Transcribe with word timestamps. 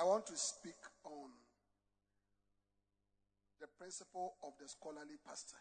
I 0.00 0.04
want 0.04 0.24
to 0.28 0.36
speak 0.36 0.80
on 1.04 1.28
the 3.60 3.66
principle 3.78 4.32
of 4.42 4.54
the 4.58 4.66
scholarly 4.66 5.20
pastor 5.28 5.60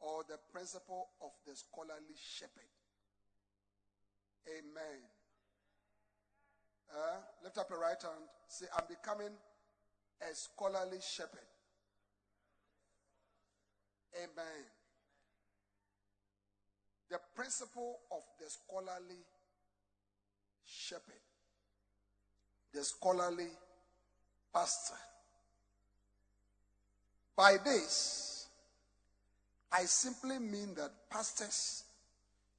or 0.00 0.24
the 0.28 0.38
principle 0.50 1.10
of 1.22 1.30
the 1.46 1.54
scholarly 1.54 2.18
shepherd. 2.18 2.66
Amen. 4.58 5.06
Uh, 6.90 7.22
lift 7.44 7.58
up 7.58 7.70
your 7.70 7.78
right 7.78 8.02
hand. 8.02 8.26
Say, 8.48 8.66
I'm 8.76 8.86
becoming 8.88 9.38
a 10.20 10.34
scholarly 10.34 10.98
shepherd. 11.00 11.46
Amen. 14.16 14.66
The 17.08 17.20
principle 17.36 18.00
of 18.10 18.22
the 18.40 18.50
scholarly 18.50 19.22
shepherd, 20.66 21.14
the 22.72 22.82
scholarly 22.84 23.48
pastor. 24.52 24.94
By 27.36 27.56
this, 27.64 28.46
I 29.72 29.84
simply 29.84 30.38
mean 30.38 30.74
that 30.76 30.90
pastors 31.10 31.84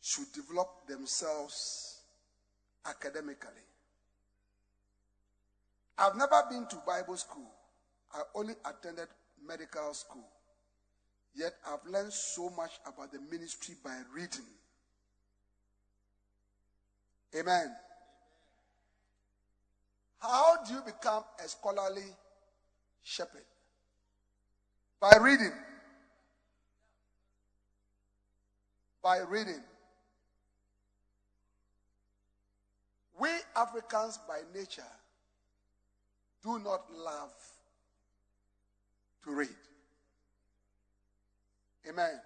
should 0.01 0.31
develop 0.33 0.87
themselves 0.87 2.01
academically. 2.85 3.51
I've 5.97 6.15
never 6.15 6.43
been 6.49 6.67
to 6.67 6.75
Bible 6.85 7.15
school. 7.15 7.49
I 8.13 8.21
only 8.35 8.53
attended 8.65 9.07
medical 9.47 9.93
school. 9.93 10.27
Yet 11.33 11.53
I've 11.67 11.89
learned 11.89 12.13
so 12.13 12.49
much 12.49 12.79
about 12.85 13.11
the 13.11 13.19
ministry 13.19 13.75
by 13.83 13.97
reading. 14.13 14.45
Amen. 17.37 17.75
How 20.27 20.63
do 20.63 20.73
you 20.73 20.81
become 20.81 21.23
a 21.43 21.47
scholarly 21.47 22.01
shepherd? 23.03 23.45
By 24.99 25.17
reading. 25.17 25.51
By 29.03 29.19
reading. 29.19 29.61
We 33.19 33.29
Africans 33.55 34.19
by 34.27 34.39
nature 34.53 34.81
do 36.43 36.59
not 36.59 36.81
love 36.91 37.31
to 39.23 39.31
read. 39.31 39.49
Amen. 41.87 42.19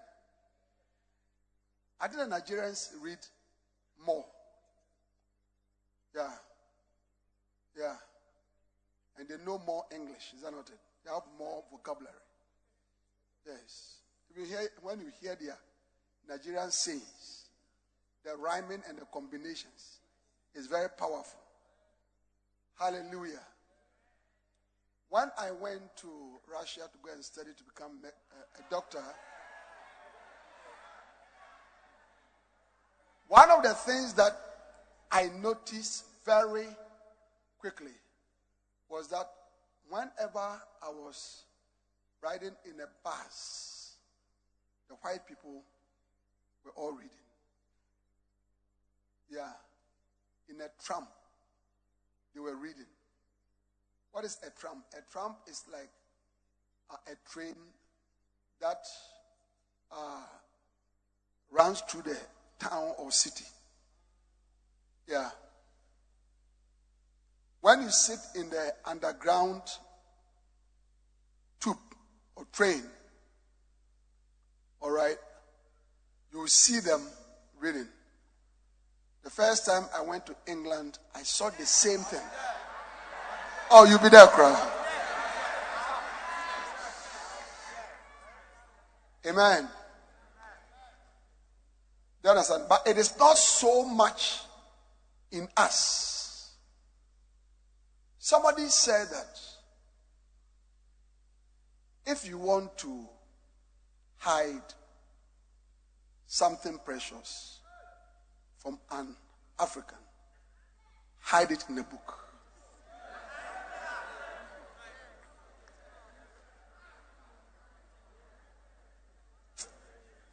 I 2.00 2.08
think 2.08 2.30
the 2.30 2.36
Nigerians 2.36 2.90
read 3.02 3.20
more. 4.06 4.26
Yeah. 6.16 6.30
Yeah. 7.80 7.96
And 9.18 9.28
they 9.28 9.36
know 9.46 9.62
more 9.66 9.86
English. 9.94 10.34
Is 10.36 10.42
that 10.44 10.52
not 10.52 10.68
it? 10.70 10.80
They 11.06 11.12
have 11.12 11.24
more 11.38 11.64
vocabulary. 11.72 12.14
Yes. 13.48 13.96
You 14.36 14.44
hear, 14.44 14.70
when 14.82 15.00
you 15.00 15.12
hear 15.22 15.38
their 15.40 15.58
Nigerian 16.28 16.72
sayings, 16.72 17.46
the 18.26 18.36
rhyming 18.36 18.84
and 18.88 18.98
the 18.98 19.06
combinations 19.14 20.00
is 20.54 20.68
very 20.68 20.90
powerful. 20.90 21.40
Hallelujah. 22.78 23.42
When 25.10 25.32
I 25.40 25.52
went 25.52 25.82
to 25.98 26.08
Russia 26.52 26.82
to 26.82 26.98
go 27.04 27.12
and 27.14 27.24
study 27.24 27.50
to 27.58 27.64
become 27.64 28.00
a, 28.04 28.08
uh, 28.08 28.12
a 28.60 28.70
doctor, 28.70 29.04
one 33.28 33.50
of 33.52 33.64
the 33.64 33.74
things 33.74 34.14
that 34.16 34.34
I 35.12 35.30
noticed 35.42 36.06
very 36.26 36.68
quickly 37.60 37.92
was 38.90 39.08
that 39.10 39.30
whenever 39.90 40.40
I 40.40 40.90
was 40.90 41.44
riding 42.24 42.56
in 42.66 42.80
a 42.80 42.88
bus, 43.04 43.96
the 44.88 44.96
white 44.96 45.28
people 45.28 45.62
were 46.66 46.72
all 46.76 46.92
reading. 46.92 47.10
Yeah. 49.32 49.52
In 50.50 50.60
a 50.62 50.70
tram, 50.84 51.08
they 52.34 52.40
were 52.40 52.56
reading. 52.56 52.88
What 54.12 54.26
is 54.26 54.38
a 54.46 54.50
tram? 54.60 54.84
A 54.98 55.12
tram 55.12 55.36
is 55.48 55.64
like 55.72 55.90
a, 56.90 57.12
a 57.12 57.16
train 57.32 57.56
that 58.60 58.84
uh, 59.92 60.24
runs 61.52 61.82
through 61.82 62.02
the 62.04 62.18
town 62.60 62.94
or 62.98 63.12
city. 63.12 63.46
Yeah. 65.08 65.30
When 67.62 67.82
you 67.82 67.90
sit 67.90 68.20
in 68.36 68.50
the 68.50 68.74
underground 68.86 69.62
tube 71.60 71.78
or 72.36 72.46
train, 72.54 72.84
all 74.82 74.92
right, 74.92 75.18
you 76.32 76.40
will 76.40 76.48
see 76.48 76.80
them 76.80 77.02
reading. 77.60 77.88
The 79.24 79.30
first 79.30 79.66
time 79.66 79.84
I 79.96 80.02
went 80.02 80.26
to 80.28 80.36
England, 80.48 80.98
I 81.14 81.24
saw 81.24 81.50
the 81.50 81.66
same 81.66 82.00
thing. 82.00 82.26
Oh, 83.72 83.86
you'll 83.86 84.00
be 84.00 84.10
there, 84.10 84.26
crowd. 84.28 84.72
Amen. 89.28 89.68
Do 92.24 92.30
you 92.30 92.30
understand? 92.30 92.64
But 92.68 92.88
it 92.88 92.98
is 92.98 93.18
not 93.20 93.38
so 93.38 93.86
much 93.86 94.40
in 95.32 95.48
us. 95.56 96.19
Somebody 98.20 98.68
said 98.68 99.08
that 99.12 99.40
if 102.06 102.28
you 102.28 102.38
want 102.38 102.78
to 102.80 103.08
hide 104.18 104.74
something 106.28 106.78
precious 106.84 107.60
from 108.58 108.78
an 108.92 109.16
African, 109.58 109.98
hide 111.20 111.52
it 111.52 111.64
in 111.70 111.78
a 111.78 111.84
book. 111.84 112.20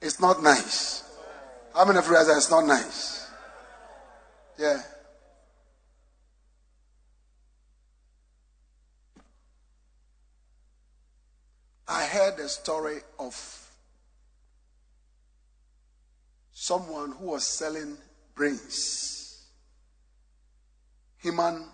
It's 0.02 0.20
not 0.20 0.42
nice. 0.42 1.04
How 1.72 1.84
many 1.84 1.98
of 1.98 2.04
you 2.06 2.10
realize 2.10 2.36
it's 2.36 2.50
not 2.50 2.66
nice? 2.66 3.28
Yeah. 4.58 4.82
I 11.88 12.04
heard 12.06 12.38
a 12.40 12.48
story 12.48 13.00
of 13.18 13.70
someone 16.52 17.12
who 17.12 17.26
was 17.26 17.44
selling 17.44 17.96
brains 18.34 19.16
human 21.26 21.66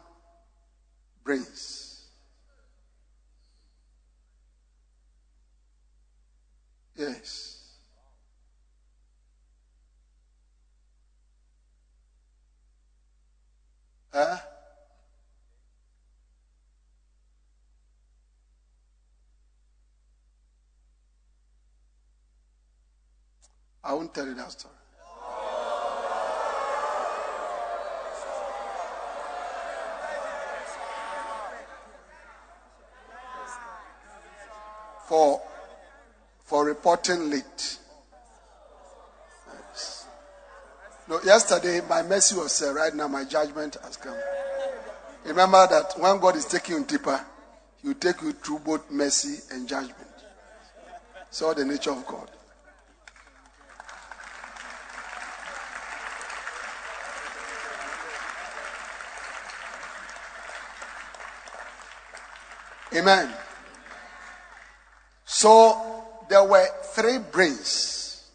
brains. 1.23 2.07
Yes. 6.97 7.77
Huh? 14.13 14.37
I 23.85 23.95
won't 23.95 24.15
tell 24.15 24.27
you 24.27 24.35
that 24.35 24.53
story. 24.53 24.75
For, 35.09 35.43
for 36.45 36.65
reporting 36.65 37.29
late. 37.29 37.79
Yes. 39.53 40.07
No, 41.09 41.21
yesterday 41.23 41.81
my 41.87 42.03
mercy 42.03 42.37
was 42.37 42.53
said. 42.53 42.75
Right 42.75 42.95
now 42.95 43.09
my 43.09 43.25
judgment 43.25 43.77
has 43.83 43.97
come. 43.97 44.17
Remember 45.25 45.67
that 45.67 45.95
when 45.99 46.19
God 46.19 46.37
is 46.37 46.47
taking 46.47 46.77
you 46.77 46.85
deeper, 46.85 47.21
He 47.83 47.89
will 47.89 47.95
take 47.95 48.23
you 48.23 48.33
through 48.33 48.61
both 48.61 48.91
mercy 48.91 49.41
and 49.51 49.69
judgment. 49.69 49.97
So 51.31 51.53
the 51.53 51.65
nature 51.65 51.91
of 51.91 52.07
God. 52.07 52.31
Amen. 62.95 63.33
So 65.25 66.05
there 66.29 66.45
were 66.45 66.67
three 66.95 67.19
brains. 67.19 68.31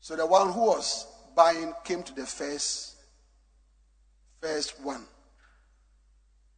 So 0.00 0.14
the 0.14 0.26
one 0.26 0.52
who 0.52 0.60
was 0.66 1.06
buying 1.34 1.72
came 1.84 2.02
to 2.02 2.14
the 2.14 2.26
first, 2.26 2.96
first 4.40 4.80
one. 4.82 5.04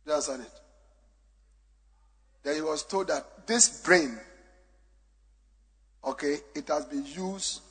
You 0.07 0.13
understand 0.13 0.43
it? 0.43 0.61
Then 2.43 2.57
he 2.57 2.61
was 2.63 2.83
told 2.83 3.09
that 3.09 3.47
this 3.47 3.83
brain, 3.83 4.19
okay, 6.05 6.39
it 6.55 6.69
has 6.69 6.85
been 6.85 7.07
used 7.07 7.63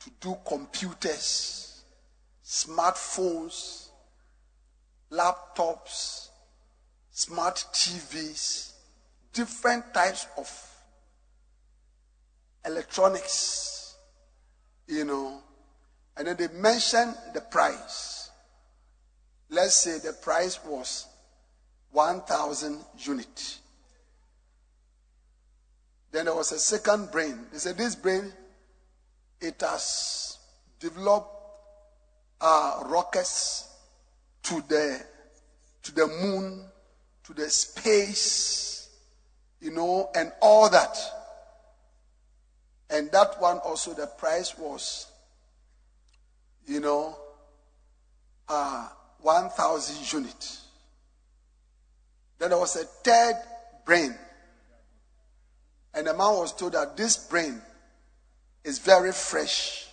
to 0.00 0.10
do 0.20 0.36
computers, 0.46 1.82
smartphones, 2.44 3.88
laptops, 5.12 6.29
smart 7.12 7.64
TVs, 7.72 8.72
different 9.32 9.92
types 9.92 10.26
of 10.36 10.50
electronics, 12.64 13.96
you 14.86 15.04
know. 15.04 15.40
And 16.16 16.26
then 16.26 16.36
they 16.36 16.48
mentioned 16.48 17.14
the 17.34 17.40
price. 17.40 18.30
Let's 19.48 19.76
say 19.76 19.98
the 19.98 20.12
price 20.12 20.58
was 20.64 21.06
1,000 21.92 22.78
unit. 22.98 23.58
Then 26.12 26.26
there 26.26 26.34
was 26.34 26.52
a 26.52 26.58
second 26.58 27.10
brain. 27.10 27.46
They 27.52 27.58
said 27.58 27.78
this 27.78 27.94
brain, 27.94 28.32
it 29.40 29.60
has 29.60 30.38
developed 30.78 31.28
uh, 32.40 32.82
rockets 32.86 33.68
to 34.42 34.62
the 34.68 35.02
to 35.82 35.94
the 35.94 36.06
moon 36.06 36.69
to 37.30 37.42
the 37.42 37.50
space, 37.50 38.88
you 39.60 39.70
know, 39.70 40.10
and 40.14 40.32
all 40.40 40.68
that. 40.70 40.96
And 42.88 43.10
that 43.12 43.40
one 43.40 43.58
also, 43.58 43.94
the 43.94 44.06
price 44.06 44.58
was, 44.58 45.06
you 46.66 46.80
know, 46.80 47.16
uh, 48.48 48.88
1,000 49.20 50.12
units. 50.12 50.64
Then 52.38 52.50
there 52.50 52.58
was 52.58 52.74
a 52.76 52.84
third 52.84 53.36
brain. 53.84 54.16
And 55.94 56.06
the 56.06 56.12
man 56.12 56.34
was 56.34 56.52
told 56.52 56.72
that 56.72 56.96
this 56.96 57.16
brain 57.16 57.60
is 58.64 58.78
very 58.78 59.12
fresh. 59.12 59.86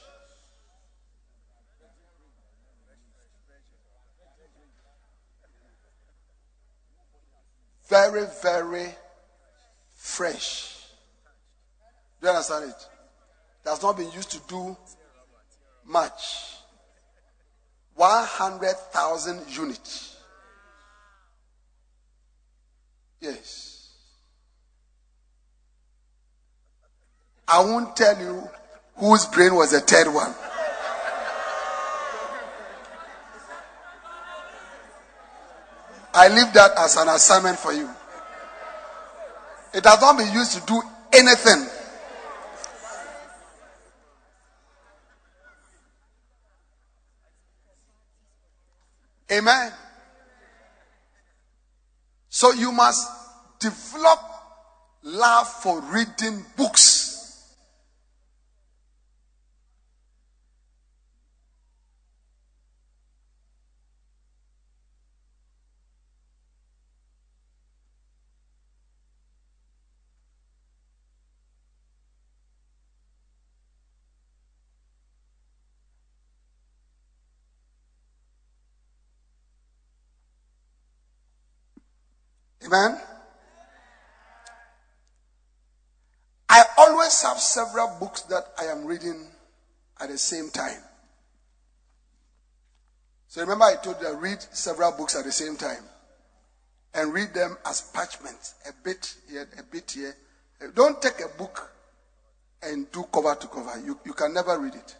Very, 7.87 8.25
very 8.41 8.87
fresh. 9.95 10.75
Do 12.21 12.27
you 12.27 12.33
understand 12.33 12.65
it? 12.65 12.75
it? 13.65 13.69
Has 13.69 13.81
not 13.81 13.97
been 13.97 14.11
used 14.11 14.31
to 14.31 14.39
do 14.47 14.75
much. 15.85 16.55
100,000 17.95 19.41
units. 19.49 20.17
Yes. 23.19 23.77
I 27.47 27.63
won't 27.63 27.95
tell 27.95 28.19
you 28.19 28.43
whose 28.97 29.25
brain 29.25 29.55
was 29.55 29.71
the 29.71 29.79
third 29.79 30.13
one. 30.13 30.33
I 36.17 36.29
leave 36.29 36.51
that 36.53 36.71
as 36.79 36.95
an 36.95 37.09
assignment 37.09 37.59
for 37.59 37.71
you. 37.71 37.87
It 39.71 39.85
has 39.85 40.01
not 40.01 40.17
been 40.17 40.33
used 40.33 40.53
to 40.53 40.65
do 40.65 40.81
anything. 41.13 41.67
Amen. 49.31 49.71
So 52.29 52.51
you 52.51 52.71
must 52.71 53.07
develop 53.59 54.19
love 55.03 55.47
for 55.47 55.81
reading 55.81 56.43
books. 56.55 57.06
Amen. 82.67 82.99
I 86.49 86.63
always 86.77 87.21
have 87.21 87.39
several 87.39 87.97
books 87.99 88.23
that 88.23 88.43
I 88.59 88.65
am 88.65 88.85
reading 88.85 89.27
at 90.01 90.09
the 90.09 90.17
same 90.17 90.49
time. 90.49 90.81
So 93.29 93.41
remember, 93.41 93.65
I 93.65 93.75
told 93.75 93.97
you 94.01 94.07
I 94.07 94.11
read 94.11 94.41
several 94.51 94.91
books 94.91 95.15
at 95.15 95.23
the 95.23 95.31
same 95.31 95.55
time 95.55 95.83
and 96.93 97.13
read 97.13 97.33
them 97.33 97.57
as 97.65 97.81
parchments, 97.81 98.55
a 98.67 98.71
bit 98.83 99.15
here, 99.29 99.47
a 99.57 99.63
bit 99.63 99.91
here. 99.91 100.15
Don't 100.73 101.01
take 101.01 101.21
a 101.21 101.37
book 101.37 101.71
and 102.63 102.91
do 102.91 103.03
cover 103.13 103.35
to 103.35 103.47
cover. 103.47 103.79
You, 103.85 103.97
you 104.05 104.13
can 104.13 104.33
never 104.33 104.59
read 104.59 104.75
it. 104.75 104.95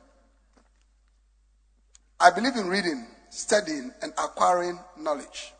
I 2.20 2.32
believe 2.32 2.56
in 2.56 2.68
reading, 2.68 3.08
studying, 3.30 3.92
and 4.02 4.14
acquiring 4.14 4.80
knowledge. 4.98 5.54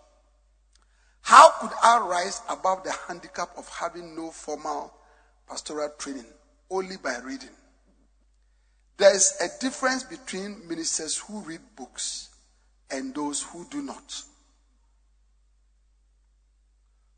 How 1.28 1.50
could 1.60 1.72
I 1.84 2.00
rise 2.00 2.42
above 2.48 2.86
the 2.86 2.94
handicap 3.06 3.50
of 3.58 3.68
having 3.68 4.16
no 4.16 4.32
formal 4.32 4.94
pastoral 5.46 5.90
training 5.98 6.24
only 6.72 6.96
by 6.96 7.18
reading? 7.18 7.50
There 8.96 9.14
is 9.14 9.36
a 9.42 9.50
difference 9.60 10.04
between 10.04 10.66
ministers 10.70 11.18
who 11.18 11.42
read 11.42 11.60
books 11.76 12.30
and 12.90 13.14
those 13.14 13.44
who 13.44 13.68
do 13.70 13.82
not. 13.82 14.22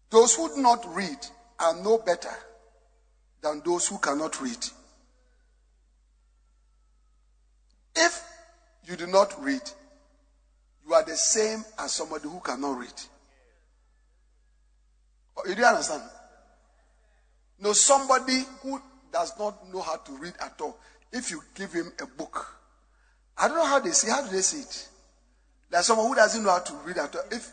Those 0.09 0.33
who 0.33 0.55
do 0.55 0.59
not 0.63 0.83
read 0.95 1.27
are 1.59 1.75
no 1.75 1.99
better 1.99 2.33
than 3.43 3.61
those 3.63 3.87
who 3.89 3.99
cannot 3.99 4.41
read. 4.41 4.65
If 7.95 8.23
you 8.85 8.95
do 8.95 9.05
not 9.05 9.39
read, 9.43 9.61
you 10.87 10.95
are 10.95 11.05
the 11.05 11.15
same 11.15 11.63
as 11.77 11.91
somebody 11.91 12.27
who 12.27 12.39
cannot 12.39 12.79
read. 12.79 13.01
You 15.47 15.55
do 15.55 15.63
understand? 15.63 16.03
No, 17.59 17.73
somebody 17.73 18.43
who 18.61 18.81
does 19.11 19.37
not 19.37 19.71
know 19.71 19.81
how 19.81 19.97
to 19.97 20.11
read 20.17 20.33
at 20.39 20.59
all, 20.61 20.77
if 21.11 21.31
you 21.31 21.41
give 21.55 21.73
him 21.73 21.91
a 22.01 22.05
book, 22.05 22.55
I 23.37 23.47
don't 23.47 23.57
know 23.57 23.65
how 23.65 23.79
they 23.79 23.91
see. 23.91 24.09
how 24.09 24.21
do 24.21 24.29
they 24.29 24.41
see 24.41 24.61
it? 24.61 24.87
There's 25.69 25.85
someone 25.85 26.07
who 26.07 26.15
doesn't 26.15 26.43
know 26.43 26.51
how 26.51 26.59
to 26.59 26.73
read 26.85 26.97
at 26.97 27.15
all. 27.15 27.23
If, 27.31 27.51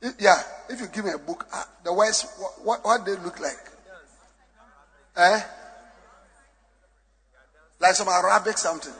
if 0.00 0.14
yeah, 0.18 0.40
if 0.68 0.80
you 0.80 0.86
give 0.88 1.04
me 1.04 1.12
a 1.12 1.18
book, 1.18 1.46
uh, 1.52 1.64
the 1.82 1.92
words, 1.92 2.26
what, 2.38 2.64
what, 2.64 2.84
what 2.84 3.06
they 3.06 3.16
look 3.16 3.40
like? 3.40 3.58
Eh? 5.16 5.40
Like 7.80 7.94
some 7.94 8.08
Arabic 8.08 8.58
something. 8.58 8.92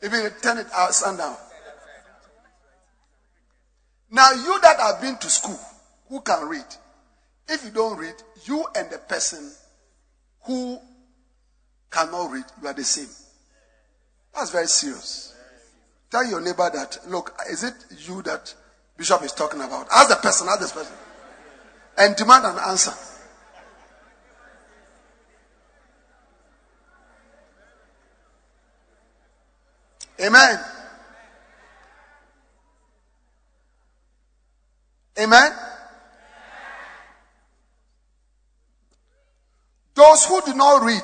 If 0.00 0.12
you 0.12 0.30
turn 0.42 0.58
it 0.58 0.66
upside 0.74 1.18
down. 1.18 1.36
Now, 4.10 4.32
you 4.32 4.60
that 4.60 4.80
have 4.80 5.00
been 5.00 5.16
to 5.18 5.30
school, 5.30 5.58
who 6.08 6.20
can 6.20 6.48
read? 6.48 6.64
If 7.48 7.64
you 7.64 7.70
don't 7.70 7.96
read, 7.96 8.14
you 8.44 8.64
and 8.76 8.90
the 8.90 8.98
person 8.98 9.52
who 10.42 10.78
cannot 11.90 12.30
read, 12.30 12.44
you 12.60 12.68
are 12.68 12.74
the 12.74 12.84
same. 12.84 13.08
That's 14.34 14.50
very 14.50 14.66
serious. 14.66 15.34
Tell 16.10 16.26
your 16.26 16.40
neighbor 16.40 16.68
that, 16.72 16.98
look, 17.08 17.36
is 17.50 17.62
it 17.62 17.74
you 17.98 18.22
that 18.22 18.52
Bishop 18.96 19.22
is 19.22 19.32
talking 19.32 19.60
about? 19.60 19.86
Ask 19.92 20.08
the 20.08 20.16
person, 20.16 20.48
ask 20.48 20.60
this 20.60 20.72
person. 20.72 20.94
And 21.96 22.16
demand 22.16 22.46
an 22.46 22.58
answer. 22.58 22.92
Amen. 30.20 30.60
Amen. 35.18 35.52
Those 39.94 40.24
who 40.24 40.40
do 40.42 40.54
not 40.54 40.82
read 40.84 41.02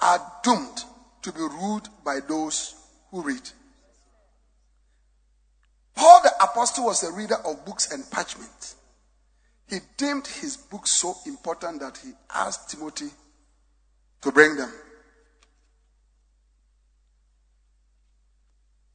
are 0.00 0.32
doomed 0.42 0.84
to 1.22 1.32
be 1.32 1.40
ruled 1.40 1.88
by 2.04 2.20
those 2.26 2.74
who 3.10 3.22
read. 3.22 3.48
Paul 5.94 6.20
the 6.22 6.32
apostle 6.42 6.86
was 6.86 7.02
a 7.02 7.12
reader 7.12 7.36
of 7.44 7.64
books 7.64 7.92
and 7.92 8.08
parchment. 8.10 8.74
He 9.68 9.78
deemed 9.96 10.26
his 10.26 10.56
books 10.56 10.90
so 10.90 11.16
important 11.26 11.80
that 11.80 11.98
he 11.98 12.12
asked 12.34 12.70
Timothy 12.70 13.10
to 14.22 14.32
bring 14.32 14.56
them. 14.56 14.72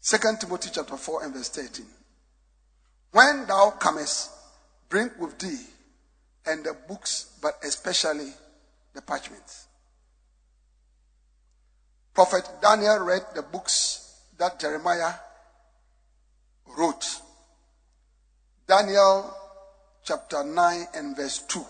2 0.04 0.18
Timothy 0.40 0.70
chapter 0.74 0.98
4 0.98 1.24
and 1.24 1.34
verse 1.34 1.50
13. 1.50 1.86
When 3.16 3.48
thou 3.48 3.70
comest, 3.80 4.30
bring 4.90 5.10
with 5.18 5.40
thee 5.40 5.66
and 6.46 6.66
the 6.66 6.76
books, 6.86 7.38
but 7.42 7.58
especially 7.64 8.34
the 8.94 9.02
parchments. 9.02 9.68
Prophet 12.14 12.46
Daniel 12.62 13.00
read 13.00 13.22
the 13.34 13.42
books 13.42 14.20
that 14.38 14.60
Jeremiah 14.60 15.14
wrote. 16.78 17.22
Daniel 18.68 19.34
chapter 20.04 20.44
9 20.44 20.88
and 20.96 21.16
verse 21.16 21.38
2. 21.48 21.66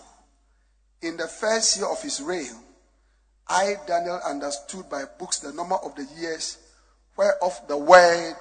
In 1.02 1.16
the 1.16 1.28
first 1.28 1.76
year 1.76 1.86
of 1.86 2.02
his 2.02 2.20
reign, 2.20 2.56
I, 3.46 3.76
Daniel, 3.86 4.20
understood 4.26 4.90
by 4.90 5.04
books 5.16 5.38
the 5.38 5.52
number 5.52 5.76
of 5.76 5.94
the 5.94 6.08
years 6.18 6.58
whereof 7.16 7.60
the 7.68 7.76
word 7.76 8.34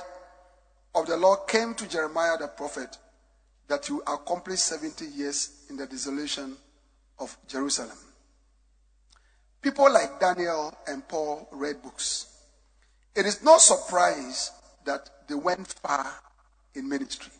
of 0.95 1.07
the 1.07 1.17
Lord 1.17 1.47
came 1.47 1.73
to 1.75 1.87
Jeremiah 1.87 2.37
the 2.37 2.47
prophet 2.47 2.97
that 3.67 3.89
you 3.89 4.01
accomplish 4.01 4.59
70 4.59 5.05
years 5.05 5.65
in 5.69 5.77
the 5.77 5.85
desolation 5.85 6.55
of 7.19 7.35
Jerusalem. 7.47 7.97
People 9.61 9.91
like 9.91 10.19
Daniel 10.19 10.75
and 10.87 11.07
Paul 11.07 11.49
read 11.51 11.81
books. 11.81 12.27
It 13.15 13.25
is 13.25 13.43
no 13.43 13.57
surprise 13.57 14.51
that 14.85 15.09
they 15.27 15.35
went 15.35 15.67
far 15.67 16.05
in 16.75 16.87
ministry. 16.87 17.31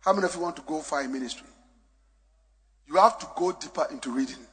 How 0.00 0.12
many 0.12 0.26
of 0.26 0.34
you 0.34 0.40
want 0.40 0.56
to 0.56 0.62
go 0.62 0.80
far 0.80 1.02
in 1.02 1.12
ministry? 1.12 1.48
You 2.86 2.96
have 2.96 3.18
to 3.18 3.26
go 3.36 3.52
deeper 3.52 3.86
into 3.90 4.10
reading. 4.10 4.46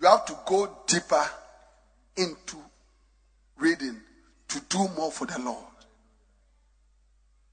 You 0.00 0.08
have 0.08 0.24
to 0.26 0.36
go 0.46 0.78
deeper 0.86 1.24
into 2.16 2.56
reading 3.58 4.00
to 4.48 4.60
do 4.68 4.88
more 4.96 5.10
for 5.10 5.26
the 5.26 5.38
Lord. 5.40 5.64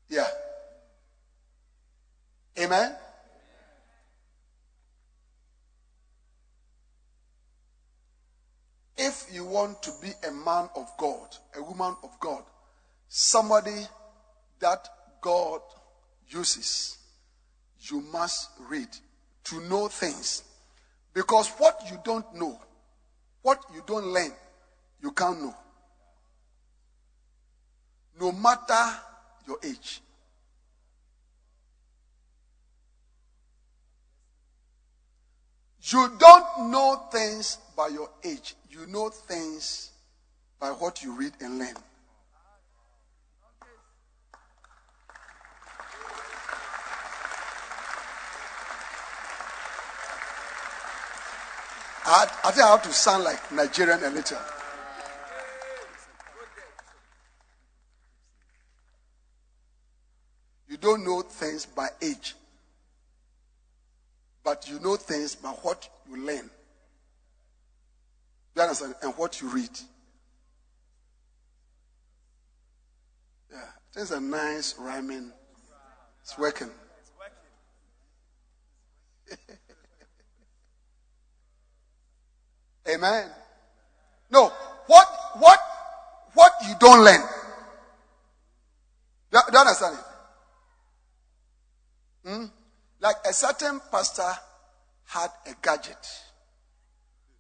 Yeah. 0.09 0.27
Amen. 2.59 2.95
If 8.97 9.27
you 9.31 9.45
want 9.45 9.81
to 9.83 9.91
be 10.01 10.09
a 10.27 10.31
man 10.31 10.69
of 10.75 10.89
God, 10.97 11.27
a 11.55 11.63
woman 11.63 11.95
of 12.03 12.19
God, 12.19 12.43
somebody 13.07 13.87
that 14.59 14.87
God 15.21 15.61
uses, 16.27 16.97
you 17.79 18.01
must 18.01 18.49
read 18.67 18.89
to 19.45 19.61
know 19.61 19.87
things. 19.87 20.43
Because 21.13 21.47
what 21.57 21.79
you 21.89 21.97
don't 22.03 22.35
know, 22.35 22.59
what 23.41 23.63
you 23.73 23.81
don't 23.87 24.07
learn, 24.07 24.31
you 25.01 25.11
can't 25.11 25.41
know 25.41 25.55
no 28.19 28.31
matter 28.31 28.99
your 29.50 29.58
age. 29.63 30.01
You 35.82 36.12
don't 36.20 36.70
know 36.72 37.08
things 37.12 37.58
by 37.75 37.88
your 37.88 38.10
age. 38.24 38.56
You 38.70 38.86
know 38.86 39.10
things 39.10 39.89
by 40.60 40.70
what 40.70 41.01
you 41.01 41.18
read 41.18 41.34
and 41.41 41.58
learn. 41.58 41.74
I, 52.06 52.27
I 52.44 52.51
think 52.51 52.65
I 52.65 52.72
have 52.72 52.84
to 52.84 52.94
sound 52.94 53.24
like 53.24 53.51
Nigerian 53.51 54.03
a 54.03 54.10
little. 54.10 54.38
Don't 60.79 61.03
know 61.03 61.21
things 61.21 61.65
by 61.65 61.88
age, 62.01 62.36
but 64.43 64.69
you 64.69 64.79
know 64.79 64.95
things 64.95 65.36
by 65.36 65.50
what 65.50 65.88
you 66.09 66.17
learn. 66.25 66.50
You 68.55 68.62
understand? 68.62 68.95
And 69.01 69.13
what 69.15 69.41
you 69.41 69.50
read. 69.50 69.69
Yeah, 73.51 73.57
it's 73.95 74.12
a 74.12 74.19
nice 74.19 74.75
rhyming. 74.77 75.31
It's 76.21 76.38
working. 76.38 76.69
Amen. 82.93 83.29
No, 84.31 84.51
what 84.88 85.07
what 85.38 85.59
what 86.33 86.51
you 86.67 86.75
don't 86.79 87.03
learn. 87.03 87.21
Do 89.31 89.39
you 89.51 89.59
understand 89.59 89.98
it? 90.00 90.03
Hmm? 92.29 92.45
Like 93.00 93.15
a 93.27 93.33
certain 93.33 93.81
pastor 93.91 94.31
had 95.05 95.29
a 95.48 95.55
gadget 95.63 95.98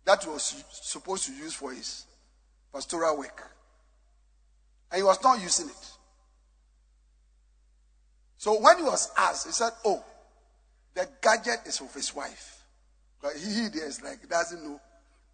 that 0.03 0.25
was 0.25 0.63
supposed 0.71 1.27
to 1.27 1.33
use 1.33 1.53
for 1.53 1.71
his 1.71 2.05
pastoral 2.73 3.19
work. 3.19 3.51
And 4.91 4.97
he 4.97 5.03
was 5.03 5.21
not 5.23 5.39
using 5.39 5.67
it. 5.67 5.91
So 8.37 8.59
when 8.59 8.77
he 8.77 8.83
was 8.83 9.11
asked, 9.15 9.45
he 9.45 9.53
said, 9.53 9.69
Oh, 9.85 10.03
the 10.95 11.07
gadget 11.21 11.59
is 11.67 11.79
of 11.81 11.93
his 11.93 12.15
wife. 12.15 12.63
But 13.21 13.33
he, 13.33 13.45
he 13.45 13.67
there 13.67 13.85
is 13.85 14.01
like, 14.01 14.27
doesn't 14.27 14.63
know 14.63 14.81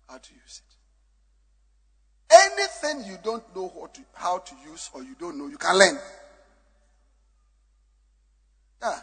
how 0.10 0.18
to 0.18 0.34
use 0.34 0.62
it. 0.68 2.36
Anything 2.58 3.10
you 3.10 3.18
don't 3.24 3.56
know 3.56 3.90
to, 3.94 4.02
how 4.16 4.40
to 4.40 4.56
use 4.70 4.90
or 4.94 5.02
you 5.02 5.16
don't 5.18 5.38
know, 5.38 5.48
you 5.48 5.58
can 5.58 5.78
learn. 5.78 5.98
Yeah. 8.82 9.00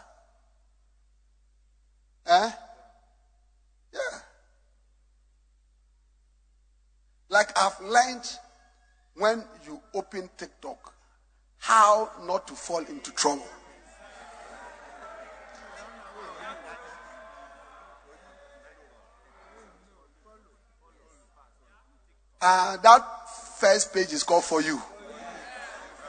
Eh? 2.25 2.51
Yeah. 3.93 3.99
Like 7.29 7.57
I've 7.57 7.79
learned 7.81 8.29
when 9.15 9.43
you 9.65 9.81
open 9.93 10.29
TikTok 10.37 10.93
how 11.57 12.11
not 12.25 12.47
to 12.47 12.53
fall 12.53 12.83
into 12.85 13.11
trouble. 13.11 13.47
Uh, 22.41 22.75
that 22.77 23.29
first 23.57 23.93
page 23.93 24.11
is 24.11 24.23
called 24.23 24.43
for 24.43 24.61
you. 24.61 24.81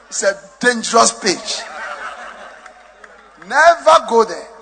It's 0.09 0.23
a 0.23 0.37
dangerous 0.59 1.17
page. 1.17 1.63
Never 3.47 4.05
go 4.09 4.25
there. 4.25 4.54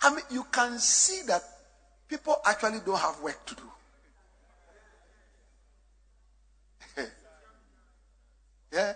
I 0.00 0.10
mean, 0.10 0.24
you 0.30 0.44
can 0.50 0.78
see 0.78 1.22
that 1.26 1.42
people 2.08 2.36
actually 2.46 2.78
don't 2.84 2.98
have 2.98 3.20
work 3.20 3.44
to 3.46 3.54
do. 3.54 3.62
yeah. 8.72 8.92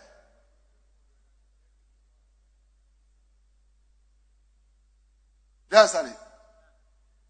You 5.70 5.78
understand 5.78 6.08
it? 6.08 6.16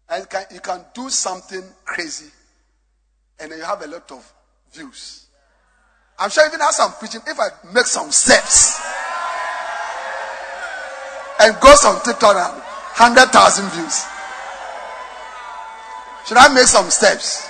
And 0.09 0.29
can, 0.29 0.45
you 0.53 0.59
can 0.59 0.85
do 0.93 1.09
something 1.09 1.63
crazy 1.85 2.29
and 3.39 3.51
then 3.51 3.59
you 3.59 3.65
have 3.65 3.81
a 3.81 3.87
lot 3.87 4.11
of 4.11 4.33
views. 4.71 5.25
I'm 6.19 6.29
sure 6.29 6.45
even 6.45 6.61
as 6.61 6.79
I'm 6.79 6.91
preaching, 6.93 7.21
if 7.25 7.39
I 7.39 7.47
make 7.73 7.85
some 7.85 8.11
steps 8.11 8.79
and 11.39 11.59
go 11.59 11.69
on 11.69 12.03
TikTok 12.03 12.72
100,000 12.97 13.69
views, 13.71 14.05
should 16.25 16.37
I 16.37 16.53
make 16.53 16.67
some 16.67 16.89
steps? 16.89 17.49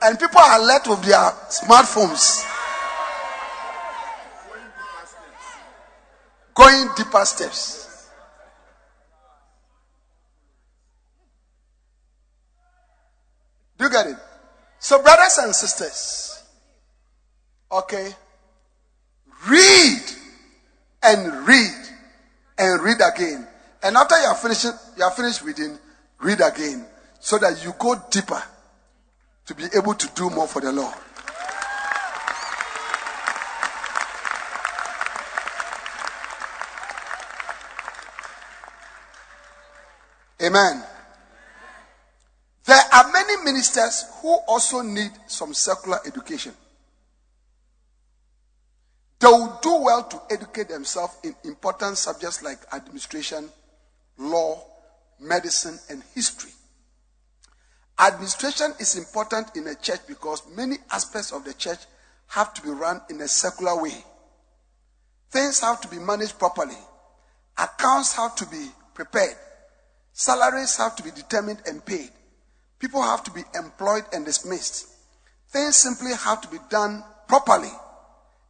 And 0.00 0.18
people 0.18 0.40
are 0.40 0.64
left 0.64 0.88
with 0.88 1.02
their 1.02 1.30
smartphones. 1.50 2.44
Going 6.54 6.88
deeper 6.96 7.24
steps. 7.24 8.08
Do 13.76 13.84
you 13.84 13.90
get 13.90 14.06
it? 14.08 14.16
So, 14.80 15.02
brothers 15.02 15.38
and 15.38 15.54
sisters, 15.54 16.42
okay, 17.70 18.12
read 19.46 20.02
and 21.02 21.46
read 21.46 21.74
and 22.58 22.82
read 22.82 22.98
again. 23.00 23.46
And 23.82 23.96
after 23.96 24.18
you 24.20 24.26
are 24.26 24.34
finishing, 24.34 24.72
you 24.96 25.04
are 25.04 25.10
finished 25.10 25.42
reading, 25.42 25.78
read 26.20 26.40
again 26.40 26.84
so 27.20 27.38
that 27.38 27.62
you 27.64 27.72
go 27.78 27.94
deeper 28.10 28.42
to 29.46 29.54
be 29.54 29.64
able 29.76 29.94
to 29.94 30.08
do 30.14 30.30
more 30.30 30.46
for 30.46 30.60
the 30.60 30.72
Lord. 30.72 30.94
Amen. 40.40 40.82
There 42.64 42.82
are 42.92 43.12
many 43.12 43.42
ministers 43.44 44.04
who 44.20 44.38
also 44.46 44.82
need 44.82 45.10
some 45.26 45.52
secular 45.52 45.98
education. 46.06 46.52
They 49.20 49.26
will 49.26 49.58
do 49.62 49.74
well 49.82 50.04
to 50.04 50.20
educate 50.30 50.68
themselves 50.68 51.14
in 51.24 51.34
important 51.44 51.98
subjects 51.98 52.42
like 52.42 52.58
administration, 52.72 53.48
law, 54.16 54.64
medicine, 55.18 55.78
and 55.90 56.02
history. 56.14 56.52
Administration 57.98 58.72
is 58.78 58.96
important 58.96 59.56
in 59.56 59.66
a 59.66 59.74
church 59.74 60.00
because 60.06 60.42
many 60.54 60.76
aspects 60.92 61.32
of 61.32 61.44
the 61.44 61.52
church 61.54 61.80
have 62.28 62.54
to 62.54 62.62
be 62.62 62.70
run 62.70 63.00
in 63.10 63.20
a 63.20 63.26
secular 63.26 63.82
way. 63.82 64.04
Things 65.30 65.60
have 65.60 65.80
to 65.80 65.88
be 65.88 65.98
managed 65.98 66.38
properly. 66.38 66.78
Accounts 67.56 68.14
have 68.14 68.36
to 68.36 68.46
be 68.46 68.68
prepared. 68.94 69.36
Salaries 70.12 70.76
have 70.76 70.94
to 70.96 71.02
be 71.02 71.10
determined 71.10 71.60
and 71.66 71.84
paid. 71.84 72.10
People 72.78 73.02
have 73.02 73.24
to 73.24 73.32
be 73.32 73.42
employed 73.54 74.04
and 74.12 74.24
dismissed. 74.24 74.86
Things 75.48 75.76
simply 75.76 76.12
have 76.14 76.40
to 76.42 76.48
be 76.48 76.58
done 76.70 77.02
properly. 77.26 77.70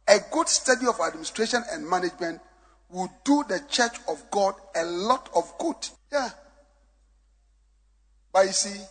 A 0.09 0.19
good 0.31 0.49
study 0.49 0.87
of 0.87 0.99
administration 0.99 1.63
and 1.71 1.87
management 1.87 2.41
will 2.89 3.11
do 3.23 3.43
the 3.47 3.61
church 3.69 3.97
of 4.07 4.29
God 4.31 4.55
a 4.75 4.83
lot 4.83 5.29
of 5.35 5.53
good. 5.59 5.75
Yeah. 6.11 6.29
But 8.33 8.47
you 8.47 8.51
see, 8.51 8.81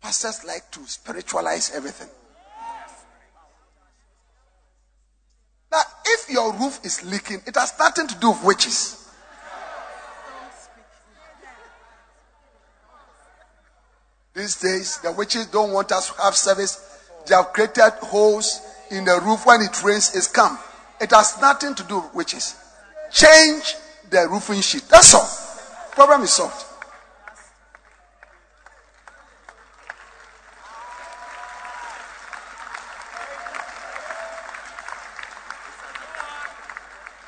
pastors 0.00 0.44
like 0.44 0.70
to 0.70 0.86
spiritualize 0.86 1.72
everything. 1.74 2.08
Now, 5.72 5.82
if 6.06 6.30
your 6.30 6.52
roof 6.52 6.78
is 6.84 7.04
leaking, 7.04 7.42
it 7.44 7.56
has 7.56 7.76
nothing 7.76 8.06
to 8.06 8.14
do 8.20 8.30
with 8.30 8.44
witches. 8.44 9.10
These 14.34 14.60
days, 14.60 14.98
the 14.98 15.10
witches 15.10 15.46
don't 15.46 15.72
want 15.72 15.90
us 15.90 16.10
to 16.10 16.22
have 16.22 16.36
service. 16.36 17.00
They 17.26 17.34
have 17.34 17.52
created 17.52 17.92
holes 18.02 18.60
in 18.94 19.04
the 19.04 19.20
roof 19.20 19.44
when 19.46 19.60
it 19.60 19.82
rains, 19.82 20.14
it's 20.14 20.28
come. 20.28 20.58
It 21.00 21.10
has 21.10 21.40
nothing 21.40 21.74
to 21.74 21.82
do 21.84 22.00
with 22.00 22.14
witches. 22.14 22.56
Change 23.10 23.74
the 24.10 24.28
roofing 24.30 24.60
sheet. 24.60 24.84
That's 24.88 25.14
all. 25.14 25.28
Problem 25.92 26.22
is 26.22 26.32
solved. 26.32 26.64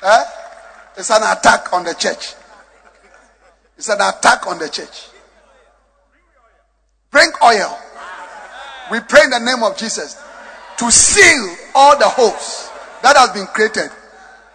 Eh? 0.03 0.23
It's 0.97 1.09
an 1.11 1.23
attack 1.23 1.73
on 1.73 1.83
the 1.83 1.93
church. 1.93 2.33
It's 3.77 3.89
an 3.89 3.99
attack 4.01 4.47
on 4.47 4.57
the 4.57 4.69
church. 4.69 5.09
Bring 7.11 7.29
oil. 7.43 7.77
We 8.89 9.01
pray 9.01 9.23
in 9.25 9.31
the 9.31 9.39
name 9.39 9.63
of 9.63 9.77
Jesus 9.77 10.15
to 10.77 10.91
seal 10.91 11.55
all 11.75 11.97
the 11.97 12.07
holes 12.07 12.69
that 13.01 13.17
has 13.17 13.31
been 13.31 13.47
created. 13.47 13.89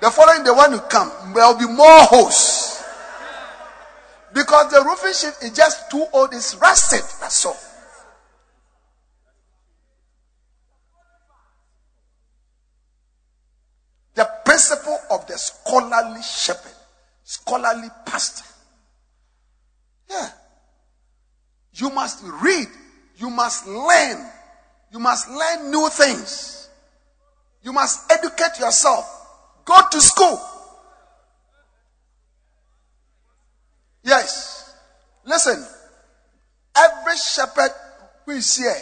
The 0.00 0.11
following 0.11 0.44
the 0.44 0.54
one 0.54 0.72
who 0.72 0.80
come, 0.80 1.11
there 1.35 1.46
will 1.46 1.58
be 1.58 1.66
more 1.66 2.02
holes. 2.02 2.82
Because 4.32 4.72
the 4.72 4.82
roofing 4.82 5.12
sheet 5.12 5.46
is 5.46 5.52
just 5.52 5.90
too 5.90 6.04
old, 6.12 6.32
it's 6.32 6.54
rusted. 6.56 7.02
That's 7.20 7.44
all. 7.44 7.56
The 14.14 14.28
principle 14.44 14.98
of 15.11 15.26
the 15.26 15.38
scholarly 15.38 16.22
shepherd, 16.22 16.72
scholarly 17.24 17.88
pastor. 18.04 18.44
Yeah. 20.11 20.28
You 21.74 21.90
must 21.90 22.22
read. 22.22 22.68
You 23.16 23.30
must 23.30 23.66
learn. 23.66 24.30
You 24.92 24.98
must 24.98 25.28
learn 25.31 25.70
new 25.70 25.88
things. 25.88 26.68
You 27.62 27.72
must 27.72 28.12
educate 28.12 28.61
yourself. 28.61 29.07
Go 29.64 29.81
to 29.90 30.00
school. 30.00 30.40
Yes. 34.05 34.74
Listen. 35.24 35.64
Every 36.76 37.16
shepherd 37.16 37.70
who 38.24 38.33
is 38.33 38.57
here, 38.57 38.74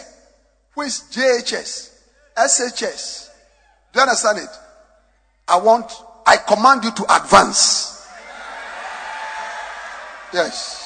who 0.75 0.81
is 0.81 1.03
JHS, 1.11 1.91
SHS, 2.37 3.29
do 3.91 3.99
you 3.99 4.01
understand 4.01 4.39
it? 4.39 4.49
I 5.47 5.57
want, 5.59 5.91
I 6.25 6.37
command 6.37 6.85
you 6.85 6.91
to 6.91 7.15
advance. 7.15 8.07
Yes. 10.33 10.77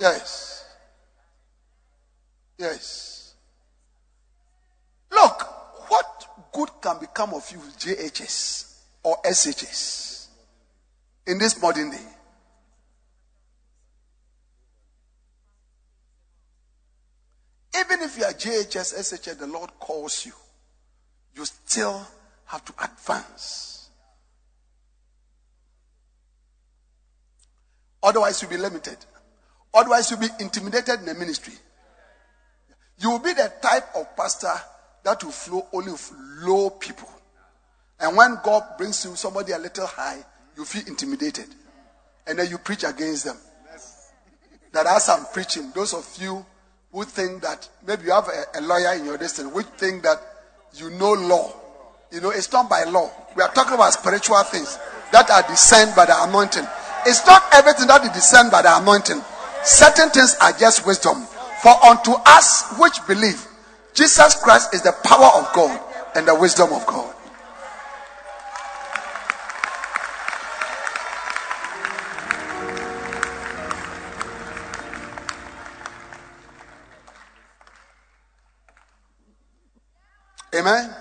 Yes. 0.00 0.55
Yes. 2.58 3.34
Look, 5.10 5.90
what 5.90 6.26
good 6.52 6.70
can 6.80 6.98
become 6.98 7.34
of 7.34 7.50
you, 7.50 7.58
JHS 7.58 8.80
or 9.02 9.16
SHS, 9.24 10.26
in 11.26 11.38
this 11.38 11.60
modern 11.60 11.90
day? 11.90 12.06
Even 17.78 18.00
if 18.02 18.16
you 18.18 18.24
are 18.24 18.32
JHS, 18.32 18.94
SHS, 18.94 19.38
the 19.38 19.46
Lord 19.46 19.70
calls 19.78 20.24
you, 20.24 20.32
you 21.34 21.44
still 21.44 22.06
have 22.46 22.64
to 22.64 22.72
advance. 22.82 23.90
Otherwise, 28.02 28.40
you'll 28.40 28.50
be 28.50 28.56
limited. 28.56 28.96
Otherwise, 29.74 30.10
you'll 30.10 30.20
be 30.20 30.28
intimidated 30.40 31.00
in 31.00 31.06
the 31.06 31.14
ministry. 31.14 31.54
You 32.98 33.10
will 33.10 33.18
be 33.18 33.32
the 33.32 33.52
type 33.60 33.94
of 33.94 34.16
pastor 34.16 34.52
that 35.04 35.22
will 35.22 35.32
flow 35.32 35.66
only 35.72 35.92
with 35.92 36.12
low 36.40 36.70
people. 36.70 37.08
And 38.00 38.16
when 38.16 38.38
God 38.42 38.62
brings 38.76 39.04
you 39.04 39.14
somebody 39.16 39.52
a 39.52 39.58
little 39.58 39.86
high, 39.86 40.24
you 40.56 40.64
feel 40.64 40.86
intimidated. 40.86 41.46
And 42.26 42.38
then 42.38 42.48
you 42.50 42.58
preach 42.58 42.84
against 42.84 43.24
them. 43.24 43.36
That 44.72 44.86
as 44.86 45.08
I'm 45.08 45.24
preaching, 45.32 45.72
those 45.74 45.94
of 45.94 46.06
you 46.20 46.44
who 46.92 47.04
think 47.04 47.42
that 47.42 47.68
maybe 47.86 48.04
you 48.04 48.12
have 48.12 48.28
a, 48.28 48.58
a 48.58 48.60
lawyer 48.60 48.94
in 48.94 49.04
your 49.04 49.16
destiny, 49.16 49.50
which 49.50 49.66
think 49.78 50.02
that 50.02 50.20
you 50.74 50.90
know 50.90 51.12
law. 51.12 51.52
You 52.10 52.20
know, 52.20 52.30
it's 52.30 52.52
not 52.52 52.68
by 52.68 52.84
law. 52.84 53.10
We 53.34 53.42
are 53.42 53.52
talking 53.52 53.74
about 53.74 53.92
spiritual 53.92 54.42
things 54.44 54.78
that 55.12 55.30
are 55.30 55.42
discerned 55.48 55.94
by 55.94 56.06
the 56.06 56.14
anointing. 56.24 56.66
It's 57.06 57.26
not 57.26 57.42
everything 57.52 57.86
that 57.86 58.02
is 58.04 58.10
discerned 58.10 58.50
by 58.50 58.62
the 58.62 58.76
anointing. 58.76 59.20
Certain 59.62 60.10
things 60.10 60.36
are 60.40 60.52
just 60.52 60.86
wisdom. 60.86 61.26
For 61.62 61.72
unto 61.84 62.12
us 62.26 62.64
which 62.78 63.04
believe, 63.06 63.46
Jesus 63.94 64.34
Christ 64.42 64.74
is 64.74 64.82
the 64.82 64.92
power 65.04 65.30
of 65.40 65.52
God 65.52 65.80
and 66.14 66.28
the 66.28 66.34
wisdom 66.34 66.72
of 66.72 66.86
God. 66.86 67.14
Amen. 80.54 80.94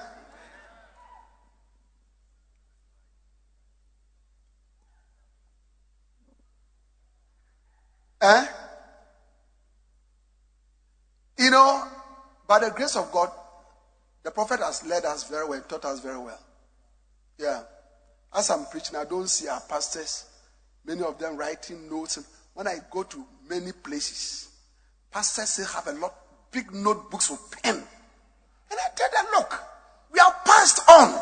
Eh? 8.22 8.55
By 12.48 12.60
the 12.60 12.72
grace 12.72 12.96
of 12.96 13.12
God, 13.12 13.32
the 14.24 14.32
prophet 14.32 14.60
has 14.60 14.86
led 14.86 15.06
us 15.06 15.30
very 15.30 15.48
well, 15.48 15.62
taught 15.62 15.86
us 15.86 16.00
very 16.00 16.18
well. 16.18 16.40
Yeah. 17.38 17.62
As 18.34 18.50
I'm 18.50 18.66
preaching, 18.66 18.96
I 18.96 19.06
don't 19.06 19.30
see 19.30 19.48
our 19.48 19.62
pastors, 19.62 20.26
many 20.86 21.02
of 21.04 21.18
them 21.20 21.38
writing 21.38 21.90
notes. 21.90 22.20
When 22.54 22.68
I 22.68 22.78
go 22.90 23.04
to 23.04 23.26
many 23.50 23.72
places, 23.72 24.50
pastors 25.12 25.58
have 25.74 25.88
a 25.88 25.94
lot, 26.00 26.14
big 26.52 26.74
notebooks 26.74 27.30
with 27.30 27.52
pen. 27.62 27.76
And 27.76 28.80
I 28.80 28.90
tell 28.96 29.10
them, 29.12 29.26
look, 29.36 29.54
we 30.12 30.20
are 30.20 30.36
passed 30.46 30.82
on. 30.90 31.20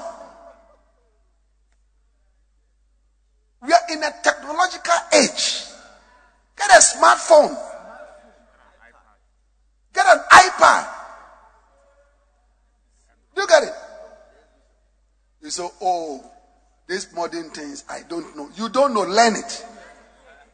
We 3.61 3.73
are 3.73 3.79
in 3.91 4.03
a 4.03 4.11
technological 4.23 4.93
age. 5.13 5.65
Get 6.57 6.69
a 6.69 6.81
smartphone. 6.81 7.57
Get 9.93 10.05
an 10.07 10.19
iPad. 10.31 10.92
Look 13.35 13.51
at 13.51 13.63
it. 13.63 13.73
You 15.41 15.49
say, 15.49 15.67
oh, 15.81 16.31
these 16.87 17.13
modern 17.13 17.49
things, 17.49 17.83
I 17.89 18.01
don't 18.07 18.35
know. 18.35 18.49
You 18.55 18.69
don't 18.69 18.93
know, 18.93 19.01
learn 19.01 19.35
it. 19.35 19.65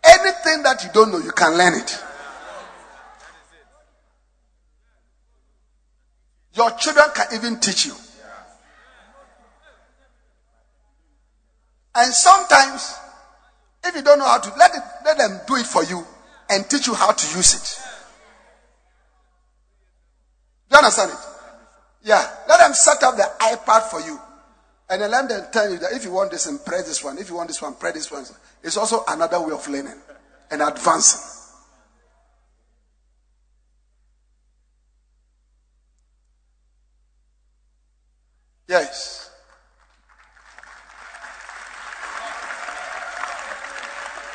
Anything 0.03 0.63
that 0.63 0.83
you 0.83 0.89
don't 0.93 1.11
know, 1.11 1.19
you 1.19 1.31
can 1.31 1.57
learn 1.57 1.73
it. 1.75 2.03
Your 6.53 6.71
children 6.71 7.05
can 7.15 7.27
even 7.33 7.59
teach 7.59 7.85
you. 7.85 7.93
And 11.95 12.13
sometimes, 12.13 12.95
if 13.83 13.95
you 13.95 14.01
don't 14.01 14.19
know 14.19 14.25
how 14.25 14.39
to, 14.39 14.49
let, 14.57 14.71
it, 14.73 14.81
let 15.05 15.17
them 15.17 15.41
do 15.47 15.55
it 15.55 15.65
for 15.65 15.83
you 15.83 16.05
and 16.49 16.67
teach 16.69 16.87
you 16.87 16.93
how 16.93 17.11
to 17.11 17.37
use 17.37 17.53
it. 17.55 17.81
You 20.71 20.77
understand 20.77 21.11
it? 21.11 21.17
Yeah. 22.03 22.29
Let 22.47 22.59
them 22.59 22.73
set 22.73 23.03
up 23.03 23.15
the 23.15 23.29
iPad 23.39 23.83
for 23.83 24.01
you. 24.01 24.19
And 24.89 25.01
then 25.01 25.11
let 25.11 25.29
them 25.29 25.45
tell 25.51 25.69
you 25.71 25.77
that 25.79 25.91
if 25.91 26.03
you 26.03 26.11
want 26.11 26.31
this 26.31 26.47
and 26.47 26.63
pray 26.65 26.79
this 26.79 27.03
one, 27.03 27.17
if 27.19 27.29
you 27.29 27.35
want 27.35 27.47
this 27.47 27.61
one, 27.61 27.75
pray 27.75 27.91
this 27.91 28.11
one. 28.11 28.25
It's 28.63 28.77
also 28.77 29.03
another 29.07 29.39
way 29.39 29.53
of 29.53 29.67
learning 29.67 30.01
and 30.49 30.61
advancing. 30.61 31.21
Yes. 38.67 39.31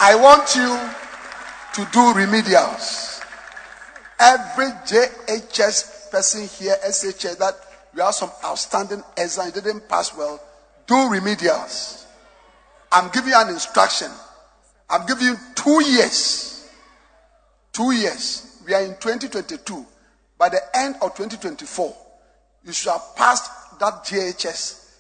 I 0.01 0.15
want 0.17 0.55
you 0.55 0.77
to 1.75 1.91
do 1.93 2.13
remedials. 2.13 3.23
Every 4.21 4.67
JHS 4.67 5.94
person 6.15 6.47
here, 6.47 6.77
SHS, 6.87 7.39
that 7.39 7.57
you 7.93 8.01
have 8.01 8.15
some 8.15 8.31
outstanding 8.45 9.03
exam, 9.17 9.47
you 9.47 9.61
didn't 9.61 9.89
pass 9.89 10.17
well, 10.17 10.41
do 10.87 10.95
remedials. 10.95 12.05
I'm 12.93 13.11
giving 13.11 13.31
you 13.31 13.37
an 13.37 13.49
instruction. 13.49 14.13
I'm 14.89 15.05
giving 15.07 15.27
you 15.27 15.37
two 15.57 15.83
years. 15.83 16.71
Two 17.73 17.91
years. 17.91 18.63
We 18.65 18.75
are 18.75 18.83
in 18.83 18.91
2022. 18.91 19.85
By 20.39 20.51
the 20.51 20.61
end 20.75 20.95
of 21.03 21.17
2024, 21.17 21.97
you 22.65 22.73
should 22.73 22.93
have 22.93 23.17
passed 23.17 23.51
that 23.81 24.05
JHS 24.05 24.93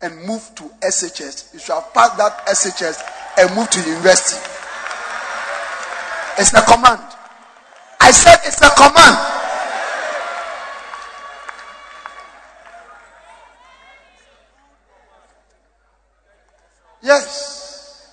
and 0.00 0.16
moved 0.24 0.56
to 0.56 0.64
SHS. 0.80 1.52
You 1.52 1.60
should 1.60 1.74
have 1.74 1.92
passed 1.92 2.16
that 2.16 2.46
SHS 2.46 3.02
and 3.38 3.54
moved 3.54 3.72
to 3.72 3.80
university. 3.80 4.40
It's 6.38 6.54
a 6.54 6.62
command. 6.62 7.02
I 8.00 8.10
said 8.10 8.38
it's 8.46 8.62
a 8.62 8.70
command. 8.70 9.42
Yes. 17.12 18.08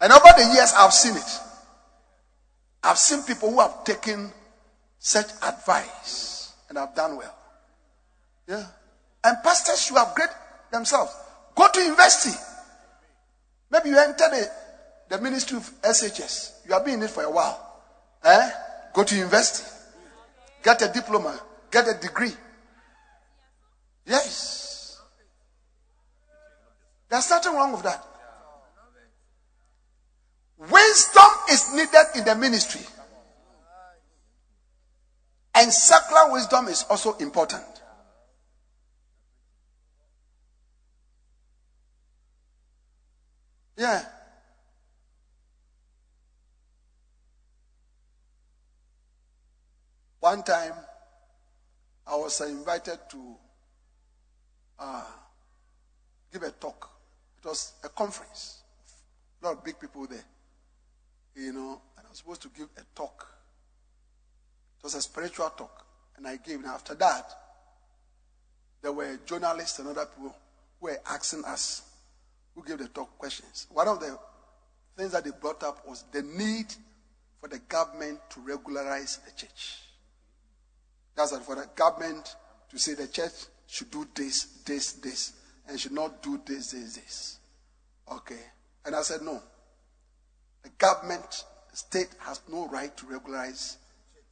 And 0.00 0.12
over 0.12 0.28
the 0.36 0.52
years, 0.54 0.72
I've 0.76 0.92
seen 0.92 1.16
it. 1.16 1.40
I've 2.82 2.98
seen 2.98 3.22
people 3.24 3.50
who 3.50 3.60
have 3.60 3.84
taken 3.84 4.30
such 4.98 5.26
advice 5.42 6.52
and 6.68 6.78
have 6.78 6.94
done 6.94 7.16
well. 7.16 7.34
Yeah. 8.48 8.64
And 9.24 9.36
pastors 9.42 9.82
should 9.82 9.96
upgrade 9.96 10.28
themselves. 10.70 11.12
Go 11.54 11.66
to 11.72 11.80
university. 11.80 12.36
Maybe 13.70 13.90
you 13.90 13.98
enter 13.98 14.30
the, 14.30 14.50
the 15.08 15.20
ministry 15.20 15.58
of 15.58 15.70
SHS. 15.82 16.66
You 16.66 16.74
have 16.74 16.84
been 16.84 16.94
in 16.94 17.02
it 17.02 17.10
for 17.10 17.24
a 17.24 17.30
while. 17.30 17.82
Eh? 18.24 18.50
Go 18.94 19.02
to 19.02 19.16
university. 19.16 19.68
Get 20.62 20.80
a 20.82 20.88
diploma. 20.88 21.38
Get 21.70 21.88
a 21.88 22.00
degree. 22.00 22.32
Yes. 24.06 24.69
There's 27.10 27.28
nothing 27.28 27.54
wrong 27.54 27.72
with 27.72 27.82
that. 27.82 28.06
Wisdom 30.56 31.30
is 31.50 31.74
needed 31.74 32.06
in 32.14 32.24
the 32.24 32.36
ministry. 32.36 32.82
And 35.54 35.72
secular 35.72 36.32
wisdom 36.32 36.68
is 36.68 36.86
also 36.88 37.16
important. 37.16 37.64
Yeah. 43.76 44.04
One 50.20 50.42
time, 50.42 50.74
I 52.06 52.14
was 52.14 52.40
invited 52.42 52.98
to 53.10 53.36
uh, 54.78 55.04
give 56.32 56.42
a 56.42 56.50
talk. 56.50 56.99
It 57.42 57.48
was 57.48 57.72
a 57.82 57.88
conference, 57.88 58.58
a 59.42 59.46
lot 59.46 59.58
of 59.58 59.64
big 59.64 59.80
people 59.80 60.06
there, 60.06 60.24
you 61.34 61.52
know, 61.52 61.80
and 61.96 62.06
I 62.06 62.10
was 62.10 62.18
supposed 62.18 62.42
to 62.42 62.48
give 62.48 62.68
a 62.76 62.82
talk. 62.94 63.26
It 64.78 64.84
was 64.84 64.94
a 64.94 65.00
spiritual 65.00 65.48
talk, 65.50 65.86
and 66.16 66.26
I 66.26 66.36
gave. 66.36 66.56
And 66.56 66.66
after 66.66 66.94
that, 66.94 67.30
there 68.82 68.92
were 68.92 69.18
journalists 69.24 69.78
and 69.78 69.88
other 69.88 70.06
people 70.06 70.34
who 70.80 70.86
were 70.86 71.00
asking 71.08 71.44
us 71.44 71.82
who 72.54 72.62
gave 72.64 72.78
the 72.78 72.88
talk 72.88 73.16
questions. 73.18 73.66
One 73.70 73.88
of 73.88 74.00
the 74.00 74.18
things 74.96 75.12
that 75.12 75.24
they 75.24 75.30
brought 75.30 75.62
up 75.62 75.86
was 75.86 76.04
the 76.12 76.22
need 76.22 76.66
for 77.40 77.48
the 77.48 77.58
government 77.60 78.20
to 78.30 78.40
regularize 78.40 79.18
the 79.24 79.32
church. 79.32 79.78
That's 81.16 81.36
for 81.38 81.54
the 81.54 81.68
government 81.74 82.36
to 82.70 82.78
say 82.78 82.94
the 82.94 83.08
church 83.08 83.32
should 83.66 83.90
do 83.90 84.06
this, 84.14 84.44
this, 84.64 84.92
this, 84.94 85.32
and 85.70 85.78
should 85.78 85.92
not 85.92 86.20
do 86.20 86.40
this, 86.44 86.72
this, 86.72 86.96
this. 86.96 87.38
Okay. 88.10 88.40
And 88.84 88.96
I 88.96 89.02
said, 89.02 89.22
no. 89.22 89.40
The 90.64 90.70
government, 90.78 91.44
the 91.70 91.76
state 91.76 92.08
has 92.18 92.40
no 92.50 92.66
right 92.68 92.94
to 92.96 93.06
regularize 93.06 93.76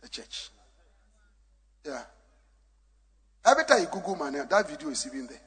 the 0.02 0.08
church. 0.08 0.50
Yeah. 1.86 2.02
Every 3.46 3.64
time 3.64 3.80
you 3.82 3.86
Google 3.86 4.16
my 4.16 4.30
name, 4.30 4.46
that 4.50 4.68
video 4.68 4.88
is 4.88 5.06
even 5.06 5.28
there. 5.28 5.40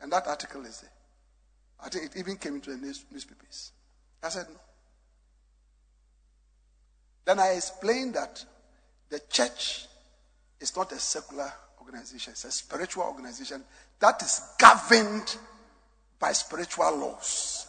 And 0.00 0.12
that 0.12 0.26
article 0.26 0.64
is 0.64 0.80
there. 0.80 0.90
I 1.82 1.88
think 1.88 2.06
it 2.06 2.18
even 2.18 2.36
came 2.36 2.56
into 2.56 2.70
the 2.70 2.76
news, 2.76 3.04
newspapers. 3.10 3.70
I 4.22 4.28
said, 4.30 4.46
no. 4.48 4.60
Then 7.24 7.38
I 7.38 7.52
explained 7.52 8.14
that 8.14 8.44
the 9.08 9.20
church 9.30 9.86
is 10.58 10.76
not 10.76 10.90
a 10.90 10.98
secular 10.98 11.52
organization, 11.80 12.32
it's 12.32 12.44
a 12.44 12.50
spiritual 12.50 13.04
organization 13.04 13.62
that 14.00 14.22
is 14.22 14.40
governed 14.58 15.36
by 16.18 16.32
spiritual 16.32 16.96
laws. 16.96 17.66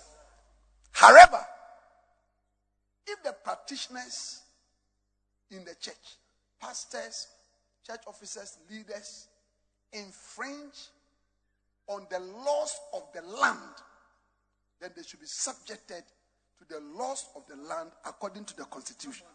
However, 0.91 1.39
if 3.07 3.21
the 3.23 3.33
practitioners 3.43 4.41
in 5.49 5.63
the 5.65 5.75
church, 5.79 5.95
pastors, 6.59 7.27
church 7.85 8.01
officers, 8.07 8.57
leaders, 8.69 9.27
infringe 9.93 10.89
on 11.87 12.07
the 12.09 12.19
laws 12.19 12.75
of 12.93 13.03
the 13.13 13.21
land, 13.21 13.75
then 14.79 14.91
they 14.95 15.03
should 15.03 15.19
be 15.19 15.25
subjected 15.25 16.03
to 16.57 16.73
the 16.73 16.79
laws 16.97 17.25
of 17.35 17.43
the 17.47 17.55
land 17.55 17.91
according 18.05 18.45
to 18.45 18.55
the 18.55 18.63
constitution. 18.65 19.25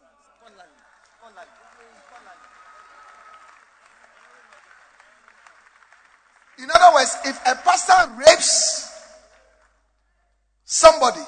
In 6.58 6.68
other 6.74 6.94
words, 6.94 7.16
if 7.24 7.40
a 7.46 7.54
pastor 7.56 8.12
rapes 8.18 8.90
somebody, 10.64 11.20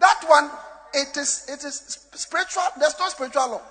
that 0.00 0.24
one 0.26 0.50
it 0.94 1.16
is 1.16 1.46
it 1.48 1.64
is 1.64 2.06
spiritual. 2.14 2.62
There's 2.78 2.98
no 2.98 3.08
spiritual 3.08 3.50
law. 3.50 3.62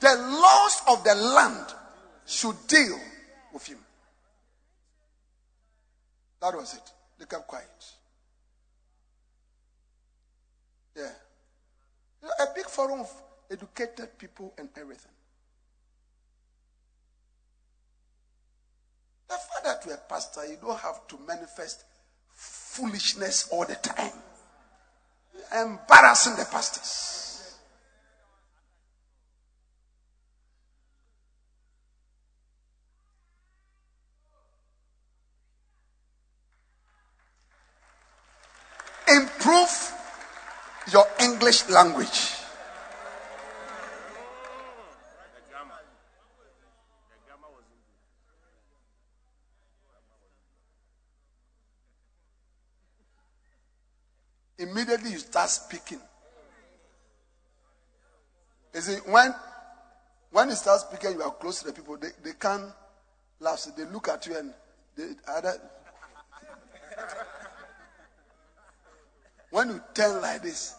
The 0.00 0.14
laws 0.16 0.82
of 0.88 1.04
the 1.04 1.14
land 1.14 1.66
should 2.26 2.56
deal 2.66 2.98
with 3.52 3.66
him. 3.66 3.78
That 6.40 6.54
was 6.54 6.74
it. 6.74 6.90
They 7.18 7.26
kept 7.26 7.46
quiet. 7.46 7.68
Yeah. 10.96 11.10
A 12.40 12.46
big 12.54 12.66
forum 12.66 13.00
of 13.00 13.10
educated 13.50 14.18
people 14.18 14.52
and 14.58 14.68
everything. 14.76 15.12
The 19.32 19.38
fact 19.38 19.86
that 19.86 19.94
a 19.94 19.96
pastor, 19.96 20.44
you 20.46 20.58
don't 20.60 20.78
have 20.78 21.06
to 21.08 21.18
manifest 21.26 21.84
foolishness 22.34 23.48
all 23.50 23.64
the 23.64 23.76
time. 23.76 24.12
Embarrassing 25.56 26.36
the 26.36 26.44
pastors. 26.44 27.56
Improve 39.08 39.92
your 40.92 41.06
English 41.20 41.70
language. 41.70 42.32
immediately 54.62 55.12
you 55.12 55.18
start 55.46 55.50
speaking. 55.50 56.00
You 58.74 58.80
see, 58.80 58.96
when 59.10 59.34
when 60.30 60.48
you 60.48 60.54
start 60.54 60.80
speaking, 60.80 61.12
you 61.12 61.22
are 61.22 61.30
close 61.32 61.60
to 61.60 61.66
the 61.66 61.72
people. 61.72 61.96
They, 61.96 62.08
they 62.22 62.32
can't 62.38 62.72
laugh. 63.40 63.58
So 63.58 63.70
they 63.76 63.84
look 63.84 64.08
at 64.08 64.26
you 64.26 64.38
and 64.38 64.52
they 64.96 65.08
either. 65.36 65.60
when 69.50 69.68
you 69.68 69.82
turn 69.94 70.22
like 70.22 70.42
this, 70.42 70.74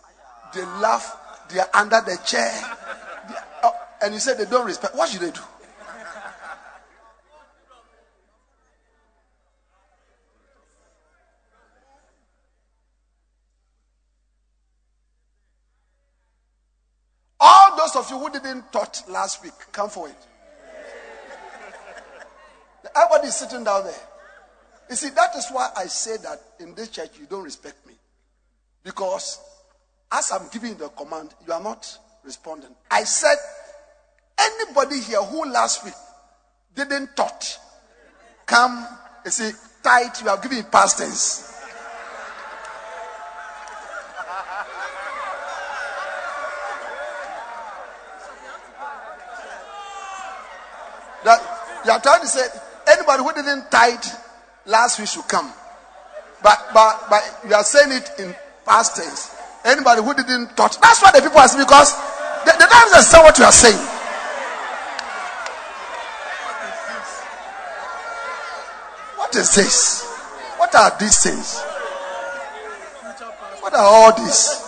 they 0.53 0.65
laugh. 0.65 1.17
They 1.49 1.59
are 1.59 1.69
under 1.73 2.01
the 2.01 2.17
chair. 2.25 2.51
oh, 3.63 3.73
and 4.01 4.13
you 4.13 4.19
say 4.19 4.35
they 4.35 4.45
don't 4.45 4.65
respect. 4.65 4.95
What 4.95 5.09
should 5.09 5.21
they 5.21 5.31
do? 5.31 5.41
those 17.83 17.92
of 18.03 18.11
you 18.11 18.19
who 18.19 18.29
didn't 18.29 18.71
touch 18.71 19.07
last 19.07 19.43
week, 19.43 19.53
come 19.71 19.89
forward. 19.89 20.15
Everybody 22.95 23.27
is 23.29 23.35
sitting 23.35 23.63
down 23.63 23.85
there. 23.85 23.93
You 24.89 24.95
see, 24.95 25.09
that 25.09 25.35
is 25.35 25.47
why 25.51 25.69
I 25.75 25.85
say 25.85 26.17
that 26.17 26.41
in 26.59 26.75
this 26.75 26.89
church 26.89 27.11
you 27.19 27.25
don't 27.25 27.43
respect 27.43 27.85
me. 27.87 27.93
Because 28.83 29.39
as 30.11 30.31
I'm 30.31 30.49
giving 30.51 30.75
the 30.75 30.89
command, 30.89 31.33
you 31.47 31.53
are 31.53 31.63
not 31.63 31.97
responding. 32.23 32.69
I 32.91 33.03
said, 33.03 33.37
anybody 34.37 34.99
here 34.99 35.21
who 35.21 35.49
last 35.49 35.85
week 35.85 35.93
didn't 36.75 37.15
touch, 37.15 37.57
come, 38.45 38.85
you 39.23 39.31
see, 39.31 39.51
tight, 39.81 40.21
you 40.21 40.29
are 40.29 40.39
giving 40.41 40.63
past 40.65 40.97
tense. 40.97 41.51
That 51.23 51.63
you 51.85 51.91
are 51.91 51.99
trying 51.99 52.21
to 52.21 52.27
say 52.27 52.45
anybody 52.87 53.23
who 53.23 53.33
didn't 53.33 53.69
tithe 53.69 54.05
last 54.65 54.99
week 54.99 55.09
should 55.09 55.27
come. 55.27 55.51
But 56.41 56.59
but 56.73 57.09
but 57.09 57.23
you 57.47 57.53
are 57.55 57.63
saying 57.63 57.91
it 57.91 58.09
in 58.19 58.35
past 58.65 58.95
tense. 58.95 59.35
Anybody 59.65 60.01
who 60.01 60.13
didn't 60.13 60.55
touch. 60.57 60.79
That's 60.79 61.01
why 61.01 61.11
the 61.11 61.21
people 61.21 61.39
ask 61.39 61.57
because 61.57 61.93
they, 62.45 62.51
they 62.51 62.65
don't 62.67 62.93
understand 62.93 63.23
what 63.23 63.37
you 63.37 63.45
are 63.45 63.51
saying. 63.51 63.79
What 69.17 69.35
is 69.35 69.55
this? 69.55 70.05
What 70.57 70.75
are 70.75 70.91
these 70.99 71.23
things? 71.23 71.59
What 73.61 73.73
are 73.73 73.85
all 73.85 74.17
these? 74.17 74.62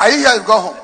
Are 0.00 0.10
you 0.10 0.16
here? 0.16 0.34
You 0.34 0.46
go 0.46 0.58
home. 0.58 0.76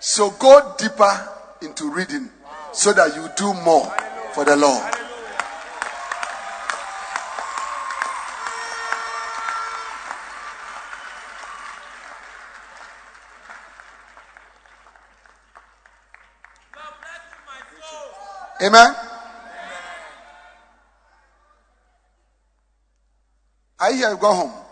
So 0.00 0.30
go 0.30 0.74
deeper 0.76 1.28
into 1.62 1.92
reading 1.92 2.28
so 2.72 2.92
that 2.92 3.14
you 3.14 3.28
do 3.36 3.54
more 3.62 3.86
for 4.32 4.44
the 4.44 4.56
Lord. 4.56 4.82
Amen. 18.60 18.96
You 23.78 23.92
here? 23.92 24.10
You 24.10 24.16
go 24.16 24.34
home. 24.34 24.65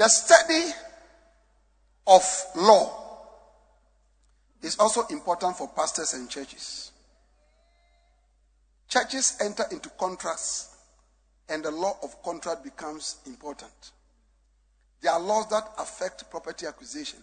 The 0.00 0.08
study 0.08 0.72
of 2.06 2.22
law 2.56 2.90
is 4.62 4.78
also 4.78 5.06
important 5.08 5.58
for 5.58 5.68
pastors 5.68 6.14
and 6.14 6.26
churches. 6.30 6.92
Churches 8.88 9.36
enter 9.42 9.64
into 9.70 9.90
contracts, 9.90 10.74
and 11.50 11.62
the 11.62 11.70
law 11.70 11.98
of 12.02 12.22
contract 12.22 12.64
becomes 12.64 13.16
important. 13.26 13.90
There 15.02 15.12
are 15.12 15.20
laws 15.20 15.50
that 15.50 15.68
affect 15.78 16.30
property 16.30 16.66
acquisition. 16.66 17.18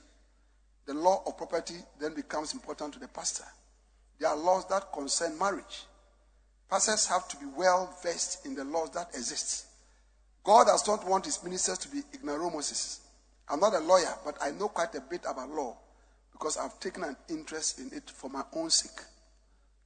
The 0.86 0.94
law 0.94 1.24
of 1.26 1.36
property 1.36 1.78
then 2.00 2.14
becomes 2.14 2.54
important 2.54 2.94
to 2.94 3.00
the 3.00 3.08
pastor. 3.08 3.46
There 4.20 4.30
are 4.30 4.38
laws 4.38 4.68
that 4.68 4.94
concern 4.94 5.36
marriage. 5.40 5.88
Pastors 6.70 7.08
have 7.08 7.28
to 7.30 7.38
be 7.38 7.48
well 7.58 7.98
versed 8.04 8.46
in 8.46 8.54
the 8.54 8.66
laws 8.66 8.92
that 8.92 9.16
exist. 9.16 9.67
God 10.48 10.68
does 10.68 10.88
not 10.88 11.06
want 11.06 11.26
his 11.26 11.44
ministers 11.44 11.78
to 11.80 11.90
be 11.90 12.02
ignoramuses. 12.14 13.02
I'm 13.50 13.60
not 13.60 13.74
a 13.74 13.80
lawyer, 13.80 14.16
but 14.24 14.38
I 14.42 14.52
know 14.52 14.70
quite 14.70 14.96
a 14.96 15.02
bit 15.02 15.26
about 15.30 15.50
law 15.50 15.76
because 16.32 16.56
I've 16.56 16.80
taken 16.80 17.04
an 17.04 17.18
interest 17.30 17.80
in 17.80 17.92
it 17.92 18.10
for 18.10 18.30
my 18.30 18.44
own 18.56 18.70
sake. 18.70 18.98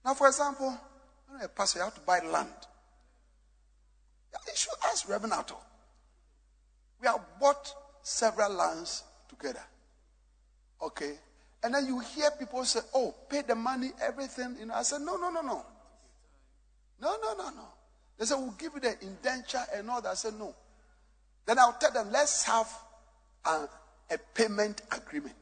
Now, 0.06 0.14
for 0.14 0.28
example, 0.28 0.78
when 1.28 1.42
a 1.42 1.48
pastor, 1.48 1.80
you 1.80 1.86
have 1.86 1.96
to 1.96 2.02
buy 2.02 2.20
land. 2.20 2.54
You 4.46 4.54
should 4.54 4.74
ask 4.86 5.10
Reverend 5.10 5.34
Atto. 5.34 5.58
We 7.02 7.08
have 7.08 7.22
bought 7.40 7.74
several 8.04 8.54
lands 8.54 9.02
together. 9.30 9.64
Okay? 10.80 11.14
And 11.64 11.74
then 11.74 11.88
you 11.88 12.02
hear 12.02 12.30
people 12.38 12.64
say, 12.66 12.82
oh, 12.94 13.16
pay 13.28 13.42
the 13.42 13.56
money, 13.56 13.90
everything. 14.00 14.58
You 14.60 14.68
know, 14.68 14.76
I 14.76 14.84
said, 14.84 15.02
no, 15.02 15.16
no, 15.18 15.32
no, 15.32 15.42
no. 15.42 15.66
No, 17.02 17.18
no, 17.20 17.34
no, 17.34 17.50
no. 17.50 17.68
They 18.22 18.28
said, 18.28 18.36
We'll 18.36 18.52
give 18.52 18.74
you 18.76 18.82
the 18.82 18.96
indenture 19.02 19.64
and 19.74 19.90
all 19.90 20.00
that. 20.00 20.10
I 20.10 20.14
said, 20.14 20.36
No. 20.38 20.54
Then 21.48 21.58
I'll 21.58 21.74
tell 21.74 21.92
them, 21.92 22.12
Let's 22.12 22.44
have 22.44 22.72
a, 23.44 23.68
a 24.12 24.18
payment 24.36 24.84
agreement. 24.96 25.34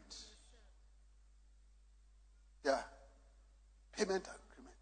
Yeah. 2.64 2.80
Payment 3.98 4.24
agreement. 4.24 4.78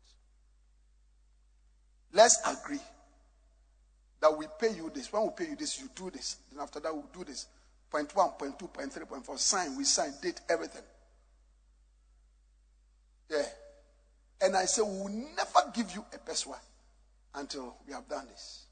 Let's 2.14 2.40
agree 2.48 2.82
that 4.22 4.38
we 4.38 4.46
pay 4.60 4.76
you 4.76 4.92
this. 4.94 5.12
When 5.12 5.24
we 5.24 5.30
pay 5.36 5.50
you 5.50 5.56
this, 5.56 5.80
you 5.82 5.90
do 5.96 6.12
this. 6.12 6.38
Then 6.52 6.62
after 6.62 6.80
that, 6.80 6.94
we'll 6.94 7.10
do 7.12 7.24
this. 7.24 7.48
Point 7.90 8.16
one, 8.16 8.30
point 8.30 8.60
two, 8.60 8.68
point 8.68 8.94
three, 8.94 9.06
point 9.06 9.26
four. 9.26 9.40
Sign, 9.40 9.76
we 9.76 9.84
sign, 9.86 10.14
date, 10.22 10.40
everything. 10.48 10.84
Yeah. 13.32 13.46
And 14.40 14.56
I 14.56 14.66
say, 14.66 14.84
we 14.84 14.88
will 14.88 15.10
never 15.10 15.72
give 15.74 15.90
you 15.96 16.06
a 16.14 16.20
password 16.20 16.60
until 17.38 17.76
we 17.86 17.94
have 17.94 18.08
done 18.10 18.28
this. 18.28 18.66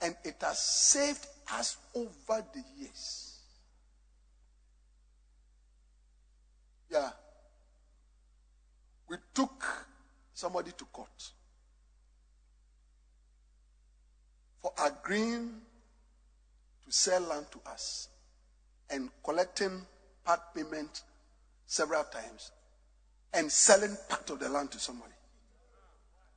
And 0.00 0.14
it 0.24 0.36
has 0.40 0.58
saved 0.58 1.26
us 1.52 1.76
over 1.94 2.44
the 2.52 2.62
years. 2.78 3.40
Yeah. 6.90 7.10
We 9.08 9.16
took 9.34 9.64
somebody 10.32 10.70
to 10.76 10.84
court 10.86 11.30
for 14.62 14.72
agreeing 14.84 15.50
to 16.84 16.92
sell 16.92 17.20
land 17.22 17.46
to 17.52 17.70
us 17.70 18.08
and 18.90 19.10
collecting 19.22 19.82
part 20.24 20.40
payment 20.54 21.02
several 21.66 22.04
times 22.04 22.52
and 23.32 23.50
selling 23.50 23.96
part 24.08 24.30
of 24.30 24.38
the 24.38 24.48
land 24.48 24.70
to 24.70 24.78
somebody. 24.78 25.12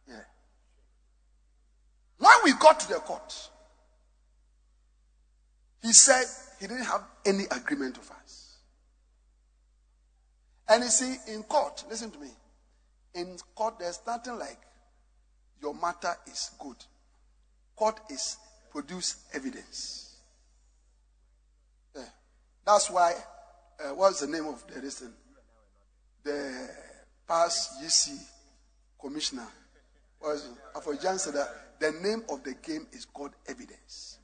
Yeah. 0.08 0.22
When 2.28 2.54
we 2.54 2.60
got 2.60 2.80
to 2.82 2.88
the 2.90 2.96
court, 2.96 3.50
he 5.82 5.94
said 5.94 6.26
he 6.60 6.68
didn't 6.68 6.84
have 6.84 7.04
any 7.26 7.46
agreement 7.46 7.98
with 7.98 8.12
us. 8.12 8.58
And 10.68 10.84
you 10.84 10.90
see, 10.90 11.16
in 11.34 11.44
court, 11.44 11.86
listen 11.90 12.12
to 12.12 12.20
me. 12.20 12.28
In 13.14 13.38
court, 13.56 13.80
there's 13.80 14.02
nothing 14.06 14.38
like 14.38 14.60
your 15.62 15.74
matter 15.74 16.14
is 16.30 16.52
good. 16.60 16.76
Court 17.78 17.98
is 18.10 18.36
produce 18.72 19.24
evidence. 19.34 20.18
Yeah. 21.96 22.02
That's 22.66 22.90
why, 22.90 23.14
uh, 23.80 23.94
what's 23.96 24.20
the 24.20 24.28
name 24.28 24.48
of 24.48 24.66
the 24.68 24.82
reason? 24.82 25.14
The 26.24 26.70
past 27.26 27.82
GC 27.82 28.20
commissioner 29.00 29.48
was 30.22 30.50
Afari-Gyan 30.76 31.20
said 31.20 31.36
that 31.36 31.67
the 31.80 31.92
name 31.92 32.24
of 32.30 32.44
the 32.44 32.54
game 32.56 32.88
is 32.92 33.06
called 33.06 33.32
evidence. 33.48 34.20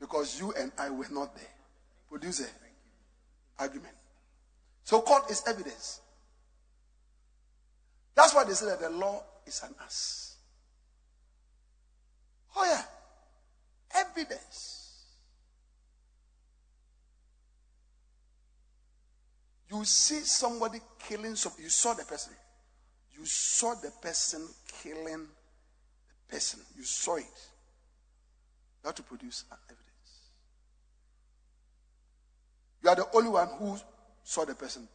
Because 0.00 0.38
you 0.38 0.52
and 0.58 0.72
I 0.78 0.90
were 0.90 1.06
not 1.10 1.34
there. 1.34 1.44
Produce 2.08 2.40
an 2.40 2.46
argument. 3.58 3.94
So 4.84 5.00
court 5.00 5.30
is 5.30 5.42
evidence. 5.46 6.00
That's 8.14 8.34
why 8.34 8.44
they 8.44 8.54
say 8.54 8.66
that 8.66 8.80
the 8.80 8.90
law 8.90 9.22
is 9.46 9.60
an 9.64 9.74
ass. 9.84 10.36
Oh 12.56 12.64
yeah. 12.64 12.82
Evidence. 14.00 14.78
You 19.70 19.84
see 19.84 20.20
somebody 20.20 20.80
killing 20.98 21.36
some 21.36 21.52
you 21.60 21.68
saw 21.68 21.94
the 21.94 22.04
person. 22.04 22.32
You 23.12 23.24
saw 23.26 23.74
the 23.74 23.92
person 24.00 24.48
killing 24.82 25.26
person. 26.28 26.60
You 26.76 26.84
saw 26.84 27.16
it. 27.16 27.24
You 28.82 28.86
have 28.86 28.94
to 28.96 29.02
produce 29.02 29.44
evidence. 29.50 29.84
You 32.82 32.90
are 32.90 32.96
the 32.96 33.06
only 33.14 33.30
one 33.30 33.48
who 33.58 33.76
saw 34.22 34.44
the 34.44 34.54
person. 34.54 34.86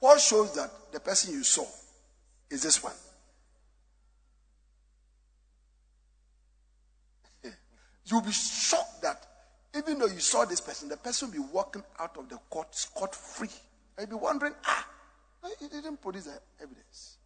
What 0.00 0.20
shows 0.20 0.54
that 0.54 0.70
the 0.92 1.00
person 1.00 1.34
you 1.34 1.44
saw 1.44 1.66
is 2.50 2.62
this 2.62 2.82
one? 2.82 2.94
You'll 8.06 8.22
be 8.22 8.32
shocked 8.32 9.02
that 9.02 9.26
even 9.76 9.98
though 9.98 10.06
you 10.06 10.20
saw 10.20 10.44
this 10.44 10.60
person, 10.60 10.88
the 10.88 10.96
person 10.96 11.28
will 11.28 11.34
be 11.34 11.48
walking 11.52 11.84
out 11.98 12.16
of 12.16 12.28
the 12.28 12.38
court 12.48 12.74
scot 12.74 13.14
free. 13.14 13.48
I'll 13.98 14.06
be 14.06 14.14
wondering, 14.14 14.54
ah, 14.64 14.88
he 15.60 15.68
didn't 15.68 16.00
produce 16.02 16.24
the 16.24 16.40
evidence. 16.60 17.18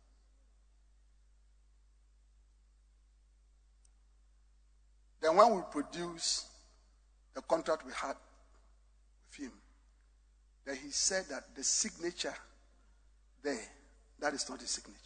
Then 5.25 5.37
when 5.37 5.55
we 5.55 5.63
produce 5.71 6.45
the 7.35 7.41
contract 7.41 7.87
we 7.87 7.93
had 7.95 8.15
with 9.31 9.41
him, 9.41 9.53
then 10.67 10.77
he 10.77 10.91
said 10.91 11.25
that 11.31 11.45
the 11.57 11.65
signature 11.65 12.35
there, 13.43 13.57
that 14.21 14.35
is 14.35 14.47
not 14.51 14.61
his 14.61 14.69
signature. 14.69 14.99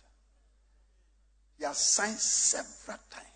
He 1.56 1.64
has 1.64 1.78
signed 1.78 2.18
several 2.18 2.98
times. 3.08 3.26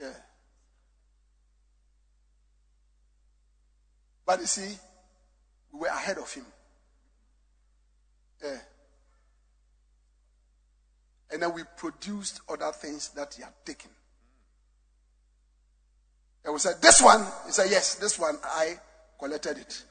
Yeah. 0.00 0.12
But 4.24 4.38
you 4.38 4.46
see, 4.46 4.78
we 5.72 5.80
were 5.80 5.86
ahead 5.88 6.18
of 6.18 6.32
him. 6.32 6.46
Yeah. 8.40 8.58
And 11.32 11.42
then 11.42 11.54
we 11.54 11.62
produced 11.76 12.40
other 12.48 12.72
things 12.72 13.10
that 13.10 13.34
he 13.34 13.42
had 13.42 13.52
taken. 13.64 13.90
And 16.44 16.54
we 16.54 16.58
said, 16.60 16.76
This 16.80 17.00
one, 17.02 17.24
he 17.46 17.52
said, 17.52 17.68
Yes, 17.70 17.96
this 17.96 18.18
one, 18.18 18.36
I 18.44 18.78
collected 19.18 19.58
it. 19.58 19.84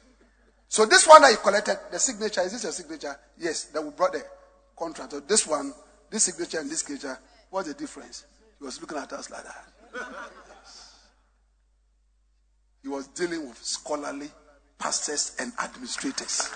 So 0.67 0.85
this 0.85 1.07
one 1.07 1.21
that 1.23 1.31
you 1.31 1.37
collected, 1.37 1.79
the 1.91 1.99
signature, 1.99 2.41
is 2.41 2.51
this 2.51 2.63
your 2.63 2.71
signature? 2.71 3.19
Yes. 3.37 3.65
Then 3.65 3.85
we 3.85 3.91
brought 3.91 4.13
the 4.13 4.23
contract. 4.77 5.11
So 5.11 5.19
this 5.19 5.47
one, 5.47 5.73
this 6.11 6.23
signature 6.23 6.59
and 6.59 6.69
this 6.69 6.81
signature, 6.81 7.17
what's 7.49 7.67
the 7.67 7.73
difference? 7.73 8.25
He 8.59 8.65
was 8.65 8.79
looking 8.79 8.97
at 8.97 9.11
us 9.13 9.31
like 9.31 9.43
that. 9.43 9.65
He 12.81 12.87
was 12.87 13.07
dealing 13.07 13.47
with 13.47 13.57
scholarly 13.63 14.29
pastors 14.77 15.35
and 15.39 15.51
administrators. 15.61 16.49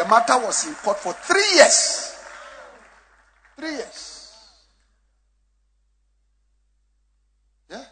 The 0.00 0.08
matter 0.08 0.38
was 0.38 0.66
in 0.66 0.74
court 0.76 0.98
for 0.98 1.12
three 1.12 1.56
years. 1.56 2.16
Three 3.54 3.72
years. 3.72 4.32
Yeah. 7.70 7.84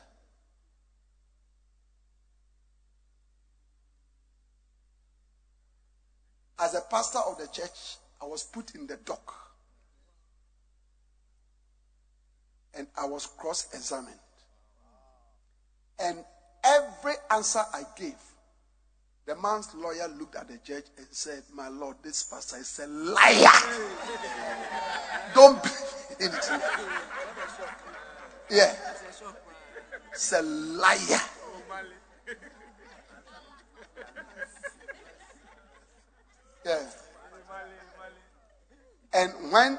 As 6.58 6.74
a 6.74 6.80
pastor 6.80 7.18
of 7.18 7.36
the 7.36 7.46
church, 7.48 7.98
I 8.22 8.24
was 8.24 8.42
put 8.42 8.74
in 8.74 8.86
the 8.86 8.96
dock. 8.96 9.34
And 12.72 12.86
I 12.96 13.04
was 13.04 13.26
cross 13.26 13.68
examined. 13.74 14.16
And 16.00 16.24
every 16.64 17.16
answer 17.30 17.60
I 17.74 17.82
gave, 17.98 18.16
the 19.28 19.36
man's 19.36 19.74
lawyer 19.74 20.08
looked 20.18 20.36
at 20.36 20.48
the 20.48 20.58
judge 20.64 20.84
and 20.96 21.06
said, 21.10 21.42
My 21.54 21.68
Lord, 21.68 21.96
this 22.02 22.22
pastor 22.22 22.56
is 22.56 22.80
a 22.82 22.86
liar. 22.86 23.46
Don't 25.34 25.62
believe 25.62 26.32
it. 26.32 26.50
Yeah. 28.50 28.74
It's 30.12 30.32
a 30.32 30.40
liar. 30.40 31.20
Yeah. 36.64 36.86
And 39.12 39.52
when 39.52 39.78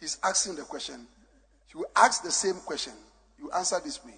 he's 0.00 0.16
asking 0.24 0.56
the 0.56 0.62
question, 0.62 1.06
you 1.74 1.84
ask 1.94 2.22
the 2.22 2.30
same 2.30 2.56
question. 2.64 2.94
You 3.38 3.50
answer 3.50 3.78
this 3.84 4.02
way. 4.02 4.14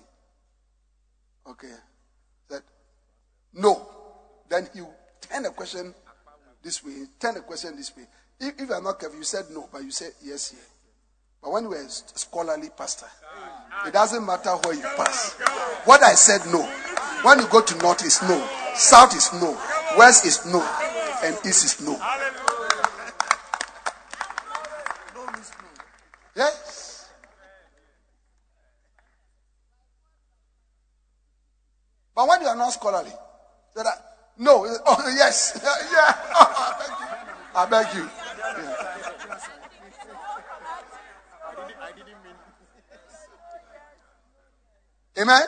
Okay. 1.50 1.74
That 2.48 2.62
no. 3.52 3.95
Then 4.48 4.68
you 4.74 4.86
turn 5.20 5.42
the 5.42 5.50
question 5.50 5.94
this 6.62 6.84
way, 6.84 7.06
turn 7.18 7.34
the 7.34 7.40
question 7.40 7.76
this 7.76 7.96
way. 7.96 8.04
If, 8.40 8.60
if 8.60 8.68
you 8.68 8.74
are 8.74 8.82
not 8.82 8.98
careful, 9.00 9.18
you 9.18 9.24
said 9.24 9.46
no, 9.50 9.68
but 9.72 9.82
you 9.82 9.90
said 9.90 10.12
yes 10.22 10.50
here. 10.50 10.60
But 11.42 11.52
when 11.52 11.66
are 11.66 11.74
a 11.74 11.88
scholarly 11.88 12.68
pastor, 12.76 13.06
it 13.86 13.92
doesn't 13.92 14.24
matter 14.24 14.50
where 14.50 14.74
you 14.74 14.82
pass. 14.82 15.34
What 15.84 16.02
I 16.02 16.14
said 16.14 16.40
no. 16.52 16.62
When 17.22 17.38
you 17.38 17.46
go 17.48 17.60
to 17.62 17.78
north 17.78 18.04
is 18.04 18.22
no, 18.22 18.48
south 18.74 19.14
is 19.16 19.32
no, 19.40 19.56
west 19.96 20.26
is 20.26 20.44
no, 20.46 20.60
and 21.24 21.34
east 21.46 21.64
is 21.64 21.80
no. 21.86 21.98
Yes. 26.36 27.08
But 32.14 32.28
when 32.28 32.42
you 32.42 32.48
are 32.48 32.56
not 32.56 32.72
scholarly, 32.72 33.12
so 33.74 33.82
that 33.82 34.15
no, 34.38 34.66
oh 34.86 35.14
yes, 35.16 35.58
yeah, 35.62 36.14
oh, 36.34 37.16
I 37.54 37.66
beg 37.66 37.94
you. 37.94 38.08
Amen. 45.18 45.42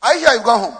I 0.00 0.18
hear 0.18 0.38
you 0.38 0.44
go 0.44 0.58
home. 0.58 0.76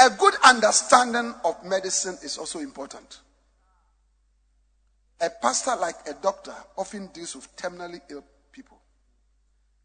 A 0.00 0.10
good 0.10 0.34
understanding 0.44 1.34
of 1.44 1.64
medicine 1.64 2.16
is 2.22 2.38
also 2.38 2.60
important. 2.60 3.18
A 5.20 5.28
pastor, 5.42 5.74
like 5.74 5.96
a 6.08 6.14
doctor, 6.14 6.54
often 6.76 7.08
deals 7.08 7.34
with 7.34 7.56
terminally 7.56 8.00
ill. 8.08 8.22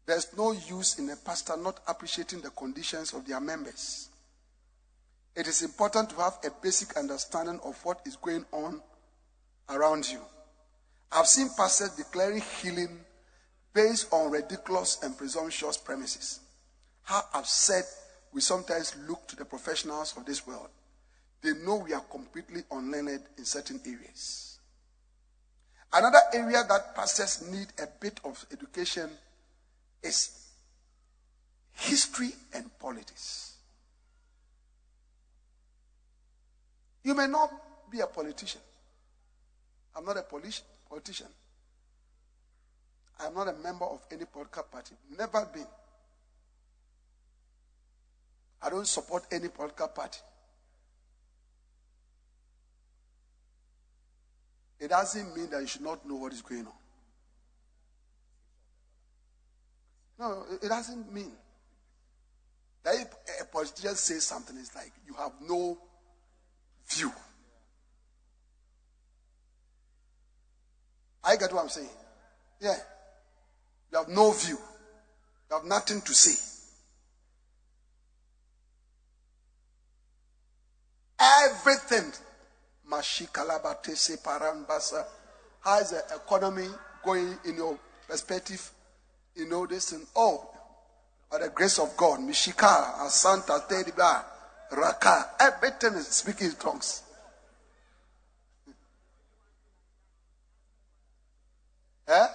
There's 0.06 0.36
no 0.36 0.52
use 0.52 0.98
in 0.98 1.08
a 1.10 1.16
pastor 1.16 1.56
not 1.56 1.80
appreciating 1.88 2.42
the 2.42 2.50
conditions 2.50 3.12
of 3.14 3.26
their 3.26 3.40
members. 3.40 4.08
It 5.34 5.48
is 5.48 5.62
important 5.62 6.10
to 6.10 6.16
have 6.16 6.38
a 6.44 6.50
basic 6.62 6.96
understanding 6.96 7.58
of 7.64 7.82
what 7.84 8.00
is 8.06 8.16
going 8.16 8.44
on 8.52 8.80
around 9.70 10.08
you. 10.08 10.20
I've 11.10 11.26
seen 11.26 11.48
pastors 11.56 11.90
declaring 11.90 12.42
healing 12.62 13.00
based 13.72 14.12
on 14.12 14.30
ridiculous 14.30 14.98
and 15.02 15.16
presumptuous 15.16 15.76
premises. 15.76 16.40
How 17.02 17.22
I've 17.34 17.48
we 18.32 18.40
sometimes 18.40 18.94
look 19.08 19.26
to 19.28 19.36
the 19.36 19.44
professionals 19.44 20.14
of 20.16 20.26
this 20.26 20.46
world. 20.46 20.68
they 21.42 21.52
know 21.52 21.76
we 21.76 21.92
are 21.92 22.00
completely 22.00 22.62
unlearned 22.70 23.20
in 23.36 23.44
certain 23.44 23.78
areas. 23.84 24.58
Another 25.92 26.20
area 26.32 26.64
that 26.68 26.94
pastors 26.96 27.46
need 27.50 27.68
a 27.78 27.86
bit 28.00 28.18
of 28.24 28.44
education 28.50 29.10
is 30.04 30.30
history 31.72 32.30
and 32.54 32.70
politics. 32.78 33.54
You 37.02 37.14
may 37.14 37.26
not 37.26 37.50
be 37.90 38.00
a 38.00 38.06
politician. 38.06 38.60
I'm 39.96 40.04
not 40.04 40.16
a 40.16 40.22
politician. 40.22 41.26
I'm 43.20 43.34
not 43.34 43.48
a 43.48 43.52
member 43.52 43.84
of 43.84 44.00
any 44.10 44.24
political 44.24 44.64
party. 44.64 44.94
Never 45.16 45.48
been. 45.52 45.66
I 48.62 48.70
don't 48.70 48.86
support 48.86 49.24
any 49.30 49.48
political 49.48 49.88
party. 49.88 50.18
It 54.80 54.88
doesn't 54.88 55.36
mean 55.36 55.50
that 55.50 55.60
you 55.60 55.66
should 55.66 55.82
not 55.82 56.06
know 56.08 56.16
what 56.16 56.32
is 56.32 56.42
going 56.42 56.66
on. 56.66 56.72
No, 60.18 60.44
it 60.62 60.68
doesn't 60.68 61.12
mean 61.12 61.32
that 62.84 62.94
if 62.94 63.42
a 63.42 63.44
politician 63.46 63.94
says 63.96 64.24
something, 64.24 64.56
it's 64.58 64.74
like 64.74 64.92
you 65.06 65.14
have 65.14 65.32
no 65.46 65.78
view. 66.88 67.12
I 71.24 71.36
get 71.36 71.52
what 71.52 71.62
I'm 71.62 71.68
saying. 71.68 71.88
Yeah. 72.60 72.76
You 73.90 73.98
have 73.98 74.08
no 74.08 74.32
view. 74.32 74.58
You 75.50 75.56
have 75.56 75.64
nothing 75.64 76.00
to 76.02 76.14
say. 76.14 76.36
Everything. 81.18 82.12
Mashikalabatese 82.90 84.22
parambasa. 84.22 85.04
How 85.60 85.80
is 85.80 85.90
the 85.90 86.02
economy 86.14 86.68
going 87.02 87.38
in 87.46 87.56
your 87.56 87.78
perspective? 88.06 88.70
You 89.34 89.48
know 89.48 89.66
this 89.66 89.92
and 89.92 90.06
oh, 90.14 90.48
by 91.30 91.38
the 91.38 91.48
grace 91.48 91.78
of 91.78 91.96
God, 91.96 92.20
Mishika, 92.20 92.98
Asanta, 93.00 93.68
Tediba, 93.68 94.24
Raka, 94.72 95.30
everything 95.40 95.94
is 95.94 96.06
speaking 96.08 96.48
in 96.48 96.52
tongues. 96.54 97.02
Eh? 102.06 102.26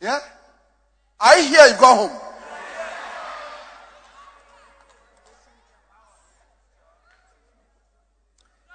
Yeah? 0.00 0.18
I 1.20 1.40
hear 1.42 1.66
you 1.66 1.80
go 1.80 2.08
home. 2.08 2.18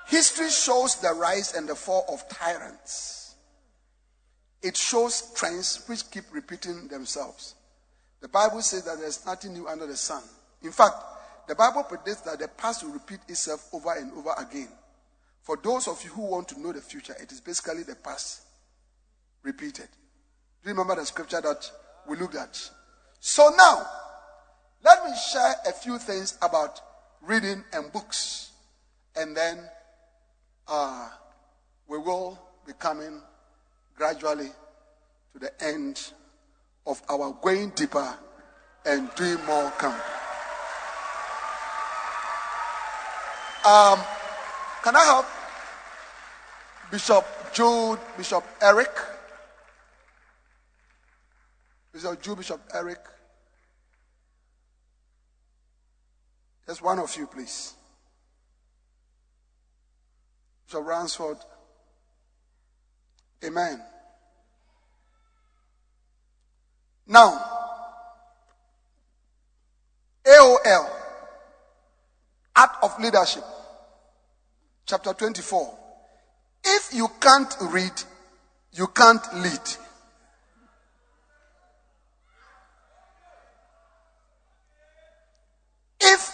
History 0.07 0.49
shows 0.49 0.95
the 1.01 1.13
rise 1.13 1.53
and 1.53 1.67
the 1.67 1.75
fall 1.75 2.05
of 2.09 2.28
tyrants. 2.30 3.26
It 4.62 4.76
shows 4.76 5.32
trends 5.36 5.84
which 5.88 6.10
keep 6.10 6.24
repeating 6.32 6.88
themselves. 6.88 7.55
The 8.22 8.28
Bible 8.28 8.62
says 8.62 8.84
that 8.86 8.97
there's 8.99 9.26
nothing 9.26 9.53
new 9.53 9.68
under 9.68 9.86
the 9.86 9.95
sun. 9.95 10.24
In 10.64 10.72
fact, 10.72 10.95
the 11.47 11.55
Bible 11.55 11.84
predicts 11.84 12.22
that 12.22 12.39
the 12.39 12.47
past 12.47 12.84
will 12.84 12.91
repeat 12.91 13.20
itself 13.28 13.70
over 13.74 13.93
and 13.93 14.12
over 14.14 14.34
again. 14.38 14.70
For 15.43 15.58
those 15.64 15.88
of 15.88 16.03
you 16.03 16.10
who 16.10 16.24
want 16.24 16.49
to 16.49 16.60
know 16.60 16.74
the 16.74 16.82
future, 16.82 17.16
it 17.22 17.32
is 17.32 17.39
basically 17.39 17.84
the 17.84 17.95
past 17.95 18.41
repeated. 19.43 19.88
Do 20.64 20.70
you 20.70 20.72
remember 20.72 20.95
the 20.95 21.05
scripture 21.05 21.39
that 21.39 21.72
we 22.08 22.18
looked 22.18 22.36
at? 22.36 22.70
So 23.20 23.49
now, 23.55 23.86
let 24.84 25.05
me 25.05 25.12
share 25.32 25.53
a 25.68 25.72
few 25.72 25.99
things 25.99 26.38
about 26.41 26.82
reading 27.22 27.64
and 27.72 27.91
books. 27.93 28.51
And 29.16 29.36
then 29.38 29.60
uh, 30.68 31.10
we 31.88 31.97
will 31.97 32.38
be 32.66 32.74
coming 32.74 33.22
gradually 33.97 34.51
to 35.33 35.39
the 35.39 35.51
end 35.63 36.13
of 36.85 37.01
our 37.09 37.35
going 37.41 37.71
deeper 37.71 38.15
and 38.85 39.09
doing 39.15 39.43
more 39.45 39.71
camp. 39.71 39.99
Um, 43.65 43.99
can 44.83 44.95
I 44.95 45.03
have 45.03 45.25
Bishop 46.89 47.25
Jude, 47.53 47.99
Bishop 48.15 48.45
Eric? 48.61 48.91
Bishop 51.91 52.21
Jude, 52.21 52.37
Bishop 52.37 52.61
Eric. 52.73 52.99
Just 56.65 56.81
one 56.81 56.99
of 56.99 57.13
you, 57.17 57.27
please. 57.27 57.73
Bishop 60.67 60.85
Ransford. 60.85 61.37
Amen. 63.43 63.81
Now, 67.07 67.57
AOL, 70.25 70.89
Art 72.55 72.71
of 72.83 72.99
Leadership, 72.99 73.43
chapter 74.85 75.13
24. 75.13 75.77
If 76.65 76.93
you 76.93 77.07
can't 77.21 77.55
read, 77.61 77.93
you 78.73 78.88
can't 78.88 79.23
lead. 79.35 79.61
If 86.01 86.33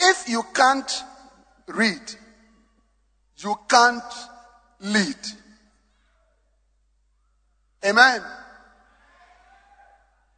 if 0.00 0.28
you 0.28 0.42
can't 0.54 0.90
read, 1.66 2.00
you 3.42 3.56
can't 3.68 4.02
lead. 4.80 5.16
Amen. 7.84 8.20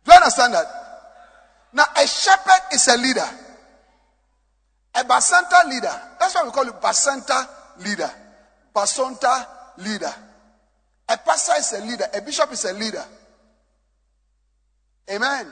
Do 0.04 0.12
you 0.12 0.16
understand 0.16 0.54
that? 0.54 0.66
Now, 1.72 1.84
a 1.96 2.06
shepherd 2.06 2.62
is 2.72 2.88
a 2.88 2.96
leader. 2.96 3.28
A 4.94 5.04
Bacenta 5.04 5.68
leader. 5.68 6.00
That's 6.20 6.34
why 6.34 6.44
we 6.44 6.50
call 6.50 6.68
it 6.68 6.80
Bacenta 6.80 7.48
leader. 7.84 8.10
Bacenta 8.74 9.46
leader. 9.78 10.12
A 11.08 11.16
pastor 11.18 11.52
is 11.58 11.72
a 11.72 11.84
leader. 11.84 12.06
A 12.14 12.22
bishop 12.22 12.52
is 12.52 12.64
a 12.64 12.72
leader. 12.72 13.04
Amen. 15.10 15.46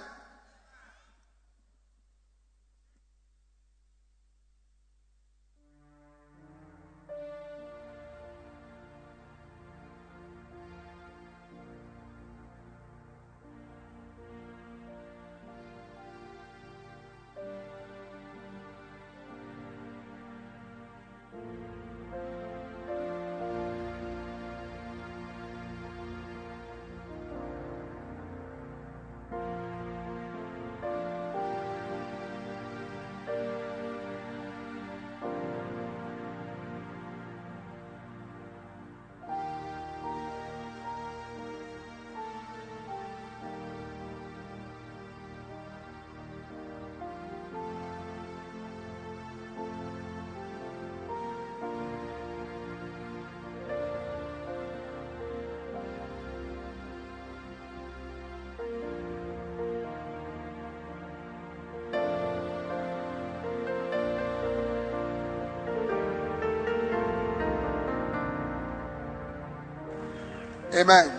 Amen. 70.72 71.10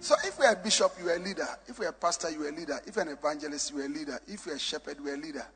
So 0.00 0.14
if 0.24 0.38
you're 0.38 0.52
a 0.52 0.56
bishop, 0.56 0.92
you're 1.02 1.16
a 1.16 1.18
leader. 1.18 1.46
If 1.66 1.78
you're 1.78 1.88
a 1.88 1.92
pastor, 1.92 2.30
you're 2.30 2.48
a 2.48 2.52
leader. 2.52 2.80
If 2.86 2.96
you're 2.96 3.04
an 3.04 3.12
evangelist, 3.12 3.72
you're 3.74 3.86
a 3.86 3.88
leader. 3.88 4.18
If 4.26 4.46
you're 4.46 4.56
a 4.56 4.58
shepherd, 4.58 4.96
you're 5.02 5.14
a 5.14 5.18
leader. 5.18 5.46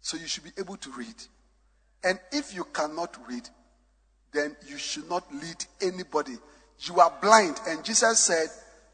So 0.00 0.16
you 0.16 0.26
should 0.26 0.44
be 0.44 0.52
able 0.58 0.76
to 0.76 0.90
read. 0.92 1.14
And 2.02 2.18
if 2.32 2.54
you 2.54 2.64
cannot 2.64 3.16
read, 3.28 3.48
then 4.32 4.56
you 4.66 4.78
should 4.78 5.08
not 5.08 5.30
lead 5.34 5.64
anybody. 5.82 6.36
You 6.80 7.00
are 7.00 7.12
blind. 7.20 7.60
And 7.66 7.84
Jesus 7.84 8.18
said, 8.18 8.48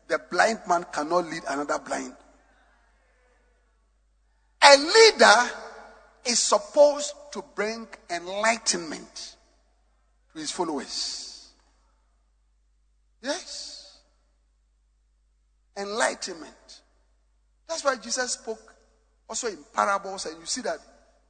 the 0.09 0.21
blind 0.31 0.61
man 0.69 0.87
cannot 0.93 1.27
lead 1.27 1.43
another 1.49 1.79
blind. 1.79 2.15
A 4.63 4.77
leader 4.77 5.51
is 6.25 6.39
supposed 6.41 7.15
to 7.33 7.45
bring 7.55 7.87
enlightenment 8.11 9.37
to 10.33 10.41
his 10.41 10.51
followers. 10.51 11.36
Yes. 13.23 13.99
Enlightenment. 15.77 16.81
That's 17.69 17.85
why 17.85 17.97
Jesus 17.97 18.33
spoke 18.33 18.75
also 19.29 19.49
in 19.49 19.59
parables, 19.75 20.27
and 20.27 20.39
you 20.39 20.47
see 20.47 20.63
that, 20.63 20.79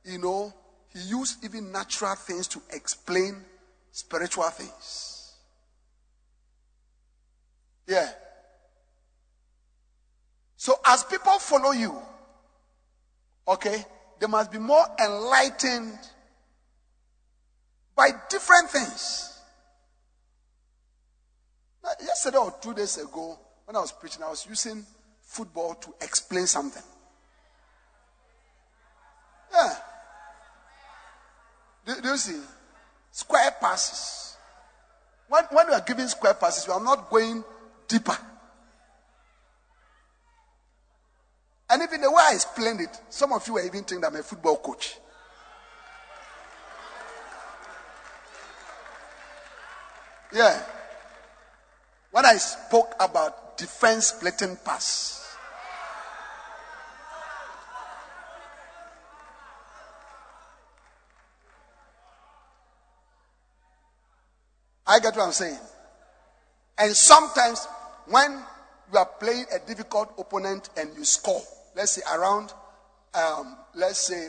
you 0.05 0.19
know, 0.19 0.53
he 0.93 1.01
used 1.01 1.45
even 1.45 1.73
natural 1.73 2.15
things 2.15 2.47
to 2.49 2.61
explain 2.73 3.45
spiritual 3.91 4.45
things. 4.51 5.35
Yeah. 7.87 8.09
So 10.57 10.75
as 10.85 11.05
people 11.05 11.39
follow 11.39 11.73
you, 11.73 11.95
okay, 13.49 13.85
they 14.19 14.27
must 14.27 14.51
be 14.51 14.59
more 14.59 14.85
enlightened 15.03 15.99
by 17.95 18.11
different 18.29 18.71
things. 18.71 19.36
Now, 21.87 21.93
yesterday 22.05 22.39
or 22.39 22.53
two 22.61 22.75
days 22.75 22.99
ago, 22.99 23.39
when 23.65 23.77
I 23.77 23.81
was 23.81 23.93
preaching, 23.93 24.25
I 24.25 24.31
was 24.31 24.45
using 24.49 24.85
football 25.23 25.75
to 25.75 25.95
explain 26.01 26.47
something. 26.47 26.83
Yeah. 29.53 29.75
Do, 31.85 32.01
do 32.03 32.09
you 32.09 32.17
see? 32.17 32.41
Square 33.13 33.53
passes. 33.61 34.37
When, 35.29 35.45
when 35.53 35.69
we 35.69 35.75
are 35.75 35.81
giving 35.81 36.09
square 36.09 36.35
passes, 36.35 36.67
we 36.67 36.75
are 36.75 36.83
not 36.83 37.09
going 37.09 37.45
deeper. 37.87 38.19
And 41.71 41.83
even 41.83 42.01
the 42.01 42.11
way 42.11 42.23
I 42.31 42.35
explained 42.35 42.81
it, 42.81 43.01
some 43.09 43.33
of 43.33 43.47
you 43.47 43.55
were 43.55 43.61
even 43.61 43.85
thinking 43.85 44.01
that 44.01 44.09
I'm 44.09 44.17
a 44.17 44.23
football 44.23 44.57
coach. 44.57 44.99
Yeah. 50.33 50.63
When 52.17 52.25
I 52.25 52.39
spoke 52.39 52.95
about 52.99 53.59
defense 53.59 54.07
splitting 54.07 54.57
pass, 54.65 55.37
I 64.87 64.99
get 64.99 65.15
what 65.15 65.27
I'm 65.27 65.33
saying. 65.33 65.59
And 66.79 66.97
sometimes 66.97 67.69
when 68.07 68.43
you 68.91 68.99
are 68.99 69.11
playing 69.21 69.45
a 69.55 69.59
difficult 69.59 70.15
opponent 70.19 70.71
and 70.79 70.97
you 70.97 71.05
score, 71.05 71.43
let's 71.77 71.93
say 71.93 72.03
around, 72.11 72.55
um, 73.13 73.59
let's 73.75 74.01
say 74.01 74.29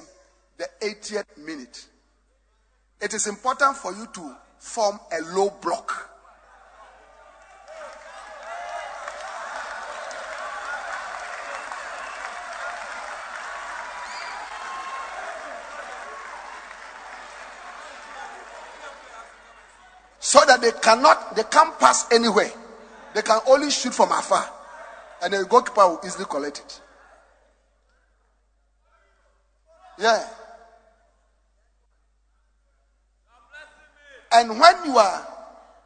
the 0.58 0.68
80th 0.82 1.38
minute, 1.38 1.86
it 3.00 3.14
is 3.14 3.28
important 3.28 3.78
for 3.78 3.94
you 3.94 4.08
to 4.08 4.36
form 4.60 5.00
a 5.14 5.22
low 5.38 5.52
block. 5.62 6.08
so 20.38 20.44
that 20.58 20.74
they 20.74 20.80
cannot, 20.82 21.36
they 21.36 21.44
can't 21.44 21.78
pass 21.80 22.12
anywhere. 22.12 22.52
They 23.14 23.22
can 23.22 23.40
only 23.48 23.72
shoot 23.72 23.94
from 23.94 24.12
afar, 24.12 24.50
and 25.24 25.34
the 25.34 25.46
goalkeeper 25.46 25.88
will 25.88 26.02
easily 26.06 26.26
collect 26.26 26.60
it. 26.60 26.82
Yeah. 30.00 30.28
And 34.32 34.60
when 34.60 34.76
you 34.86 34.98
are 34.98 35.28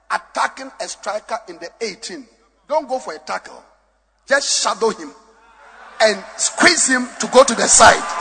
attacking 0.10 0.72
a 0.82 0.88
striker 0.88 1.40
in 1.48 1.58
the 1.58 1.70
18, 1.80 2.26
don't 2.68 2.90
go 2.90 3.00
for 3.00 3.14
a 3.14 3.20
tackle. 3.20 3.64
Just 4.28 4.64
shadow 4.64 4.90
him 4.90 5.12
and 6.02 6.24
squeeze 6.38 6.88
him 6.88 7.08
to 7.20 7.28
go 7.28 7.44
to 7.44 7.54
the 7.54 7.68
side. 7.68 8.21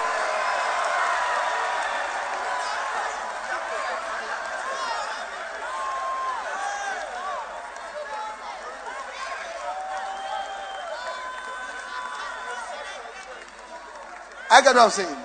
I 14.60 14.62
get 14.62 14.74
what 14.74 14.84
I'm 14.84 14.90
saying. 14.90 15.16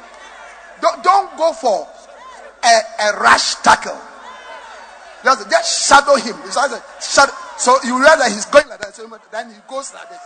Don't, 0.79 1.03
don't 1.03 1.37
go 1.37 1.51
for 1.51 1.85
a, 2.63 3.03
a 3.03 3.19
rash 3.21 3.55
tackle. 3.55 3.99
Just, 5.25 5.49
just 5.49 5.89
shadow 5.89 6.15
him. 6.15 6.37
Shadow. 6.49 7.33
So 7.57 7.75
you 7.83 7.99
realize 7.99 8.33
he's 8.33 8.45
going 8.45 8.69
like 8.69 8.79
that. 8.79 8.95
So 8.95 9.05
then 9.31 9.49
he 9.49 9.57
goes 9.67 9.93
like 9.93 10.09
this. 10.09 10.19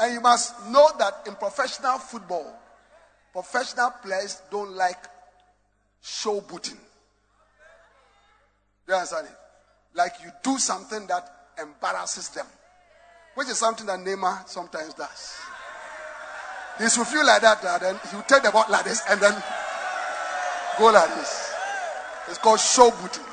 And 0.00 0.14
you 0.14 0.20
must 0.20 0.68
know 0.68 0.88
that 1.00 1.24
in 1.26 1.34
professional 1.34 1.98
football, 1.98 2.54
professional 3.32 3.90
players 4.00 4.40
don't 4.52 4.70
like 4.76 5.04
show 6.00 6.40
booting. 6.40 6.78
Do 8.88 8.94
you 8.94 9.00
understand 9.00 9.26
it? 9.26 9.36
Like 9.94 10.14
you 10.24 10.30
do 10.42 10.56
something 10.56 11.06
that 11.08 11.30
embarrasses 11.60 12.30
them, 12.30 12.46
which 13.34 13.48
is 13.48 13.58
something 13.58 13.84
that 13.84 13.98
Neymar 13.98 14.48
sometimes 14.48 14.94
does. 14.94 15.36
He 16.78 16.84
will 16.84 17.04
feel 17.04 17.26
like 17.26 17.42
that, 17.42 17.62
uh, 17.62 17.76
then 17.76 18.00
he'll 18.10 18.22
take 18.22 18.42
the 18.44 18.50
ball 18.50 18.64
like 18.70 18.84
this 18.84 19.02
and 19.10 19.20
then 19.20 19.34
go 20.78 20.86
like 20.86 21.14
this. 21.16 21.52
It's 22.28 22.38
called 22.38 22.60
show 22.60 22.90
booting. 22.90 23.24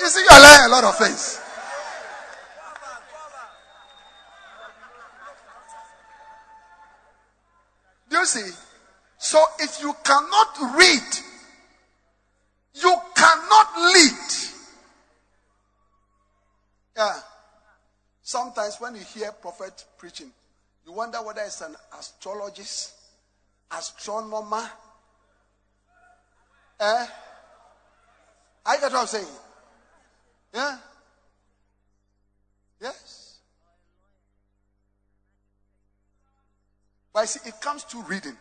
You 0.00 0.08
see, 0.08 0.20
you're 0.20 0.42
learning 0.42 0.66
a 0.66 0.68
lot 0.68 0.84
of 0.84 0.98
things. 0.98 1.40
Do 8.10 8.18
you 8.18 8.26
see? 8.26 8.50
So 9.16 9.42
if 9.60 9.80
you 9.80 9.94
cannot 10.04 10.76
read 10.76 11.02
you 12.82 12.94
cannot 13.14 13.68
lead. 13.94 14.12
Yeah. 16.96 17.20
Sometimes 18.22 18.76
when 18.80 18.94
you 18.94 19.02
hear 19.02 19.32
prophet 19.32 19.84
preaching, 19.98 20.30
you 20.84 20.92
wonder 20.92 21.18
whether 21.18 21.42
it's 21.42 21.60
an 21.60 21.74
astrologist, 21.98 22.94
astronomer. 23.70 24.70
Eh? 26.80 27.06
I 28.66 28.76
get 28.78 28.92
what 28.92 29.00
I'm 29.00 29.06
saying. 29.06 29.26
Yeah? 30.54 30.78
Yes. 32.80 33.38
But 37.12 37.28
see, 37.28 37.48
it 37.48 37.60
comes 37.60 37.84
to 37.84 38.02
reading. 38.02 38.36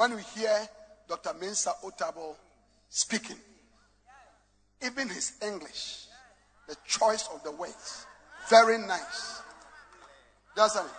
When 0.00 0.16
we 0.16 0.22
hear 0.34 0.66
Dr. 1.06 1.34
Mensa 1.38 1.74
Otabil 1.84 2.34
speaking, 2.88 3.36
even 4.82 5.10
his 5.10 5.34
English, 5.42 6.06
the 6.66 6.74
choice 6.86 7.28
of 7.34 7.44
the 7.44 7.50
words, 7.50 8.06
very 8.48 8.78
nice. 8.78 9.42
Doesn't 10.56 10.86
it? 10.86 10.92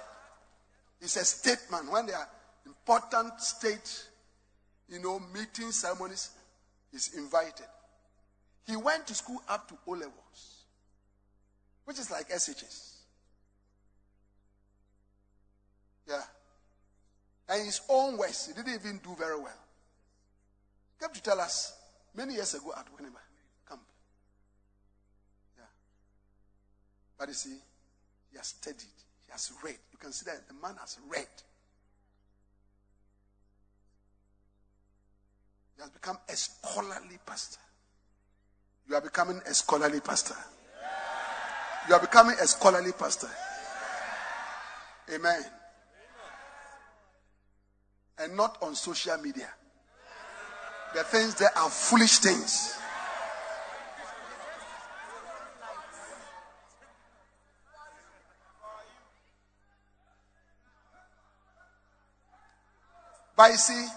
It's 1.01 1.15
a 1.15 1.25
statement 1.25 1.91
when 1.91 2.05
there 2.05 2.15
are 2.15 2.29
important 2.63 3.41
state, 3.41 4.05
you 4.87 4.99
know, 4.99 5.19
meeting 5.33 5.71
ceremonies, 5.71 6.29
he's 6.91 7.15
invited. 7.15 7.65
He 8.67 8.75
went 8.75 9.07
to 9.07 9.15
school 9.15 9.41
up 9.49 9.67
to 9.69 9.73
O 9.87 9.93
levels, 9.93 10.65
which 11.85 11.97
is 11.97 12.11
like 12.11 12.29
SHS. 12.29 12.97
Yeah. 16.07 16.21
And 17.49 17.65
his 17.65 17.81
own 17.89 18.17
words, 18.17 18.47
he 18.47 18.53
didn't 18.53 18.73
even 18.73 18.99
do 19.03 19.15
very 19.17 19.37
well. 19.37 19.59
He 20.99 21.05
came 21.05 21.13
to 21.13 21.21
tell 21.21 21.39
us 21.39 21.73
many 22.15 22.35
years 22.35 22.53
ago 22.53 22.73
at 22.77 22.85
Winneba 22.87 23.19
camp. 23.67 23.81
Yeah. 25.57 25.65
But 27.17 27.27
you 27.29 27.33
see, 27.33 27.57
he 28.31 28.37
has 28.37 28.47
studied, 28.47 28.77
he 29.25 29.31
has 29.31 29.51
read. 29.63 29.77
You 29.91 29.97
can 29.97 30.11
see 30.11 30.25
that 30.25 30.47
the 30.47 30.53
man 30.53 30.75
has 30.79 30.97
read. 31.09 31.27
He 35.75 35.81
has 35.81 35.89
become 35.89 36.17
a 36.29 36.35
scholarly 36.35 37.19
pastor. 37.25 37.59
You 38.87 38.95
are 38.95 39.01
becoming 39.01 39.41
a 39.45 39.53
scholarly 39.53 39.99
pastor. 39.99 40.35
You 41.87 41.95
are 41.95 41.99
becoming 41.99 42.35
a 42.41 42.47
scholarly 42.47 42.91
pastor. 42.91 43.29
Amen. 45.13 45.43
And 48.21 48.37
not 48.37 48.57
on 48.61 48.75
social 48.75 49.17
media. 49.17 49.49
The 50.93 51.03
things 51.03 51.35
that 51.35 51.57
are 51.57 51.69
foolish 51.69 52.19
things. 52.19 52.77
But 63.35 63.51
you 63.51 63.57
see, 63.57 63.87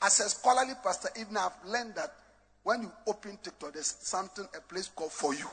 as 0.00 0.20
a 0.20 0.28
scholarly 0.30 0.72
pastor, 0.82 1.10
even 1.20 1.36
I've 1.36 1.52
learned 1.66 1.96
that 1.96 2.14
when 2.62 2.82
you 2.82 2.92
open 3.06 3.38
TikTok, 3.42 3.74
there's 3.74 3.94
something, 4.00 4.46
a 4.56 4.60
place 4.62 4.88
called 4.88 5.12
for 5.12 5.34
you. 5.34 5.46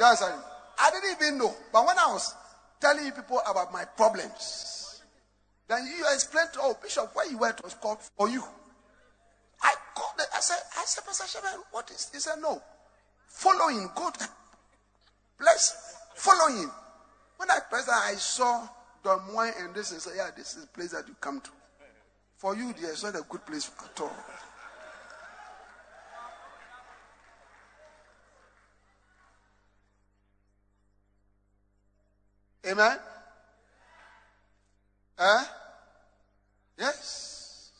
I, 0.00 0.40
I 0.78 0.90
didn't 0.90 1.16
even 1.20 1.38
know. 1.38 1.54
But 1.72 1.86
when 1.86 1.98
I 1.98 2.06
was 2.12 2.34
telling 2.80 3.06
you 3.06 3.12
people 3.12 3.40
about 3.48 3.72
my 3.72 3.84
problems, 3.84 5.02
then 5.68 5.86
you 5.86 6.04
explain 6.14 6.46
to, 6.54 6.58
oh, 6.62 6.76
Bishop, 6.82 7.14
where 7.14 7.30
you 7.30 7.38
went 7.38 7.62
was 7.62 7.74
called 7.74 7.98
for 8.16 8.28
you. 8.28 8.42
I 9.62 9.74
called 9.94 10.18
it. 10.18 10.26
I 10.34 10.40
said, 10.40 10.58
I 10.78 10.84
said, 10.84 11.04
Pastor 11.04 11.26
Shaman, 11.26 11.60
what 11.72 11.90
is 11.90 12.10
He 12.12 12.20
said, 12.20 12.36
no. 12.40 12.62
Follow 13.26 13.68
him. 13.68 13.88
Bless, 15.38 15.96
follow 16.14 16.48
him. 16.52 16.70
When 17.36 17.50
I 17.50 17.58
pressed 17.70 17.88
I 17.88 18.14
saw 18.14 18.66
Don 19.04 19.20
Moine 19.32 19.52
and 19.60 19.74
this 19.74 19.92
is 19.92 20.08
yeah, 20.16 20.30
this 20.36 20.56
is 20.56 20.62
the 20.62 20.68
place 20.68 20.90
that 20.90 21.06
you 21.06 21.14
come 21.20 21.40
to. 21.40 21.50
For 22.36 22.56
you, 22.56 22.74
it's 22.76 23.04
not 23.04 23.14
a 23.14 23.22
good 23.28 23.44
place 23.46 23.70
at 23.84 24.00
all. 24.00 24.12
Amen. 32.68 32.98
Eh? 35.18 35.44
Yes. 36.78 37.70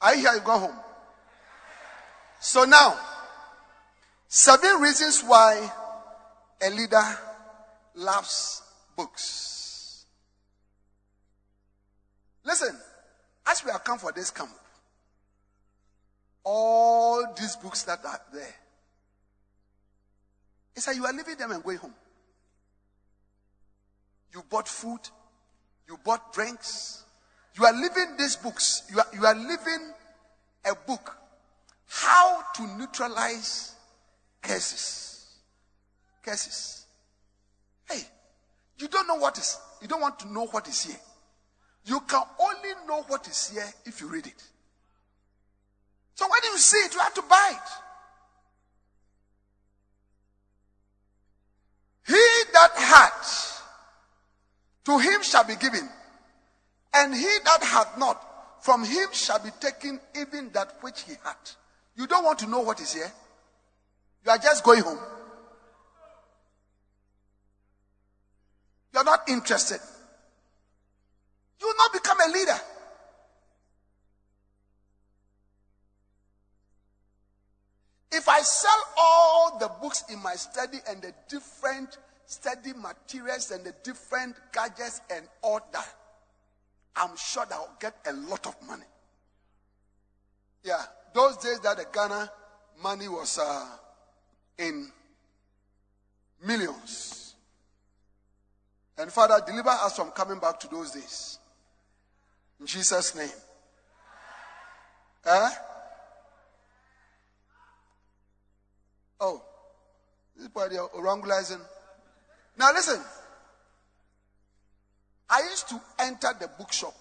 I 0.00 0.16
hear 0.16 0.34
you 0.34 0.40
go 0.40 0.58
home. 0.58 0.76
So 2.40 2.64
now, 2.64 2.96
seven 4.28 4.80
reasons 4.80 5.22
why 5.26 5.70
a 6.62 6.70
leader 6.70 7.02
loves 7.96 8.62
books. 8.96 10.04
Listen, 12.44 12.78
as 13.46 13.64
we 13.64 13.70
have 13.70 13.82
come 13.84 13.98
for 13.98 14.12
this 14.12 14.30
camp, 14.30 14.50
all 16.44 17.34
these 17.38 17.56
books 17.56 17.82
that 17.84 18.04
are 18.04 18.20
there, 18.32 18.54
it's 20.78 20.86
like 20.86 20.96
you 20.96 21.04
are 21.04 21.12
leaving 21.12 21.36
them 21.36 21.50
and 21.52 21.62
going 21.62 21.78
home. 21.78 21.94
You 24.32 24.42
bought 24.48 24.68
food, 24.68 25.00
you 25.88 25.98
bought 26.04 26.32
drinks, 26.32 27.04
you 27.58 27.64
are 27.66 27.72
leaving 27.72 28.16
these 28.18 28.36
books, 28.36 28.82
you 28.90 28.98
are, 28.98 29.06
you 29.12 29.24
are 29.26 29.34
leaving 29.34 29.92
a 30.64 30.74
book, 30.86 31.16
How 31.86 32.42
to 32.56 32.66
Neutralize 32.78 33.74
Curses 34.40 35.08
curses. 36.28 36.86
Hey, 37.88 38.02
you 38.78 38.88
don't 38.88 39.06
know 39.06 39.16
what 39.16 39.38
is, 39.38 39.58
you 39.80 39.88
don't 39.88 40.00
want 40.00 40.18
to 40.20 40.32
know 40.32 40.46
what 40.46 40.68
is 40.68 40.84
here. 40.84 41.00
You 41.84 42.00
can 42.00 42.22
only 42.40 42.70
know 42.86 43.02
what 43.08 43.26
is 43.26 43.50
here 43.50 43.68
if 43.86 44.00
you 44.00 44.08
read 44.08 44.26
it. 44.26 44.42
So 46.14 46.26
when 46.26 46.52
you 46.52 46.58
see 46.58 46.76
it, 46.78 46.92
you 46.92 47.00
have 47.00 47.14
to 47.14 47.22
buy 47.22 47.52
it. 47.52 47.70
He 52.08 52.42
that 52.54 52.72
hath, 52.74 53.62
to 54.86 54.98
him 54.98 55.22
shall 55.22 55.44
be 55.44 55.56
given, 55.56 55.86
and 56.94 57.14
he 57.14 57.38
that 57.44 57.62
hath 57.62 57.98
not, 57.98 58.24
from 58.64 58.82
him 58.82 59.08
shall 59.12 59.38
be 59.38 59.50
taken 59.60 60.00
even 60.18 60.50
that 60.52 60.76
which 60.80 61.02
he 61.02 61.12
hath. 61.22 61.56
You 61.96 62.06
don't 62.06 62.24
want 62.24 62.38
to 62.38 62.46
know 62.46 62.60
what 62.60 62.80
is 62.80 62.94
here. 62.94 63.12
You 64.24 64.30
are 64.30 64.38
just 64.38 64.64
going 64.64 64.82
home. 64.82 64.98
You're 68.94 69.04
not 69.04 69.28
interested. 69.28 69.80
You 71.60 71.66
will 71.66 71.76
not 71.76 71.92
become 71.92 72.18
a 72.20 72.32
leader. 72.32 72.58
If 78.10 78.28
I 78.28 78.40
sell 78.40 78.82
all 78.96 79.58
the 79.58 79.68
books 79.80 80.04
in 80.10 80.22
my 80.22 80.34
study 80.34 80.78
and 80.88 81.02
the 81.02 81.12
different 81.28 81.98
study 82.26 82.72
materials 82.72 83.50
and 83.50 83.64
the 83.64 83.74
different 83.82 84.36
gadgets 84.52 85.00
and 85.14 85.26
all 85.42 85.60
that, 85.72 85.94
I'm 86.96 87.16
sure 87.16 87.44
that 87.46 87.54
I'll 87.54 87.76
get 87.80 87.94
a 88.06 88.12
lot 88.12 88.46
of 88.46 88.56
money. 88.66 88.84
Yeah, 90.64 90.82
those 91.14 91.36
days 91.36 91.60
that 91.60 91.76
the 91.76 91.86
Ghana 91.92 92.30
money 92.82 93.08
was 93.08 93.38
uh, 93.38 93.66
in 94.58 94.90
millions. 96.44 97.34
And 98.96 99.12
Father, 99.12 99.40
deliver 99.46 99.68
us 99.68 99.96
from 99.96 100.10
coming 100.10 100.38
back 100.40 100.58
to 100.60 100.68
those 100.68 100.90
days. 100.90 101.38
In 102.58 102.66
Jesus' 102.66 103.14
name. 103.14 103.28
Eh? 105.24 105.50
Oh, 109.20 109.42
this 110.36 110.48
body 110.48 110.76
orangulizing. 110.76 111.60
Now 112.56 112.72
listen. 112.72 113.00
I 115.30 115.42
used 115.50 115.68
to 115.68 115.80
enter 115.98 116.28
the 116.40 116.48
bookshop. 116.58 116.94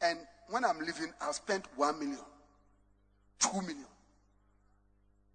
And 0.00 0.18
when 0.48 0.64
I'm 0.64 0.78
leaving, 0.78 1.12
I'll 1.20 1.32
spend 1.32 1.64
one 1.76 1.98
million, 1.98 2.18
two 3.38 3.60
million. 3.60 3.86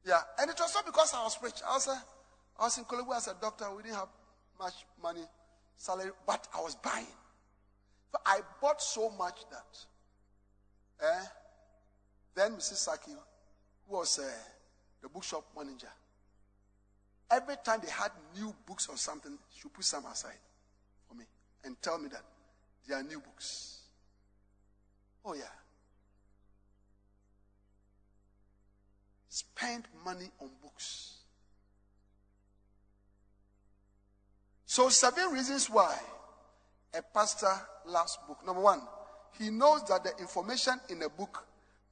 Yeah, 0.05 0.19
and 0.39 0.49
it 0.49 0.57
was 0.59 0.73
not 0.73 0.85
because 0.85 1.13
I 1.13 1.23
was 1.23 1.37
rich. 1.43 1.61
I 1.67 1.73
was, 1.73 1.87
a, 1.87 2.03
I 2.59 2.63
was 2.63 2.77
in 2.77 2.85
Korle 2.85 3.05
Bu 3.05 3.13
as 3.13 3.27
a 3.27 3.35
doctor. 3.39 3.65
We 3.75 3.83
didn't 3.83 3.95
have 3.95 4.07
much 4.59 4.73
money, 5.01 5.23
salary, 5.77 6.11
but 6.25 6.47
I 6.55 6.61
was 6.61 6.75
buying. 6.75 7.05
I 8.25 8.41
bought 8.61 8.81
so 8.81 9.09
much 9.11 9.39
that 9.51 11.05
eh, 11.05 11.25
then 12.35 12.53
Mrs. 12.53 12.77
Saki, 12.77 13.11
who 13.87 13.97
was 13.97 14.19
uh, 14.19 14.29
the 15.01 15.09
bookshop 15.09 15.45
manager, 15.57 15.89
every 17.31 17.55
time 17.63 17.79
they 17.83 17.91
had 17.91 18.11
new 18.35 18.53
books 18.65 18.87
or 18.87 18.97
something, 18.97 19.37
she 19.55 19.67
put 19.69 19.85
some 19.85 20.05
aside 20.05 20.37
for 21.07 21.15
me 21.15 21.25
and 21.63 21.81
tell 21.81 21.97
me 21.97 22.09
that 22.09 22.23
they 22.87 22.95
are 22.95 23.03
new 23.03 23.19
books. 23.19 23.81
Oh, 25.25 25.33
yeah. 25.33 25.43
Spend 29.27 29.85
money 30.03 30.29
on 30.41 30.49
books. 30.61 31.17
So, 34.65 34.89
seven 34.89 35.31
reasons 35.31 35.69
why 35.69 35.97
a 36.93 37.01
pastor 37.01 37.53
loves 37.85 38.17
book. 38.27 38.45
Number 38.45 38.61
one, 38.61 38.81
he 39.37 39.49
knows 39.49 39.83
that 39.87 40.03
the 40.03 40.11
information 40.19 40.73
in 40.89 41.01
a 41.03 41.09
book 41.09 41.45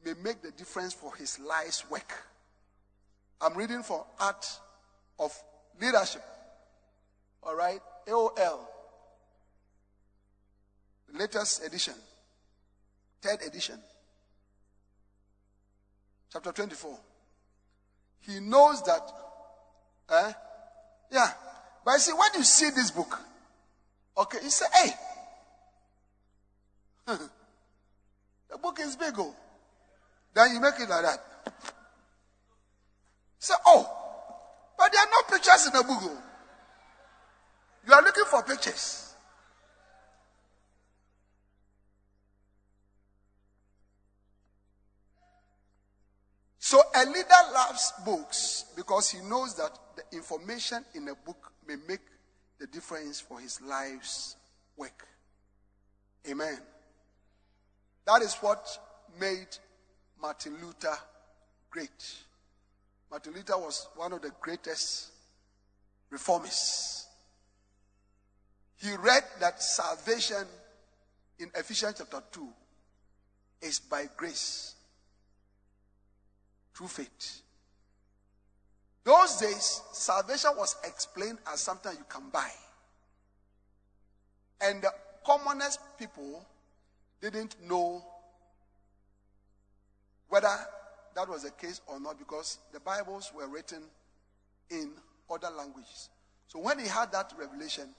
may 0.06 0.14
make 0.24 0.42
the 0.42 0.52
difference 0.52 0.94
for 0.94 1.16
his 1.16 1.40
life's 1.40 1.90
work. 1.90 2.14
I'm 3.42 3.56
reading 3.56 3.84
for 3.84 4.06
Art 4.20 4.48
of 5.20 5.32
Leadership. 5.80 6.24
All 7.44 7.56
right, 7.56 7.80
AOL, 8.08 8.60
latest 11.14 11.66
edition, 11.66 11.94
third 13.22 13.42
edition, 13.46 13.80
chapter 16.32 16.52
24. 16.52 16.98
He 18.22 18.40
knows 18.40 18.82
that, 18.84 19.02
eh? 20.10 20.34
Yeah, 21.12 21.32
but 21.86 21.92
I 21.92 21.98
see, 21.98 22.12
when 22.12 22.30
you 22.36 22.44
see 22.44 22.70
this 22.72 22.92
book, 22.92 23.18
okay, 24.18 24.40
you 24.44 24.50
say, 24.50 24.66
hey, 24.74 24.90
the 28.50 28.58
book 28.58 28.80
is 28.82 28.96
big, 28.96 29.14
oh. 29.18 29.34
Then 30.34 30.54
you 30.54 30.60
make 30.60 30.80
it 30.80 30.90
like 30.90 31.04
that. 31.04 31.24
Say, 33.40 33.54
oh, 33.66 33.90
but 34.78 34.92
there 34.92 35.02
are 35.02 35.10
no 35.12 35.36
pictures 35.36 35.68
in 35.68 35.74
the 35.74 35.84
book. 35.84 36.00
Oh. 36.02 36.24
You 37.88 37.94
are 37.94 38.02
looking 38.02 38.26
for 38.26 38.44
pictures. 38.44 39.08
So 46.60 46.82
a 46.96 47.06
leader 47.06 47.24
loves 47.54 47.94
books 48.04 48.66
because 48.76 49.10
he 49.10 49.22
knows 49.22 49.56
that 49.56 49.72
the 49.96 50.18
information 50.18 50.84
in 50.96 51.08
a 51.08 51.16
book 51.16 51.54
may 51.66 51.76
make 51.88 52.02
the 52.60 52.68
difference 52.68 53.22
for 53.22 53.40
his 53.40 53.62
life's 53.62 54.36
work. 54.76 55.08
Amen. 56.30 56.58
That 58.06 58.22
is 58.22 58.36
what 58.36 58.68
made 59.18 59.48
Martin 60.22 60.58
Luther 60.62 60.98
great. 61.70 62.16
Martin 63.10 63.34
Luther 63.34 63.58
was 63.58 63.88
one 63.96 64.14
of 64.14 64.22
the 64.22 64.32
greatest 64.42 65.12
reformists. 66.12 67.06
He 68.78 68.96
read 68.96 69.24
that 69.40 69.62
salvation 69.62 70.46
in 71.40 71.50
Ephesians 71.56 71.96
chapter 71.98 72.22
2 72.32 72.48
is 73.62 73.80
by 73.80 74.08
grace 74.16 74.76
through 76.76 76.88
faith. 76.88 77.42
Those 79.04 79.38
days, 79.38 79.82
salvation 79.94 80.52
was 80.58 80.76
explained 80.84 81.38
as 81.52 81.62
something 81.62 81.94
you 81.94 82.06
can 82.10 82.30
buy. 82.30 82.52
And 84.60 84.82
the 84.82 84.92
commonest 85.26 85.80
people 85.98 86.46
didn't 87.22 87.56
know 87.64 88.04
whether 90.28 90.50
that 91.18 91.28
was 91.28 91.42
the 91.42 91.50
case 91.50 91.82
or 91.88 92.00
not 92.00 92.20
because 92.20 92.60
the 92.72 92.80
Bibles 92.80 93.32
were 93.36 93.48
written 93.48 93.82
in 94.70 94.92
other 95.34 95.50
languages. 95.50 96.10
So 96.48 96.60
when 96.60 96.78
he 96.78 96.88
had 96.88 97.12
that 97.12 97.34
revelation, 97.40 97.90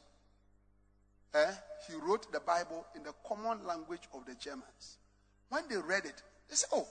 eh, 1.34 1.50
he 1.88 1.94
wrote 1.96 2.30
the 2.32 2.38
Bible 2.38 2.86
in 2.94 3.02
the 3.02 3.12
common 3.26 3.66
language 3.66 4.02
of 4.14 4.24
the 4.24 4.36
Germans. 4.36 4.98
When 5.48 5.64
they 5.68 5.78
read 5.78 6.04
it, 6.04 6.22
they 6.48 6.54
said, 6.54 6.68
Oh, 6.72 6.86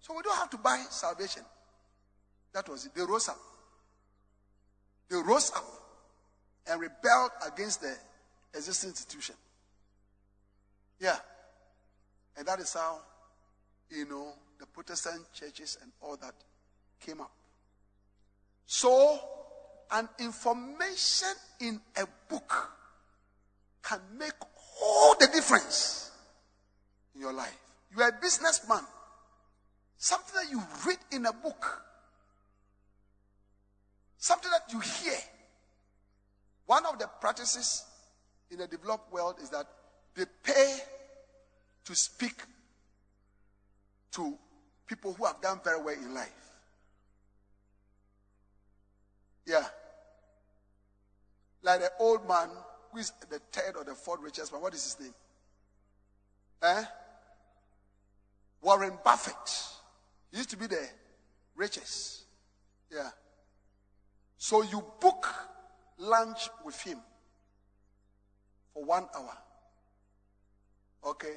so 0.00 0.16
we 0.16 0.22
don't 0.22 0.36
have 0.36 0.50
to 0.50 0.58
buy 0.58 0.82
salvation. 0.90 1.42
That 2.54 2.68
was 2.68 2.86
it. 2.86 2.94
They 2.96 3.02
rose 3.02 3.28
up. 3.28 3.38
They 5.08 5.16
rose 5.16 5.52
up 5.54 5.64
and 6.66 6.80
rebelled 6.80 7.30
against 7.46 7.82
the 7.82 7.94
existing 8.52 8.90
institution. 8.90 9.36
Yeah. 10.98 11.18
And 12.36 12.48
that 12.48 12.58
is 12.58 12.74
how, 12.74 12.98
you 13.90 14.08
know, 14.08 14.32
the 14.58 14.66
Protestant 14.66 15.32
churches 15.32 15.78
and 15.82 15.92
all 16.00 16.16
that 16.16 16.34
came 17.00 17.20
up. 17.20 17.30
So, 18.66 19.18
an 19.90 20.08
information 20.18 21.28
in 21.60 21.80
a 21.96 22.06
book 22.28 22.52
can 23.82 24.00
make 24.18 24.32
all 24.82 25.16
the 25.18 25.28
difference 25.28 26.10
in 27.14 27.22
your 27.22 27.32
life. 27.32 27.56
You 27.96 28.02
are 28.02 28.10
a 28.10 28.20
businessman. 28.20 28.82
Something 29.96 30.34
that 30.42 30.50
you 30.50 30.62
read 30.86 30.98
in 31.10 31.26
a 31.26 31.32
book, 31.32 31.82
something 34.18 34.50
that 34.50 34.72
you 34.72 34.78
hear. 34.80 35.18
One 36.66 36.84
of 36.86 36.98
the 36.98 37.08
practices 37.20 37.84
in 38.50 38.58
the 38.58 38.66
developed 38.66 39.12
world 39.12 39.36
is 39.42 39.50
that 39.50 39.66
they 40.14 40.24
pay 40.44 40.76
to 41.84 41.94
speak 41.94 42.34
to 44.12 44.38
people 44.88 45.12
who 45.12 45.26
have 45.26 45.40
done 45.40 45.60
very 45.62 45.80
well 45.80 45.94
in 45.94 46.14
life. 46.14 46.32
Yeah. 49.46 49.64
Like 51.62 51.80
the 51.80 51.90
old 52.00 52.26
man 52.26 52.48
who 52.90 52.98
is 52.98 53.12
the 53.30 53.40
third 53.52 53.76
or 53.76 53.84
the 53.84 53.94
fourth 53.94 54.20
richest 54.22 54.52
man. 54.52 54.62
What 54.62 54.74
is 54.74 54.82
his 54.82 55.00
name? 55.00 55.14
Eh? 56.62 56.84
Warren 58.62 58.98
Buffett. 59.04 59.62
He 60.30 60.38
used 60.38 60.50
to 60.50 60.56
be 60.56 60.66
the 60.66 60.88
richest. 61.54 62.24
Yeah. 62.92 63.10
So 64.38 64.62
you 64.62 64.84
book 65.00 65.26
lunch 65.98 66.48
with 66.64 66.80
him 66.82 66.98
for 68.72 68.84
one 68.84 69.06
hour. 69.16 69.36
Okay? 71.06 71.34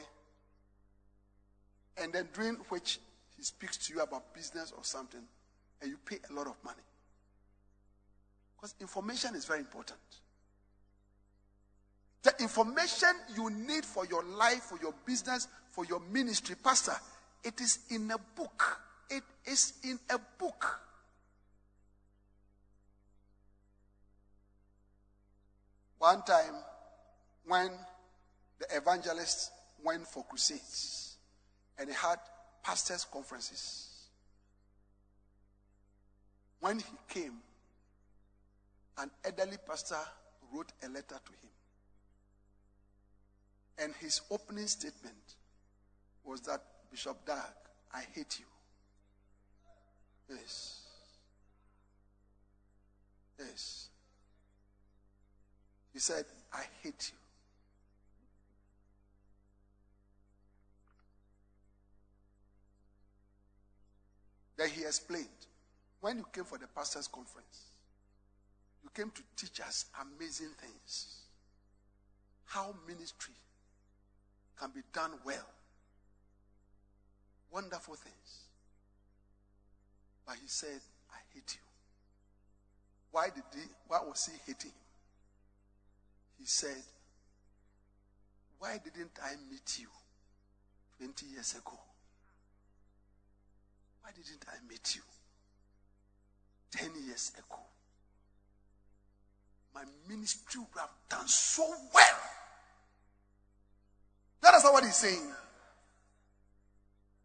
And 1.98 2.14
then 2.14 2.30
during 2.34 2.56
which 2.70 3.00
he 3.42 3.46
speaks 3.46 3.76
to 3.76 3.94
you 3.96 4.02
about 4.02 4.36
business 4.36 4.72
or 4.78 4.84
something, 4.84 5.24
and 5.82 5.90
you 5.90 5.98
pay 6.06 6.20
a 6.30 6.34
lot 6.34 6.46
of 6.46 6.54
money. 6.64 6.84
Because 8.56 8.76
information 8.80 9.34
is 9.34 9.46
very 9.46 9.62
important. 9.62 9.98
The 12.22 12.36
information 12.40 13.10
you 13.36 13.50
need 13.50 13.84
for 13.84 14.06
your 14.06 14.24
life, 14.24 14.62
for 14.62 14.78
your 14.80 14.94
business, 15.08 15.48
for 15.72 15.86
your 15.86 16.00
ministry, 16.12 16.56
Pastor, 16.64 16.94
it 17.44 17.60
is 17.60 17.80
in 17.90 18.12
a 18.12 18.18
book. 18.20 18.80
It 19.10 19.24
is 19.48 19.74
in 19.86 20.00
a 20.12 20.20
book. 20.38 20.80
One 25.98 26.22
time, 26.22 26.54
when 27.48 27.72
the 28.60 28.68
evangelist 28.78 29.50
went 29.84 30.06
for 30.06 30.24
crusades 30.26 31.16
and 31.80 31.90
he 31.90 31.96
had 31.96 32.20
pastors' 32.64 33.06
conferences, 33.06 33.88
when 36.60 36.80
he 36.80 36.98
came, 37.10 37.34
an 38.98 39.10
elderly 39.26 39.58
pastor 39.68 39.98
wrote 40.54 40.72
a 40.84 40.88
letter 40.90 41.20
to 41.26 41.32
him. 41.32 41.50
And 43.80 43.96
his 43.96 44.22
opening 44.30 44.68
statement 44.68 45.36
was 46.24 46.42
that, 46.42 46.62
Bishop 46.92 47.26
Dag, 47.26 47.38
I 47.94 48.04
hate 48.14 48.40
you. 48.40 48.46
Yes. 50.30 50.82
Yes. 53.40 53.90
He 55.94 56.00
said, 56.00 56.26
I 56.54 56.64
hate 56.84 57.12
you. 57.12 57.21
Then 64.62 64.70
he 64.70 64.84
explained 64.84 65.26
when 66.02 66.20
you 66.20 66.26
came 66.32 66.44
for 66.44 66.60
the 66.60 66.68
pastor's 66.68 67.08
conference, 67.08 67.66
you 68.84 68.92
came 68.94 69.10
to 69.10 69.24
teach 69.36 69.60
us 69.60 69.86
amazing 70.00 70.52
things. 70.62 71.22
How 72.46 72.76
ministry 72.88 73.34
can 74.60 74.70
be 74.70 74.82
done 74.94 75.14
well. 75.26 75.48
Wonderful 77.52 77.96
things. 77.96 78.44
But 80.28 80.36
he 80.36 80.48
said, 80.48 80.80
I 81.12 81.18
hate 81.34 81.56
you. 81.56 81.62
Why 83.10 83.30
did 83.34 83.44
he 83.56 83.66
why 83.88 84.02
was 84.08 84.28
he 84.28 84.38
hating 84.46 84.70
him? 84.70 84.88
He 86.38 86.46
said, 86.46 86.84
Why 88.60 88.78
didn't 88.78 89.18
I 89.24 89.32
meet 89.50 89.80
you 89.80 89.88
20 91.00 91.26
years 91.26 91.56
ago? 91.56 91.80
Why 94.02 94.12
didn't 94.12 94.46
I 94.48 94.58
meet 94.68 94.96
you 94.96 95.02
10 96.72 96.92
years 97.06 97.32
ago? 97.38 97.60
My 99.74 99.84
ministry 100.10 100.62
would 100.62 100.80
have 100.80 100.90
done 101.10 101.28
so 101.28 101.64
well. 101.94 102.20
That 104.42 104.56
is 104.56 104.64
not 104.64 104.74
what 104.74 104.84
he's 104.84 104.96
saying. 104.96 105.32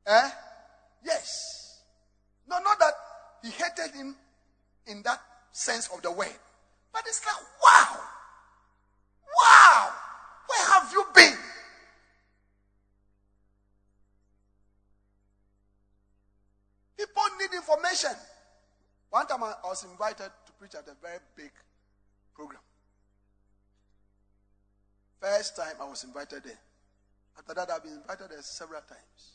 Eh? 0.07 0.31
Yes. 1.05 1.81
No, 2.49 2.59
not 2.61 2.79
that 2.79 2.95
he 3.43 3.51
hated 3.51 3.95
him 3.95 4.15
in 4.87 5.03
that 5.03 5.21
sense 5.53 5.89
of 5.93 6.03
the 6.03 6.11
word. 6.11 6.29
But 6.93 7.03
it's 7.07 7.21
like, 7.25 7.45
wow. 7.63 8.01
Wow. 9.43 9.93
Where 10.47 10.67
have 10.73 10.93
you 10.93 11.05
been? 11.15 11.39
One 19.11 19.27
time 19.27 19.43
I 19.45 19.55
was 19.65 19.85
invited 19.85 20.31
to 20.47 20.53
preach 20.59 20.75
at 20.75 20.87
a 20.89 20.95
very 21.01 21.19
big 21.37 21.53
program. 22.35 22.61
First 25.21 25.57
time 25.57 25.75
I 25.81 25.89
was 25.89 26.05
invited 26.05 26.45
there. 26.45 26.59
After 27.39 27.55
that, 27.55 27.71
I've 27.71 27.83
been 27.83 27.93
invited 27.93 28.31
there 28.31 28.43
several 28.43 28.81
times. 28.83 29.33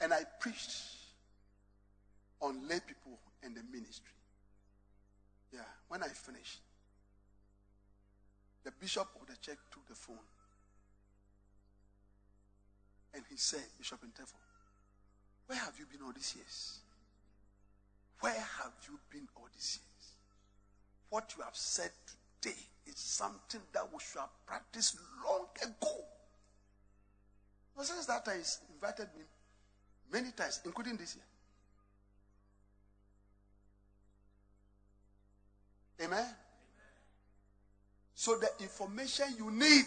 And 0.00 0.12
I 0.12 0.24
preached 0.40 0.82
on 2.40 2.68
lay 2.68 2.80
people 2.86 3.18
and 3.42 3.56
the 3.56 3.62
ministry. 3.72 4.12
Yeah, 5.52 5.60
when 5.88 6.02
I 6.02 6.08
finished, 6.08 6.60
the 8.64 8.72
bishop 8.72 9.08
of 9.20 9.26
the 9.26 9.36
church 9.40 9.58
took 9.72 9.86
the 9.88 9.94
phone 9.94 10.16
and 13.14 13.24
he 13.30 13.36
said, 13.36 13.62
Bishop 13.78 14.00
Intefo, 14.02 14.34
where 15.46 15.58
have 15.58 15.74
you 15.78 15.86
been 15.90 16.04
all 16.04 16.12
these 16.12 16.34
years? 16.36 16.78
Where 18.20 18.32
have 18.32 18.72
you 18.88 18.98
been 19.10 19.28
all 19.36 19.48
these 19.54 19.78
years? 19.80 20.10
What 21.10 21.32
you 21.36 21.44
have 21.44 21.56
said 21.56 21.90
today 22.40 22.56
is 22.86 22.98
something 22.98 23.60
that 23.72 23.84
we 23.92 23.98
should 24.00 24.20
have 24.20 24.46
practiced 24.46 24.98
long 25.24 25.46
ago. 25.62 26.04
Well, 27.76 27.84
since 27.84 28.06
that 28.06 28.24
time, 28.24 28.38
he's 28.38 28.58
invited 28.74 29.08
me 29.16 29.24
many 30.12 30.32
times, 30.32 30.60
including 30.64 30.96
this 30.96 31.14
year. 31.14 31.24
Amen? 36.06 36.26
So 38.14 38.38
the 38.38 38.48
information 38.60 39.26
you 39.38 39.50
need 39.50 39.84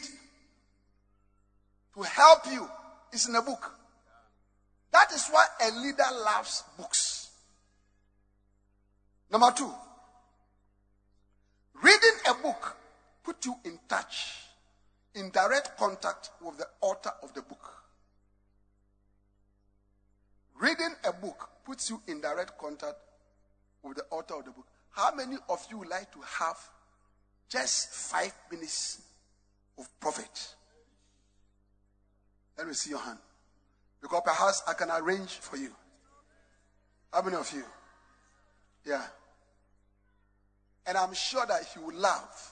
to 1.96 2.02
help 2.04 2.46
you 2.52 2.68
is 3.12 3.28
in 3.28 3.36
a 3.36 3.42
book. 3.42 3.79
That 4.92 5.12
is 5.12 5.28
why 5.30 5.46
a 5.62 5.72
leader 5.80 6.04
loves 6.24 6.64
books. 6.78 7.30
Number 9.32 9.52
two, 9.52 9.72
reading 11.84 12.20
a 12.30 12.34
book 12.34 12.76
put 13.24 13.46
you 13.46 13.56
in 13.66 13.80
touch, 13.88 14.36
in 15.14 15.30
direct 15.30 15.78
contact 15.78 16.32
with 16.42 16.58
the 16.58 16.68
author 16.82 17.12
of 17.22 17.34
the 17.34 17.42
book. 17.44 17.74
Reading 20.60 20.96
a 21.06 21.14
book 21.14 21.50
puts 21.64 21.90
you 21.90 22.02
in 22.08 22.20
direct 22.22 22.58
contact 22.58 22.98
with 23.84 23.98
the 23.98 24.06
author 24.10 24.36
of 24.40 24.46
the 24.46 24.52
book. 24.52 24.66
How 24.92 25.14
many 25.14 25.38
of 25.48 25.66
you 25.70 25.86
like 25.90 26.12
to 26.14 26.20
have 26.40 26.58
just 27.48 27.94
five 27.94 28.34
minutes 28.52 29.02
of 29.78 29.88
prophet? 30.00 30.56
Let 32.58 32.68
me 32.68 32.74
see 32.74 32.90
your 32.90 33.00
hand. 33.00 33.20
Because 34.02 34.22
perhaps 34.24 34.64
I 34.68 34.74
can 34.74 34.90
arrange 34.92 35.32
for 35.40 35.58
you. 35.58 35.72
How 37.12 37.22
many 37.22 37.36
of 37.36 37.52
you? 37.54 37.64
Yeah. 38.86 39.04
And 40.86 40.98
I'm 40.98 41.14
sure 41.14 41.46
that 41.46 41.66
he 41.74 41.80
would 41.80 41.96
love 41.96 42.52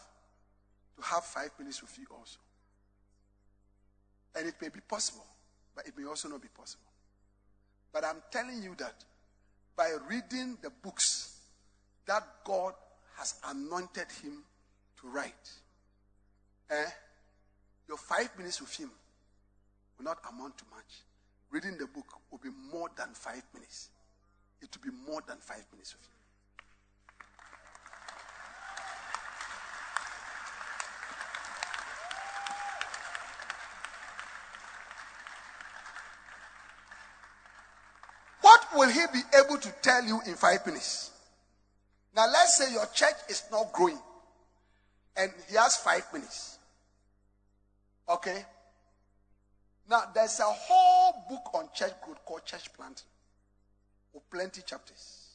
to 0.97 1.03
have 1.03 1.23
five 1.23 1.49
minutes 1.57 1.81
with 1.81 1.97
you 1.97 2.05
also. 2.11 2.39
And 4.35 4.47
it 4.47 4.55
may 4.61 4.69
be 4.69 4.79
possible, 4.87 5.25
but 5.75 5.87
it 5.87 5.93
may 5.97 6.05
also 6.05 6.27
not 6.27 6.41
be 6.41 6.49
possible. 6.49 6.83
But 7.93 8.03
I'm 8.03 8.21
telling 8.31 8.61
you 8.61 8.75
that 8.77 8.93
by 9.75 9.91
reading 10.09 10.57
the 10.61 10.69
books 10.69 11.39
that 12.05 12.23
God 12.43 12.73
has 13.17 13.35
anointed 13.47 14.07
him 14.21 14.43
to 15.01 15.07
write, 15.07 15.51
eh, 16.69 16.89
your 17.87 17.97
five 17.97 18.29
minutes 18.37 18.61
with 18.61 18.75
him 18.75 18.91
will 19.97 20.05
not 20.05 20.17
amount 20.29 20.57
to 20.57 20.65
much. 20.71 21.07
Reading 21.49 21.77
the 21.77 21.87
book 21.87 22.05
will 22.29 22.39
be 22.39 22.49
more 22.71 22.89
than 22.97 23.09
five 23.13 23.43
minutes. 23.53 23.89
It 24.61 24.69
will 24.75 24.91
be 24.91 24.97
more 25.09 25.21
than 25.27 25.37
five 25.37 25.63
minutes 25.71 25.95
with 25.95 26.07
What 38.41 38.65
will 38.75 38.89
he 38.89 39.01
be 39.11 39.21
able 39.37 39.57
to 39.57 39.71
tell 39.81 40.03
you 40.05 40.21
in 40.25 40.35
five 40.35 40.65
minutes? 40.65 41.11
Now, 42.15 42.27
let's 42.31 42.57
say 42.57 42.71
your 42.71 42.85
church 42.93 43.15
is 43.29 43.43
not 43.51 43.71
growing 43.73 43.99
and 45.17 45.31
he 45.49 45.55
has 45.55 45.75
five 45.77 46.03
minutes. 46.13 46.57
Okay? 48.07 48.45
Now, 49.89 50.03
there's 50.13 50.39
a 50.39 50.43
whole 50.43 51.25
book 51.29 51.49
on 51.53 51.69
church 51.73 51.93
growth 52.03 52.23
called 52.25 52.45
Church 52.45 52.73
Planting 52.73 53.05
with 54.13 54.29
plenty 54.29 54.61
chapters. 54.61 55.27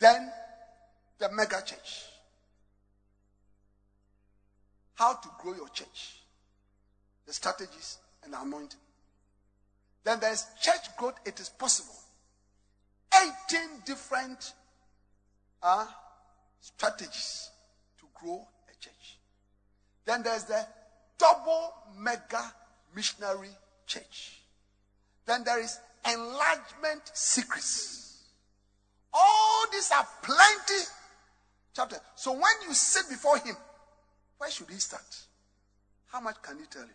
Then, 0.00 0.30
the 1.18 1.30
mega 1.30 1.62
church. 1.64 2.06
How 4.94 5.14
to 5.14 5.28
grow 5.40 5.54
your 5.54 5.68
church, 5.68 6.20
the 7.26 7.32
strategies 7.32 7.98
and 8.24 8.32
the 8.32 8.40
anointing. 8.40 8.80
Then 10.02 10.20
there's 10.20 10.46
church 10.60 10.96
growth. 10.96 11.14
It 11.24 11.40
is 11.40 11.48
possible. 11.48 11.94
18 13.50 13.60
different 13.86 14.52
uh, 15.62 15.86
strategies 16.60 17.50
to 17.98 18.06
grow 18.14 18.46
a 18.68 18.82
church. 18.82 19.18
Then 20.04 20.22
there's 20.22 20.44
the 20.44 20.66
double 21.18 21.72
mega 21.98 22.52
missionary 22.94 23.50
church. 23.86 24.40
Then 25.26 25.44
there 25.44 25.60
is 25.60 25.78
enlargement 26.06 27.02
secrets. 27.12 28.22
All 29.12 29.66
these 29.72 29.90
are 29.90 30.06
plenty 30.22 30.84
chapters. 31.74 32.00
So 32.16 32.32
when 32.32 32.68
you 32.68 32.74
sit 32.74 33.08
before 33.08 33.38
him, 33.38 33.56
where 34.38 34.50
should 34.50 34.70
he 34.70 34.78
start? 34.78 35.02
How 36.06 36.20
much 36.20 36.40
can 36.42 36.58
he 36.58 36.66
tell 36.66 36.82
you? 36.82 36.88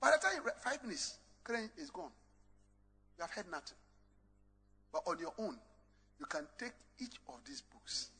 By 0.00 0.12
the 0.12 0.18
time 0.18 0.42
five 0.62 0.82
minutes, 0.82 1.16
crane 1.42 1.70
is 1.78 1.90
gone. 1.90 2.10
You 3.18 3.22
have 3.22 3.30
heard 3.30 3.50
nothing. 3.50 3.78
But 4.92 5.02
on 5.06 5.18
your 5.18 5.32
own, 5.38 5.56
you 6.20 6.26
can 6.26 6.46
take 6.58 6.72
each 6.98 7.16
of 7.28 7.36
these 7.46 7.62
books 7.62 8.10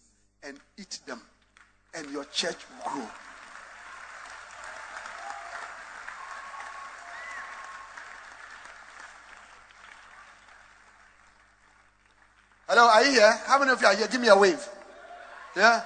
and 0.43 0.59
eat 0.79 0.99
them, 1.07 1.21
and 1.95 2.11
your 2.11 2.25
church 2.27 2.57
will 2.69 2.93
grow. 2.93 3.09
Hello, 12.69 12.89
are 12.89 13.05
you 13.05 13.13
here? 13.13 13.41
How 13.47 13.61
many 13.61 13.71
of 13.71 13.81
you 13.81 13.87
are 13.87 13.95
here? 13.95 14.09
Give 14.09 14.21
me 14.21 14.27
a 14.27 14.37
wave. 14.37 14.67
Yeah? 15.55 15.83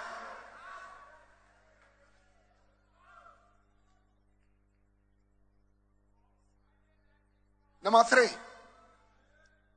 Number 7.84 8.02
three. 8.04 8.28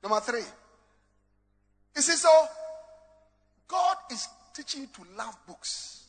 Number 0.01 0.19
three. 0.21 0.43
You 1.95 2.01
see, 2.01 2.13
so 2.13 2.29
God 3.67 3.97
is 4.09 4.27
teaching 4.53 4.81
you 4.81 4.87
to 4.87 5.17
love 5.17 5.35
books. 5.45 6.05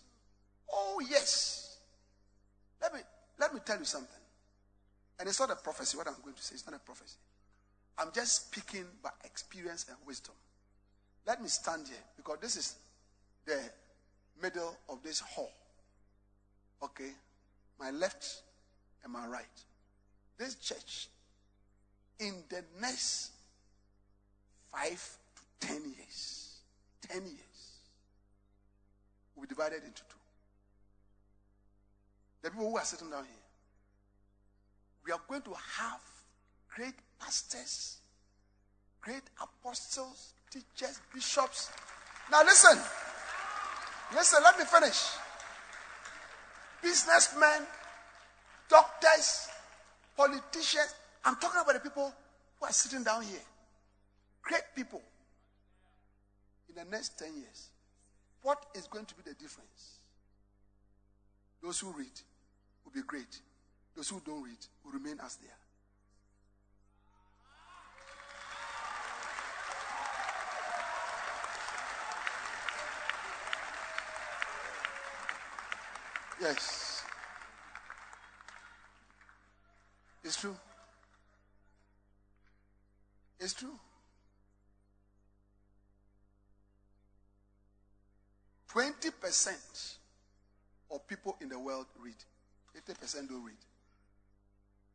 Oh, 0.72 1.00
yes. 1.10 1.78
Let 2.80 2.94
me 2.94 3.00
let 3.38 3.52
me 3.52 3.60
tell 3.64 3.78
you 3.78 3.84
something. 3.84 4.10
And 5.18 5.28
it's 5.28 5.40
not 5.40 5.50
a 5.50 5.56
prophecy, 5.56 5.96
what 5.96 6.06
I'm 6.06 6.14
going 6.22 6.34
to 6.34 6.42
say. 6.42 6.54
It's 6.54 6.66
not 6.66 6.76
a 6.76 6.78
prophecy. 6.78 7.16
I'm 7.98 8.08
just 8.14 8.46
speaking 8.46 8.84
by 9.02 9.10
experience 9.24 9.86
and 9.88 9.96
wisdom. 10.06 10.34
Let 11.26 11.42
me 11.42 11.48
stand 11.48 11.88
here 11.88 11.96
because 12.16 12.38
this 12.40 12.56
is 12.56 12.74
the 13.46 13.60
middle 14.42 14.76
of 14.88 15.02
this 15.02 15.20
hall. 15.20 15.52
Okay? 16.82 17.12
My 17.80 17.90
left 17.90 18.42
and 19.02 19.12
my 19.12 19.26
right. 19.26 19.44
This 20.38 20.56
church 20.56 21.08
in 22.18 22.44
the 22.48 22.62
next 22.80 23.30
five 24.70 25.02
to 25.36 25.66
ten 25.66 25.82
years, 25.96 26.58
ten 27.00 27.22
years, 27.24 27.80
will 29.34 29.42
be 29.42 29.48
divided 29.48 29.82
into 29.84 30.02
two. 30.02 30.18
The 32.42 32.50
people 32.50 32.70
who 32.70 32.76
are 32.76 32.84
sitting 32.84 33.10
down 33.10 33.24
here, 33.24 33.44
we 35.06 35.12
are 35.12 35.20
going 35.28 35.42
to 35.42 35.54
have 35.78 36.00
great 36.68 36.94
pastors, 37.18 37.98
great 39.00 39.22
apostles, 39.40 40.33
teachers, 40.54 41.00
bishops. 41.12 41.70
Now 42.30 42.42
listen, 42.44 42.78
listen, 44.14 44.42
let 44.42 44.56
me 44.58 44.64
finish. 44.64 45.02
Businessmen, 46.80 47.66
doctors, 48.68 49.48
politicians, 50.16 50.94
I'm 51.24 51.36
talking 51.36 51.60
about 51.60 51.74
the 51.74 51.80
people 51.80 52.12
who 52.60 52.66
are 52.66 52.72
sitting 52.72 53.02
down 53.02 53.22
here. 53.22 53.40
Great 54.42 54.62
people. 54.76 55.02
In 56.68 56.74
the 56.76 56.90
next 56.90 57.18
10 57.18 57.34
years, 57.36 57.70
what 58.42 58.64
is 58.74 58.86
going 58.86 59.06
to 59.06 59.14
be 59.14 59.22
the 59.22 59.34
difference? 59.34 59.98
Those 61.62 61.80
who 61.80 61.92
read 61.92 62.12
will 62.84 62.92
be 62.92 63.02
great. 63.06 63.40
Those 63.96 64.10
who 64.10 64.20
don't 64.24 64.42
read 64.42 64.58
will 64.84 64.92
remain 64.92 65.18
as 65.24 65.36
they 65.36 65.46
are. 65.46 65.63
Yes. 76.40 77.02
It's 80.22 80.40
true. 80.40 80.56
It's 83.38 83.54
true. 83.54 83.78
20% 88.74 89.96
of 90.90 91.06
people 91.06 91.36
in 91.40 91.48
the 91.48 91.58
world 91.58 91.86
read. 92.02 92.14
80% 92.76 93.28
don't 93.28 93.44
read. 93.44 93.54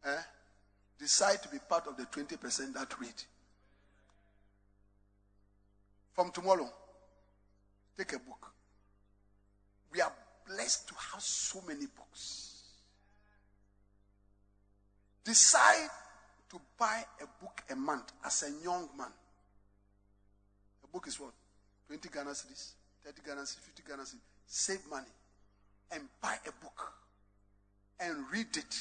Eh? 0.06 0.22
Decide 1.00 1.42
to 1.44 1.50
be 1.50 1.60
part 1.70 1.88
of 1.88 1.96
the 1.96 2.04
20% 2.04 2.74
that 2.74 3.00
read. 3.00 3.14
From 6.14 6.32
tomorrow, 6.32 6.70
take 7.98 8.12
a 8.14 8.20
book. 8.20 8.52
We 9.94 10.02
are 10.02 10.12
blessed 10.50 10.88
to 10.88 10.95
have 11.12 11.22
so 11.22 11.62
many 11.68 11.86
books. 11.86 12.64
Decide 15.24 15.89
to 16.50 16.60
buy 16.78 17.04
a 17.22 17.43
book 17.43 17.62
a 17.70 17.76
month 17.76 18.12
as 18.26 18.43
a 18.43 18.64
young 18.64 18.89
man. 18.97 19.12
A 20.84 20.88
book 20.88 21.08
is 21.08 21.20
what? 21.20 21.34
20 21.88 22.10
Ghana 22.10 22.32
cedis, 22.32 22.72
30 23.06 23.22
Ghana 23.26 23.41
cedis, 23.41 23.60
50 23.60 23.84
Ghana 23.88 24.04
cedis. 24.04 24.16
Save 24.47 24.80
money 24.89 25.06
and 25.91 26.02
buy 26.22 26.36
a 26.47 26.64
book 26.64 26.93
and 28.00 28.18
read 28.32 28.58
it. 28.58 28.76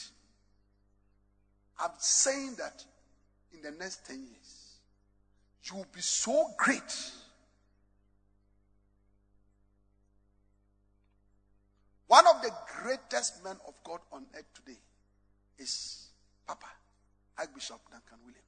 I'm 1.79 1.91
saying 1.99 2.55
that 2.59 2.83
in 3.53 3.61
the 3.63 3.71
next 3.79 4.07
10 4.07 4.17
years, 4.17 4.79
you 5.65 5.77
will 5.77 5.87
be 5.95 6.01
so 6.01 6.47
great. 6.57 7.13
One 12.09 12.27
of 12.27 12.43
the 12.43 12.51
greatest 12.83 13.45
men 13.45 13.57
of 13.67 13.75
God 13.85 14.01
on 14.13 14.25
earth 14.35 14.47
today 14.55 14.79
is 15.59 16.09
Papa, 16.47 16.67
Archbishop 17.39 17.81
Duncan 17.91 18.19
Williams. 18.25 18.45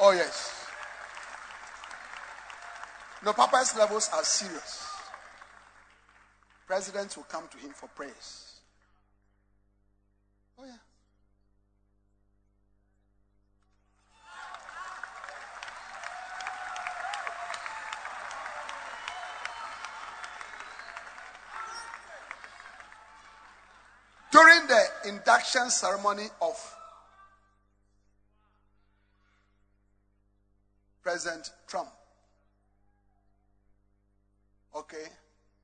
Oh, 0.00 0.12
yes. 0.12 0.66
No, 3.24 3.32
Papa's 3.34 3.76
levels 3.76 4.08
are 4.14 4.24
serious. 4.24 4.86
Presidents 6.66 7.16
will 7.16 7.24
come 7.24 7.48
to 7.50 7.58
him 7.58 7.72
for 7.74 7.88
prayers. 7.88 8.60
Oh, 10.58 10.64
yeah. 10.64 10.72
During 24.38 24.68
the 24.68 24.84
induction 25.08 25.68
ceremony 25.68 26.26
of 26.40 26.76
President 31.02 31.50
Trump, 31.66 31.88
okay, 34.76 35.06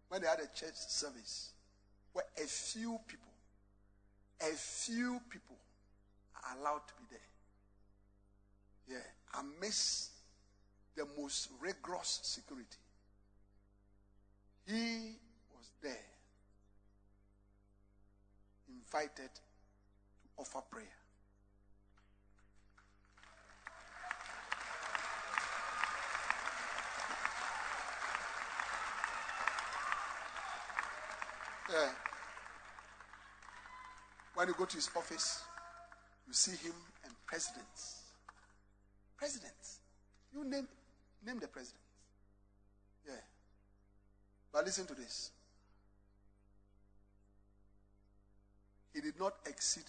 when 0.08 0.22
they 0.22 0.26
had 0.26 0.40
a 0.40 0.48
church 0.58 0.74
service, 0.74 1.52
where 2.14 2.24
a 2.36 2.46
few 2.48 2.98
people, 3.06 3.30
a 4.40 4.56
few 4.56 5.20
people 5.30 5.56
are 6.34 6.58
allowed 6.58 6.82
to 6.88 6.94
be 6.94 7.04
there. 8.88 8.98
Yeah, 8.98 9.40
amidst 9.40 10.10
the 10.96 11.06
most 11.16 11.48
rigorous 11.60 12.18
security. 12.24 12.78
He 14.66 15.12
was 15.54 15.70
there, 15.80 16.13
invited 18.74 19.30
to 19.34 20.28
offer 20.38 20.60
prayer. 20.70 20.86
Yeah. 31.70 31.90
When 34.34 34.48
you 34.48 34.54
go 34.58 34.64
to 34.64 34.76
his 34.76 34.90
office, 34.96 35.42
you 36.26 36.32
see 36.32 36.56
him 36.56 36.74
and 37.04 37.14
presidents. 37.26 38.02
Presidents. 39.16 39.78
You 40.32 40.44
name 40.44 40.68
name 41.24 41.38
the 41.38 41.48
president. 41.48 41.80
Yeah. 43.06 43.14
But 44.52 44.66
listen 44.66 44.86
to 44.86 44.94
this. 44.94 45.30
He 48.94 49.00
did 49.00 49.18
not 49.18 49.34
exceed 49.46 49.84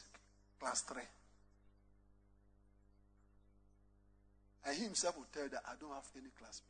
class 0.59 0.81
three. 0.81 1.03
And 4.65 4.75
he 4.75 4.83
himself 4.83 5.15
will 5.15 5.27
tell 5.31 5.43
you 5.43 5.49
that 5.49 5.61
I 5.67 5.73
don't 5.79 5.93
have 5.93 6.09
any 6.15 6.29
classmates. 6.39 6.65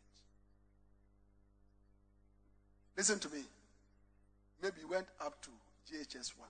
Listen 2.98 3.20
to 3.20 3.30
me. 3.30 3.44
Maybe 4.62 4.76
you 4.82 4.88
went 4.90 5.08
up 5.22 5.42
to 5.44 5.50
JHS 5.92 6.34
1 6.38 6.48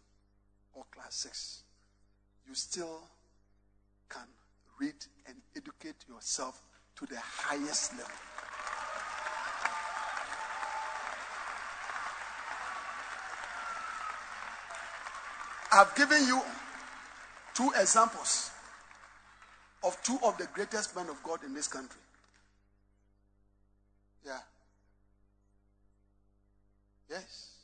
or 0.74 0.84
class 0.92 1.16
6. 1.16 1.64
You 2.48 2.56
still 2.56 3.02
can 4.10 4.28
read 4.80 4.96
and 5.28 5.36
educate 5.56 6.06
yourself 6.08 6.62
to 6.96 7.06
the 7.06 7.20
highest 7.20 7.94
level. 7.94 8.12
I've 15.76 15.94
given 15.94 16.26
you 16.26 16.42
two 17.54 17.70
examples 17.78 18.50
of 19.84 20.02
two 20.04 20.18
of 20.24 20.38
the 20.38 20.48
greatest 20.54 20.96
men 20.96 21.10
of 21.10 21.22
God 21.22 21.44
in 21.44 21.54
this 21.54 21.68
country. 21.68 22.00
Yeah. 24.26 24.40
Yes. 27.10 27.56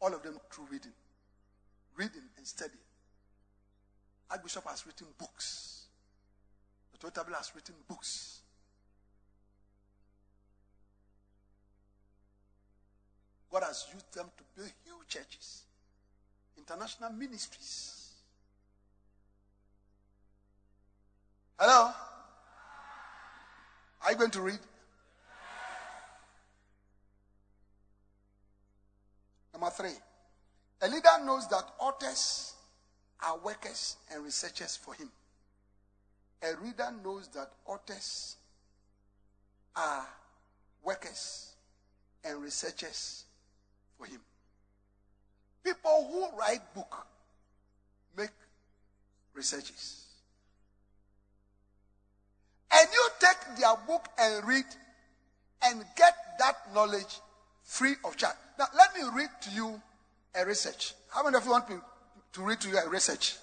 All 0.00 0.12
of 0.12 0.24
them 0.24 0.40
through 0.50 0.66
reading. 0.72 0.92
Reading 1.96 2.28
and 2.36 2.44
studying. 2.44 2.78
Archbishop 4.28 4.68
has 4.68 4.84
written 4.88 5.06
books. 5.18 5.84
The 6.92 7.10
Total 7.10 7.32
has 7.34 7.52
written 7.54 7.76
books. 7.88 8.40
God 13.58 13.68
has 13.68 13.86
used 13.90 14.12
them 14.12 14.26
to 14.36 14.44
build 14.54 14.70
huge 14.84 15.08
churches, 15.08 15.62
international 16.58 17.10
ministries. 17.12 18.10
Hello? 21.58 21.90
Are 24.04 24.12
you 24.12 24.18
going 24.18 24.30
to 24.32 24.42
read? 24.42 24.58
Number 29.54 29.70
three, 29.70 29.96
a 30.82 30.88
leader 30.88 31.24
knows 31.24 31.48
that 31.48 31.64
authors 31.78 32.52
are 33.24 33.38
workers 33.38 33.96
and 34.12 34.22
researchers 34.22 34.76
for 34.76 34.92
him. 34.92 35.10
A 36.42 36.54
reader 36.62 36.92
knows 37.02 37.28
that 37.28 37.52
authors 37.64 38.36
are 39.74 40.06
workers 40.84 41.54
and 42.22 42.42
researchers 42.42 43.25
for 43.98 44.06
him. 44.06 44.20
People 45.64 46.08
who 46.10 46.38
write 46.38 46.60
book 46.74 47.06
make 48.16 48.30
researches. 49.34 50.04
And 52.72 52.88
you 52.92 53.08
take 53.20 53.58
their 53.58 53.74
book 53.86 54.08
and 54.18 54.46
read 54.46 54.64
and 55.62 55.84
get 55.96 56.14
that 56.38 56.74
knowledge 56.74 57.20
free 57.62 57.94
of 58.04 58.16
charge. 58.16 58.36
Now, 58.58 58.66
let 58.76 58.94
me 58.94 59.02
read 59.14 59.30
to 59.42 59.50
you 59.50 59.80
a 60.34 60.44
research. 60.44 60.94
How 61.08 61.22
many 61.24 61.36
of 61.36 61.44
you 61.44 61.50
want 61.50 61.68
me 61.68 61.76
to 62.32 62.42
read 62.42 62.60
to 62.60 62.68
you 62.68 62.78
a 62.78 62.88
research? 62.88 63.36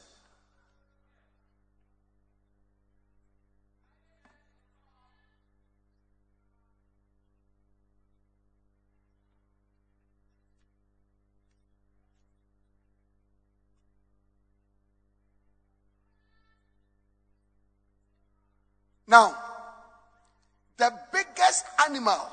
Animal, 21.88 22.30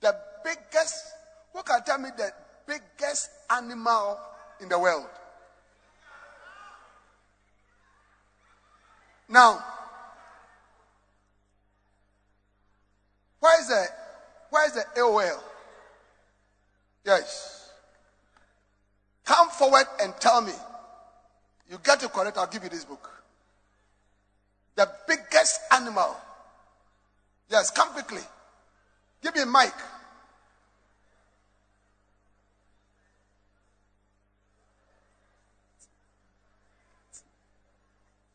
the 0.00 0.14
biggest, 0.44 1.04
who 1.52 1.62
can 1.62 1.82
tell 1.84 1.98
me 1.98 2.10
the 2.16 2.30
biggest 2.66 3.30
animal 3.50 4.18
in 4.60 4.68
the 4.68 4.78
world? 4.78 5.06
Now, 9.28 9.62
where 13.40 13.60
is 13.60 13.68
the 13.68 13.86
where 14.50 14.66
is 14.66 14.72
the 14.72 14.84
AOL? 14.96 15.38
Yes. 17.04 17.70
Come 19.24 19.50
forward 19.50 19.84
and 20.00 20.14
tell 20.18 20.40
me. 20.40 20.52
You 21.70 21.78
get 21.84 22.02
it 22.02 22.10
correct, 22.10 22.38
I'll 22.38 22.46
give 22.46 22.64
you 22.64 22.70
this 22.70 22.86
book. 22.86 23.10
The 24.74 24.90
biggest 25.06 25.60
animal. 25.70 26.16
Yes, 27.50 27.70
come 27.70 27.88
quickly. 27.90 28.20
Give 29.22 29.34
me 29.34 29.42
a 29.42 29.46
mic. 29.46 29.72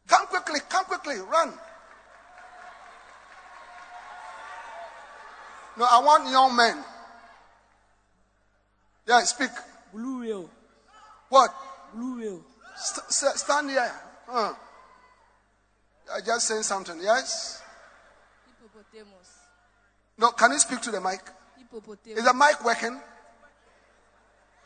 Come 0.08 0.28
quickly, 0.28 0.60
come 0.70 0.86
quickly, 0.86 1.16
run. 1.20 1.54
No, 5.78 5.86
I 5.90 6.02
want 6.04 6.30
young 6.30 6.56
men. 6.56 6.84
Yeah, 9.08 9.22
speak. 9.22 9.50
Blue 9.92 10.22
whale. 10.22 10.50
What? 11.30 11.54
Blue 11.94 12.20
whale. 12.20 12.42
St- 12.78 13.12
st- 13.12 13.36
stand 13.38 13.70
here. 13.70 13.92
Uh. 14.32 14.54
I 16.14 16.22
just 16.22 16.48
saying 16.48 16.64
something. 16.64 17.00
Yes? 17.02 17.63
No, 20.18 20.32
can 20.32 20.52
you 20.52 20.60
speak 20.60 20.82
to 20.82 20.92
the 20.92 21.02
mic? 21.02 21.22
Is 22.06 22.24
the 22.24 22.34
mic 22.34 22.64
working? 22.64 23.00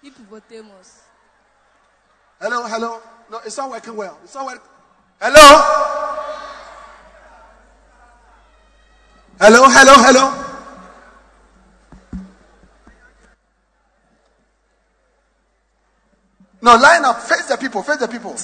Hippopotamus. 0.03 1.01
Hello, 2.39 2.67
hello. 2.67 3.01
No, 3.31 3.39
it's 3.45 3.57
not 3.57 3.69
working 3.69 3.95
well. 3.95 4.19
It's 4.23 4.35
not 4.35 4.45
working. 4.45 4.61
Hello? 5.19 5.97
Hello, 9.39 9.63
hello, 9.69 9.93
hello. 9.97 10.43
No, 16.61 16.75
line 16.75 17.05
up. 17.05 17.21
Face 17.21 17.45
the 17.45 17.57
people. 17.57 17.81
Face 17.83 17.97
the 17.97 18.07
people. 18.07 18.35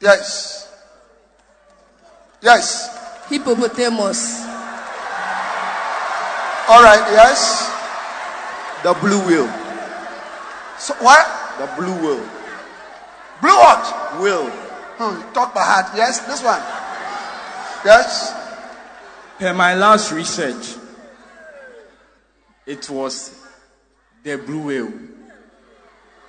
Yes. 0.00 0.72
Yes. 2.40 3.26
Hippopotamus. 3.28 4.47
All 6.68 6.82
right. 6.82 7.02
Yes. 7.12 7.70
The 8.82 8.94
blue 8.94 9.20
whale. 9.26 9.50
So 10.78 10.94
what? 11.00 11.26
The 11.58 11.66
blue 11.76 11.94
whale. 11.94 12.28
Blue 13.40 13.56
what? 13.56 14.20
Whale. 14.20 14.50
Hmm, 14.98 15.32
talk 15.32 15.54
by 15.54 15.62
heart. 15.62 15.86
Yes. 15.96 16.20
This 16.20 16.42
one. 16.42 16.60
Yes. 17.84 18.34
Per 19.38 19.54
my 19.54 19.74
last 19.74 20.12
research, 20.12 20.76
it 22.66 22.88
was 22.90 23.34
the 24.22 24.36
blue 24.36 24.66
whale. 24.66 24.92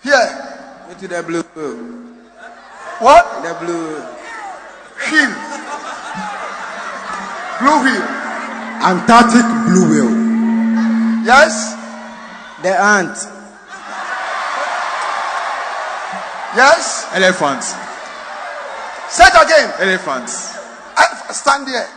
Here. 0.04 0.86
Into 0.90 1.08
the 1.08 1.22
blue 1.24 1.44
whale. 1.56 1.78
What? 3.00 3.44
The 3.44 3.66
blue 3.66 4.20
Wheel. 5.12 5.34
Blue 7.60 7.84
wheel. 7.84 8.06
Antarctic 8.84 9.48
blue 9.66 9.90
whale. 9.90 10.29
Yes. 11.24 11.76
The 12.62 12.76
ant. 12.80 13.18
Yes. 16.56 17.08
Elephants. 17.14 17.76
Say 19.10 19.24
it 19.26 19.34
again. 19.34 19.74
Elephants. 19.80 20.58
Stand 21.32 21.68
there. 21.68 21.88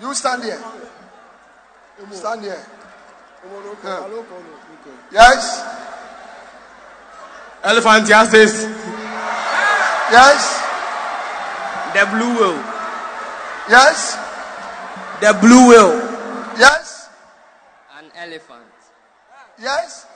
You 0.00 0.14
stand 0.14 0.42
here. 0.42 0.58
Stand 2.10 2.42
here. 2.42 2.64
Yeah. 3.84 4.08
Yes. 5.12 5.64
Elephant 7.62 8.06
justice. 8.06 8.64
Yes. 10.10 10.62
The 11.94 12.06
blue 12.10 12.34
whale. 12.40 12.62
Yes. 13.68 14.16
The 15.20 15.32
blue 15.40 15.68
whale. 15.68 15.94
Yes. 16.58 17.01
An 19.62 19.68
elephant. 19.68 19.82
Yes. 19.84 20.06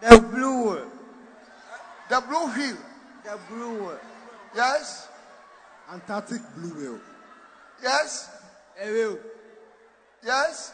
The 0.00 0.20
blue 0.20 0.70
whale. 0.70 0.90
The 2.08 2.20
blue 2.20 2.46
wheel. 2.46 2.76
The 3.24 3.38
blue 3.48 3.84
whale. 3.84 4.00
Yes. 4.54 5.08
Antarctic 5.92 6.40
blue 6.56 6.74
whale. 6.74 7.00
Yes. 7.82 8.30
A 8.80 8.86
whale. 8.86 9.18
Yes. 10.24 10.72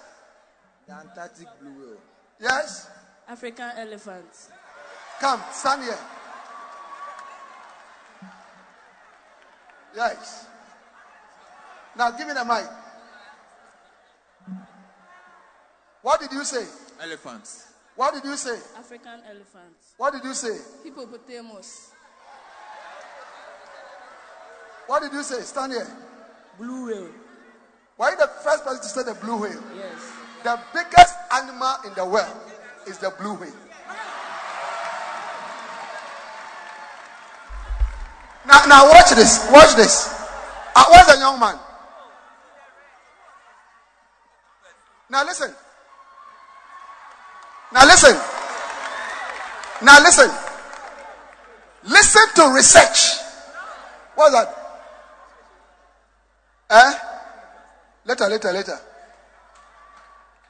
The 0.87 0.95
Antarctic 0.95 1.49
blue 1.61 1.73
whale. 1.73 2.01
Yes. 2.41 2.89
African 3.29 3.71
elephant. 3.77 4.51
Come, 5.21 5.41
stand 5.53 5.83
here. 5.83 5.99
Yes. 9.97 10.47
Now 11.97 12.11
give 12.11 12.27
me 12.27 12.35
the 12.35 12.45
mic. 12.45 12.67
What 16.03 16.21
did 16.21 16.33
you 16.33 16.45
say? 16.45 16.67
Elephants. 17.03 17.73
What 17.97 18.15
did 18.15 18.25
you 18.25 18.37
say? 18.37 18.59
African 18.77 19.21
elephants. 19.29 19.95
What 19.97 20.13
did 20.13 20.25
you 20.25 20.35
say? 20.35 20.59
Hippopotamus. 20.83 21.93
What 24.87 25.03
did 25.03 25.13
you 25.13 25.23
say? 25.23 25.41
Stand 25.43 25.73
here. 25.73 25.87
Blue 26.59 26.87
whale. 26.87 27.09
Why 27.97 28.09
are 28.09 28.11
you 28.13 28.17
the 28.19 28.31
first 28.43 28.65
person 28.65 28.83
to 28.83 28.89
say 28.89 29.03
the 29.05 29.15
blue 29.15 29.43
whale? 29.43 29.63
Yes. 29.77 30.13
The 30.43 30.61
biggest 30.73 31.15
animal 31.33 31.75
in 31.87 31.95
the 31.95 32.05
world 32.05 32.37
is 32.87 32.99
the 32.99 33.11
blue 33.11 33.35
whale. 33.35 33.53
Now, 38.47 38.65
now 38.67 38.91
watch 38.91 39.11
this. 39.11 39.49
Watch 39.51 39.75
this. 39.75 40.13
Uh, 40.77 40.85
where's 40.91 41.07
the 41.07 41.19
young 41.19 41.41
man? 41.41 41.59
Now 45.09 45.25
listen. 45.25 45.55
Now 47.75 47.85
listen. 47.87 48.17
Now 49.83 50.01
listen. 50.01 50.31
Listen 51.85 52.23
to 52.37 52.55
research. 52.55 53.21
What's 54.15 54.33
that? 54.33 54.65
Eh? 56.71 56.93
Later, 58.07 58.29
later, 58.29 58.53
later. 58.53 58.79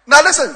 Now 0.07 0.23
listen. 0.23 0.55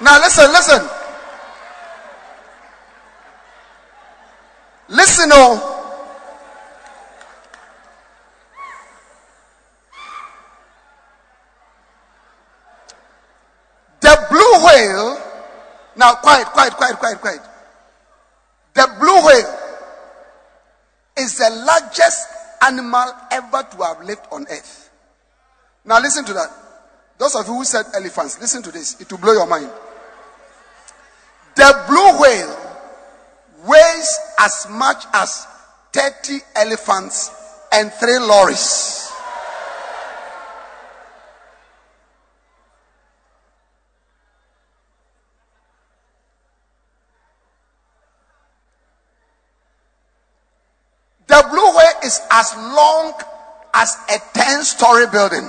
Now 0.00 0.18
listen, 0.18 0.52
listen. 0.52 0.88
Listen, 4.88 5.30
oh. 5.32 5.70
The 14.00 14.26
blue 14.28 14.66
whale. 14.66 15.20
Now, 16.04 16.16
quiet, 16.16 16.48
quiet, 16.48 16.74
quiet, 16.74 16.98
quiet, 16.98 17.18
quiet. 17.18 17.40
The 18.74 18.94
blue 19.00 19.24
whale 19.24 19.58
is 21.16 21.38
the 21.38 21.48
largest 21.64 22.28
animal 22.60 23.10
ever 23.30 23.66
to 23.70 23.82
have 23.84 24.04
lived 24.04 24.26
on 24.30 24.44
earth. 24.50 24.90
Now, 25.82 26.02
listen 26.02 26.26
to 26.26 26.34
that. 26.34 26.50
Those 27.16 27.34
of 27.36 27.46
you 27.46 27.54
who 27.54 27.64
said 27.64 27.86
elephants, 27.94 28.38
listen 28.38 28.62
to 28.64 28.70
this. 28.70 29.00
It 29.00 29.10
will 29.10 29.18
blow 29.18 29.32
your 29.32 29.46
mind. 29.46 29.70
The 31.56 31.84
blue 31.88 32.20
whale 32.20 32.54
weighs 33.66 34.18
as 34.40 34.66
much 34.72 35.06
as 35.14 35.46
30 35.94 36.38
elephants 36.54 37.30
and 37.72 37.90
three 37.94 38.18
lorries. 38.18 39.04
The 51.34 51.44
blue 51.50 51.76
whale 51.76 52.00
is 52.04 52.20
as 52.34 52.52
long 52.56 53.14
as 53.72 53.96
a 54.10 54.18
10 54.36 54.64
story 54.64 55.06
building. 55.06 55.48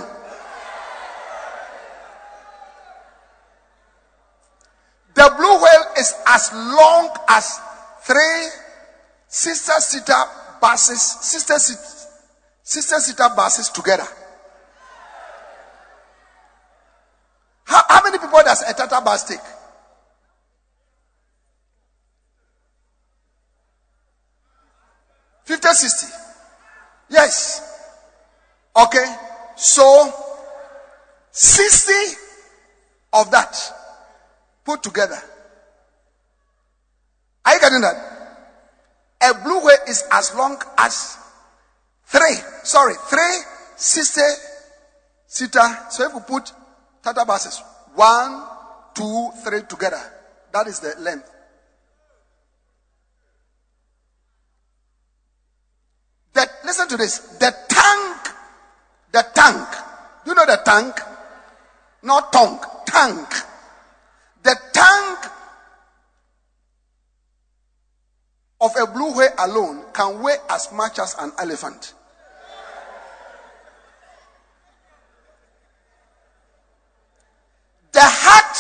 The 5.16 5.34
blue 5.36 5.56
whale 5.64 5.86
is 5.98 6.14
as 6.28 6.52
long 6.54 7.10
as 7.28 7.60
three 8.02 8.50
sister 9.28 9.80
seater 9.80 10.14
buses, 10.62 11.02
sister 11.02 11.58
sister 12.62 13.00
seater 13.00 13.30
buses 13.36 13.70
together. 13.70 14.06
How, 17.64 17.82
how 17.90 18.04
many 18.04 18.20
people 18.20 18.42
does 18.44 18.62
a 18.62 18.74
Tata 18.76 19.02
bus 19.04 19.24
take? 19.24 19.40
Fifty, 25.46 25.68
sixty. 25.70 26.25
Yes. 27.10 27.62
Okay. 28.76 29.16
So, 29.56 30.14
60 31.32 31.94
of 33.14 33.32
that 33.32 33.56
put 34.64 34.84
together. 34.84 35.18
Are 37.46 37.54
you 37.54 37.60
getting 37.60 37.82
that? 37.82 38.16
A 39.22 39.34
blue 39.44 39.64
whale 39.64 39.78
is 39.88 40.04
as 40.12 40.34
long 40.36 40.58
as 40.78 41.18
three, 42.06 42.36
sorry, 42.64 42.96
three 43.08 43.40
60 43.76 44.22
seater. 45.28 45.68
So 45.90 46.08
if 46.08 46.14
you 46.14 46.20
put 46.22 46.52
Tata 47.04 47.24
buses, 47.26 47.62
one, 47.94 48.44
two, 48.94 49.30
three 49.44 49.62
together, 49.70 50.02
that 50.52 50.68
is 50.68 50.80
the 50.80 50.96
length. 51.00 51.30
That, 56.36 56.50
listen 56.66 56.90
to 56.90 56.98
this. 56.98 57.20
The 57.40 57.56
tongue, 57.70 58.20
the 59.14 59.26
tongue. 59.34 59.66
Do 60.26 60.32
you 60.32 60.36
know 60.36 60.46
the 60.46 60.62
tongue? 60.66 60.94
Not 62.04 62.32
tongue, 62.34 62.60
tongue. 62.86 63.26
The 64.44 64.56
tongue 64.74 65.18
of 68.60 68.72
a 68.78 68.86
blue 68.86 69.16
whale 69.16 69.30
alone 69.40 69.86
can 69.94 70.22
weigh 70.22 70.36
as 70.50 70.72
much 70.74 71.00
as 71.00 71.16
an 71.20 71.32
elephant. 71.40 71.94
The 77.94 78.02
heart, 78.02 78.58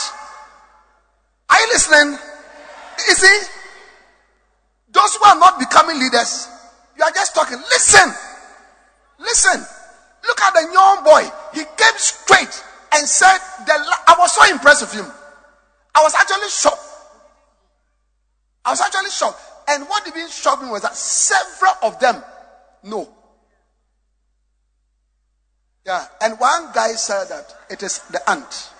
are 1.49 1.59
you 1.59 1.67
listening? 1.73 2.17
You 3.05 3.15
see, 3.15 3.47
those 4.93 5.15
who 5.15 5.25
are 5.25 5.37
not 5.37 5.59
becoming 5.59 5.99
leaders, 5.99 6.47
you 6.97 7.03
are 7.03 7.11
just 7.11 7.35
talking. 7.35 7.57
Listen. 7.57 8.13
Listen. 9.19 9.65
Look 10.25 10.41
at 10.41 10.53
the 10.53 10.69
young 10.73 11.03
boy. 11.03 11.23
He 11.53 11.63
came 11.63 11.97
straight 11.97 12.63
and 12.93 13.07
said, 13.07 13.37
the, 13.65 13.73
I 14.07 14.15
was 14.17 14.33
so 14.33 14.51
impressed 14.51 14.81
with 14.81 14.93
him. 14.93 15.11
I 15.93 16.03
was 16.03 16.15
actually 16.15 16.49
shocked. 16.49 16.81
I 18.63 18.71
was 18.71 18.81
actually 18.81 19.11
shocked. 19.11 19.39
And 19.67 19.83
what 19.85 20.07
even 20.07 20.29
shocked 20.29 20.63
me 20.63 20.69
was 20.69 20.81
that 20.81 20.95
several 20.95 21.73
of 21.83 21.99
them 21.99 22.23
know. 22.83 23.09
Yeah. 25.85 26.05
And 26.21 26.39
one 26.39 26.71
guy 26.73 26.93
said 26.93 27.25
that 27.25 27.53
it 27.69 27.83
is 27.83 27.99
the 28.09 28.27
ant. 28.29 28.71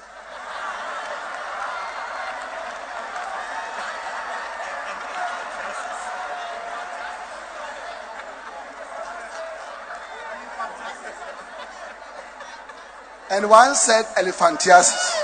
And 13.29 13.49
one 13.49 13.73
said 13.75 14.05
elephantiasis. 14.17 15.21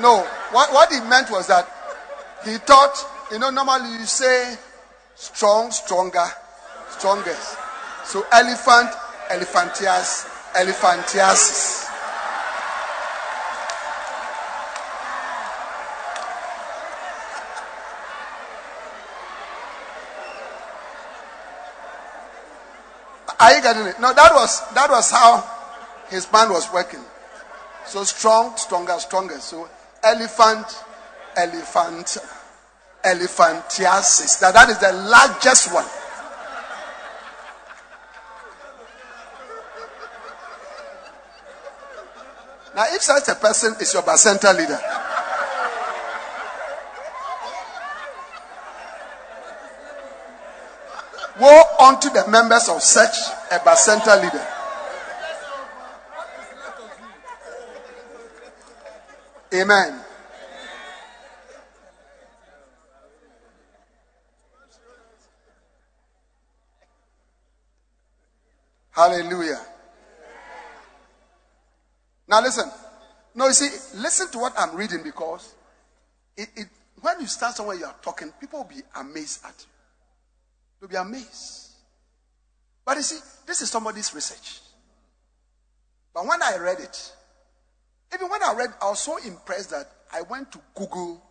No, 0.00 0.20
what, 0.50 0.72
what 0.72 0.90
he 0.90 1.00
meant 1.00 1.30
was 1.30 1.46
that 1.48 1.68
he 2.44 2.56
thought, 2.58 2.96
you 3.30 3.38
know, 3.38 3.50
normally 3.50 3.92
you 3.92 4.04
say 4.06 4.56
strong, 5.14 5.70
stronger, 5.70 6.26
strongest. 6.90 7.58
So 8.04 8.24
elephant, 8.32 8.90
elephantias, 9.30 10.26
elephantiasis. 10.54 11.90
Are 23.38 23.54
you 23.54 23.62
getting 23.62 23.86
it? 23.86 24.00
No, 24.00 24.14
that 24.14 24.32
was 24.32 24.72
that 24.72 24.88
was 24.88 25.10
how 25.10 25.53
his 26.14 26.30
mind 26.32 26.50
was 26.50 26.72
working. 26.72 27.00
So 27.86 28.04
strong, 28.04 28.56
stronger, 28.56 28.94
stronger. 28.98 29.38
So 29.40 29.68
elephant, 30.02 30.66
elephant, 31.36 32.18
elephantiasis. 33.04 34.40
That, 34.40 34.54
that 34.54 34.70
is 34.70 34.78
the 34.78 34.92
largest 34.92 35.74
one. 35.74 35.84
Now, 42.74 42.86
if 42.88 43.02
such 43.02 43.28
a 43.28 43.34
person 43.36 43.74
is 43.80 43.92
your 43.92 44.02
Bacenta 44.02 44.52
leader, 44.56 44.80
woe 51.40 51.62
unto 51.86 52.10
the 52.10 52.26
members 52.28 52.68
of 52.68 52.82
such 52.82 53.16
a 53.52 53.58
Bacenta 53.60 54.20
leader. 54.20 54.63
Amen. 59.54 60.00
Hallelujah. 68.90 69.60
Now 72.26 72.40
listen. 72.42 72.70
No, 73.34 73.46
you 73.46 73.52
see, 73.52 73.98
listen 74.00 74.28
to 74.32 74.38
what 74.38 74.54
I'm 74.58 74.76
reading 74.76 75.02
because 75.02 75.54
it, 76.36 76.48
it, 76.56 76.68
when 77.00 77.20
you 77.20 77.26
start 77.26 77.54
somewhere 77.54 77.76
you 77.76 77.84
are 77.84 77.94
talking, 78.02 78.32
people 78.40 78.60
will 78.60 78.68
be 78.68 78.82
amazed 78.96 79.44
at 79.44 79.54
you. 79.58 79.66
They'll 80.80 80.90
be 80.90 80.96
amazed. 80.96 81.72
But 82.84 82.96
you 82.96 83.02
see, 83.02 83.18
this 83.46 83.62
is 83.62 83.70
somebody's 83.70 84.14
research. 84.14 84.60
But 86.12 86.26
when 86.26 86.42
I 86.42 86.56
read 86.58 86.80
it, 86.80 87.12
even 88.14 88.28
when 88.28 88.42
I 88.42 88.54
read, 88.54 88.70
I 88.80 88.90
was 88.90 89.00
so 89.00 89.16
impressed 89.18 89.70
that 89.70 89.90
I 90.12 90.22
went 90.22 90.52
to 90.52 90.60
Google 90.74 91.22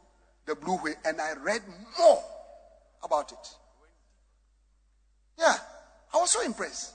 the 0.46 0.56
blue 0.56 0.76
whale 0.78 0.96
and 1.06 1.20
I 1.22 1.34
read 1.34 1.62
more 1.98 2.24
about 3.04 3.32
it. 3.32 3.50
Yeah, 5.40 5.56
I 6.14 6.18
was 6.18 6.32
so 6.32 6.44
impressed. 6.44 6.94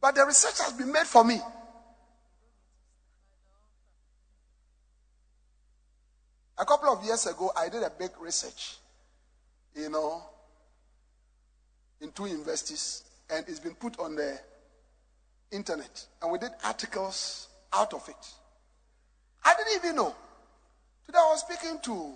But 0.00 0.14
the 0.14 0.24
research 0.24 0.60
has 0.60 0.72
been 0.74 0.92
made 0.92 1.06
for 1.06 1.24
me. 1.24 1.40
A 6.58 6.64
couple 6.64 6.88
of 6.88 7.04
years 7.04 7.26
ago, 7.26 7.50
I 7.56 7.68
did 7.68 7.82
a 7.82 7.90
big 7.90 8.10
research, 8.20 8.78
you 9.74 9.90
know, 9.90 10.22
in 12.00 12.12
two 12.12 12.26
universities, 12.26 13.02
and 13.28 13.44
it's 13.48 13.60
been 13.60 13.74
put 13.74 13.98
on 13.98 14.16
the 14.16 14.38
internet. 15.50 16.06
And 16.22 16.32
we 16.32 16.38
did 16.38 16.52
articles 16.64 17.48
out 17.72 17.92
of 17.92 18.08
it. 18.08 18.26
I 19.46 19.54
didn't 19.54 19.84
even 19.84 19.96
know. 19.96 20.12
Today 21.06 21.18
I 21.18 21.30
was 21.30 21.40
speaking 21.48 21.78
to, 21.84 22.14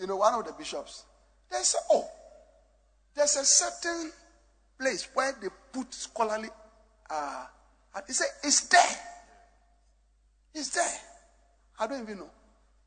you 0.00 0.06
know, 0.06 0.16
one 0.16 0.32
of 0.32 0.46
the 0.46 0.52
bishops. 0.52 1.04
They 1.50 1.58
said, 1.58 1.82
oh, 1.90 2.08
there's 3.14 3.36
a 3.36 3.44
certain 3.44 4.10
place 4.80 5.08
where 5.12 5.36
they 5.42 5.48
put 5.72 5.92
scholarly, 5.92 6.48
uh, 7.10 7.44
and 7.94 8.04
he 8.06 8.14
said, 8.14 8.28
it's 8.42 8.60
there. 8.68 8.96
It's 10.54 10.70
there. 10.70 10.98
I 11.78 11.86
don't 11.86 12.00
even 12.00 12.16
know. 12.16 12.30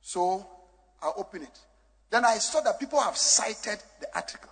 So 0.01 0.47
I 1.03 1.11
open 1.15 1.43
it. 1.43 1.59
Then 2.09 2.25
I 2.25 2.39
saw 2.39 2.61
that 2.61 2.79
people 2.79 2.99
have 2.99 3.15
cited 3.15 3.77
the 3.99 4.07
article. 4.15 4.49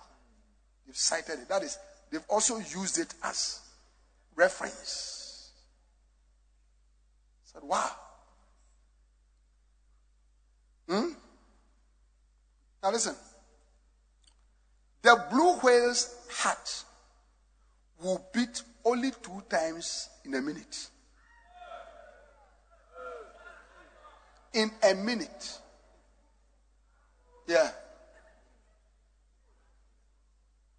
They've 0.86 0.96
cited 0.96 1.40
it. 1.40 1.48
That 1.48 1.64
is, 1.64 1.78
they've 2.12 2.24
also 2.28 2.58
used 2.58 3.00
it 3.00 3.12
as 3.24 3.58
reference. 4.36 5.50
I 7.44 7.58
said, 7.58 7.68
wow. 7.68 7.90
Hmm? 10.90 11.10
Now 12.82 12.90
listen. 12.90 13.14
The 15.02 15.24
blue 15.30 15.54
whale's 15.58 16.12
heart 16.28 16.84
will 18.02 18.26
beat 18.34 18.62
only 18.84 19.12
two 19.22 19.40
times 19.48 20.08
in 20.24 20.34
a 20.34 20.40
minute. 20.40 20.88
In 24.52 24.68
a 24.82 24.94
minute. 24.96 25.58
Yeah. 27.46 27.70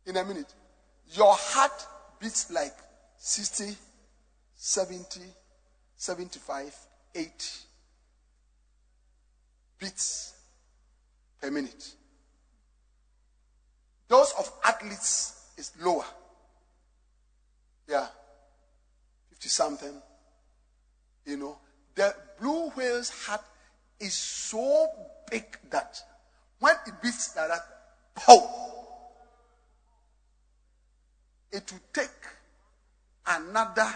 In 0.08 0.18
a 0.18 0.26
minute. 0.26 0.54
Your 1.14 1.34
heart 1.34 1.88
beats 2.20 2.52
like 2.52 2.76
60, 3.18 3.78
70, 4.58 5.22
75, 5.96 6.76
80 7.16 7.71
beats 9.82 10.34
per 11.42 11.50
minute. 11.50 11.96
Those 14.08 14.34
of 14.38 14.52
athletes 14.64 15.50
is 15.58 15.72
lower. 15.82 16.06
Yeah. 17.90 18.08
50 19.32 19.50
something. 19.50 20.02
You 21.26 21.38
know. 21.38 21.58
The 21.96 22.16
blue 22.40 22.70
whale's 22.70 23.10
heart 23.10 23.42
is 24.00 24.14
so 24.14 24.88
big 25.30 25.44
that 25.70 26.00
when 26.60 26.76
it 26.88 26.94
beats 27.02 27.36
like 27.36 27.50
that, 27.50 27.66
pow, 28.16 28.50
it 31.52 31.72
will 31.72 31.80
take 31.92 32.10
another 33.28 33.88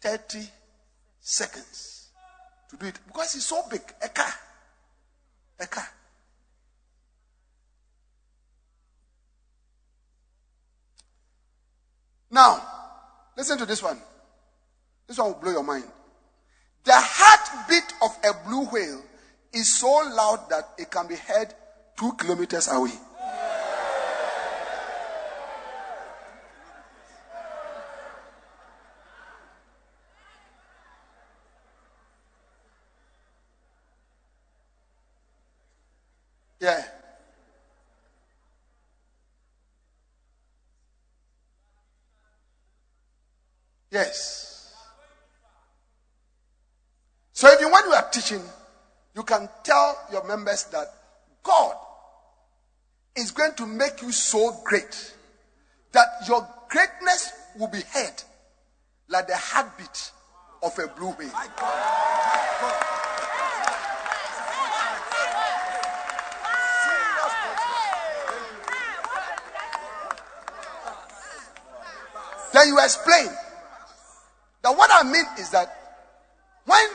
30 0.00 0.40
seconds 1.20 2.08
to 2.68 2.76
do 2.76 2.86
it 2.86 2.98
because 3.06 3.36
it's 3.36 3.46
so 3.46 3.62
big. 3.70 3.82
A 4.02 4.08
car. 4.08 4.32
A. 5.60 5.66
Now, 12.30 12.62
listen 13.36 13.58
to 13.58 13.66
this 13.66 13.82
one. 13.82 13.98
This 15.06 15.18
one 15.18 15.28
will 15.28 15.40
blow 15.40 15.52
your 15.52 15.62
mind. 15.62 15.84
The 16.84 16.94
heartbeat 16.94 17.92
of 18.02 18.10
a 18.24 18.48
blue 18.48 18.64
whale 18.66 19.02
is 19.52 19.78
so 19.78 19.86
loud 19.86 20.48
that 20.48 20.70
it 20.78 20.90
can 20.90 21.06
be 21.06 21.16
heard 21.16 21.54
two 21.96 22.12
kilometers 22.14 22.68
away. 22.68 22.92
Yeah. 36.62 36.84
Yes. 43.92 44.72
So 47.34 47.52
even 47.52 47.70
when 47.70 47.84
you 47.84 47.92
are 47.92 48.08
teaching, 48.10 48.42
you 49.14 49.22
can 49.22 49.48
tell 49.62 49.98
your 50.10 50.26
members 50.26 50.64
that 50.64 50.86
God 51.42 51.76
is 53.14 53.30
going 53.30 53.54
to 53.56 53.66
make 53.66 54.00
you 54.00 54.10
so 54.10 54.56
great 54.64 55.14
that 55.92 56.06
your 56.26 56.48
greatness 56.70 57.32
will 57.58 57.68
be 57.68 57.82
heard 57.92 58.22
like 59.08 59.26
the 59.26 59.36
heartbeat 59.36 60.10
of 60.62 60.78
a 60.78 60.88
blue 60.88 61.10
whale. 61.10 61.30
Then 72.54 72.68
you 72.68 72.78
explain 72.78 73.28
that 74.62 74.76
what 74.76 74.90
I 74.92 75.02
mean 75.02 75.24
is 75.38 75.50
that 75.50 75.68
when 76.64 76.86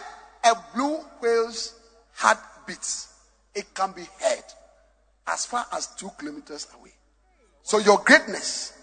a 0.45 0.55
blue 0.73 0.99
whale's 1.21 1.73
heart 2.13 2.37
beats, 2.65 3.13
it 3.53 3.73
can 3.73 3.91
be 3.91 4.03
heard 4.19 4.43
as 5.27 5.45
far 5.45 5.65
as 5.73 5.87
two 5.95 6.09
kilometers 6.17 6.67
away. 6.79 6.93
So 7.63 7.79
your 7.79 7.99
greatness 7.99 8.73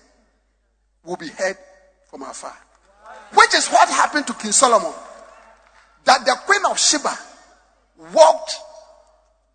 will 1.04 1.16
be 1.16 1.28
heard 1.28 1.56
from 2.10 2.22
afar. 2.22 2.56
Which 3.34 3.54
is 3.54 3.68
what 3.68 3.88
happened 3.88 4.26
to 4.26 4.34
King 4.34 4.52
Solomon. 4.52 4.92
That 6.04 6.24
the 6.26 6.36
queen 6.44 6.60
of 6.70 6.78
Sheba 6.78 7.16
walked 8.12 8.52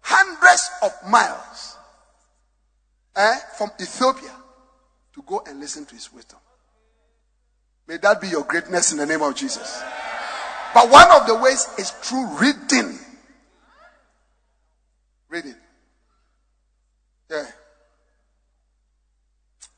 hundreds 0.01 0.69
of 0.81 0.91
miles 1.07 1.77
eh, 3.15 3.35
from 3.57 3.69
Ethiopia 3.79 4.31
to 5.13 5.21
go 5.27 5.43
and 5.45 5.59
listen 5.59 5.85
to 5.85 5.93
his 5.93 6.11
wisdom. 6.11 6.39
May 7.89 7.97
that 7.97 8.21
be 8.21 8.27
your 8.27 8.43
greatness 8.43 8.91
in 8.91 8.99
the 8.99 9.05
name 9.07 9.23
of 9.23 9.33
Jesus. 9.33 9.81
But 10.75 10.91
one 10.91 11.09
of 11.09 11.25
the 11.25 11.35
ways 11.35 11.67
is 11.79 11.89
through 11.89 12.37
reading. 12.37 12.99
Reading. 15.27 15.55
Yeah. 17.31 17.45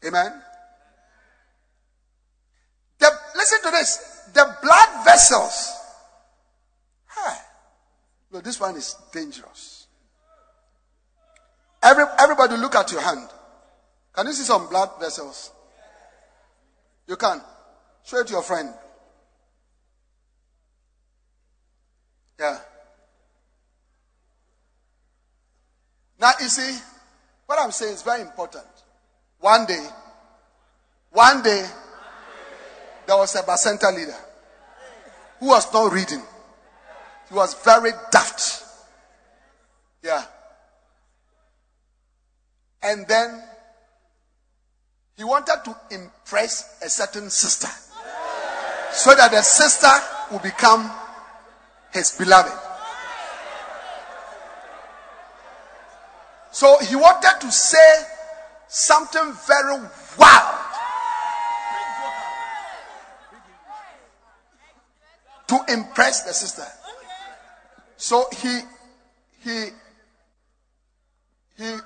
Amen. 0.05 0.41
The, 2.99 3.11
listen 3.33 3.61
to 3.63 3.71
this. 3.71 4.29
The 4.33 4.57
blood 4.61 5.05
vessels. 5.05 5.71
Hey. 7.15 7.38
No, 8.33 8.41
this 8.41 8.59
one 8.59 8.75
is 8.75 8.93
dangerous. 9.13 9.88
Every, 11.81 12.03
everybody 12.19 12.57
look 12.57 12.75
at 12.75 12.91
your 12.91 13.01
hand. 13.01 13.29
Can 14.13 14.27
you 14.27 14.33
see 14.33 14.43
some 14.43 14.67
blood 14.67 14.89
vessels? 14.99 15.53
You 17.07 17.15
can. 17.15 17.41
Show 18.03 18.19
it 18.19 18.28
to 18.28 18.34
your 18.34 18.44
friend. 18.44 18.73
Yeah. 22.40 22.57
Now 26.19 26.32
you 26.40 26.48
see, 26.48 26.80
what 27.45 27.60
I'm 27.60 27.72
saying 27.72 27.94
is 27.94 28.02
very 28.02 28.22
important. 28.22 28.65
One 29.40 29.65
day, 29.65 29.86
one 31.11 31.41
day, 31.41 31.65
there 33.06 33.18
was 33.18 33.36
a 33.36 33.44
Bacenta 33.44 33.95
leader 33.95 34.15
who 35.40 35.48
was 35.48 35.72
not 35.73 35.91
reading. 35.91 36.22
He 37.30 37.36
was 37.36 37.53
very 37.64 37.91
daft. 38.11 38.64
Yeah. 40.03 40.23
And 42.84 43.07
then 43.07 43.44
he 45.18 45.23
wanted 45.23 45.61
to 45.65 45.76
impress 45.91 46.80
a 46.84 46.90
certain 46.90 47.30
sister 47.30 47.68
so 48.93 49.15
that 49.15 49.31
the 49.31 49.41
sister 49.41 49.88
will 50.31 50.39
become 50.39 50.91
his 51.93 52.11
beloved. 52.11 52.51
So 56.51 56.77
he 56.80 56.95
wanted 56.95 57.39
to 57.41 57.51
say 57.51 58.03
something 58.68 59.34
very 59.47 59.77
wild 60.18 60.57
to 65.47 65.73
impress 65.73 66.23
the 66.23 66.34
sister. 66.34 66.65
So 67.97 68.26
he 68.41 68.59
he 69.43 69.65
he 71.57 71.77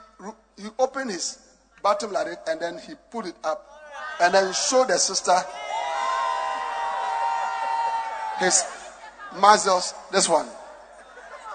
he 0.57 0.67
opened 0.79 1.11
his 1.11 1.39
bottom 1.81 2.11
like 2.11 2.27
it 2.27 2.39
and 2.47 2.59
then 2.59 2.79
he 2.79 2.93
put 3.11 3.25
it 3.27 3.35
up 3.43 3.63
and 4.21 4.33
then 4.33 4.53
showed 4.53 4.87
the 4.87 4.97
sister 4.97 5.35
his 8.39 8.63
muscles. 9.39 9.93
This 10.11 10.27
one. 10.29 10.47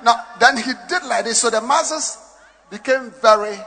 Now 0.03 0.15
then 0.39 0.57
he 0.57 0.73
did 0.89 1.05
like 1.05 1.25
this, 1.25 1.39
so 1.41 1.51
the 1.51 1.61
muscles 1.61 2.19
became 2.71 3.11
very 3.23 3.59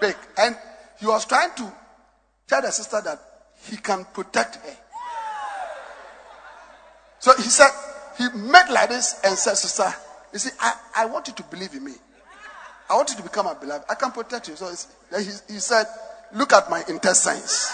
big, 0.00 0.16
and 0.38 0.56
he 0.98 1.06
was 1.06 1.24
trying 1.24 1.50
to 1.56 1.72
tell 2.46 2.62
the 2.62 2.70
sister 2.70 3.00
that 3.02 3.20
he 3.68 3.76
can 3.76 4.04
protect 4.12 4.56
her. 4.56 4.76
So 7.18 7.34
he 7.36 7.42
said, 7.42 7.70
he 8.18 8.28
made 8.38 8.68
like 8.70 8.88
this 8.88 9.20
and 9.24 9.36
said, 9.36 9.54
Sister, 9.54 9.92
you 10.32 10.38
see, 10.38 10.50
I, 10.60 10.74
I 10.96 11.06
want 11.06 11.28
you 11.28 11.34
to 11.34 11.42
believe 11.44 11.74
in 11.74 11.84
me. 11.84 11.92
I 12.88 12.94
want 12.94 13.10
you 13.10 13.16
to 13.16 13.22
become 13.22 13.46
a 13.46 13.54
beloved. 13.54 13.84
I 13.90 13.94
can 13.94 14.12
protect 14.12 14.48
you. 14.48 14.56
So 14.56 14.70
he, 15.18 15.24
he 15.52 15.58
said, 15.58 15.86
Look 16.34 16.52
at 16.52 16.70
my 16.70 16.82
intestines. 16.88 17.72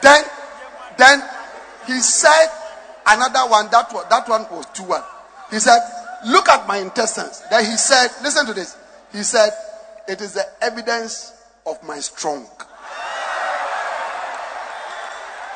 Then, 0.00 0.24
then 1.02 1.22
he 1.86 1.98
said 1.98 2.46
another 3.06 3.50
one. 3.50 3.68
That 3.70 3.92
one, 3.92 4.06
that 4.08 4.28
one 4.28 4.46
was 4.50 4.66
two 4.72 4.84
one. 4.84 5.02
He 5.50 5.58
said, 5.58 5.80
"Look 6.26 6.48
at 6.48 6.68
my 6.68 6.78
intestines." 6.78 7.42
Then 7.50 7.64
he 7.64 7.76
said, 7.76 8.08
"Listen 8.22 8.46
to 8.46 8.54
this." 8.54 8.76
He 9.12 9.22
said, 9.24 9.50
"It 10.06 10.20
is 10.20 10.34
the 10.34 10.46
evidence 10.62 11.32
of 11.66 11.82
my 11.82 11.98
strong." 11.98 12.46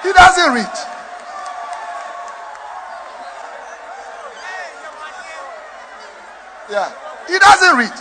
He 0.03 0.13
doesn't 0.13 0.53
read. 0.55 0.77
Yeah, 6.71 6.91
he 7.29 7.39
doesn't 7.39 7.79
read. 7.79 7.97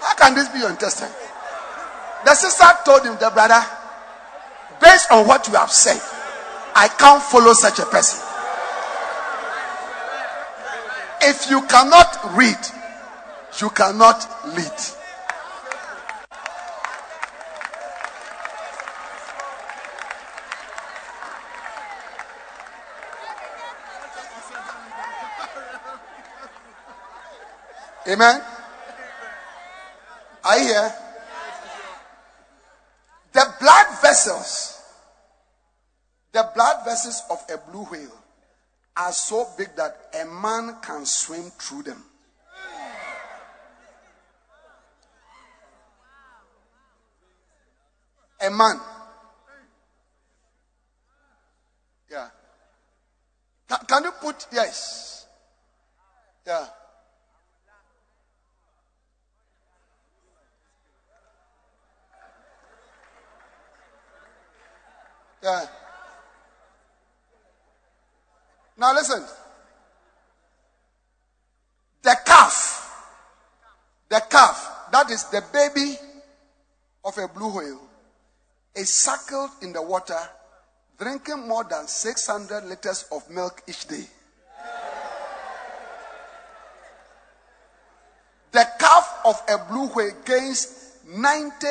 How 0.00 0.14
can 0.14 0.34
this 0.34 0.48
be 0.48 0.60
your 0.60 0.70
intestine? 0.70 1.12
The 2.24 2.34
sister 2.34 2.66
told 2.84 3.04
him, 3.04 3.16
the 3.20 3.30
brother, 3.30 3.62
based 4.80 5.10
on 5.10 5.26
what 5.26 5.46
you 5.48 5.54
have 5.54 5.70
said, 5.70 6.00
I 6.74 6.88
can't 6.88 7.22
follow 7.22 7.52
such 7.52 7.78
a 7.78 7.86
person. 7.86 8.20
If 11.22 11.50
you 11.50 11.62
cannot 11.66 12.36
read, 12.36 12.58
you 13.60 13.70
cannot 13.70 14.26
lead. 14.56 14.72
Amen. 28.08 28.42
Are 30.42 30.58
you 30.58 30.64
here? 30.64 30.94
The 33.32 33.54
blood 33.60 33.86
vessels, 34.10 34.82
the 36.32 36.50
blood 36.52 36.84
vessels 36.84 37.22
of 37.30 37.38
a 37.52 37.70
blue 37.70 37.84
whale 37.84 38.18
are 38.96 39.12
so 39.12 39.46
big 39.56 39.68
that 39.76 39.96
a 40.20 40.24
man 40.26 40.76
can 40.82 41.06
swim 41.06 41.44
through 41.58 41.84
them. 41.84 42.02
A 48.42 48.50
man. 48.50 48.80
Yeah. 52.10 52.28
Can, 53.68 53.78
can 53.86 54.04
you 54.04 54.12
put, 54.20 54.46
yes. 54.52 55.26
Yeah. 56.44 56.66
Yeah. 65.42 65.66
Now 68.76 68.94
listen. 68.94 69.22
The 72.02 72.16
calf, 72.24 73.06
the 74.08 74.22
calf, 74.30 74.88
that 75.10 75.14
is 75.14 75.24
the 75.24 75.42
baby 75.52 75.96
of 77.04 77.18
a 77.18 77.26
blue 77.26 77.56
whale, 77.56 77.80
is 78.76 78.92
suckled 78.92 79.50
in 79.62 79.72
the 79.72 79.82
water, 79.82 80.18
drinking 80.98 81.48
more 81.48 81.64
than 81.64 81.88
600 81.88 82.64
liters 82.64 83.06
of 83.10 83.28
milk 83.28 83.62
each 83.66 83.86
day. 83.88 84.04
The 88.52 88.66
calf 88.78 89.20
of 89.24 89.40
a 89.48 89.58
blue 89.70 89.88
whale 89.88 90.12
gains 90.24 90.96
90 91.08 91.66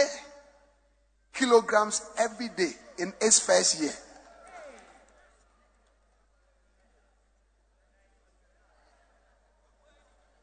kilograms 1.34 2.02
every 2.18 2.50
day 2.50 2.72
in 2.98 3.14
its 3.22 3.40
first 3.40 3.82
year. 3.82 3.94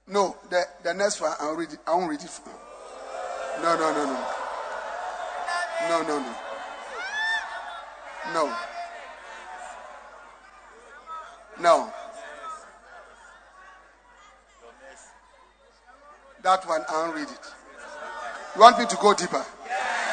No, 0.08 0.36
the, 0.48 0.64
the 0.84 0.94
next 0.94 1.20
one, 1.20 1.32
I'll 1.40 1.54
read 1.54 1.72
it. 1.72 1.80
I 1.86 1.94
won't 1.94 2.10
read 2.10 2.22
it. 2.22 2.30
for- 2.30 2.65
No, 3.62 3.74
no, 3.76 3.92
no, 3.92 4.04
no. 4.04 4.26
No, 5.88 6.02
no, 6.02 6.18
no. 6.18 6.34
No. 8.34 8.56
No. 11.60 11.92
That 16.42 16.68
one, 16.68 16.82
I'll 16.88 17.12
read 17.12 17.28
it. 17.28 17.54
You 18.54 18.60
want 18.60 18.78
me 18.78 18.86
to 18.86 18.96
go 18.96 19.14
deeper? 19.14 19.44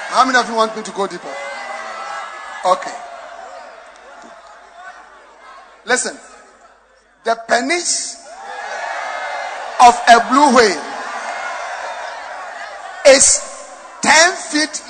How 0.07 0.25
many 0.25 0.37
of 0.39 0.47
you 0.49 0.55
want 0.55 0.75
me 0.75 0.83
to 0.83 0.91
go 0.91 1.07
deeper? 1.07 1.33
Okay. 2.65 2.93
Listen. 5.85 6.17
The 7.23 7.37
penis 7.47 8.25
of 9.81 9.95
a 10.09 10.29
blue 10.29 10.55
whale 10.55 10.92
is 13.07 13.41
10 14.01 14.35
feet. 14.35 14.81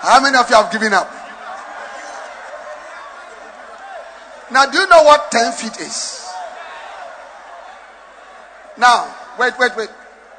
How 0.00 0.20
many 0.20 0.36
of 0.36 0.48
you 0.48 0.56
have 0.56 0.70
given 0.70 0.92
up? 0.92 1.10
Now, 4.52 4.66
do 4.66 4.78
you 4.78 4.88
know 4.88 5.02
what 5.02 5.30
10 5.32 5.52
feet 5.52 5.80
is? 5.80 6.24
Now, 8.78 9.12
wait, 9.38 9.54
wait, 9.58 9.76
wait. 9.76 9.88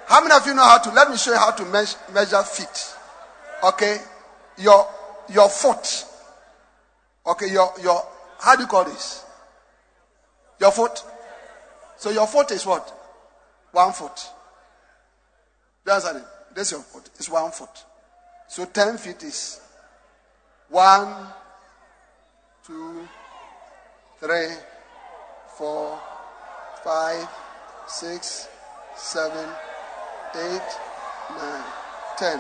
How 0.08 0.22
many 0.22 0.34
of 0.34 0.48
you 0.48 0.54
know 0.54 0.64
how 0.64 0.78
to? 0.78 0.92
Let 0.92 1.10
me 1.12 1.18
show 1.18 1.32
you 1.32 1.38
how 1.38 1.52
to 1.52 1.66
measure, 1.66 2.44
feet. 2.44 2.96
Okay, 3.62 3.98
your 4.58 4.88
your 5.30 5.50
foot. 5.50 6.06
Okay, 7.26 7.52
your 7.52 7.74
your 7.84 8.06
how 8.40 8.56
do 8.56 8.62
you 8.62 8.68
call 8.68 8.86
this? 8.86 9.26
Your 10.62 10.72
foot. 10.72 11.04
So 11.98 12.10
your 12.10 12.26
foot 12.26 12.52
is 12.52 12.66
what? 12.66 12.88
One 13.74 13.92
foot. 13.92 14.30
That's 15.84 16.10
it. 16.10 16.24
That's 16.56 16.72
your 16.72 16.82
foot. 16.82 17.10
It's 17.16 17.30
one 17.30 17.52
foot. 17.52 17.84
So 18.48 18.64
ten 18.64 18.98
feet 18.98 19.22
is 19.24 19.60
one, 20.70 21.14
two, 22.66 23.06
three, 24.22 24.56
four, 25.58 26.00
five, 26.82 27.28
six, 27.88 28.48
seven, 28.96 29.50
eight, 30.36 30.70
nine, 31.38 31.64
ten. 32.18 32.40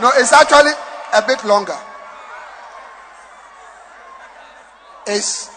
No, 0.00 0.10
it's 0.16 0.32
actually 0.32 0.72
a 1.14 1.22
bit 1.26 1.44
longer. 1.44 1.78
It's 5.06 5.50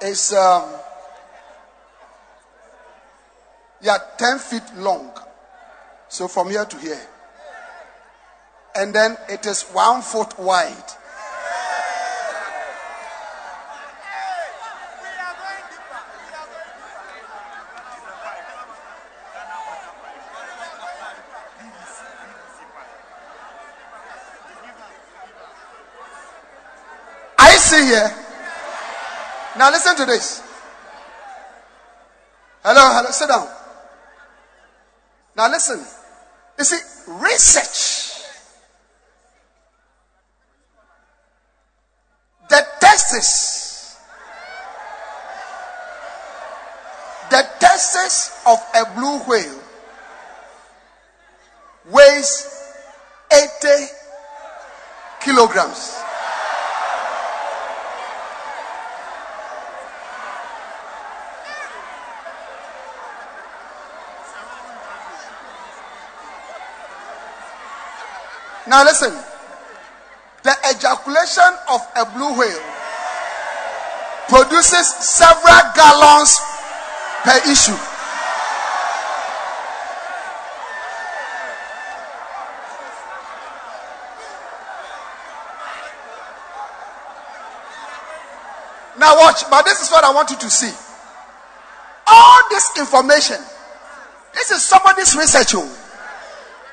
it's 0.00 0.32
um 0.32 0.64
yeah 3.80 3.98
ten 4.18 4.38
feet 4.38 4.62
long. 4.76 5.12
So 6.08 6.26
from 6.28 6.50
here 6.50 6.64
to 6.64 6.76
here. 6.78 7.00
And 8.74 8.94
then 8.94 9.16
it 9.28 9.44
is 9.46 9.62
one 9.72 10.02
foot 10.02 10.38
wide. 10.38 10.72
I 27.40 27.56
see 27.56 27.84
here. 27.86 28.14
Now 29.58 29.70
listen 29.72 29.96
to 29.96 30.06
this. 30.06 30.40
Hello, 32.62 32.94
hello, 32.94 33.10
sit 33.10 33.28
down. 33.28 33.48
Now 35.36 35.50
listen. 35.50 35.84
You 36.56 36.64
see, 36.64 36.78
research. 37.08 38.22
The 42.48 42.64
testes. 42.78 43.96
The 47.30 47.44
testes 47.58 48.40
of 48.46 48.58
a 48.76 48.94
blue 48.94 49.18
whale 49.26 49.60
weighs 51.90 52.64
80 53.32 53.86
kilograms. 55.20 55.98
Now 68.68 68.84
listen. 68.84 69.16
The 70.42 70.54
ejaculation 70.70 71.52
of 71.70 71.80
a 71.96 72.04
blue 72.04 72.38
whale 72.38 72.62
produces 74.28 74.86
several 75.00 75.60
gallons 75.74 76.38
per 77.24 77.38
issue. 77.50 77.76
Now 88.98 89.16
watch, 89.16 89.48
but 89.48 89.64
this 89.64 89.80
is 89.80 89.90
what 89.90 90.04
I 90.04 90.12
want 90.12 90.30
you 90.30 90.36
to 90.36 90.50
see. 90.50 90.72
All 92.06 92.40
this 92.50 92.70
information, 92.78 93.36
this 94.34 94.50
is 94.50 94.62
somebody's 94.62 95.16
research. 95.16 95.54
oh 95.54 95.84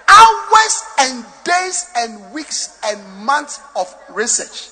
hours 0.08 0.84
and 1.00 1.26
days 1.66 1.90
and 1.96 2.34
weeks 2.34 2.80
and 2.86 3.26
months 3.26 3.60
of 3.76 3.94
research. 4.10 4.72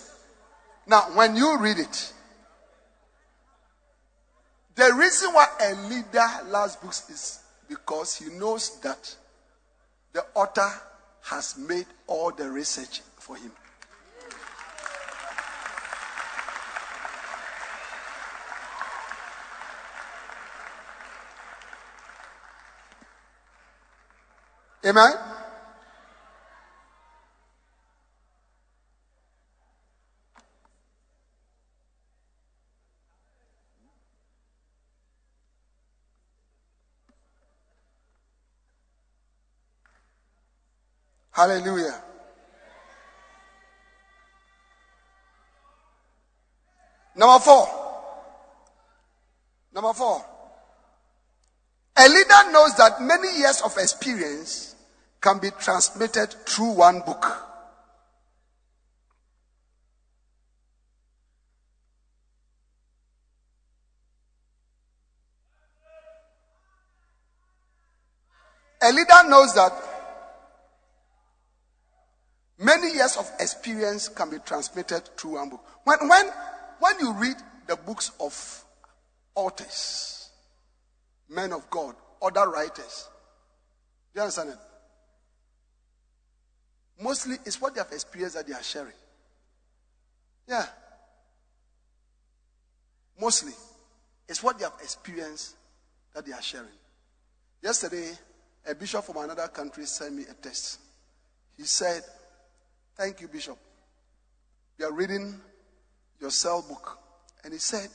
Now, 0.87 1.01
when 1.15 1.35
you 1.35 1.57
read 1.59 1.79
it, 1.79 2.13
the 4.75 4.91
reason 4.95 5.33
why 5.33 5.47
a 5.61 5.75
leader 5.87 6.27
loves 6.49 6.75
books 6.77 7.09
is 7.09 7.39
because 7.67 8.15
he 8.15 8.31
knows 8.31 8.79
that 8.81 9.15
the 10.13 10.25
author 10.33 10.69
has 11.23 11.57
made 11.57 11.85
all 12.07 12.31
the 12.31 12.49
research 12.49 13.01
for 13.17 13.35
him. 13.35 13.51
Amen. 24.85 25.22
Hallelujah. 41.33 41.99
Number 47.15 47.39
four. 47.43 47.67
Number 49.73 49.93
four. 49.93 50.23
A 51.97 52.07
leader 52.07 52.51
knows 52.51 52.75
that 52.75 53.01
many 53.01 53.39
years 53.39 53.61
of 53.61 53.75
experience 53.77 54.75
can 55.21 55.39
be 55.39 55.49
transmitted 55.59 56.35
through 56.45 56.71
one 56.73 56.99
book. 57.01 57.25
A 68.83 68.91
leader 68.91 69.29
knows 69.29 69.53
that 69.55 69.92
many 72.57 72.93
years 72.93 73.17
of 73.17 73.29
experience 73.39 74.09
can 74.09 74.29
be 74.29 74.37
transmitted 74.39 75.09
through 75.17 75.33
one 75.33 75.49
book. 75.49 75.63
When, 75.83 75.97
when, 76.07 76.29
when 76.79 76.99
you 76.99 77.13
read 77.13 77.35
the 77.67 77.75
books 77.75 78.11
of 78.19 78.63
authors, 79.35 80.29
men 81.29 81.53
of 81.53 81.69
God, 81.69 81.95
other 82.21 82.49
writers. 82.49 83.09
Do 84.13 84.19
you 84.19 84.21
understand 84.21 84.49
it? 84.51 84.57
Mostly 87.01 87.35
it's 87.45 87.59
what 87.59 87.73
they 87.73 87.81
have 87.81 87.91
experienced 87.91 88.35
that 88.35 88.47
they 88.47 88.53
are 88.53 88.63
sharing. 88.63 88.93
Yeah. 90.47 90.65
Mostly 93.19 93.53
it's 94.27 94.41
what 94.41 94.57
they 94.57 94.65
have 94.65 94.73
experienced 94.81 95.55
that 96.13 96.25
they 96.25 96.31
are 96.31 96.41
sharing. 96.41 96.67
Yesterday, 97.61 98.11
a 98.65 98.75
bishop 98.75 99.03
from 99.03 99.17
another 99.17 99.47
country 99.47 99.85
sent 99.85 100.15
me 100.15 100.23
a 100.29 100.33
text. 100.33 100.79
He 101.57 101.63
said, 101.63 102.03
Thank 102.95 103.21
you, 103.21 103.27
Bishop. 103.27 103.57
We 104.77 104.85
are 104.85 104.91
reading 104.91 105.39
your 106.19 106.31
cell 106.31 106.63
book. 106.67 106.99
And 107.43 107.53
he 107.53 107.59
said, 107.59 107.89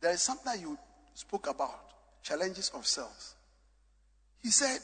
There 0.00 0.12
is 0.12 0.22
something 0.22 0.60
you 0.60 0.78
spoke 1.14 1.48
about 1.48 1.80
challenges 2.22 2.70
of 2.74 2.86
cells. 2.86 3.34
He 4.42 4.50
said, 4.50 4.80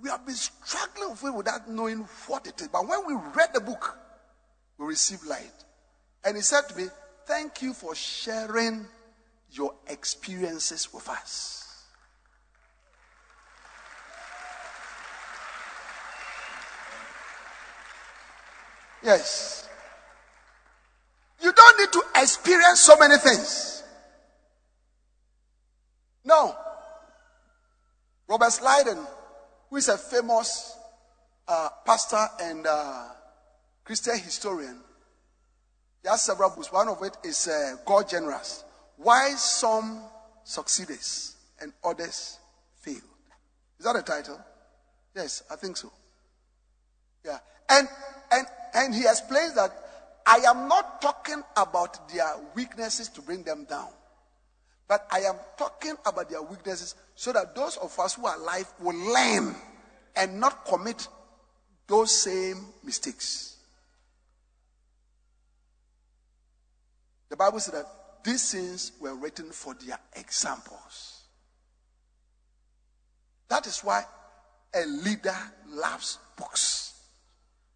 We 0.00 0.08
have 0.08 0.24
been 0.24 0.34
struggling 0.34 1.10
with 1.10 1.24
it 1.24 1.34
without 1.34 1.68
knowing 1.68 2.08
what 2.26 2.46
it 2.46 2.60
is. 2.60 2.68
But 2.68 2.88
when 2.88 3.06
we 3.06 3.14
read 3.34 3.50
the 3.52 3.60
book, 3.60 3.96
we 4.78 4.86
received 4.86 5.26
light. 5.26 5.64
And 6.24 6.36
he 6.36 6.42
said 6.42 6.62
to 6.68 6.76
me, 6.76 6.86
Thank 7.26 7.62
you 7.62 7.72
for 7.74 7.94
sharing 7.94 8.86
your 9.50 9.74
experiences 9.88 10.92
with 10.92 11.08
us. 11.08 11.65
Yes. 19.06 19.68
You 21.40 21.52
don't 21.52 21.78
need 21.78 21.92
to 21.92 22.02
experience 22.20 22.80
so 22.80 22.96
many 22.98 23.16
things. 23.18 23.84
No. 26.24 26.56
Roberts 28.26 28.58
Liardon, 28.58 29.06
who 29.70 29.76
is 29.76 29.88
a 29.88 29.96
famous 29.96 30.76
uh, 31.46 31.68
pastor 31.86 32.26
and 32.40 32.66
uh, 32.66 33.04
Christian 33.84 34.18
historian, 34.18 34.80
he 36.02 36.08
has 36.08 36.22
several 36.22 36.50
books. 36.50 36.72
One 36.72 36.88
of 36.88 37.00
it 37.04 37.16
is 37.22 37.46
uh, 37.46 37.76
God's 37.86 38.10
Generals. 38.10 38.64
Why 38.96 39.34
some 39.36 40.02
succeeded 40.42 40.98
and 41.60 41.72
others 41.84 42.40
failed. 42.80 43.02
Is 43.78 43.84
that 43.84 43.94
a 43.94 44.02
title? 44.02 44.40
Yes, 45.14 45.44
I 45.48 45.54
think 45.54 45.76
so. 45.76 45.92
Yeah. 47.24 47.38
And 47.70 47.86
and 48.32 48.46
and 48.76 48.94
he 48.94 49.02
explains 49.02 49.54
that 49.54 49.72
I 50.26 50.36
am 50.48 50.68
not 50.68 51.00
talking 51.00 51.42
about 51.56 52.08
their 52.10 52.36
weaknesses 52.54 53.08
to 53.10 53.22
bring 53.22 53.42
them 53.42 53.64
down. 53.64 53.88
But 54.86 55.06
I 55.10 55.20
am 55.20 55.36
talking 55.56 55.94
about 56.04 56.28
their 56.28 56.42
weaknesses 56.42 56.94
so 57.14 57.32
that 57.32 57.54
those 57.54 57.78
of 57.78 57.98
us 57.98 58.14
who 58.14 58.26
are 58.26 58.36
alive 58.36 58.72
will 58.78 58.94
learn 59.12 59.56
and 60.14 60.38
not 60.38 60.66
commit 60.66 61.08
those 61.86 62.10
same 62.10 62.66
mistakes. 62.84 63.56
The 67.30 67.36
Bible 67.36 67.58
says 67.58 67.74
that 67.74 67.86
these 68.24 68.52
things 68.52 68.92
were 69.00 69.14
written 69.14 69.50
for 69.52 69.74
their 69.74 69.98
examples. 70.14 71.22
That 73.48 73.66
is 73.66 73.80
why 73.80 74.04
a 74.74 74.84
leader 74.84 75.36
loves 75.68 76.18
books 76.36 76.94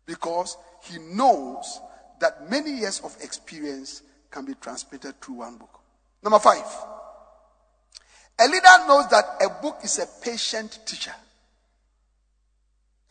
because 0.04 0.56
he 0.84 0.98
knows 0.98 1.80
that 2.20 2.50
many 2.50 2.70
years 2.70 3.00
of 3.00 3.16
experience 3.22 4.02
can 4.30 4.44
be 4.44 4.54
transmitted 4.54 5.20
through 5.20 5.36
one 5.36 5.56
book. 5.56 5.80
Number 6.22 6.38
five, 6.38 6.64
a 8.38 8.46
leader 8.46 8.86
knows 8.86 9.08
that 9.08 9.24
a 9.42 9.62
book 9.62 9.78
is 9.82 9.98
a 9.98 10.06
patient 10.22 10.80
teacher. 10.86 11.14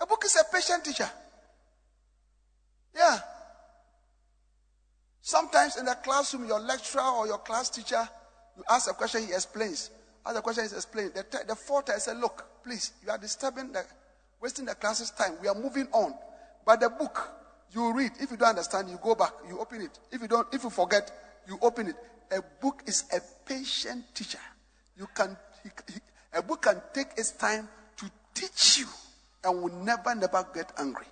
A 0.01 0.05
book 0.05 0.23
is 0.25 0.35
a 0.35 0.53
patient 0.53 0.85
teacher. 0.85 1.09
Yeah. 2.95 3.19
Sometimes 5.21 5.77
in 5.77 5.85
the 5.85 5.95
classroom, 5.95 6.47
your 6.47 6.59
lecturer 6.59 7.03
or 7.03 7.27
your 7.27 7.37
class 7.39 7.69
teacher, 7.69 8.07
you 8.57 8.63
ask 8.69 8.89
a 8.89 8.93
question, 8.93 9.27
he 9.27 9.33
explains. 9.33 9.91
Ask 10.25 10.37
a 10.37 10.41
question, 10.41 10.63
he 10.67 10.75
explains. 10.75 11.11
The, 11.11 11.25
the 11.47 11.55
fourth, 11.55 11.89
I 11.89 11.97
said, 11.97 12.17
Look, 12.17 12.45
please, 12.63 12.93
you 13.03 13.11
are 13.11 13.17
disturbing 13.17 13.71
the, 13.71 13.83
wasting 14.41 14.65
the 14.65 14.75
class's 14.75 15.11
time. 15.11 15.33
We 15.41 15.47
are 15.47 15.55
moving 15.55 15.87
on. 15.91 16.13
But 16.65 16.79
the 16.79 16.89
book, 16.89 17.29
you 17.73 17.93
read. 17.93 18.11
If 18.19 18.31
you 18.31 18.37
don't 18.37 18.49
understand, 18.49 18.89
you 18.89 18.99
go 19.01 19.15
back, 19.15 19.33
you 19.47 19.59
open 19.59 19.81
it. 19.81 19.99
If 20.11 20.21
you 20.21 20.27
don't, 20.27 20.47
if 20.53 20.63
you 20.63 20.69
forget, 20.69 21.11
you 21.47 21.57
open 21.61 21.87
it. 21.87 21.95
A 22.31 22.41
book 22.61 22.83
is 22.85 23.05
a 23.13 23.19
patient 23.47 24.03
teacher. 24.13 24.39
You 24.97 25.07
can, 25.15 25.37
he, 25.63 25.69
he, 25.93 25.99
a 26.33 26.41
book 26.41 26.63
can 26.63 26.81
take 26.93 27.07
its 27.17 27.31
time 27.31 27.67
to 27.97 28.11
teach 28.33 28.79
you 28.79 28.87
and 29.43 29.61
will 29.61 29.73
never, 29.83 30.13
never 30.15 30.45
get 30.53 30.71
angry. 30.77 31.05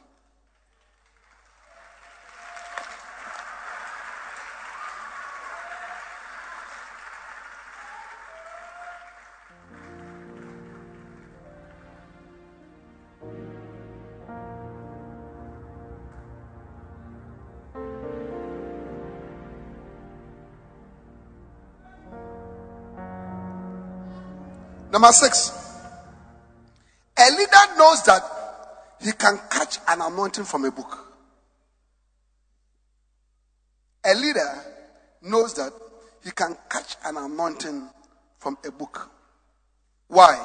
Number 24.97 25.13
six, 25.13 25.51
a 27.19 27.29
leader 27.29 27.77
knows 27.77 28.01
that 28.05 28.23
he 28.99 29.11
can 29.11 29.39
catch 29.47 29.77
an 29.87 30.01
anointing 30.01 30.43
from 30.45 30.65
a 30.65 30.71
book. 30.71 31.13
A 34.03 34.15
leader 34.15 34.63
knows 35.21 35.53
that 35.53 35.71
he 36.23 36.31
can 36.31 36.57
catch 36.67 36.95
an 37.05 37.15
anointing 37.15 37.87
from 38.39 38.57
a 38.65 38.71
book. 38.71 39.11
Why? 40.07 40.43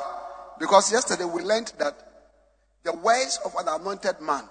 Because 0.60 0.92
yesterday 0.92 1.24
we 1.24 1.40
learned 1.40 1.72
that 1.78 1.96
the 2.82 2.92
words 2.92 3.40
of 3.46 3.54
an 3.58 3.68
anointed 3.68 4.20
man, 4.20 4.44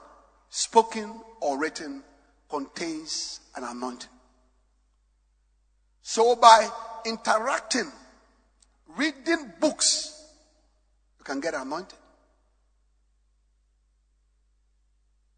spoken 0.49 1.14
or 1.41 1.60
written, 1.60 2.02
contains 2.49 3.40
an 3.56 3.65
anointing. 3.65 4.10
So 6.02 6.36
by 6.38 6.68
interacting 7.06 7.91
reading 8.97 9.53
books, 9.59 10.23
you 11.19 11.23
can 11.23 11.39
get 11.39 11.53
anointed. 11.53 11.97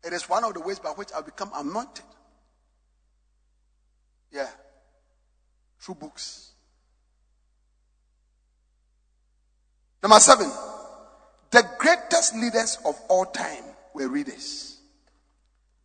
It 0.03 0.11
is 0.13 0.27
one 0.27 0.43
of 0.43 0.53
the 0.53 0.59
ways 0.59 0.80
by 0.80 0.89
which 0.89 1.09
I 1.15 1.21
become 1.21 1.51
anointed. 1.55 2.03
Yeah. 4.31 4.49
Through 5.80 5.95
books. 5.95 6.51
Number 10.01 10.19
seven. 10.19 10.51
The 11.51 11.65
greatest 11.77 12.35
leaders 12.35 12.80
of 12.85 12.99
all 13.09 13.25
time 13.25 13.63
were 13.93 14.09
readers. 14.09 14.77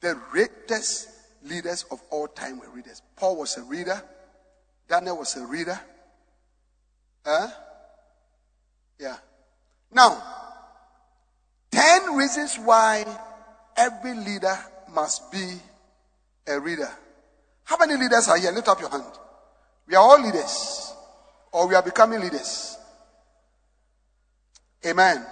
The 0.01 0.19
greatest 0.31 1.09
leaders 1.45 1.85
of 1.91 2.01
all 2.11 2.27
time 2.27 2.59
were 2.59 2.71
readers. 2.71 3.03
Paul 3.17 3.37
was 3.37 3.57
a 3.57 3.63
reader. 3.63 4.03
Daniel 4.89 5.19
was 5.19 5.37
a 5.37 5.47
reader. 5.47 5.79
Huh? 7.29 7.49
Yeah. 8.99 9.17
Now, 9.93 10.17
10 11.71 12.17
reasons 12.17 12.57
why 12.57 13.05
every 13.77 14.15
leader 14.15 14.57
must 14.95 15.31
be 15.31 15.61
a 16.47 16.59
reader. 16.59 16.89
How 17.65 17.77
many 17.77 18.01
leaders 18.03 18.29
are 18.29 18.39
here? 18.39 18.51
Lift 18.51 18.69
up 18.69 18.81
your 18.81 18.89
hand. 18.89 19.05
We 19.87 19.95
are 19.95 20.03
all 20.03 20.23
leaders, 20.23 20.95
or 21.53 21.69
we 21.69 21.75
are 21.75 21.83
becoming 21.83 22.19
leaders. 22.21 22.79
Amen. 24.87 25.27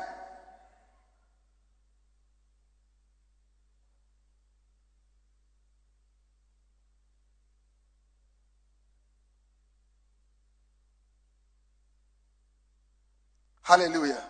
Hallelujah. 13.67 14.23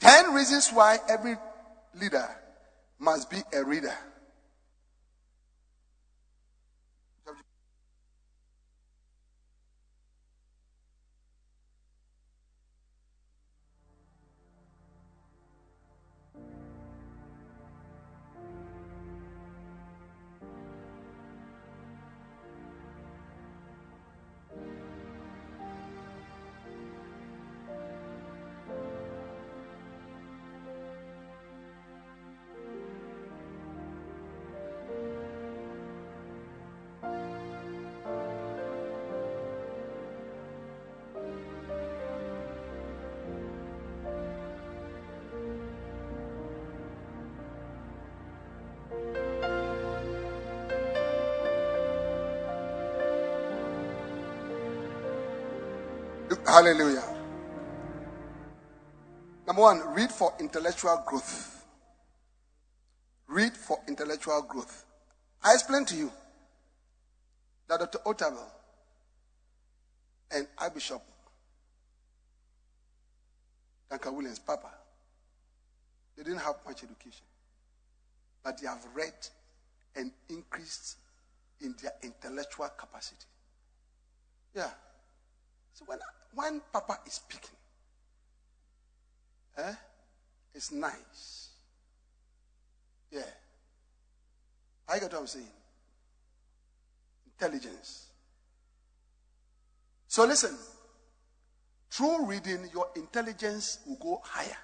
Ten 0.00 0.34
reasons 0.34 0.70
why 0.70 0.98
every 1.08 1.36
leader 1.94 2.28
must 2.98 3.30
be 3.30 3.36
a 3.54 3.62
reader. 3.62 3.94
Hallelujah. 56.52 57.02
Number 59.46 59.62
one, 59.62 59.94
read 59.94 60.12
for 60.12 60.34
intellectual 60.38 61.02
growth. 61.06 61.64
Read 63.26 63.56
for 63.56 63.78
intellectual 63.88 64.42
growth. 64.42 64.84
I 65.42 65.54
explained 65.54 65.88
to 65.88 65.96
you 65.96 66.12
that 67.68 67.80
Dr. 67.80 68.00
Otabil 68.04 68.44
and 70.30 70.46
Archbishop 70.58 71.00
Duncan 73.88 74.14
Williams, 74.14 74.38
Papa, 74.38 74.68
they 76.18 76.22
didn't 76.22 76.40
have 76.40 76.56
much 76.66 76.84
education, 76.84 77.24
but 78.44 78.60
they 78.60 78.66
have 78.66 78.86
read 78.92 79.14
and 79.96 80.12
increased 80.28 80.96
in 81.62 81.74
their 81.82 81.92
intellectual 82.02 82.68
capacity. 82.76 83.24
Yeah. 84.54 84.68
So 85.72 85.86
when 85.86 85.98
when 86.34 86.60
Papa 86.72 86.98
is 87.06 87.14
speaking, 87.14 87.56
eh, 89.58 89.74
it's 90.54 90.72
nice. 90.72 91.50
Yeah. 93.10 93.22
I 94.88 94.98
get 94.98 95.12
what 95.12 95.20
I'm 95.20 95.26
saying. 95.26 95.46
Intelligence. 97.26 98.06
So 100.08 100.24
listen. 100.24 100.56
Through 101.92 102.24
reading, 102.24 102.70
your 102.72 102.86
intelligence 102.96 103.80
will 103.86 103.96
go 103.96 104.22
higher. 104.24 104.56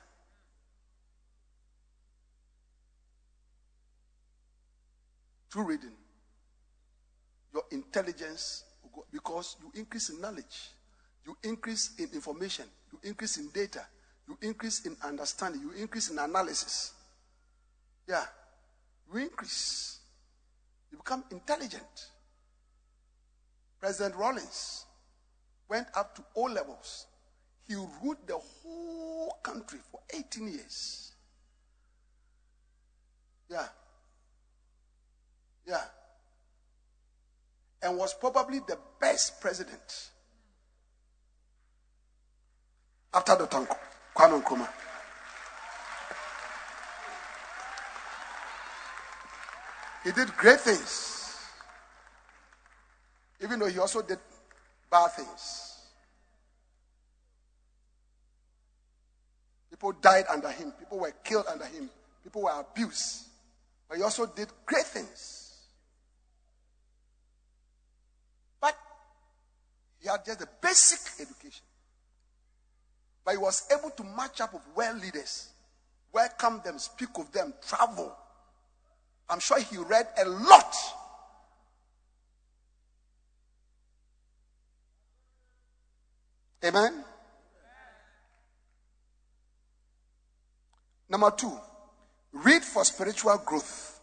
Through 5.53 5.65
reading, 5.65 5.93
your 7.53 7.65
intelligence 7.70 8.65
will 8.82 8.90
go 8.95 9.07
because 9.12 9.57
you 9.61 9.70
increase 9.78 10.09
in 10.09 10.23
knowledge, 10.23 10.70
you 11.28 11.36
increase 11.42 11.90
in 11.98 12.09
information, 12.14 12.64
you 12.90 12.98
increase 13.02 13.36
in 13.36 13.50
data, 13.50 13.82
you 14.26 14.38
increase 14.40 14.86
in 14.86 14.96
understanding, 15.05 15.60
you 15.60 15.72
increase 15.78 16.09
in 16.10 16.18
analysis. 16.18 16.94
Yeah, 18.09 18.24
you 19.12 19.20
increase. 19.20 19.98
You 20.90 20.96
become 20.96 21.24
intelligent. 21.30 21.82
President 23.78 24.16
Rawlings 24.16 24.86
went 25.68 25.86
up 25.94 26.16
to 26.16 26.24
all 26.34 26.50
levels. 26.50 27.06
He 27.68 27.74
ruled 27.74 28.26
the 28.26 28.38
whole 28.38 29.38
country 29.42 29.80
for 29.92 30.00
18 30.14 30.48
years. 30.48 31.12
Yeah. 33.50 33.66
Yeah. 35.66 35.84
And 37.82 37.98
was 37.98 38.14
probably 38.14 38.60
the 38.60 38.78
best 38.98 39.42
president 39.42 40.09
after 43.12 43.36
Dr. 43.36 43.66
Kwame 44.14 44.43
Nkrumah. 44.43 44.68
He 50.05 50.12
did 50.12 50.28
great 50.36 50.60
things. 50.60 51.36
Even 53.43 53.59
though 53.59 53.66
he 53.66 53.78
also 53.78 54.02
did 54.02 54.18
bad 54.90 55.09
things. 55.09 55.74
People 59.70 59.93
died 59.93 60.24
under 60.28 60.51
him. 60.51 60.72
People 60.72 60.98
were 60.98 61.12
killed 61.22 61.47
under 61.48 61.64
him. 61.64 61.89
People 62.24 62.43
were 62.43 62.60
abused. 62.60 63.26
But 63.89 63.98
he 63.98 64.02
also 64.02 64.26
did 64.26 64.48
great 64.66 64.85
things. 64.85 65.55
But 68.60 68.76
he 70.01 70.09
had 70.09 70.24
just 70.24 70.43
a 70.43 70.48
basic 70.60 71.26
education. 71.26 71.64
But 73.28 73.32
he 73.32 73.42
was 73.42 73.68
able 73.70 73.90
to 73.90 74.05
match 74.05 74.40
up 74.40 74.55
with 74.55 74.62
world 74.74 75.02
leaders, 75.02 75.50
welcome 76.14 76.62
them, 76.64 76.78
speak 76.78 77.18
with 77.18 77.30
them, 77.30 77.52
travel. 77.68 78.16
I'm 79.28 79.38
sure 79.38 79.60
he 79.60 79.76
read 79.76 80.09
a 80.16 80.26
lot. 80.26 80.74
Amen. 86.64 87.05
Number 91.10 91.30
two, 91.32 91.52
read 92.32 92.64
for 92.64 92.82
spiritual 92.82 93.36
growth. 93.44 94.00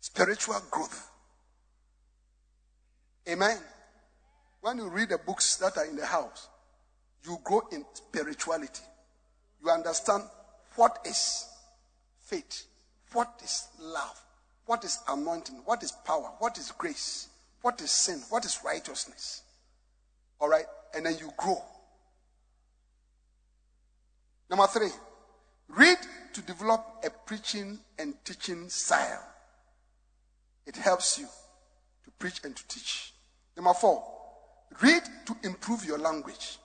Spiritual 0.00 0.60
growth. 0.70 1.10
Amen. 3.26 3.56
When 4.60 4.76
you 4.76 4.90
read 4.90 5.08
the 5.08 5.16
books 5.16 5.56
that 5.56 5.78
are 5.78 5.86
in 5.86 5.96
the 5.96 6.04
house, 6.04 6.50
you 7.26 7.38
grow 7.44 7.62
in 7.72 7.84
spirituality. 7.92 8.84
You 9.62 9.70
understand 9.70 10.22
what 10.76 10.98
is 11.04 11.46
faith, 12.20 12.64
what 13.12 13.40
is 13.42 13.68
love, 13.80 14.20
what 14.66 14.84
is 14.84 14.98
anointing, 15.08 15.62
what 15.64 15.82
is 15.82 15.92
power, 15.92 16.32
what 16.38 16.58
is 16.58 16.72
grace, 16.72 17.28
what 17.62 17.80
is 17.80 17.90
sin, 17.90 18.22
what 18.30 18.44
is 18.44 18.60
righteousness. 18.64 19.42
All 20.40 20.48
right? 20.48 20.66
And 20.94 21.06
then 21.06 21.16
you 21.18 21.30
grow. 21.36 21.62
Number 24.48 24.66
three, 24.66 24.90
read 25.68 25.98
to 26.34 26.40
develop 26.42 26.84
a 27.04 27.10
preaching 27.10 27.78
and 27.98 28.14
teaching 28.24 28.68
style. 28.68 29.24
It 30.66 30.76
helps 30.76 31.18
you 31.18 31.26
to 32.04 32.10
preach 32.18 32.40
and 32.44 32.54
to 32.54 32.68
teach. 32.68 33.14
Number 33.56 33.74
four, 33.74 34.04
read 34.82 35.02
to 35.26 35.36
improve 35.42 35.84
your 35.84 35.98
language. 35.98 36.58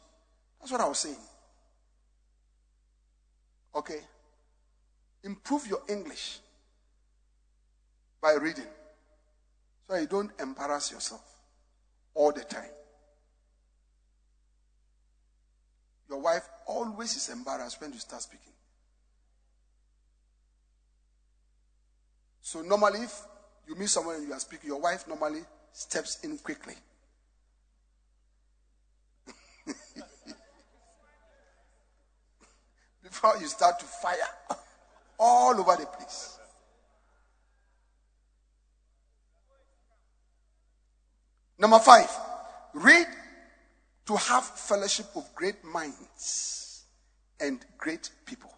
That's 0.62 0.72
what 0.72 0.82
I 0.82 0.88
was 0.88 1.00
saying. 1.00 1.18
Okay? 3.76 4.00
Improve 5.24 5.68
your 5.68 5.82
English 5.90 6.40
by 8.22 8.34
reading 8.34 8.68
so 9.88 9.96
you 9.96 10.08
don't 10.08 10.32
embarrass 10.40 10.92
yourself 10.92 11.24
all 12.14 12.32
the 12.32 12.44
time. 12.44 12.70
Your 16.10 16.20
wife 16.20 16.48
always 16.68 17.16
is 17.16 17.30
embarrassed 17.30 17.82
when 17.82 17.94
you 17.94 18.00
start 18.00 18.22
speaking. 18.22 18.54
So 22.42 22.62
normally, 22.62 23.00
if 23.00 23.22
you 23.68 23.76
meet 23.76 23.90
someone 23.90 24.16
and 24.16 24.28
you 24.28 24.34
are 24.34 24.40
speaking, 24.40 24.68
your 24.68 24.82
wife 24.82 25.08
normally 25.08 25.42
steps 25.72 26.20
in 26.24 26.38
quickly. 26.38 26.74
Before 33.12 33.36
you 33.42 33.48
start 33.48 33.78
to 33.80 33.86
fire 33.86 34.16
all 35.20 35.60
over 35.60 35.76
the 35.76 35.86
place. 35.86 36.40
Number 41.60 41.78
five, 41.80 42.10
read 42.74 43.06
to 44.06 44.16
have 44.16 44.46
fellowship 44.46 45.08
of 45.18 45.30
great 45.36 45.62
minds 45.64 46.86
and 47.42 47.64
great 47.78 48.10
people. 48.26 48.52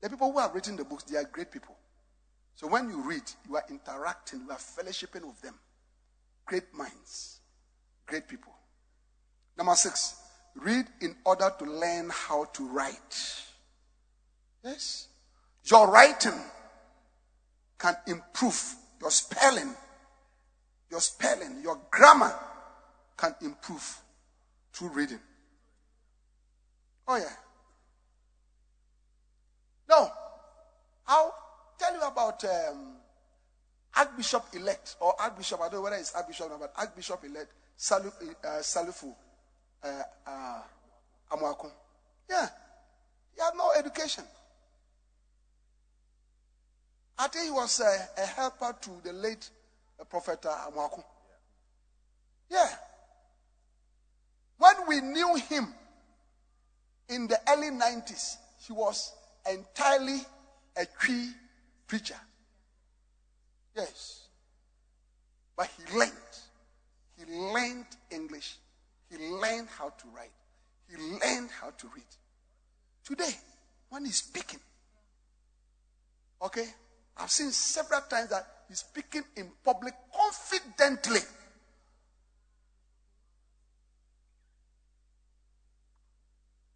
The 0.00 0.08
people 0.08 0.32
who 0.32 0.38
have 0.38 0.54
written 0.54 0.74
the 0.74 0.84
books, 0.84 1.04
they 1.04 1.18
are 1.18 1.24
great 1.24 1.52
people. 1.52 1.76
So 2.54 2.66
when 2.68 2.88
you 2.88 3.02
read, 3.02 3.22
you 3.46 3.56
are 3.56 3.64
interacting, 3.68 4.40
you 4.40 4.50
are 4.50 4.56
fellowshipping 4.56 5.24
with 5.26 5.42
them. 5.42 5.54
Great 6.46 6.72
minds, 6.72 7.40
great 8.06 8.26
people. 8.26 8.54
Number 9.58 9.74
six, 9.74 10.16
read 10.56 10.86
in 11.00 11.16
order 11.24 11.52
to 11.58 11.64
learn 11.64 12.10
how 12.10 12.44
to 12.44 12.68
write. 12.68 13.42
Yes. 14.64 15.08
Your 15.64 15.90
writing 15.90 16.40
can 17.78 17.96
improve 18.06 18.74
your 19.00 19.10
spelling, 19.10 19.74
your 20.90 21.00
spelling, 21.00 21.60
your 21.62 21.78
grammar 21.90 22.34
can 23.16 23.34
improve 23.42 24.00
through 24.72 24.88
reading. 24.88 25.20
Oh, 27.06 27.16
yeah. 27.16 27.24
No. 29.88 30.10
I'll 31.06 31.34
tell 31.78 31.94
you 31.94 32.00
about 32.00 32.42
um, 32.44 32.96
Archbishop 33.96 34.46
elect 34.54 34.96
or 35.00 35.14
Archbishop, 35.20 35.60
I 35.60 35.64
don't 35.64 35.74
know 35.74 35.82
whether 35.82 35.96
it's 35.96 36.14
Archbishop 36.14 36.46
or 36.46 36.50
not, 36.50 36.60
but 36.60 36.72
Archbishop 36.76 37.22
elect 37.24 37.52
uh, 37.90 38.60
Salifu 38.60 39.14
uh, 39.84 40.02
uh. 40.26 40.62
Yeah. 42.28 42.48
He 43.34 43.40
had 43.40 43.54
no 43.56 43.70
education. 43.78 44.24
I 47.18 47.28
think 47.28 47.46
he 47.46 47.50
was 47.50 47.80
a, 47.80 48.22
a 48.22 48.26
helper 48.26 48.74
to 48.82 48.90
the 49.04 49.12
late 49.12 49.48
uh, 50.00 50.04
Prophet 50.04 50.44
uh, 50.46 50.70
Amoako. 50.70 51.02
Yeah. 52.50 52.68
When 54.58 54.74
we 54.88 55.00
knew 55.00 55.36
him 55.36 55.68
in 57.08 57.26
the 57.26 57.38
early 57.48 57.70
90s, 57.70 58.36
he 58.66 58.72
was 58.72 59.12
entirely 59.50 60.20
a 60.76 60.86
Twi 61.00 61.28
preacher. 61.86 62.16
Yes. 63.76 64.28
But 65.56 65.68
he 65.76 65.96
learned. 65.96 66.12
He 67.16 67.24
learned 67.52 67.86
English. 68.10 68.56
He 69.10 69.16
learned 69.16 69.68
how 69.78 69.90
to 69.90 70.06
write. 70.14 70.32
He 70.88 70.96
learned 70.96 71.50
how 71.60 71.70
to 71.70 71.86
read. 71.94 72.04
Today, 73.04 73.30
when 73.90 74.04
he's 74.04 74.16
speaking, 74.16 74.60
okay, 76.42 76.66
I've 77.16 77.30
seen 77.30 77.50
several 77.50 78.00
times 78.02 78.30
that 78.30 78.46
he's 78.68 78.80
speaking 78.80 79.22
in 79.36 79.50
public 79.64 79.94
confidently. 80.14 81.20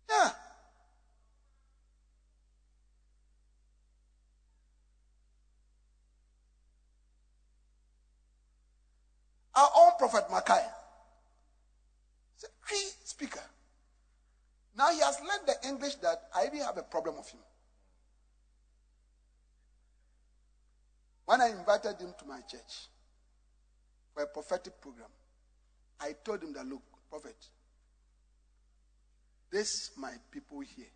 Yeah. 0.09 0.31
Our 9.55 9.71
own 9.77 9.93
prophet 9.99 10.31
Micaiah. 10.31 10.73
He's 12.35 12.45
a 12.45 12.53
great 12.65 12.95
speaker. 13.05 13.41
Now 14.77 14.93
he 14.93 15.01
has 15.01 15.19
learned 15.19 15.49
the 15.49 15.69
English 15.69 15.97
that 15.97 16.29
I 16.33 16.38
even 16.49 16.67
have 16.67 16.77
a 16.79 16.83
problem 16.83 17.17
with 17.17 17.29
him. 17.31 17.41
When 21.25 21.41
I 21.41 21.49
invited 21.49 22.01
him 22.01 22.15
to 22.19 22.25
my 22.27 22.41
church 22.41 22.89
for 24.15 24.23
a 24.23 24.27
prophetic 24.27 24.81
program, 24.81 25.09
I 26.01 26.15
told 26.25 26.43
him 26.43 26.53
that, 26.55 26.67
look, 26.67 26.83
prophet, 27.11 27.37
this 29.51 29.91
my 29.97 30.13
people 30.31 30.61
here, 30.61 30.87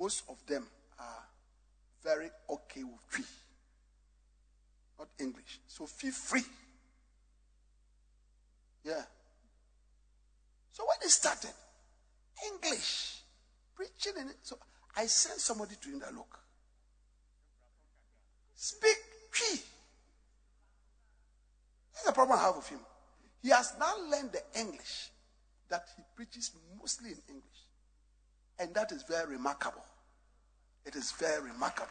most 0.00 0.24
of 0.28 0.44
them 0.46 0.66
are 0.98 1.24
very 2.02 2.30
okay 2.48 2.82
with 2.84 3.10
Twi, 3.10 3.24
not 4.98 5.08
English. 5.18 5.60
So 5.66 5.86
feel 5.86 6.12
free. 6.12 6.44
Yeah. 8.84 9.02
So 10.72 10.84
when 10.86 10.96
it 11.06 11.10
started, 11.10 11.52
English, 12.52 13.19
preaching 13.74 14.12
in 14.20 14.28
it. 14.28 14.36
So 14.42 14.58
I 14.96 15.06
sent 15.06 15.40
somebody 15.40 15.76
to 15.80 15.88
him 15.88 16.00
that 16.00 16.14
look. 16.14 16.38
Speak 18.54 18.96
Twi. 19.32 19.58
That's 21.94 22.06
the 22.06 22.12
problem 22.12 22.38
I 22.38 22.42
have 22.42 22.56
with 22.56 22.68
him. 22.68 22.80
He 23.42 23.50
has 23.50 23.74
now 23.78 23.94
learned 24.10 24.32
the 24.32 24.42
English 24.58 25.10
that 25.68 25.84
he 25.96 26.02
preaches 26.14 26.50
mostly 26.78 27.10
in 27.10 27.18
English. 27.28 27.44
And 28.58 28.74
that 28.74 28.92
is 28.92 29.02
very 29.08 29.32
remarkable. 29.32 29.84
It 30.84 30.94
is 30.96 31.12
very 31.12 31.50
remarkable. 31.50 31.88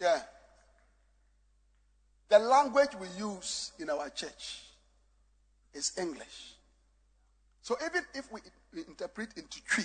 Yeah. 0.00 0.20
The 2.28 2.38
language 2.62 2.90
we 3.00 3.06
use 3.18 3.72
in 3.78 3.90
our 3.90 4.10
church 4.10 4.62
is 5.72 5.92
English. 5.98 6.54
So 7.62 7.76
even 7.84 8.02
if 8.14 8.30
we, 8.32 8.40
we 8.74 8.80
interpret 8.86 9.30
into 9.36 9.60
Twi, 9.64 9.84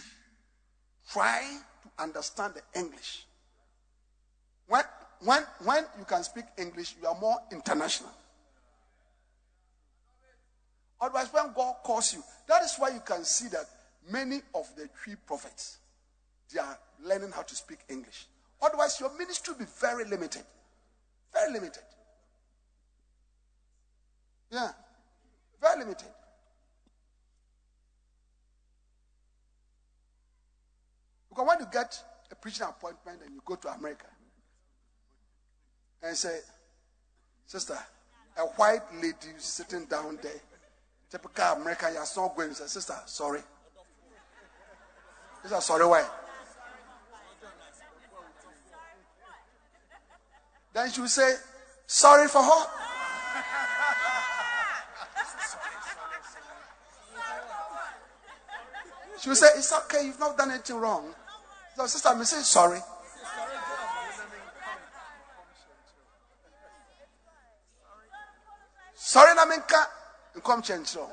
try 1.11 1.41
to 1.83 2.03
understand 2.03 2.53
the 2.55 2.79
English. 2.79 3.25
When, 4.67 4.83
when, 5.21 5.43
when 5.63 5.85
you 5.99 6.05
can 6.05 6.23
speak 6.23 6.45
English, 6.57 6.95
you 7.01 7.07
are 7.07 7.19
more 7.19 7.37
international. 7.51 8.11
Otherwise, 10.99 11.27
when 11.31 11.53
God 11.55 11.75
calls 11.83 12.13
you, 12.13 12.23
that 12.47 12.63
is 12.63 12.75
why 12.77 12.89
you 12.89 13.01
can 13.05 13.23
see 13.23 13.47
that 13.49 13.65
many 14.11 14.41
of 14.53 14.67
the 14.75 14.89
Twi 15.03 15.15
prophets, 15.27 15.77
they 16.53 16.59
are 16.59 16.77
learning 17.03 17.31
how 17.31 17.43
to 17.43 17.55
speak 17.55 17.79
English. 17.89 18.27
Otherwise, 18.61 18.99
your 18.99 19.15
ministry 19.17 19.53
will 19.53 19.65
be 19.65 19.71
very 19.79 20.05
limited. 20.05 20.43
Very 21.33 21.51
limited. 21.53 21.83
Yeah. 24.55 24.71
Very 25.61 25.79
limited. 25.79 26.07
Because 31.27 31.45
when 31.45 31.59
you 31.59 31.65
get 31.73 32.01
a 32.31 32.35
preaching 32.35 32.65
appointment 32.65 33.19
and 33.25 33.35
you 33.35 33.41
go 33.43 33.55
to 33.55 33.67
America 33.67 34.05
and 36.01 36.15
say, 36.15 36.39
Sister, 37.45 37.77
a 38.37 38.41
white 38.43 38.79
lady 38.95 39.35
sitting 39.39 39.85
down 39.87 40.17
there, 40.23 40.31
typical 41.11 41.61
American, 41.61 41.93
you're 41.93 42.05
not 42.15 42.37
going. 42.37 42.53
Say, 42.53 42.67
Sister, 42.67 42.95
sorry. 43.07 43.41
Sister, 45.41 45.59
sorry, 45.59 45.85
why? 45.85 46.07
Then 50.73 50.91
she 50.91 51.01
will 51.01 51.09
say, 51.09 51.35
Sorry 51.87 52.29
for 52.29 52.41
her. 52.41 52.65
She 59.25 59.29
will 59.29 59.35
say, 59.35 59.47
It's 59.55 59.73
okay, 59.73 60.05
you've 60.05 60.19
not 60.19 60.37
done 60.37 60.51
anything 60.51 60.75
wrong. 60.75 61.03
So, 61.75 61.87
sister, 61.87 62.13
may 62.13 62.25
say 62.25 62.41
sorry. 62.41 62.79
Sorry, 68.93 69.33
na 69.33 69.45
minka. 69.45 69.89
Nkom 70.35 70.61
chencho. 70.61 71.09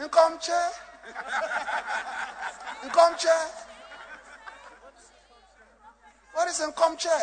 Nkom 0.00 0.40
che. 0.40 0.60
Nkom 2.86 3.18
che. 3.18 3.36
What 6.32 6.48
is 6.48 6.60
nkom 6.60 6.96
che? 6.96 7.20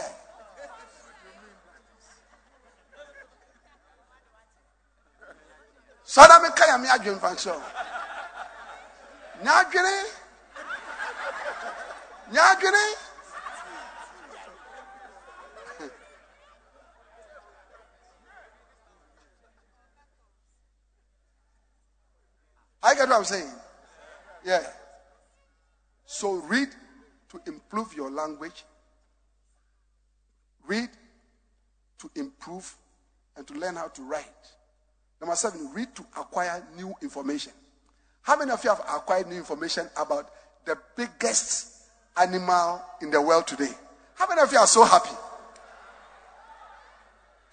Sorry, 6.03 6.27
na 6.27 6.39
minka 6.39 6.67
ya 6.67 6.77
mi 6.77 6.87
adwen 6.87 7.19
fanso. 7.19 7.94
Nyadwene. 9.43 10.03
Nyadwene. 12.31 12.95
I 22.83 22.93
get 22.93 23.09
what 23.09 23.17
I'm 23.17 23.23
saying. 23.23 23.51
Yeah. 24.45 24.61
So 26.05 26.33
read 26.33 26.69
to 27.29 27.41
improve 27.47 27.95
your 27.95 28.11
language. 28.11 28.63
Read 30.67 30.89
to 31.97 32.11
improve 32.15 32.75
and 33.35 33.47
to 33.47 33.53
learn 33.55 33.75
how 33.75 33.87
to 33.87 34.01
write. 34.03 34.25
Number 35.19 35.35
seven, 35.35 35.71
read 35.73 35.95
to 35.95 36.03
acquire 36.15 36.63
new 36.77 36.93
information. 37.01 37.53
How 38.25 38.35
many 38.35 38.49
of 38.49 38.63
you 38.63 38.71
have 38.71 38.79
acquired 38.79 39.27
new 39.27 39.37
information 39.37 39.87
about 39.95 40.27
the 40.65 40.75
biggest 40.95 41.83
animal 42.17 42.81
in 42.99 43.11
the 43.11 43.21
world 43.21 43.45
today? 43.45 43.69
How 44.15 44.27
many 44.27 44.41
of 44.41 44.51
you 44.51 44.57
are 44.57 44.65
so 44.65 44.83
happy? 44.83 45.11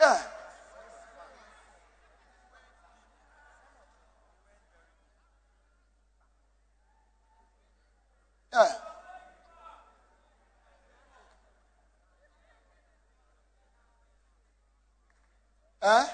Yeah. 0.00 0.22
Yeah. 8.54 8.72
Eh? 15.82 16.04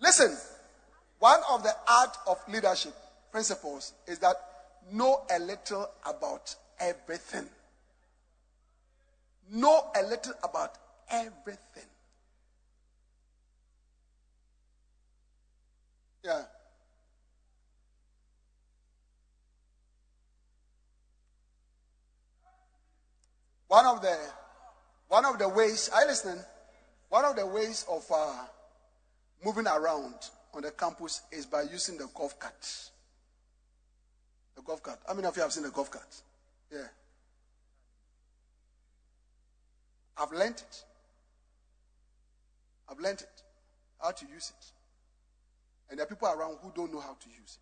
Listen, 0.00 0.36
one 1.20 1.40
of 1.48 1.62
the 1.62 1.76
art 1.88 2.16
of 2.26 2.38
leadership 2.48 2.94
principles 3.36 3.92
is 4.06 4.18
that 4.18 4.34
know 4.90 5.20
a 5.30 5.38
little 5.38 5.90
about 6.06 6.54
everything. 6.80 7.44
Know 9.52 9.90
a 9.94 10.02
little 10.02 10.32
about 10.42 10.72
everything. 11.10 11.84
Yeah. 16.24 16.44
One 23.68 23.84
of 23.84 24.00
the 24.00 24.16
one 25.08 25.26
of 25.26 25.38
the 25.38 25.50
ways 25.50 25.90
I 25.94 26.06
listen, 26.06 26.38
one 27.10 27.26
of 27.26 27.36
the 27.36 27.46
ways 27.46 27.84
of 27.90 28.02
uh, 28.10 28.46
moving 29.44 29.66
around 29.66 30.14
on 30.54 30.62
the 30.62 30.70
campus 30.70 31.20
is 31.30 31.44
by 31.44 31.64
using 31.70 31.98
the 31.98 32.08
golf 32.14 32.38
cart. 32.38 32.90
The 34.56 34.62
golf 34.62 34.82
cart. 34.82 34.98
How 35.06 35.14
many 35.14 35.28
of 35.28 35.36
you 35.36 35.42
have 35.42 35.52
seen 35.52 35.62
the 35.62 35.70
golf 35.70 35.90
cart? 35.90 36.22
Yeah. 36.72 36.88
I've 40.16 40.32
learned 40.32 40.56
it. 40.56 40.84
I've 42.88 42.98
learned 42.98 43.20
it. 43.20 43.42
How 44.00 44.10
to 44.12 44.26
use 44.26 44.50
it. 44.58 44.66
And 45.90 45.98
there 45.98 46.04
are 46.04 46.08
people 46.08 46.28
around 46.28 46.56
who 46.62 46.72
don't 46.74 46.92
know 46.92 47.00
how 47.00 47.14
to 47.20 47.28
use 47.28 47.58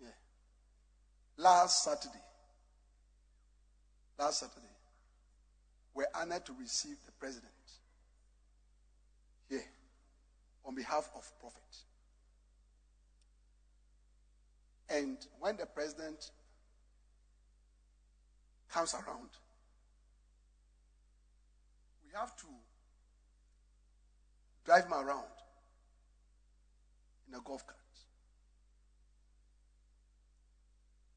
it. 0.00 0.04
Yeah. 0.04 1.42
Last 1.42 1.84
Saturday. 1.84 2.24
Last 4.18 4.40
Saturday. 4.40 4.66
We 5.94 6.02
were 6.02 6.08
honored 6.20 6.44
to 6.46 6.52
receive 6.60 6.96
the 7.06 7.12
president 7.12 7.52
here 9.48 9.64
on 10.64 10.74
behalf 10.74 11.08
of 11.16 11.30
Prophet. 11.40 11.62
And 14.88 15.18
when 15.40 15.56
the 15.56 15.66
president 15.66 16.30
comes 18.70 18.94
around, 18.94 19.30
we 22.04 22.12
have 22.14 22.36
to 22.36 22.46
drive 24.64 24.84
him 24.84 24.92
around 24.92 25.24
in 27.28 27.34
a 27.34 27.40
golf 27.40 27.66
cart. 27.66 27.78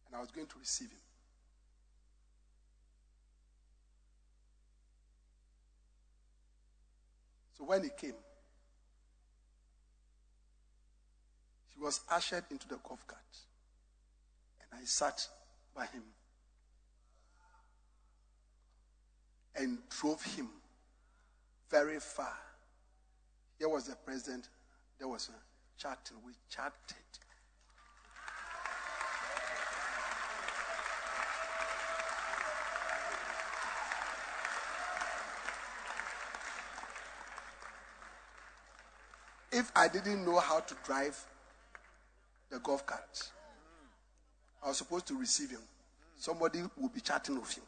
And 0.08 0.16
I 0.16 0.20
was 0.20 0.32
going 0.32 0.48
to 0.48 0.60
receive 0.60 0.90
him. 0.90 0.98
So 7.58 7.66
when 7.66 7.84
he 7.84 7.90
came, 7.90 8.16
he 11.76 11.80
was 11.80 12.02
ushered 12.10 12.46
into 12.50 12.68
the 12.68 12.78
golf 12.78 13.06
cart. 13.06 13.20
And 14.72 14.82
I 14.82 14.86
sat 14.86 15.28
by 15.76 15.86
him 15.86 16.04
and 19.56 19.78
drove 19.90 20.24
him 20.24 20.50
very 21.70 22.00
far. 22.00 22.38
Here 23.58 23.70
was 23.70 23.86
the 23.86 23.96
president. 23.96 24.50
There 24.98 25.08
was 25.08 25.30
a 25.30 25.82
chatting. 25.82 26.18
We 26.26 26.34
chatted. 26.50 26.74
If 39.52 39.72
I 39.76 39.88
didn't 39.88 40.26
know 40.26 40.40
how 40.40 40.60
to 40.60 40.76
drive 40.86 41.18
the 42.50 42.60
golf 42.60 42.86
cart, 42.86 43.32
I 44.64 44.68
was 44.68 44.78
supposed 44.78 45.08
to 45.08 45.18
receive 45.18 45.52
him. 45.52 45.62
Somebody 46.18 46.62
will 46.78 46.90
be 46.90 47.00
chatting 47.02 47.40
with 47.40 47.54
him. 47.54 47.64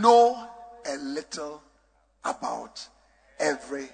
Know 0.00 0.48
a 0.86 0.96
little 0.96 1.62
about 2.24 2.88
everything. 3.38 3.92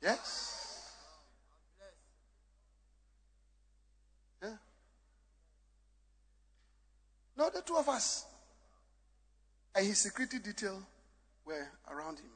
Yes. 0.00 0.92
Yeah. 4.42 4.50
No, 7.36 7.50
the 7.50 7.56
two 7.68 7.76
of 7.76 7.88
us. 7.88 8.24
And 9.74 9.86
his 9.86 9.98
security 9.98 10.38
detail 10.38 10.82
were 11.44 11.68
around 11.90 12.18
him. 12.18 12.30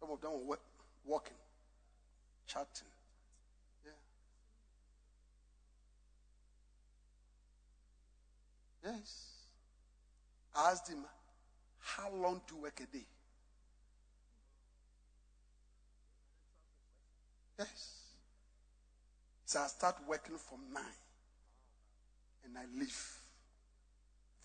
Some 0.00 0.10
of 0.10 0.20
them 0.22 0.30
were 0.46 0.58
walking, 1.04 1.36
chatting. 2.46 2.88
Yeah. 3.84 3.92
Yes. 8.92 9.32
I 10.54 10.70
asked 10.70 10.88
him, 10.88 11.04
How 11.78 12.10
long 12.10 12.40
do 12.48 12.56
you 12.56 12.62
work 12.62 12.80
a 12.80 12.86
day? 12.96 13.04
Yes. 17.58 17.92
So 19.44 19.60
I 19.60 19.66
start 19.66 19.96
working 20.08 20.38
from 20.38 20.58
nine 20.72 20.82
and 22.44 22.56
I 22.58 22.64
leave 22.78 23.18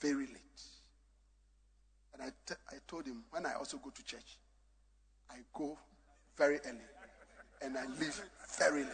very 0.02 0.26
late. 0.26 0.38
And 2.14 2.23
I, 2.23 2.30
t- 2.45 2.60
I 2.69 2.76
told 2.88 3.06
him 3.06 3.23
when 3.30 3.45
I 3.45 3.53
also 3.53 3.78
go 3.78 3.91
to 3.91 4.03
church, 4.03 4.38
I 5.30 5.36
go 5.53 5.78
very 6.38 6.60
early 6.65 6.80
and 7.61 7.78
I 7.78 7.86
leave 7.99 8.19
very 8.57 8.84
late. 8.84 8.91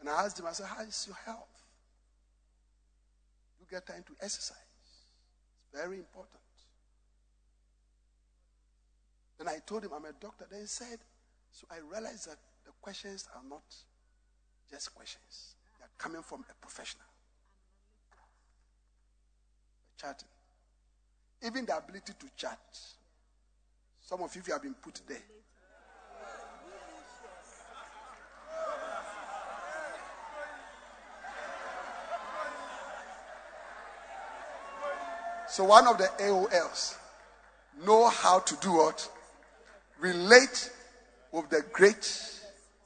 And 0.00 0.08
I 0.08 0.24
asked 0.24 0.40
him, 0.40 0.46
I 0.46 0.52
said, 0.52 0.66
How 0.66 0.82
is 0.82 1.04
your 1.06 1.16
health? 1.26 1.46
You 3.60 3.66
get 3.70 3.86
time 3.86 4.02
to 4.06 4.12
exercise. 4.24 4.56
It's 5.72 5.78
very 5.78 5.98
important. 5.98 6.40
Then 9.40 9.48
I 9.48 9.58
told 9.64 9.84
him 9.84 9.92
I'm 9.96 10.04
a 10.04 10.12
doctor. 10.20 10.44
Then 10.50 10.60
he 10.60 10.66
said, 10.66 10.98
So 11.50 11.66
I 11.70 11.78
realized 11.90 12.28
that 12.28 12.36
the 12.66 12.72
questions 12.82 13.26
are 13.34 13.40
not 13.48 13.62
just 14.70 14.94
questions, 14.94 15.54
they 15.78 15.84
are 15.84 15.90
coming 15.96 16.20
from 16.20 16.44
a 16.50 16.54
professional. 16.60 17.06
Chatting. 19.96 20.28
Even 21.42 21.64
the 21.64 21.74
ability 21.74 22.12
to 22.18 22.26
chat. 22.36 22.58
Some 24.02 24.22
of 24.22 24.36
you 24.36 24.42
have 24.52 24.62
been 24.62 24.74
put 24.74 25.00
there. 25.08 25.16
So 35.48 35.64
one 35.64 35.86
of 35.88 35.96
the 35.96 36.10
AOLs 36.20 36.96
know 37.86 38.10
how 38.10 38.40
to 38.40 38.56
do 38.56 38.72
what? 38.74 39.08
Relate 40.00 40.70
with 41.30 41.50
the 41.50 41.62
great 41.72 42.40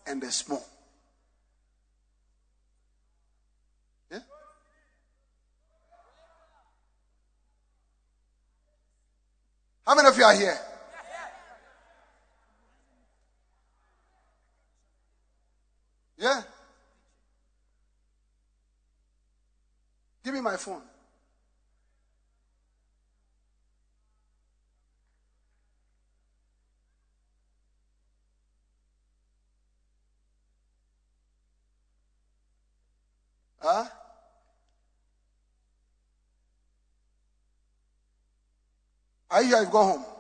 and 0.06 0.20
the 0.20 0.30
small. 0.32 0.64
Yeah? 4.10 4.18
How 9.86 9.94
many 9.94 10.08
of 10.08 10.18
you 10.18 10.24
are 10.24 10.34
here? 10.34 10.58
Yeah? 16.18 16.42
Give 20.24 20.34
me 20.34 20.40
my 20.40 20.56
phone. 20.56 20.82
Huh? 33.64 33.86
Are 39.30 39.42
you 39.42 39.48
here? 39.48 39.62
You've 39.62 39.70
gone 39.70 39.98
home. 39.98 40.13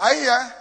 Are 0.00 0.14
you 0.14 0.57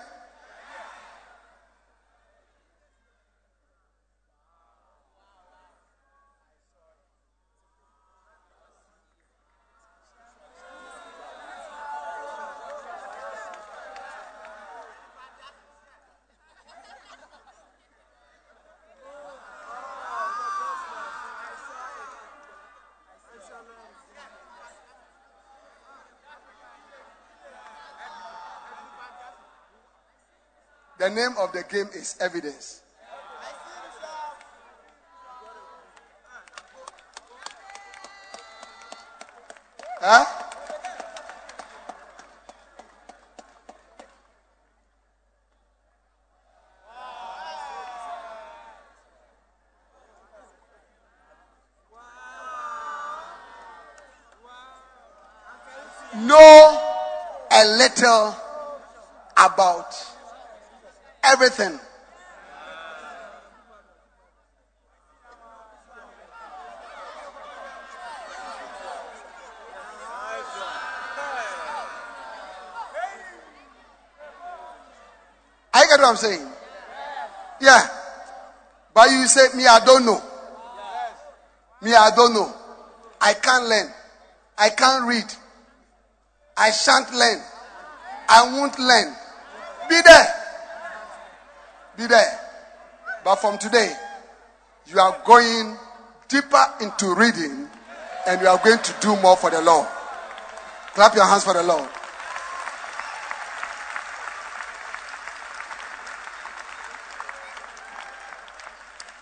The 31.07 31.15
name 31.15 31.37
of 31.39 31.53
the 31.53 31.63
game 31.63 31.87
is 31.93 32.17
evidence. 32.19 32.81
Huh? 40.01 40.25
Know 56.17 56.81
a 57.49 57.65
little 57.77 58.35
about 59.37 59.76
everything. 61.37 61.79
I 75.73 75.85
get 75.85 75.99
what 75.99 76.09
I'm 76.09 76.15
saying. 76.15 76.47
Yeah. 77.61 77.87
But 78.95 79.11
you 79.11 79.27
say, 79.27 79.55
me, 79.55 79.67
I 79.67 79.79
don't 79.85 80.05
know. 80.05 80.19
Me, 81.83 81.93
I 81.93 82.09
don't 82.15 82.33
know. 82.33 82.51
I 83.21 83.35
can't 83.35 83.67
learn. 83.67 83.93
I 84.57 84.69
can't 84.69 85.07
read. 85.07 85.31
I 86.57 86.71
shan't 86.71 87.13
learn. 87.13 87.39
I 88.27 88.51
won't 88.51 88.79
learn. 88.79 89.15
Be 89.87 90.01
there. 90.03 90.36
Be 91.97 92.05
there. 92.05 92.39
But 93.23 93.37
from 93.37 93.57
today, 93.57 93.91
you 94.85 94.99
are 94.99 95.19
going 95.25 95.75
deeper 96.27 96.63
into 96.79 97.13
reading 97.15 97.67
and 98.27 98.41
you 98.41 98.47
are 98.47 98.59
going 98.63 98.79
to 98.79 98.95
do 99.01 99.15
more 99.17 99.35
for 99.35 99.49
the 99.49 99.61
Lord. 99.61 99.87
Clap 100.93 101.15
your 101.15 101.25
hands 101.25 101.43
for 101.43 101.53
the 101.53 101.63
Lord. 101.63 101.89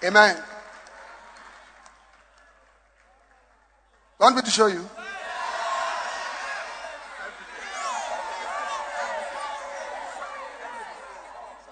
Amen. 0.03 0.37
Want 4.19 4.35
me 4.35 4.41
to 4.41 4.51
show 4.51 4.67
you? 4.67 4.87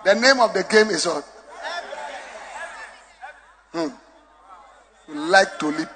The 0.04 0.16
name 0.16 0.40
of 0.40 0.54
the 0.54 0.64
game 0.64 0.90
is 0.90 1.06
what? 1.06 1.24
Hmm. 3.72 3.90
You 5.08 5.16
like 5.30 5.58
to 5.60 5.68
leap. 5.68 5.90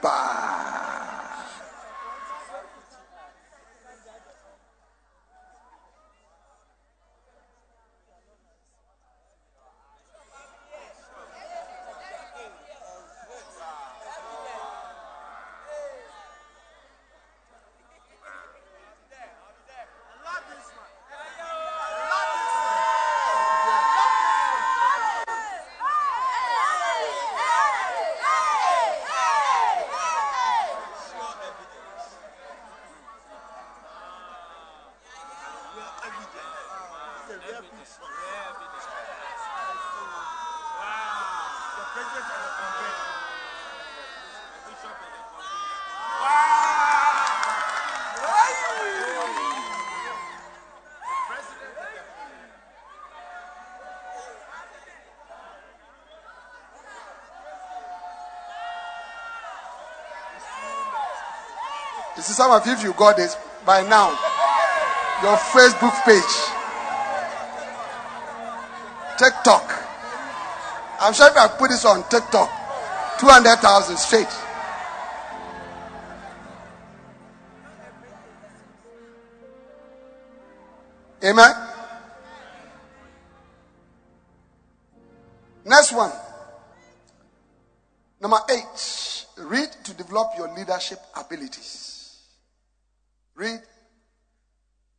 Some 62.37 62.51
of 62.51 62.63
you, 62.67 62.73
if 62.73 62.83
you 62.83 62.93
got 62.93 63.17
this 63.17 63.35
by 63.65 63.81
now, 63.81 64.09
your 65.23 65.35
Facebook 65.37 66.05
page, 66.05 66.21
TikTok. 69.17 69.73
I'm 70.99 71.13
sure 71.13 71.29
if 71.29 71.35
I 71.35 71.47
put 71.57 71.71
this 71.71 71.83
on 71.83 72.07
TikTok, 72.07 72.47
200,000 73.19 73.97
straight. 73.97 74.27
Amen. 81.23 81.55
Next 85.65 85.91
one. 85.91 86.11
Number 88.21 88.37
eight. 88.51 89.25
Read 89.39 89.69
to 89.85 89.93
develop 89.95 90.33
your 90.37 90.53
leadership 90.55 90.99
abilities. 91.15 91.87
Read 93.37 93.61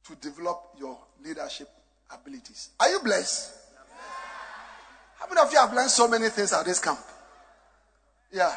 to 0.07 0.15
develop 0.15 0.77
your 0.79 0.97
leadership 1.25 1.69
abilities. 2.09 2.71
Are 2.79 2.89
you 2.89 3.01
blessed? 3.01 3.53
How 5.19 5.27
many 5.29 5.41
of 5.41 5.53
you 5.53 5.59
have 5.59 5.75
learned 5.89 5.91
so 5.91 6.09
many 6.09 6.29
things 6.29 6.53
at 6.53 6.65
this 6.65 6.79
camp? 6.79 6.99
Yeah. 8.33 8.55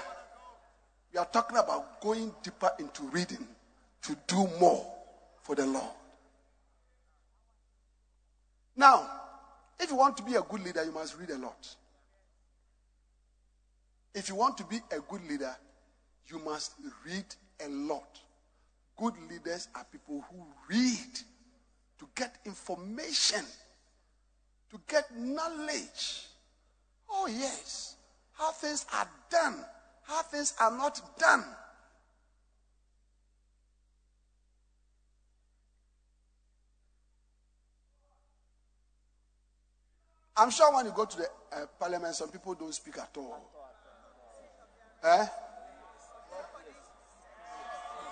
We 1.14 1.20
are 1.20 1.26
talking 1.26 1.58
about 1.58 2.02
going 2.02 2.34
deeper 2.44 2.72
into 2.80 3.04
reading 3.04 3.46
to 4.04 4.18
do 4.28 4.48
more 4.60 4.86
for 5.42 5.56
the 5.56 5.66
Lord. 5.66 5.92
Now, 8.76 9.10
if 9.80 9.90
you 9.90 9.98
want 9.98 10.18
to 10.18 10.24
be 10.24 10.36
a 10.36 10.42
good 10.42 10.64
leader, 10.64 10.84
you 10.84 10.92
must 10.92 11.18
read 11.18 11.30
a 11.30 11.38
lot. 11.38 11.68
If 14.14 14.30
you 14.30 14.36
want 14.36 14.58
to 14.58 14.64
be 14.66 14.78
a 14.92 15.00
good 15.00 15.28
leader, 15.30 15.56
you 16.28 16.40
must 16.40 16.74
read 17.06 17.26
a 17.66 17.70
lot. 17.70 18.20
Good 18.98 19.14
leaders 19.30 19.68
are 19.76 19.86
people 19.92 20.24
who 20.32 20.46
read 20.70 21.20
to 22.00 22.08
get 22.16 22.38
information, 22.46 23.44
to 24.72 24.80
get 24.88 25.06
knowledge. 25.18 26.31
Oh, 27.12 27.28
yes. 27.28 27.96
How 28.34 28.52
things 28.52 28.86
are 28.94 29.08
done, 29.30 29.64
how 30.04 30.22
things 30.24 30.54
are 30.60 30.72
not 30.72 31.00
done. 31.20 31.44
I'm 40.38 40.50
sure 40.50 40.74
when 40.74 40.86
you 40.86 40.92
go 40.92 41.06
to 41.06 41.18
the 41.18 41.28
uh, 41.52 41.66
parliament, 41.80 42.16
some 42.16 42.30
people 42.30 42.56
don't 42.56 42.74
speak 42.74 42.98
at 42.98 43.16
all. 43.18 43.38
Eh? 45.04 45.26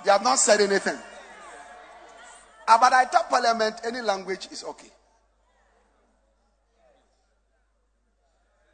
They 0.06 0.12
have 0.12 0.24
not 0.24 0.38
said 0.38 0.62
anything. 0.62 0.98
Uh, 2.68 2.78
but 2.78 2.94
I 2.94 3.06
tell 3.06 3.24
parliament 3.24 3.78
any 3.84 4.02
language 4.02 4.48
is 4.52 4.64
okay. 4.64 4.90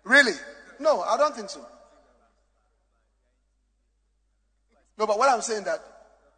Really? 0.06 0.34
No, 0.80 1.02
I 1.02 1.18
don't 1.18 1.36
think 1.36 1.50
so. 1.50 1.66
No, 4.98 5.06
but 5.06 5.18
what 5.18 5.30
I'm 5.30 5.42
saying 5.42 5.66
that 5.66 5.84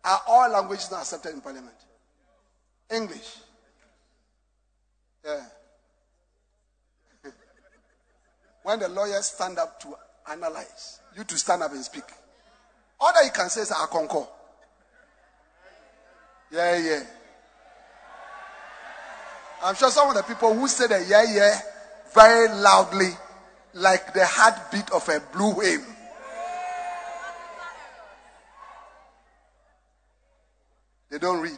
are 0.03 0.21
all 0.27 0.49
languages 0.49 0.89
not 0.89 1.01
accepted 1.01 1.33
in 1.33 1.41
parliament? 1.41 1.75
English. 2.89 3.37
Yeah. 5.23 5.43
when 8.63 8.79
the 8.79 8.87
lawyers 8.87 9.25
stand 9.25 9.59
up 9.59 9.79
to 9.81 9.89
analyze, 10.31 11.01
you 11.15 11.23
to 11.25 11.37
stand 11.37 11.61
up 11.61 11.71
and 11.71 11.83
speak. 11.83 12.05
All 12.99 13.11
that 13.13 13.25
you 13.25 13.31
can 13.31 13.49
say 13.49 13.61
is 13.61 13.71
I 13.71 13.85
concur. 13.91 14.25
Yeah, 16.51 16.77
yeah. 16.77 17.03
I'm 19.63 19.75
sure 19.75 19.91
some 19.91 20.09
of 20.09 20.15
the 20.15 20.23
people 20.23 20.53
who 20.53 20.67
say 20.67 20.87
the 20.87 21.05
yeah, 21.07 21.25
yeah 21.33 21.59
very 22.13 22.47
loudly, 22.47 23.09
like 23.73 24.13
the 24.13 24.25
heartbeat 24.25 24.89
of 24.91 25.07
a 25.09 25.19
blue 25.35 25.53
whale. 25.53 25.83
They 31.09 31.19
don't 31.19 31.41
read. 31.41 31.57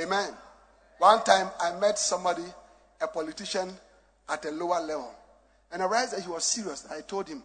Amen. 0.00 0.32
One 0.98 1.22
time 1.24 1.48
I 1.60 1.78
met 1.78 1.98
somebody, 1.98 2.44
a 3.00 3.08
politician 3.08 3.70
at 4.28 4.44
a 4.44 4.50
lower 4.50 4.80
level, 4.80 5.12
and 5.72 5.82
I 5.82 5.86
realized 5.86 6.16
that 6.16 6.22
he 6.22 6.28
was 6.28 6.44
serious. 6.44 6.86
I 6.90 7.00
told 7.00 7.28
him, 7.28 7.42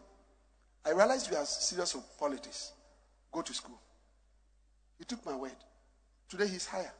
I 0.86 0.92
realized 0.92 1.32
you 1.32 1.38
are 1.38 1.46
serious 1.46 1.96
with 1.96 2.06
politics. 2.20 2.72
Go 3.32 3.42
to 3.42 3.54
school. 3.54 3.80
He 4.98 5.04
took 5.06 5.26
my 5.26 5.36
word. 5.36 5.52
Today 6.30 6.48
he's 6.48 6.66
higher. 6.66 6.92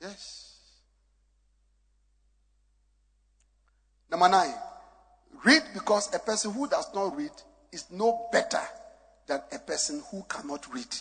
Yes. 0.00 0.59
Number 4.10 4.28
nine, 4.28 4.54
read 5.44 5.62
because 5.72 6.12
a 6.14 6.18
person 6.18 6.52
who 6.52 6.68
does 6.68 6.86
not 6.94 7.16
read 7.16 7.30
is 7.72 7.86
no 7.90 8.28
better 8.32 8.60
than 9.26 9.40
a 9.52 9.58
person 9.58 10.02
who 10.10 10.24
cannot 10.28 10.72
read. 10.74 10.94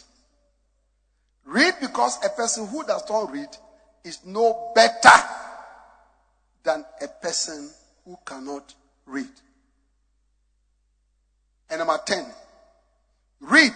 Read 1.46 1.74
because 1.82 2.24
a 2.24 2.30
person 2.30 2.68
who 2.68 2.84
does 2.86 3.04
not 3.10 3.32
read 3.32 3.50
is 4.04 4.20
no 4.26 4.72
better 4.76 5.24
than 6.64 6.86
a 7.02 7.08
person 7.08 7.72
who 8.06 8.18
cannot 8.26 8.74
read. 9.06 9.28
And 11.70 11.80
number 11.80 12.00
10, 12.06 12.26
read 13.42 13.74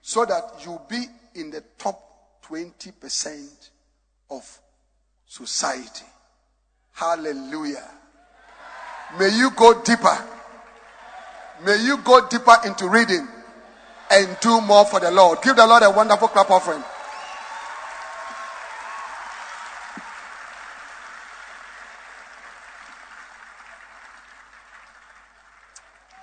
so 0.00 0.24
that 0.24 0.42
you'll 0.64 0.86
be 0.88 1.04
in 1.34 1.50
the 1.50 1.62
top 1.78 2.42
20% 2.48 3.70
of 4.30 4.60
society. 5.26 6.04
Hallelujah. 6.92 7.88
May 9.18 9.28
you 9.28 9.50
go 9.50 9.82
deeper. 9.82 10.18
May 11.64 11.84
you 11.84 11.98
go 11.98 12.26
deeper 12.28 12.56
into 12.64 12.88
reading 12.88 13.28
and 14.10 14.36
do 14.40 14.60
more 14.60 14.84
for 14.84 15.00
the 15.00 15.10
Lord. 15.10 15.40
Give 15.42 15.54
the 15.54 15.66
Lord 15.66 15.82
a 15.82 15.90
wonderful 15.90 16.28
clap 16.28 16.50
offering. 16.50 16.82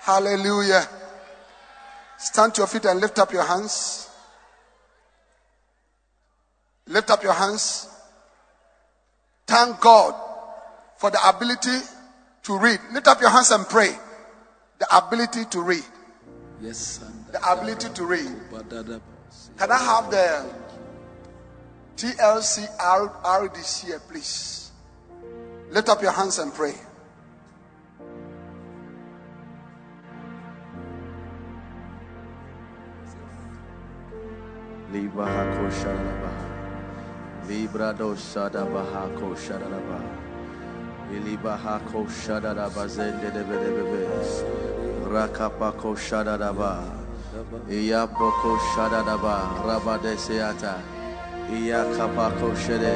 Hallelujah. 0.00 0.88
Stand 2.18 2.54
to 2.54 2.62
your 2.62 2.66
feet 2.66 2.84
and 2.84 3.00
lift 3.00 3.18
up 3.18 3.32
your 3.32 3.44
hands. 3.44 4.08
Lift 6.86 7.10
up 7.10 7.22
your 7.22 7.32
hands. 7.32 7.88
Thank 9.46 9.80
God 9.80 10.14
for 10.96 11.10
the 11.10 11.28
ability 11.28 11.78
to 12.44 12.58
read. 12.58 12.80
Lift 12.92 13.08
up 13.08 13.20
your 13.20 13.30
hands 13.30 13.50
and 13.50 13.66
pray. 13.68 13.96
The 14.78 14.96
ability 14.96 15.44
to 15.50 15.60
read. 15.60 15.84
Yes, 16.60 17.00
The 17.32 17.52
ability 17.52 17.88
to 17.94 18.04
read. 18.04 18.30
Can 19.58 19.70
I 19.70 19.78
have 19.78 20.10
the 20.10 20.46
TLC 21.96 22.66
RDC 22.78 23.86
here, 23.86 24.00
please? 24.08 24.70
Lift 25.70 25.88
up 25.88 26.02
your 26.02 26.12
hands 26.12 26.38
and 26.38 26.52
pray. 26.52 26.74
Libra. 34.92 35.24
Libra 37.46 37.94
ko 41.10 41.16
shadalabaha. 41.16 41.16
Iliba 41.16 41.56
hako 41.56 42.06
shadalaba 42.08 42.86
zende 42.88 43.30
de 43.32 43.42
bede 43.42 43.70
bebe. 43.70 44.06
Rakapa 45.10 45.72
ko 45.76 45.94
shadalaba. 45.94 46.84
Iyaboko 47.68 48.58
shadalaba. 48.74 49.48
Rabade 49.66 50.16
seata. 50.16 50.74
Iyakapa 51.50 52.30
ko 52.40 52.54
shede. 52.54 52.94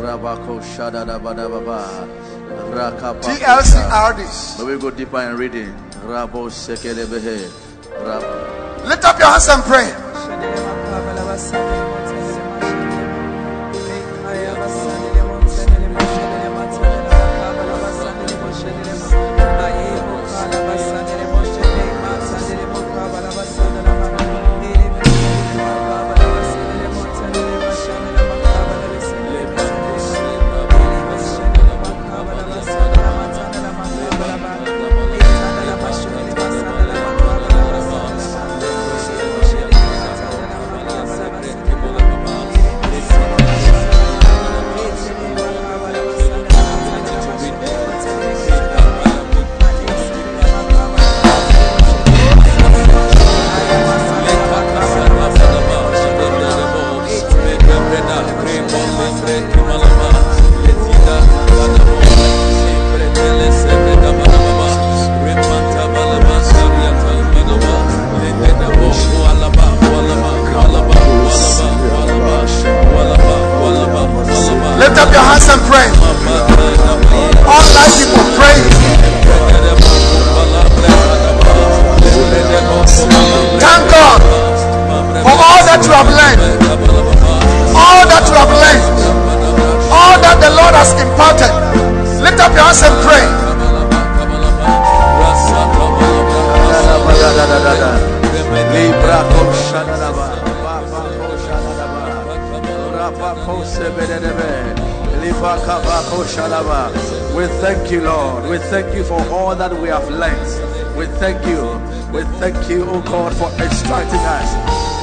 Rabako 0.00 0.60
shadalaba 0.62 1.34
da 1.36 1.48
baba. 1.48 1.82
Rakapa 2.74 3.22
ko 3.22 3.28
TLC 3.28 3.78
sha- 3.88 4.10
RDs. 4.10 4.58
May 4.58 4.64
we 4.64 4.78
go 4.78 4.90
deeper 4.90 5.20
in 5.22 5.36
reading. 5.36 5.74
Rabo 6.06 6.50
Lift 8.86 9.04
up 9.04 9.18
your 9.18 9.28
hands 9.28 9.48
and 9.48 9.62
pray. 9.64 9.92
That 85.78 85.86
you 85.86 85.94
have 85.94 86.10
learned. 86.10 86.40
All 87.76 88.02
that 88.10 88.26
you 88.26 88.34
have 88.34 88.50
learned. 88.50 88.82
All 89.94 90.18
that 90.18 90.36
the 90.42 90.50
Lord 90.50 90.74
has 90.74 90.90
imparted. 90.98 91.52
Lift 92.18 92.40
up 92.40 92.52
your 92.52 92.66
hands 92.66 92.82
and 92.82 92.94
pray. 93.06 93.22
We 107.36 107.46
thank 107.60 107.90
you, 107.92 108.00
Lord. 108.02 108.50
We 108.50 108.58
thank 108.58 108.94
you 108.94 109.04
for 109.04 109.20
all 109.30 109.54
that 109.54 109.72
we 109.80 109.88
have 109.88 110.08
learned. 110.08 110.96
We 110.96 111.06
thank 111.18 111.46
you. 111.46 111.97
We 112.12 112.22
thank 112.40 112.56
you, 112.70 112.84
oh 112.88 113.02
God, 113.02 113.34
for 113.36 113.50
instructing 113.62 114.20
us. 114.20 114.48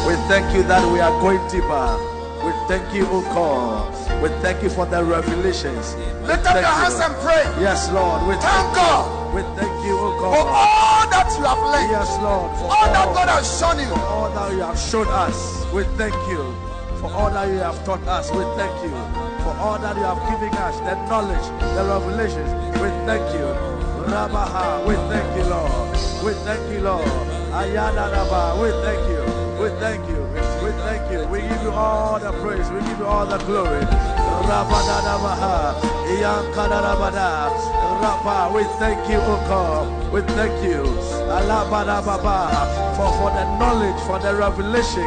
We 0.07 0.15
thank 0.27 0.53
you 0.55 0.63
that 0.63 0.81
we 0.91 0.99
are 0.99 1.13
going 1.21 1.39
deeper. 1.49 1.87
We 2.43 2.51
thank 2.67 2.93
you, 2.93 3.05
oh 3.09 3.21
God. 3.33 3.93
We 4.21 4.29
thank 4.41 4.63
you 4.63 4.69
for 4.69 4.85
the 4.85 5.03
revelations. 5.03 5.95
Lift 6.25 6.45
up 6.45 6.55
your 6.55 6.63
hands 6.65 6.97
and 6.99 7.13
pray. 7.21 7.45
Yes, 7.61 7.91
Lord. 7.91 8.21
We 8.27 8.33
Thank 8.35 8.43
thank 8.45 8.75
God. 8.75 9.33
We 9.35 9.41
thank 9.57 9.75
you, 9.85 9.93
oh 9.97 10.17
God. 10.19 10.33
for 10.33 10.47
all 10.49 11.05
that 11.13 11.29
you 11.37 11.43
have 11.45 11.61
learned. 11.61 11.91
Yes, 11.91 12.09
Lord. 12.21 12.49
For 12.57 12.65
All 12.73 12.87
that 12.89 13.07
God 13.13 13.29
has 13.29 13.45
shown 13.59 13.77
you. 13.79 13.93
all 14.09 14.29
that 14.33 14.51
you 14.53 14.61
have 14.61 14.79
shown 14.79 15.07
us. 15.09 15.65
We 15.73 15.83
thank 15.97 16.15
you. 16.29 16.41
For 17.01 17.11
all 17.13 17.29
that 17.29 17.47
you 17.49 17.59
have 17.61 17.77
taught 17.85 18.01
us, 18.07 18.31
we 18.31 18.41
thank 18.57 18.73
you. 18.81 18.89
For 19.45 19.53
all 19.61 19.77
that 19.77 19.95
you 19.95 20.03
have 20.03 20.21
given 20.25 20.53
us, 20.57 20.77
the 20.81 20.95
knowledge, 21.05 21.45
the 21.61 21.83
revelations, 21.85 22.49
we 22.81 22.89
thank 23.05 23.21
you. 23.37 23.45
Rabaha, 24.15 24.87
we 24.87 24.95
thank 25.11 25.27
you, 25.35 25.43
Lord. 25.51 25.91
We 26.23 26.31
thank 26.47 26.63
you, 26.71 26.79
Lord. 26.79 27.03
Ayana 27.51 28.07
Rabba, 28.15 28.55
we 28.61 28.71
thank 28.79 29.03
you. 29.11 29.19
We 29.59 29.67
thank 29.83 30.07
you. 30.07 30.23
We 30.63 30.71
thank 30.87 31.03
you. 31.11 31.27
We 31.27 31.41
give 31.41 31.61
you 31.63 31.71
all 31.71 32.17
the 32.17 32.31
praise. 32.39 32.63
We 32.71 32.79
give 32.87 32.99
you 32.99 33.05
all 33.05 33.25
the 33.25 33.37
glory. 33.43 33.83
Rabadadabaha, 34.47 35.75
Iyankadadabada. 36.15 37.51
Rabba, 37.99 38.55
we 38.55 38.63
thank 38.79 39.03
you, 39.11 39.19
O 39.19 39.35
God. 39.51 39.83
We 40.13 40.21
thank 40.39 40.63
you. 40.63 40.83
Alabadababa, 41.35 42.95
For, 42.95 43.11
for 43.19 43.31
the 43.35 43.43
knowledge, 43.59 43.99
for 44.07 44.17
the 44.19 44.33
revelation, 44.33 45.03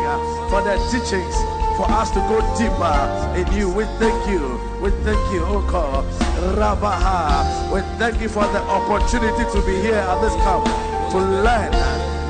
for 0.52 0.60
the 0.60 0.76
teachings, 0.92 1.34
for 1.80 1.88
us 1.96 2.10
to 2.10 2.20
go 2.28 2.44
deeper 2.60 3.00
in 3.40 3.48
you. 3.56 3.70
We 3.72 3.84
thank 3.96 4.20
you. 4.28 4.60
We 4.82 4.90
thank 5.00 5.22
you, 5.32 5.40
O 5.48 5.64
God. 5.72 6.04
Rabaha. 6.38 7.72
We 7.72 7.80
thank 7.98 8.20
you 8.20 8.28
for 8.28 8.44
the 8.54 8.62
opportunity 8.62 9.44
to 9.52 9.58
be 9.66 9.80
here 9.80 9.94
at 9.98 10.20
this 10.20 10.34
camp 10.46 10.64
to 11.12 11.18
learn, 11.18 11.72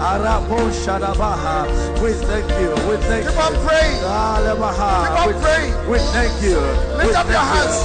Arapo 0.00 0.58
Shadabaha. 0.72 1.66
We 2.02 2.12
thank 2.12 2.48
you. 2.60 2.70
We 2.88 2.96
thank 3.08 3.26
Keep 3.26 3.34
you. 3.34 3.42
on 3.42 3.54
praying. 3.66 3.98
Keep 4.00 5.20
on 5.20 5.26
We- 5.28 5.40
praying. 5.42 5.74
We 5.90 5.98
thank 6.14 6.32
you. 6.42 6.58
Lift 6.96 7.16
up 7.16 7.26
your 7.28 7.44
hands. 7.52 7.76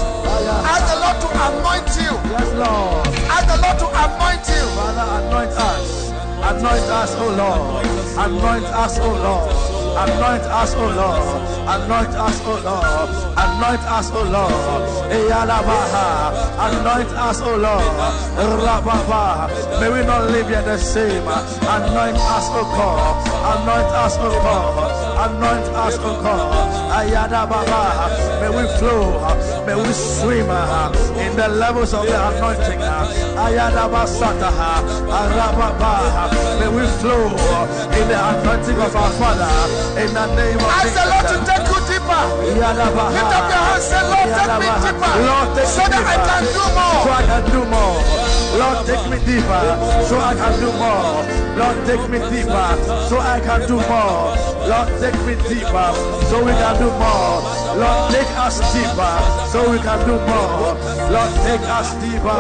Ask 0.65 0.83
the 0.93 0.99
Lord 1.03 1.17
to 1.23 1.29
anoint 1.47 1.89
you. 1.99 2.13
Yes, 2.31 2.49
Lord. 2.55 3.07
Ask 3.29 3.45
the 3.47 3.57
Lord 3.61 3.77
to 3.79 3.87
anoint 4.03 4.43
you. 4.47 4.63
Father, 4.77 5.07
anoint 5.19 5.51
us. 5.51 6.11
Anoint 6.43 6.87
us, 7.01 7.15
O 7.15 7.27
Lord. 7.29 7.85
Anoint 8.17 8.65
us, 8.65 8.99
O 8.99 9.07
Lord. 9.09 9.72
Anoint 9.93 10.43
us, 10.43 10.73
O 10.75 10.85
Lord. 10.89 11.41
Anoint 11.69 12.13
us, 12.17 12.41
O 12.41 12.53
Lord. 12.65 13.09
Anoint 13.37 13.83
us, 13.85 14.09
O 14.11 14.23
Lord. 14.23 14.53
Anoint 16.65 17.11
us, 17.13 17.41
O 17.41 17.55
Lord. 17.57 17.93
May 19.79 19.89
we 19.89 20.05
not 20.05 20.31
live 20.31 20.49
yet 20.49 20.65
the 20.65 20.77
same. 20.77 21.23
Anoint 21.23 22.17
us, 22.17 22.47
O 22.49 22.63
God. 22.73 23.27
Anoint 23.53 23.91
us, 23.93 24.17
O 24.17 24.29
God. 24.41 25.02
Anoint 25.23 25.67
us, 25.71 25.95
O 26.03 26.19
God. 26.21 26.51
Ayada 26.91 27.47
Baba. 27.47 28.11
May 28.43 28.49
we 28.51 28.67
flow. 28.77 29.23
May 29.65 29.75
we 29.75 29.91
swim 29.93 30.47
uh, 30.49 30.91
in 31.15 31.31
the 31.37 31.47
levels 31.47 31.93
of 31.93 32.03
the 32.05 32.11
anointing. 32.11 32.81
uh. 32.83 33.07
Ayada 33.39 33.87
Basata. 33.87 34.51
Arababa. 35.07 36.27
May 36.59 36.67
we 36.67 36.83
flow 36.99 37.31
in 37.95 38.05
the 38.11 38.19
anointing 38.19 38.75
of 38.83 38.93
our 38.95 39.11
Father. 39.15 39.47
In 39.95 40.11
the 40.13 40.27
name 40.35 40.59
of 40.59 40.67
Ask 40.75 40.91
the 40.91 41.05
Lord 41.07 41.25
to 41.31 41.37
take 41.47 41.67
you 41.71 41.79
deeper. 41.87 42.23
Lift 42.43 43.31
up 43.31 43.47
your 43.47 43.63
hands. 43.63 43.87
Say, 43.87 44.03
Lord, 44.03 44.27
take 44.27 44.59
me 44.59 44.69
deeper. 44.83 45.13
Lord, 45.23 45.47
take 45.55 45.71
So 45.71 45.83
that 45.87 46.03
I 46.03 46.17
can 46.19 46.43
do 46.51 46.59
So 46.59 46.75
more. 46.75 47.15
I 47.15 47.23
can 47.31 47.43
do 47.47 47.61
more. 47.71 47.95
Lord, 48.59 48.77
take 48.85 49.05
me 49.07 49.17
deeper. 49.23 49.63
So 50.03 50.19
I 50.19 50.35
can 50.35 50.53
do 50.59 50.69
more. 50.75 51.23
Lord, 51.55 51.77
take 51.87 52.05
me 52.11 52.19
deeper. 52.27 52.67
So 53.07 53.19
I 53.23 53.39
can 53.39 53.61
do 53.71 53.79
more. 53.87 54.52
Lord, 54.67 54.87
take 55.01 55.19
me 55.25 55.35
deeper. 55.49 55.89
So 56.29 56.43
we 56.43 56.51
can 56.51 56.75
do 56.79 56.89
more. 57.01 57.41
Lord, 57.75 58.13
take 58.13 58.31
us 58.37 58.59
deeper. 58.73 59.15
So 59.51 59.69
we 59.71 59.77
can 59.79 59.99
do 60.07 60.15
more. 60.27 61.02
Lord, 61.11 61.33
take 61.43 61.65
us 61.67 61.93
deeper. 61.99 62.39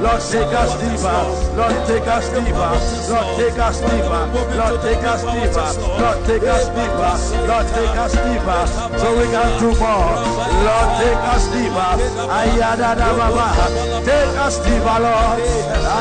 Lord, 0.00 0.20
take 0.20 0.54
us 0.54 0.72
deeper. 0.80 1.18
Lord, 1.56 1.76
take 1.86 2.06
us 2.06 2.28
deeper. 2.30 2.72
Lord, 3.10 3.28
take 3.36 3.58
us 3.58 3.80
deeper. 3.80 4.22
Lord, 4.58 4.80
take 4.82 5.04
us 5.04 5.22
deeper. 5.24 5.68
Lord, 5.98 6.18
take 6.26 6.44
us 6.44 6.64
deeper. 6.76 7.14
Lord, 7.48 7.66
take 7.74 7.96
us 8.04 8.12
deeper. 8.14 8.60
So 8.98 9.08
we 9.18 9.26
can 9.32 9.50
do 9.60 9.70
more. 9.80 10.44
Lord, 10.66 10.88
take 11.00 11.24
us 11.34 11.44
deeper. 11.54 11.90
Ayada 12.30 12.94
da. 12.96 13.14
Take 14.04 14.36
us 14.38 14.58
deeper, 14.64 14.98
Lord. 15.00 15.38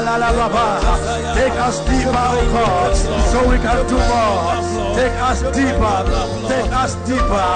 La 0.04 0.18
la 0.18 0.32
baba. 0.34 1.34
Take 1.36 1.58
us 1.60 1.80
deeper, 1.88 2.12
oh 2.12 2.52
God. 2.54 2.96
So 3.32 3.40
we 3.50 3.58
can 3.58 3.88
do 3.88 3.98
more. 4.12 4.74
Take 4.96 5.18
us 5.30 5.42
deeper. 5.56 5.98
Take 6.48 6.72
us 6.72 6.96
deeper. 7.08 7.50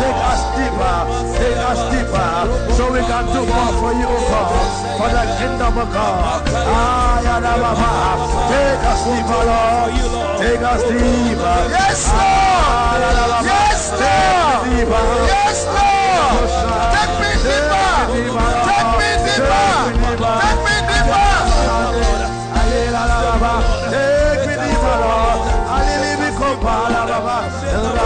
Take 0.00 0.20
us 0.30 0.42
deeper. 0.56 0.96
Take 1.38 1.60
us 1.70 1.80
deeper. 1.92 2.72
So 2.76 2.92
we 2.92 3.00
can 3.00 3.24
do 3.32 3.40
more 3.46 3.72
for 3.80 3.92
you, 3.94 4.01
God. 4.06 4.98
For 4.98 5.08
the 5.08 5.24
kingdom 5.38 5.78
of 5.78 5.88
God. 5.92 6.42
Ayada 6.46 7.54
baba. 7.62 7.90
Take 8.50 8.84
us 8.90 9.00
deeper, 9.06 9.42
Lord. 9.48 9.92
Take 10.40 10.62
us 10.62 10.82
deeper. 10.90 11.58
Yes, 11.70 12.00
Lord. 12.10 13.00
Yes, 13.46 13.80
Lord. 14.02 14.62
Yes, 15.30 15.58
Lord. 15.66 16.48
Take 16.94 17.14
me 17.22 17.30
deeper. 17.46 18.50
Take 18.68 18.92
me 18.98 19.10
deeper. 19.24 20.11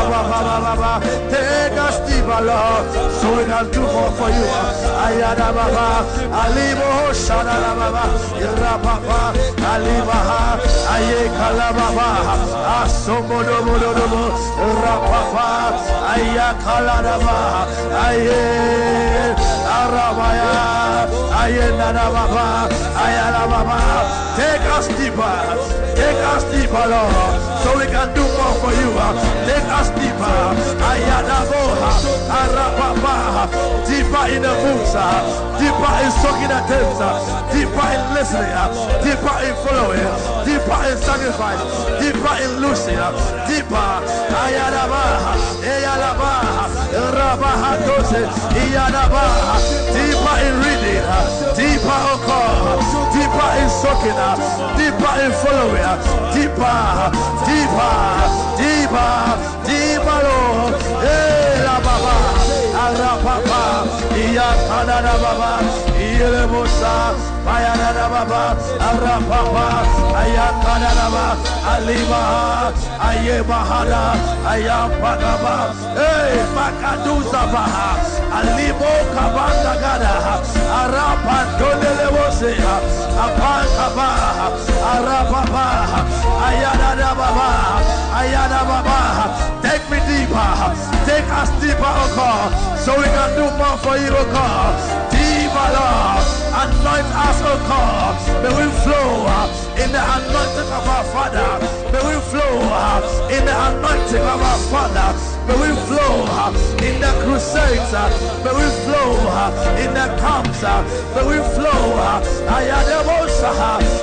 Take 0.07 1.79
us 1.83 1.99
deeper, 2.07 2.41
Lord, 2.47 2.85
so 3.19 3.37
we 3.37 3.45
can 3.45 3.67
do 3.73 3.81
more 3.81 4.11
for 4.15 4.31
you. 4.31 4.47
Ayada 5.03 5.51
Baba, 5.51 6.07
Alibo 6.31 7.11
Shada 7.11 7.75
Baba, 7.75 8.05
Irababa, 8.39 9.35
Alibaha, 9.67 10.59
Ayekala 10.95 11.69
Baba, 11.75 12.09
Asomodo 12.85 13.59
Modobo, 13.67 14.31
Rapapa, 14.79 15.75
Ayakala 16.15 17.03
Baba, 17.03 17.67
Aye, 18.07 19.35
Arabaya, 19.67 21.11
Ayena 21.35 22.07
Baba, 22.15 22.69
Ayala 22.95 23.43
Baba. 23.51 23.79
Take 24.37 24.67
us 24.71 24.87
deeper, 24.89 25.37
take 25.97 26.21
us 26.33 26.45
deeper, 26.53 26.85
Lord, 26.87 27.13
so 27.65 27.69
we 27.81 27.87
can 27.89 28.13
do 28.13 28.23
more 28.37 28.55
for 28.61 28.73
you. 28.77 28.93
Take 29.49 29.69
us 29.73 29.89
deeper, 29.97 30.39
Ayana 30.85 31.49
Boha, 31.49 31.91
Arababa, 32.29 33.49
deeper 33.89 34.25
in 34.31 34.43
the 34.45 34.53
books, 34.61 34.93
deeper 35.59 35.93
in 36.05 36.11
soaking 36.21 36.53
tapes, 36.69 37.01
deeper 37.51 37.89
in 37.97 38.03
listening, 38.13 38.53
deeper 39.01 39.37
in 39.41 39.55
following, 39.65 40.13
deeper 40.45 40.81
in 40.87 40.97
sacrifice, 41.01 41.63
deeper 41.99 42.35
in 42.45 42.53
losing, 42.61 43.01
deeper, 43.49 43.89
Ayana 44.37 44.85
Baha, 44.93 45.33
Ayana 46.97 47.37
Baha, 47.37 47.77
Rabaha 47.77 47.87
Dose, 47.87 48.25
Ayana 48.57 49.05
deeper 49.93 50.37
in 50.47 50.55
reading, 50.65 51.05
deeper, 51.57 52.01
oh 52.09 52.17
God, 52.25 52.81
deeper 53.13 53.51
in 53.61 53.69
soaking, 53.69 54.17
deeper 54.81 55.15
in 55.21 55.33
following, 55.45 55.97
deeper, 56.33 57.13
deeper, 57.45 57.93
deeper, 58.57 59.13
deeper, 59.69 60.19
Lord. 60.25 60.75
Eh, 61.05 61.65
la 61.65 61.77
baba, 61.85 62.17
arapapa, 62.81 63.85
iya 64.17 64.49
kanada 64.69 65.15
baba, 65.21 65.61
bayana 67.45 68.09
baba, 68.09 68.57
arapapa, 68.81 69.67
aya 70.17 70.49
kanada 70.65 71.07
baba, 71.13 71.37
aliba, 71.73 72.23
aye 73.01 73.43
bahada, 73.43 74.17
aya 74.49 74.89
pagaba, 75.01 75.57
eh, 75.97 76.45
makaduza 76.57 77.43
baha, 77.53 77.89
alibo 78.33 78.93
kabanda 79.15 79.75
gada, 79.81 80.15
arapa 80.81 81.39
dodele 81.59 82.09
wose, 82.17 82.55
apakaba, 83.25 84.09
arapapa, 84.93 85.67
ayana 88.17 88.61
baba, 88.65 89.01
take 89.63 89.85
me 89.91 89.99
deeper, 90.09 90.51
take 91.05 91.29
us 91.41 91.51
deeper, 91.61 91.85
oh 91.85 92.13
God, 92.17 92.79
so 92.79 92.97
we 92.99 93.05
can 93.05 93.31
do 93.37 93.45
more 93.59 93.77
for 93.79 93.97
you, 93.97 94.11
oh 94.17 94.25
God. 94.33 95.06
Lord, 95.75 96.25
anoint 96.63 97.11
us, 97.27 97.39
oh 97.43 97.59
God. 97.69 98.15
May 98.43 98.53
we 98.55 98.67
flow 98.85 99.09
uh, 99.27 99.83
in 99.83 99.91
the 99.93 100.03
anointing 100.03 100.71
of 100.73 100.85
our 100.87 101.05
Father. 101.15 101.49
May 101.93 102.03
we 102.07 102.17
flow 102.31 102.55
uh, 102.71 103.31
in 103.33 103.45
the 103.45 103.55
anointing 103.55 104.23
of 104.23 104.41
our 104.41 104.61
Father. 104.71 105.09
May 105.47 105.57
we 105.63 105.71
flow 105.87 106.15
uh, 106.29 106.51
in 106.83 107.01
the 107.01 107.13
crusades. 107.23 107.93
May 108.45 108.55
we 108.55 108.67
flow 108.85 109.15
in 109.83 109.91
the 109.95 110.07
camps. 110.21 110.63
May 111.15 111.25
we 111.27 111.39
flow. 111.55 111.83
Ayadebosa, 112.47 113.51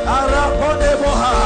Arapodeboha. 0.06 1.43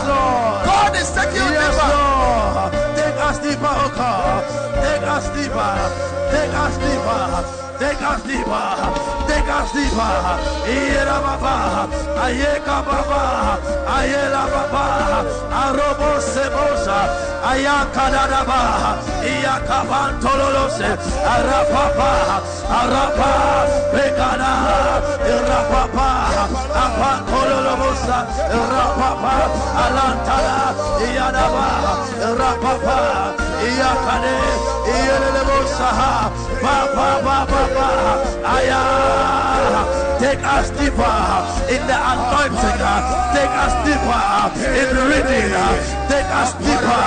Deeper. 0.00 0.64
God 0.64 0.96
is 0.96 1.10
taking 1.10 1.36
you 1.36 1.50
deeper. 1.50 2.70
Take 2.96 3.18
us 3.20 3.38
deeper, 3.38 3.68
oh 3.68 3.92
God. 3.94 4.44
Take 4.74 5.02
us 5.02 5.28
deeper. 5.30 5.72
Take 6.32 6.54
us 6.54 6.76
deeper. 6.78 7.69
Take 7.80 8.02
us 8.02 8.22
deeper. 8.28 8.68
Take 9.26 9.48
us 9.48 9.72
deeper. 9.72 10.14
Ira 10.68 11.16
baba. 11.24 11.88
Ayeka 12.24 12.84
baba. 12.84 13.56
Ayela 13.88 14.44
baba. 14.52 14.84
Arobo 15.48 16.20
sebosa. 16.20 17.08
Ayaka 17.40 18.04
dadaba. 18.12 19.00
Iyaka 19.24 19.80
bantololose. 19.88 20.90
Arapapa. 21.24 22.12
Arapa. 22.68 23.32
Pekana. 23.96 24.52
Irapapa. 25.24 26.08
Apakololobosa. 26.84 28.18
Irapapa. 28.60 29.34
Alantala. 29.84 30.58
Iyadaba. 31.00 31.68
Irapapa. 32.28 33.49
Iyakane. 33.68 34.36
Iyelelebosa. 34.94 35.90
Ba 36.62 36.76
ba 36.96 37.08
ba 37.24 37.36
ba 37.50 37.62
ba. 37.74 37.88
Aya. 38.44 38.82
Take 40.20 40.44
us 40.44 40.68
deeper 40.76 41.16
in 41.72 41.80
the 41.88 41.96
anointing. 41.96 42.80
Take 43.32 43.54
us 43.64 43.74
deeper 43.88 44.20
in 44.80 44.88
reading. 45.08 45.52
Take 46.12 46.30
us 46.40 46.52
deeper 46.60 47.04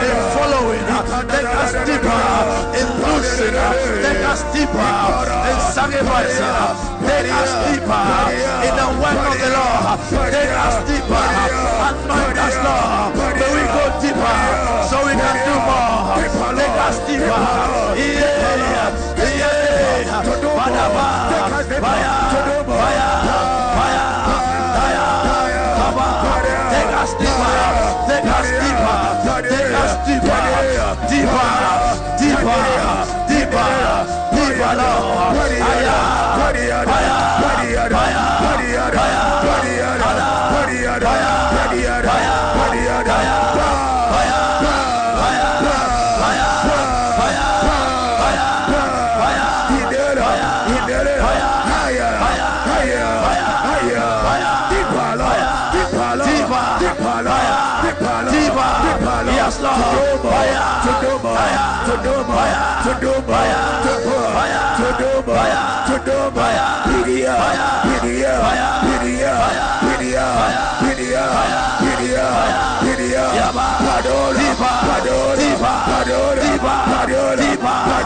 in 0.00 0.16
following. 0.32 0.86
Take 1.28 1.52
us 1.52 1.72
deeper 1.84 2.24
in 2.80 2.88
losing. 3.04 3.56
Take 4.00 4.24
us 4.24 4.40
deeper 4.56 4.92
in 5.52 5.58
sacrificing. 5.76 6.56
Take 7.04 7.28
us 7.28 7.52
deeper 7.68 8.08
in 8.64 8.72
the 8.80 8.88
work 9.04 9.20
of 9.20 9.36
the 9.36 9.50
Lord. 9.52 10.00
Take 10.32 10.56
us 10.64 10.76
deeper. 10.88 11.24
Anoint 11.86 12.38
us, 12.40 12.56
Lord. 12.64 13.45
Go 13.66 13.84
deeper 14.00 14.36
so 14.88 14.96
we 15.06 15.12
can 15.18 15.36
do 15.46 15.54
more. 15.66 16.56
Take 16.56 16.78
us 16.86 16.98
deeper. 17.06 18.15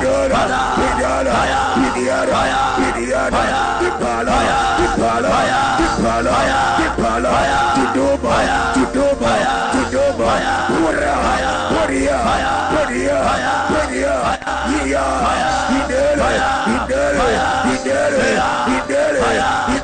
Pigara, 0.01 0.48
Pigara, 0.81 1.36
Pigara, 1.93 2.40
Pigara, 2.97 3.43
Tipala, 3.81 4.36
Tipala, 4.81 5.32
Tipala, 5.77 6.35
Tipala, 6.81 7.32
Tidoba, 7.77 8.35
Tidoba, 8.72 9.32
Tidoba, 9.72 10.31
Pura, 10.72 11.14
Puria, 11.68 12.16
Puria, 12.72 13.18
Puria, 13.68 14.09
Yia, 14.70 15.05
Hidere, 15.70 16.32
Hidere, 16.70 16.89
Hidere, 16.89 17.36
Hidere, 17.68 18.28
Hidere, 18.70 19.80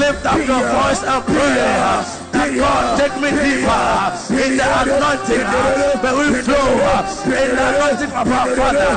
Lift 0.00 0.26
up 0.26 0.38
your 0.46 0.62
voice 0.70 1.02
and 1.02 1.24
pray. 1.24 2.37
God 2.56 2.98
take 2.98 3.16
me 3.20 3.30
deeper 3.30 3.82
in 4.32 4.56
the 4.56 4.66
anointing. 4.82 5.44
May 6.02 6.14
we 6.16 6.42
flow 6.42 6.68
in 7.24 7.50
the 7.56 7.64
anointing 7.74 8.12
of 8.12 8.28
our 8.28 8.48
Father. 8.56 8.92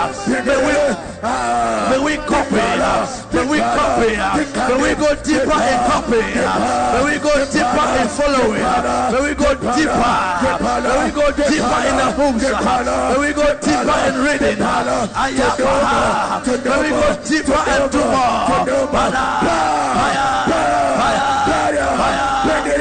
May 0.46 0.60
we 0.66 1.12
May 1.22 2.00
we 2.02 2.18
copy. 2.18 2.56
May 2.56 3.46
we 3.46 3.60
copy. 3.60 4.18
May 4.18 4.78
we 4.82 4.90
go 4.98 5.14
deeper 5.22 5.54
in 5.54 5.78
copy. 5.86 6.18
May 6.18 7.04
we 7.06 7.20
go 7.22 7.30
deeper 7.46 7.86
in 8.02 8.08
following. 8.10 8.66
May 9.14 9.22
we 9.22 9.36
go 9.36 9.54
deeper. 9.54 10.18
May 10.82 10.98
we 11.06 11.12
go 11.14 11.26
deeper 11.30 11.80
in 11.86 11.96
the 12.02 12.10
books. 12.18 12.42
May 12.42 13.20
we 13.22 13.30
go 13.38 13.46
deeper 13.62 13.98
in 14.10 14.16
reading. 14.26 14.58
May 16.66 16.78
we 16.82 16.90
go 16.90 17.10
deeper 17.22 17.62
and 17.70 17.92
do 17.92 18.02
more. 18.02 18.66
Bada. 18.90 19.24
Fire. 19.94 20.26
Fire. 20.98 21.22
Fire. 21.98 22.81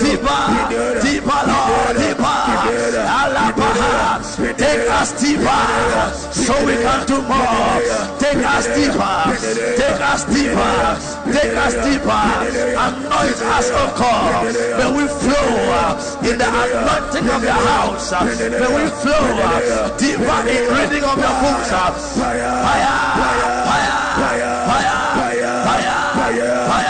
Deeper, 0.00 0.32
deeper, 1.02 1.40
deeper. 1.98 2.40
Take 4.56 4.88
us 4.88 5.12
deeper 5.20 5.60
so 6.32 6.54
we 6.64 6.74
can 6.80 7.06
do 7.06 7.20
more. 7.22 7.80
Take 8.18 8.44
us 8.44 8.66
deeper, 8.72 9.36
take 9.76 10.00
us 10.00 10.24
deeper, 10.24 10.96
take 11.32 11.56
us 11.56 11.74
deeper. 11.84 12.24
Anoint 12.80 13.40
us, 13.56 13.70
oh 13.72 13.92
God. 13.98 14.54
May 14.78 14.90
we 14.96 15.04
flow 15.20 15.48
in 16.30 16.38
the 16.38 16.48
anointing 16.48 17.28
of 17.28 17.42
your 17.42 17.52
house. 17.52 18.12
May 18.12 18.70
we 18.74 18.88
flow 18.88 19.24
deeper 19.98 20.38
in 20.48 20.62
reading 20.72 21.04
of 21.04 21.18
your 21.18 21.36
books. 21.42 21.70
Fire, 21.70 22.40
fire, 22.64 23.59
fire, 26.50 26.66
fire, 26.66 26.89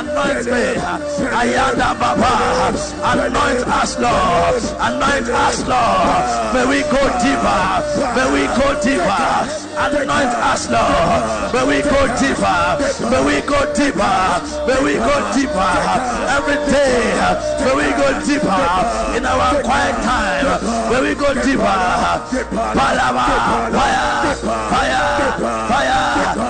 anoint 0.00 0.46
me. 0.46 0.64
Ayanda 1.40 1.92
Baba. 2.00 2.32
Anoint 3.04 3.62
us, 3.68 3.98
Lord. 3.98 4.62
Anoint 4.80 5.28
us, 5.28 5.58
Lord. 5.68 6.54
May 6.54 6.66
we 6.72 6.80
go 6.88 7.02
deeper. 7.20 7.60
May 8.16 8.28
we 8.32 8.42
go 8.56 8.68
deeper. 8.80 9.28
Anoint 9.76 10.34
us, 10.50 10.62
Lord. 10.70 11.52
May 11.52 11.64
we 11.68 11.78
go 11.82 12.00
deeper. 12.16 12.60
May 13.10 13.22
we 13.28 13.36
go 13.44 13.60
deeper. 13.74 14.16
May 14.66 14.80
we 14.84 14.94
go 14.96 15.14
deeper. 15.34 15.72
Every 16.36 16.58
day. 16.72 17.00
May 17.64 17.74
we 17.76 17.86
go 18.00 18.08
deeper. 18.24 18.62
In 19.16 19.24
our 19.26 19.62
quiet 19.62 19.96
time. 20.04 20.46
May 20.90 21.00
we 21.00 21.14
go 21.14 21.34
deeper. 21.34 21.80
Palava. 22.76 23.26
Fire. 23.72 24.36
Fire. 24.40 25.10
Fire. 25.68 26.49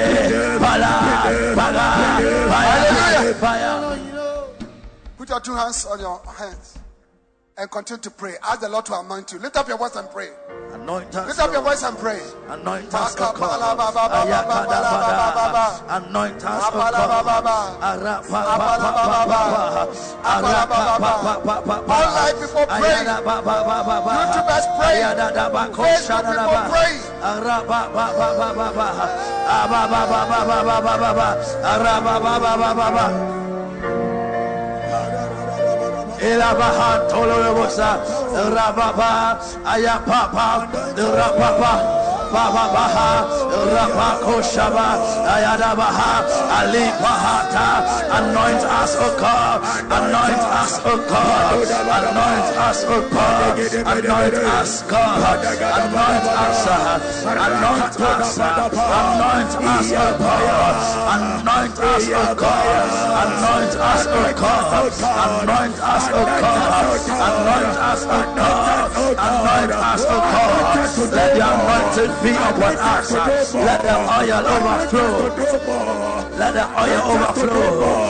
Fala. 0.71 0.91
Fala. 1.53 1.85
Fire. 2.47 3.33
Fire. 3.33 4.47
Put 5.17 5.29
your 5.29 5.39
two 5.41 5.53
hands 5.53 5.85
on 5.85 5.99
your 5.99 6.21
hands 6.25 6.79
and 7.61 7.69
continue 7.69 8.01
to 8.01 8.09
pray. 8.09 8.33
Ask 8.41 8.61
the 8.61 8.69
Lord 8.69 8.85
to 8.87 8.99
anoint 8.99 9.31
you. 9.31 9.37
Lift 9.37 9.55
up 9.55 9.67
your 9.67 9.77
voice 9.77 9.95
and 9.95 10.09
pray. 10.09 10.29
Anoint 10.73 11.13
us. 11.13 11.27
Lift 11.27 11.39
up 11.39 11.51
your 11.53 11.61
voice 11.61 11.83
and 11.83 11.95
pray. 11.95 12.19
Anoint 12.49 12.91
us, 12.91 13.15
O 13.21 13.33
God. 13.37 13.61
Anoint 15.93 16.41
us, 16.41 16.65
O 16.65 16.81
God. 16.81 17.05
All 21.85 22.09
life 22.17 22.33
people 22.41 22.65
pray. 22.65 23.05
YouTubers 24.09 24.65
pray. 24.81 25.05
Facebook 25.77 26.25
people 26.33 26.65
pray. 26.73 26.97
Araba 27.21 27.91
Ilabaha 36.21 37.09
tolorobosa 37.09 37.97
rababa 38.55 39.41
ayapapa 39.65 40.69
rababa 40.95 41.73
baba 42.33 42.65
baha 42.73 43.11
rabako 43.75 44.35
shaba 44.51 44.89
ayadabaha 45.35 46.13
ali 46.59 46.85
bahata 47.03 47.67
anoint 48.17 48.63
us 48.79 48.95
o 48.95 49.07
God 49.19 49.59
anoint 49.91 50.43
us 50.61 50.79
o 50.85 50.95
God 51.11 51.67
anoint 51.91 52.47
us 52.67 52.79
o 52.87 52.97
God 53.11 53.59
anoint 53.83 54.35
us 54.55 54.83
God 54.87 55.43
anoint 55.91 56.27
us 56.45 56.63
anoint 57.21 57.59
us 58.11 58.31
anoint 58.31 58.55
us 61.83 62.07
o 62.07 62.35
God 62.35 62.55
anoint 63.21 63.75
us 63.91 64.07
o 64.07 64.23
God 64.39 64.93
anoint 65.41 65.75
us 65.79 66.05
o 66.07 66.25
God 66.25 66.71
anoint 67.11 67.51
us 67.51 67.71
O 67.71 67.71
God, 67.71 67.71
anoint 67.71 67.77
us, 67.77 68.05
O 68.05 68.35
God, 68.35 68.91
anoint 69.17 69.71
us, 69.71 70.05
O 70.05 70.17
God. 70.17 70.61
Let 71.11 71.33
the 71.35 71.41
anointing 71.41 72.13
be 72.23 72.29
upon 72.29 72.75
us. 72.77 73.11
Let 73.53 73.81
the 73.81 73.95
oil 73.97 74.45
overflow. 74.47 75.11
Let 76.37 76.53
the 76.53 76.65
oil 76.79 77.01
overflow. 77.11 78.01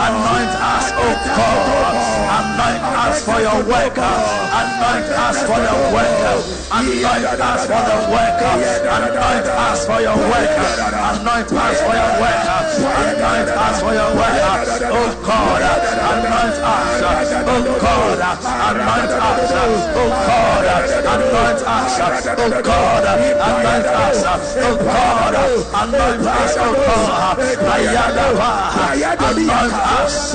Anoint 0.00 0.26
oh 0.30 0.37
God. 1.26 1.96
Anoint 2.38 2.82
us 2.82 3.24
for 3.24 3.40
your 3.40 3.60
work. 3.64 3.96
Anoint 3.98 5.08
us 5.08 5.38
for 5.48 5.58
your 5.58 5.80
work. 5.94 6.18
Anoint 6.70 7.40
us 7.40 7.62
for 7.66 7.82
the 7.88 7.96
work. 8.12 8.40
Anoint 8.44 9.48
us 9.48 9.86
for 9.86 10.00
your 10.00 10.16
work. 10.16 10.52
Anoint 11.08 11.50
us 11.52 11.78
for 11.82 11.94
your 11.96 12.12
work. 12.20 12.44
Anoint 12.78 13.48
us 13.48 13.80
for 13.80 13.94
your 13.94 14.10
work. 14.14 14.36
Oh 14.90 15.10
God, 15.24 15.62
anoint 15.62 16.58
us. 16.58 17.00
Oh 17.48 17.62
God, 17.80 18.20
anoint 18.68 19.12
us. 19.18 19.42
Oh 19.96 20.12
God, 20.28 20.64
anoint 20.98 21.62
us. 21.68 21.92
Oh 22.38 22.52
God, 22.62 23.04
anoint 23.48 23.88
us. 23.88 24.20
Oh 24.58 24.76
God, 24.84 25.34
anoint 25.82 26.26
us. 26.26 26.52
Oh 26.58 26.74
God, 26.86 27.38
Ayadaba, 27.68 28.50
anoint 29.28 29.72
us. 29.72 30.34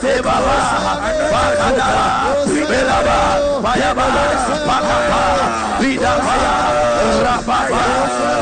Tebala, 0.00 0.58
Bakada, 1.32 1.88
Ribelaba, 2.48 3.18
Payabala, 3.60 4.24
Bakapa, 4.68 5.22
Lidabaya, 5.80 6.54
Rapaya, 7.24 7.84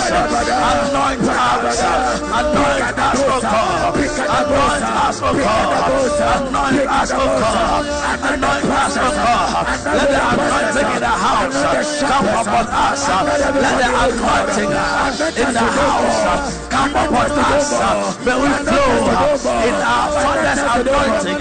Anoint 0.11 1.23
us. 1.23 1.79
Anoint 1.81 2.99
us. 2.99 3.21
O 3.21 3.39
God. 3.41 3.95
Anoint 3.95 4.83
us, 4.83 5.21
O 5.21 5.31
God. 5.31 5.87
Anoint 5.91 6.89
us, 6.89 7.11
O 7.11 7.23
God. 7.39 7.85
Anoint 8.21 8.65
us, 8.65 8.97
O 8.97 9.07
God. 9.11 9.67
Let 9.85 10.07
the 10.11 10.19
anointing 10.31 10.89
in 10.91 10.99
the 10.99 11.07
house 11.07 11.55
come 12.01 12.27
upon 12.27 12.67
us. 12.67 13.07
Let 13.07 13.75
the 13.79 13.87
anointing 14.03 14.71
in 15.41 15.53
the 15.53 15.65
house 15.79 16.67
come 16.69 16.91
upon 16.91 17.31
us. 17.31 17.71
May 18.25 18.35
we 18.35 18.49
flow 18.67 19.07
in 19.63 19.75
our 19.75 20.07
Father's 20.11 20.61
anointing. 20.75 21.39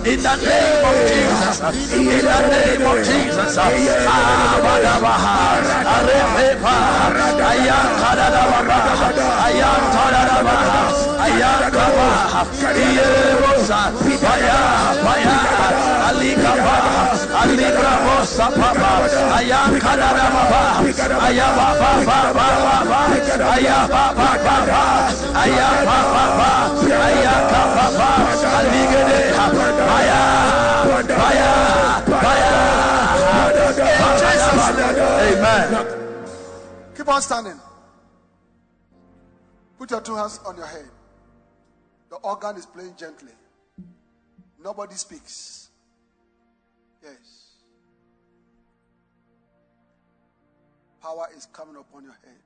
In 0.00 0.20
the 0.22 0.34
name 0.36 0.84
of 0.84 0.96
Jesus. 1.08 1.56
In 1.92 2.24
the 2.24 2.38
name 2.52 2.84
of 2.84 2.96
Jesus. 3.04 3.56
Abadabaha. 4.60 5.36
Arepepa. 5.94 6.76
Amen. 35.20 35.86
Keep 36.96 37.08
on 37.08 37.22
standing. 37.22 37.69
Put 39.80 39.92
your 39.92 40.02
two 40.02 40.14
hands 40.14 40.38
on 40.44 40.58
your 40.58 40.66
head. 40.66 40.90
The 42.10 42.16
organ 42.16 42.54
is 42.56 42.66
playing 42.66 42.96
gently. 42.98 43.32
Nobody 44.62 44.94
speaks. 44.94 45.70
Yes. 47.02 47.54
Power 51.00 51.28
is 51.34 51.46
coming 51.46 51.76
upon 51.76 52.04
your 52.04 52.12
head. 52.12 52.42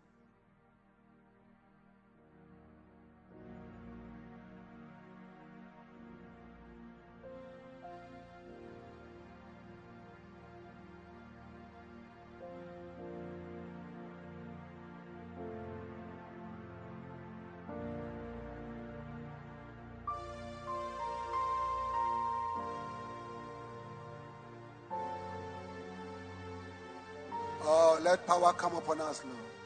Power 28.44 28.52
come 28.52 28.76
upon 28.76 29.00
us, 29.00 29.22
Lord. 29.24 29.63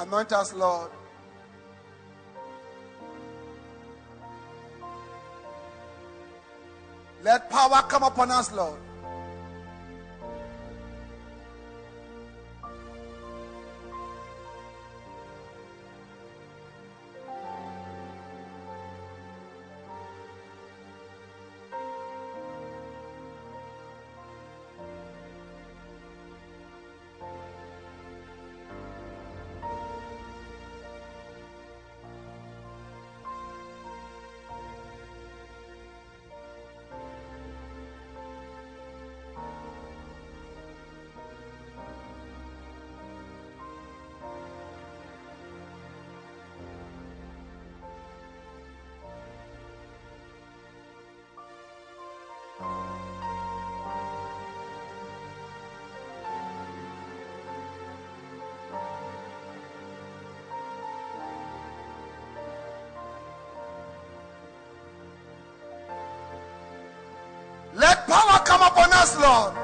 Anoint 0.00 0.32
us, 0.32 0.54
Lord. 0.54 0.90
Let 7.22 7.50
power 7.50 7.82
come 7.86 8.04
upon 8.04 8.30
us, 8.30 8.50
Lord. 8.50 8.78
Lord. 69.20 69.54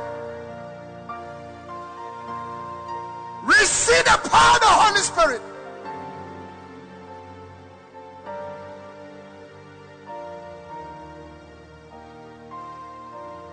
Receive 3.44 4.04
the 4.04 4.18
power 4.28 4.54
of 4.54 4.60
the 4.60 4.66
Holy 4.66 5.00
Spirit. 5.00 5.42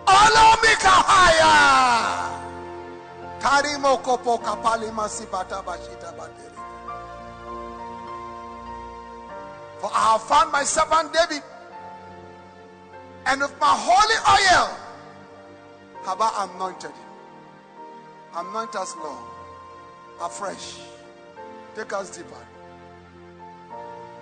Olomika 0.07 0.95
higher. 1.09 2.30
Karimo 3.40 3.98
kopo 4.03 4.38
kapali 4.40 4.91
masibata 4.91 5.64
bashita 5.64 6.14
bateri. 6.17 6.59
For 9.80 9.91
I 9.93 10.11
have 10.14 10.23
found 10.23 10.51
my 10.51 10.64
servant 10.64 11.14
David, 11.14 11.43
and 13.25 13.41
with 13.41 13.59
my 13.59 13.67
holy 13.67 14.15
oil 14.35 14.82
have 16.06 16.19
I 16.19 16.49
anointed. 16.53 16.91
Anoint 18.35 18.75
us, 18.75 18.95
Lord, 18.98 19.23
afresh. 20.22 20.80
Take 21.75 21.93
us 21.93 22.15
deeper. 22.15 22.30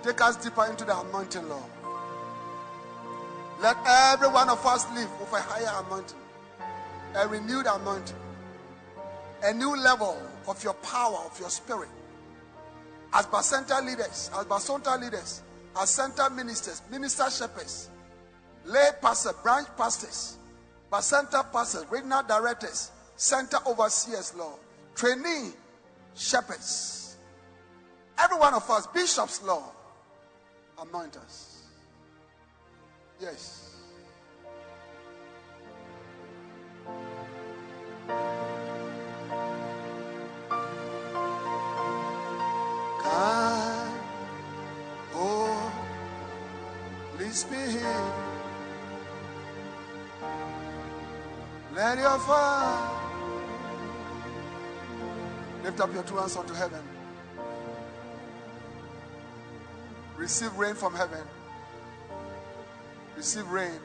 Take 0.02 0.20
us 0.20 0.36
deeper 0.36 0.66
into 0.66 0.84
the 0.84 0.98
anointing, 0.98 1.48
Lord. 1.48 1.62
Let 3.60 3.76
every 3.86 4.28
one 4.28 4.48
of 4.48 4.64
us 4.66 4.90
live 4.92 5.08
with 5.20 5.32
a 5.32 5.40
higher 5.40 5.84
anointing, 5.86 6.18
a 7.14 7.28
renewed 7.28 7.66
anointing, 7.66 8.16
a 9.44 9.52
new 9.52 9.76
level 9.76 10.20
of 10.48 10.62
your 10.64 10.74
power, 10.74 11.18
of 11.24 11.38
your 11.38 11.50
spirit. 11.50 11.88
As 13.12 13.26
Bacenta 13.26 13.84
leaders, 13.84 14.30
as 14.36 14.44
Basonta 14.46 15.00
leaders, 15.00 15.42
as 15.80 15.90
center 15.90 16.28
ministers, 16.30 16.82
minister 16.90 17.30
shepherds, 17.30 17.88
lay 18.64 18.88
pastors, 19.00 19.34
branch 19.42 19.68
pastors, 19.76 20.38
Bacenta 20.92 21.50
pastors, 21.50 21.86
regional 21.90 22.22
directors, 22.22 22.90
center 23.16 23.56
overseers, 23.66 24.34
Lord, 24.36 24.58
trainee 24.94 25.52
shepherds, 26.14 27.16
every 28.18 28.36
one 28.36 28.52
of 28.52 28.68
us, 28.68 28.86
bishops, 28.88 29.42
Lord, 29.42 29.64
anoint 30.78 31.16
us. 31.16 31.62
Yes. 33.18 33.70
God, 43.02 43.90
oh, 45.14 45.72
please 47.16 47.44
Let 51.74 51.98
your 51.98 52.18
fire 52.18 52.90
lift 55.64 55.80
up 55.80 55.94
your 55.94 56.02
two 56.02 56.16
hands 56.16 56.36
unto 56.36 56.52
heaven. 56.52 56.82
Receive 60.16 60.54
rain 60.56 60.74
from 60.74 60.94
heaven. 60.94 61.24
Receive 63.16 63.48
rain. 63.48 63.80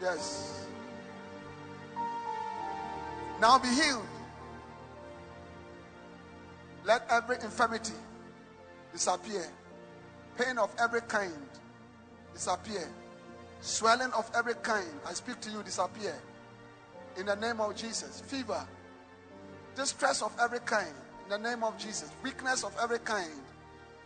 Yes. 0.00 0.66
Now 3.40 3.58
be 3.58 3.68
healed. 3.68 4.06
Let 6.84 7.06
every 7.10 7.36
infirmity 7.36 7.94
disappear. 8.92 9.48
Pain 10.38 10.58
of 10.58 10.72
every 10.78 11.00
kind 11.02 11.32
disappear. 12.34 12.88
Swelling 13.62 14.10
of 14.12 14.28
every 14.34 14.54
kind, 14.54 14.90
I 15.08 15.12
speak 15.12 15.40
to 15.42 15.50
you, 15.50 15.62
disappear. 15.62 16.20
In 17.16 17.26
the 17.26 17.36
name 17.36 17.60
of 17.60 17.76
Jesus. 17.76 18.20
Fever. 18.26 18.66
Distress 19.76 20.20
of 20.20 20.34
every 20.40 20.58
kind. 20.58 20.92
In 21.24 21.30
the 21.30 21.48
name 21.48 21.62
of 21.62 21.78
Jesus. 21.78 22.10
Weakness 22.24 22.64
of 22.64 22.74
every 22.82 22.98
kind. 22.98 23.30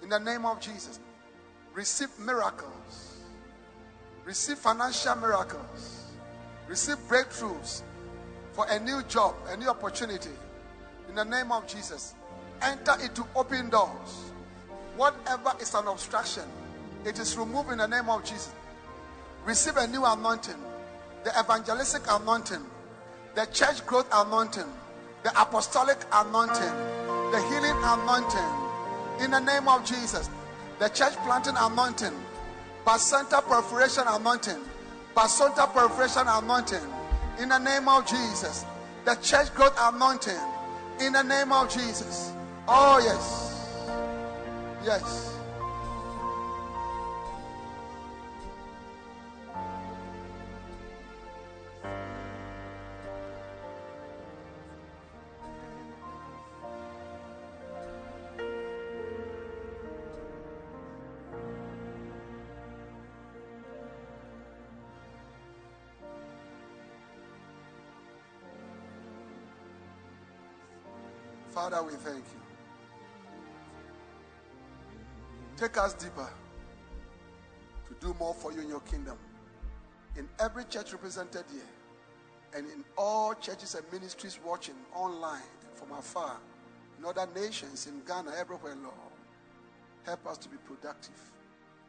In 0.02 0.10
the 0.10 0.18
name 0.18 0.44
of 0.44 0.60
Jesus. 0.60 1.00
Receive 1.72 2.10
miracles. 2.18 3.22
Receive 4.26 4.58
financial 4.58 5.16
miracles. 5.16 6.04
Receive 6.68 6.98
breakthroughs 7.08 7.82
for 8.52 8.66
a 8.68 8.78
new 8.80 9.02
job, 9.04 9.34
a 9.48 9.56
new 9.56 9.70
opportunity. 9.70 10.36
In 11.08 11.14
the 11.14 11.24
name 11.24 11.50
of 11.50 11.66
Jesus. 11.66 12.14
Enter 12.60 12.96
into 13.02 13.24
open 13.34 13.70
doors. 13.70 14.32
Whatever 14.98 15.54
is 15.62 15.72
an 15.74 15.86
obstruction, 15.86 16.44
it 17.06 17.18
is 17.18 17.38
removed 17.38 17.70
in 17.70 17.78
the 17.78 17.88
name 17.88 18.10
of 18.10 18.22
Jesus. 18.22 18.52
Receive 19.46 19.76
a 19.76 19.86
new 19.86 20.04
anointing, 20.04 20.56
the 21.22 21.30
evangelistic 21.38 22.02
anointing, 22.10 22.62
the 23.36 23.46
church 23.52 23.86
growth 23.86 24.08
anointing, 24.12 24.66
the 25.22 25.30
apostolic 25.40 25.98
anointing, 26.12 26.74
the 27.30 27.40
healing 27.48 27.76
anointing. 27.84 29.24
In 29.24 29.30
the 29.30 29.38
name 29.38 29.68
of 29.68 29.84
Jesus, 29.84 30.28
the 30.80 30.88
church 30.88 31.14
planting 31.24 31.54
anointing, 31.56 32.12
Basonta 32.84 33.40
perforation 33.46 34.02
anointing, 34.08 34.58
Basonta 35.14 35.72
perforation 35.72 36.24
anointing. 36.26 36.82
In 37.40 37.48
the 37.48 37.58
name 37.58 37.88
of 37.88 38.04
Jesus, 38.04 38.64
the 39.04 39.14
church 39.16 39.54
growth 39.54 39.76
anointing. 39.78 40.34
In 41.00 41.12
the 41.12 41.22
name 41.22 41.52
of 41.52 41.72
Jesus. 41.72 42.32
Oh, 42.66 42.98
yes. 42.98 43.68
Yes. 44.84 45.35
Father, 71.76 71.88
we 71.88 71.94
thank 71.96 72.24
you. 72.32 72.40
Take 75.58 75.76
us 75.76 75.92
deeper 75.92 76.30
to 77.88 77.94
do 78.00 78.16
more 78.18 78.32
for 78.32 78.50
you 78.50 78.62
in 78.62 78.68
your 78.70 78.80
kingdom. 78.80 79.18
In 80.16 80.26
every 80.40 80.64
church 80.64 80.92
represented 80.92 81.44
here, 81.52 81.60
and 82.54 82.66
in 82.70 82.82
all 82.96 83.34
churches 83.34 83.74
and 83.74 83.84
ministries 83.92 84.38
watching 84.42 84.74
online 84.94 85.42
from 85.74 85.92
afar, 85.92 86.38
in 86.98 87.04
other 87.04 87.28
nations, 87.34 87.86
in 87.86 88.00
Ghana, 88.06 88.32
everywhere, 88.38 88.74
Lord. 88.82 88.94
Help 90.06 90.26
us 90.28 90.38
to 90.38 90.48
be 90.48 90.56
productive 90.56 91.20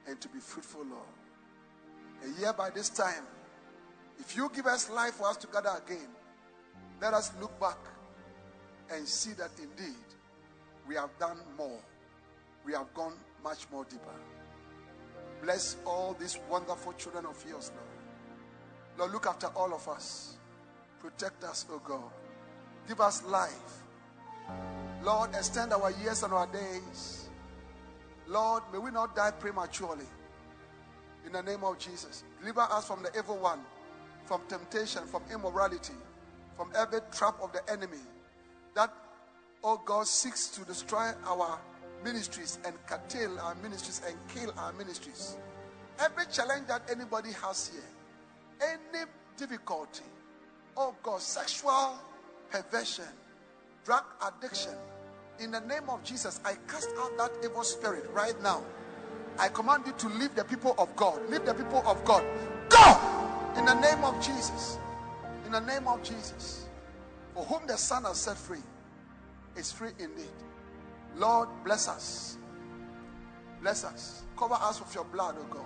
and 0.06 0.20
to 0.20 0.28
be 0.28 0.40
fruitful, 0.40 0.82
Lord. 0.82 1.16
And 2.26 2.36
here 2.38 2.52
by 2.52 2.72
this 2.72 2.90
time, 2.90 3.24
if 4.20 4.36
you 4.36 4.52
give 4.54 4.66
us 4.66 4.90
life 4.90 5.14
for 5.14 5.30
us 5.30 5.38
to 5.38 5.48
gather 5.48 5.82
again, 5.86 6.10
let 7.00 7.14
us 7.14 7.32
look 7.40 7.58
back 7.58 7.78
and 8.92 9.08
see 9.08 9.34
that 9.34 9.52
indeed 9.58 9.96
we 10.88 10.96
have 10.96 11.10
done 11.20 11.38
more. 11.58 11.80
We 12.66 12.74
have 12.74 12.94
gone 12.94 13.14
much 13.44 13.68
more 13.72 13.86
deeper. 13.86 14.16
Bless 15.42 15.78
all 15.86 16.16
these 16.20 16.40
wonderful 16.50 16.94
children 16.94 17.26
of 17.26 17.44
yours, 17.48 17.72
Lord. 17.76 17.88
Lord, 18.98 19.12
look 19.12 19.28
after 19.28 19.48
all 19.48 19.74
of 19.74 19.88
us. 19.88 20.38
Protect 21.00 21.44
us, 21.44 21.66
oh 21.72 21.82
God. 21.84 22.12
Give 22.88 23.00
us 23.00 23.24
life. 23.26 23.84
Lord, 25.04 25.30
extend 25.36 25.74
our 25.74 25.92
years 25.92 26.24
and 26.24 26.34
our 26.34 26.48
days. 26.48 27.30
Lord, 28.28 28.64
may 28.74 28.80
we 28.80 28.92
not 28.92 29.16
die 29.16 29.32
prematurely. 29.32 30.06
In 31.26 31.34
the 31.34 31.44
name 31.44 31.64
of 31.64 31.78
Jesus. 31.78 32.24
Deliver 32.40 32.62
us 32.62 32.88
from 32.88 33.04
the 33.04 33.12
evil 33.18 33.38
one, 33.38 33.60
from 34.26 34.42
temptation, 34.48 35.06
from 35.06 35.22
immorality, 35.32 35.94
from 36.56 36.72
every 36.76 37.00
trap 37.12 37.36
of 37.42 37.52
the 37.52 37.62
enemy 37.72 38.00
that, 38.78 38.94
oh 39.64 39.82
God, 39.84 40.06
seeks 40.06 40.50
to 40.50 40.64
destroy 40.64 41.10
our 41.26 41.60
ministries 42.04 42.60
and 42.64 42.76
curtail 42.86 43.40
our 43.40 43.56
ministries 43.56 44.04
and 44.08 44.16
kill 44.30 44.54
our 44.56 44.72
ministries. 44.74 45.36
Every 46.00 46.26
challenge 46.32 46.68
that 46.68 46.84
anybody 46.92 47.32
has 47.44 47.72
here, 47.74 48.70
any 48.70 49.06
difficulty, 49.36 50.04
oh 50.78 50.96
God, 51.02 51.22
sexual 51.22 51.96
perversion, 52.52 53.06
drug 53.84 54.04
addiction, 54.28 54.76
in 55.40 55.50
the 55.52 55.62
name 55.62 55.90
of 55.90 56.04
Jesus, 56.04 56.40
I 56.46 56.54
cast 56.68 56.90
out 57.00 57.18
that 57.18 57.32
evil 57.44 57.64
spirit 57.64 58.08
right 58.14 58.40
now. 58.44 58.64
I 59.40 59.50
command 59.50 59.84
you 59.88 59.94
to 59.94 60.08
leave 60.08 60.36
the 60.36 60.44
people 60.44 60.76
of 60.78 60.96
God. 60.96 61.20
Leave 61.30 61.46
the 61.46 61.54
people 61.54 61.84
of 61.86 62.04
God. 62.06 62.24
Go! 62.70 63.00
In 63.58 63.66
the 63.66 63.80
name 63.80 64.04
of 64.04 64.16
Jesus. 64.24 64.78
In 65.46 65.52
the 65.52 65.62
name 65.62 65.88
of 65.88 66.02
Jesus. 66.04 66.67
For 67.38 67.44
whom 67.44 67.68
the 67.68 67.78
Son 67.78 68.04
has 68.06 68.18
set 68.18 68.36
free 68.36 68.64
is 69.56 69.72
free 69.72 69.92
indeed. 70.00 70.26
Lord, 71.16 71.48
bless 71.64 71.88
us. 71.88 72.36
Bless 73.62 73.84
us. 73.84 74.24
Cover 74.36 74.56
us 74.56 74.80
with 74.80 74.96
your 74.96 75.04
blood, 75.04 75.36
O 75.40 75.44
God. 75.44 75.66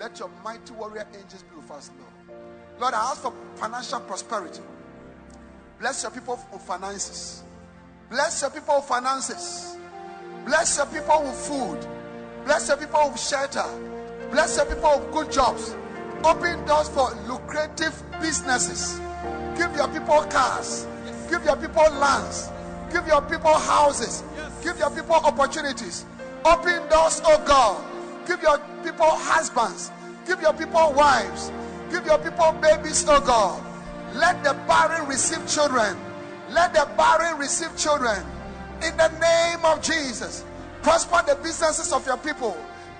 Let 0.00 0.18
your 0.18 0.28
mighty 0.42 0.72
warrior 0.72 1.06
angels 1.14 1.44
be 1.44 1.54
with 1.54 1.70
us, 1.70 1.92
Lord. 2.00 2.40
Lord, 2.80 2.94
I 2.94 3.10
ask 3.12 3.22
for 3.22 3.32
financial 3.54 4.00
prosperity. 4.00 4.60
Bless 5.78 6.02
your 6.02 6.10
people 6.10 6.36
with 6.52 6.62
finances. 6.62 7.44
Bless 8.10 8.42
your 8.42 8.50
people 8.50 8.74
with 8.78 8.86
finances. 8.86 9.76
Bless 10.46 10.78
your 10.78 10.86
people 10.86 11.22
with 11.22 11.36
food. 11.36 11.86
Bless 12.44 12.66
your 12.66 12.76
people 12.76 13.10
with 13.10 13.20
shelter. 13.20 13.66
Bless 14.32 14.56
your 14.56 14.66
people 14.66 14.98
with 14.98 15.12
good 15.12 15.30
jobs. 15.30 15.76
Open 16.24 16.64
doors 16.64 16.88
for 16.88 17.12
lucrative 17.28 18.02
businesses. 18.20 19.00
Give 19.58 19.74
your 19.74 19.88
people 19.88 20.22
cars. 20.30 20.86
Give 21.28 21.44
your 21.44 21.56
people 21.56 21.82
lands. 21.98 22.48
Give 22.92 23.06
your 23.06 23.20
people 23.22 23.52
houses. 23.52 24.22
Give 24.62 24.78
your 24.78 24.90
people 24.90 25.16
opportunities. 25.16 26.06
Open 26.44 26.88
doors, 26.88 27.20
oh 27.24 27.42
God. 27.46 27.84
Give 28.26 28.40
your 28.40 28.58
people 28.84 29.10
husbands. 29.10 29.90
Give 30.26 30.40
your 30.40 30.52
people 30.54 30.92
wives. 30.94 31.50
Give 31.90 32.06
your 32.06 32.18
people 32.18 32.52
babies, 32.62 33.04
oh 33.08 33.20
God. 33.20 33.62
Let 34.14 34.42
the 34.44 34.54
barren 34.66 35.06
receive 35.08 35.46
children. 35.48 35.98
Let 36.50 36.72
the 36.72 36.88
barren 36.96 37.38
receive 37.38 37.76
children. 37.76 38.22
In 38.82 38.96
the 38.96 39.08
name 39.18 39.64
of 39.64 39.82
Jesus. 39.82 40.44
Prosper 40.82 41.22
the 41.26 41.34
businesses 41.42 41.92
of 41.92 42.06
your 42.06 42.16
people. 42.18 42.56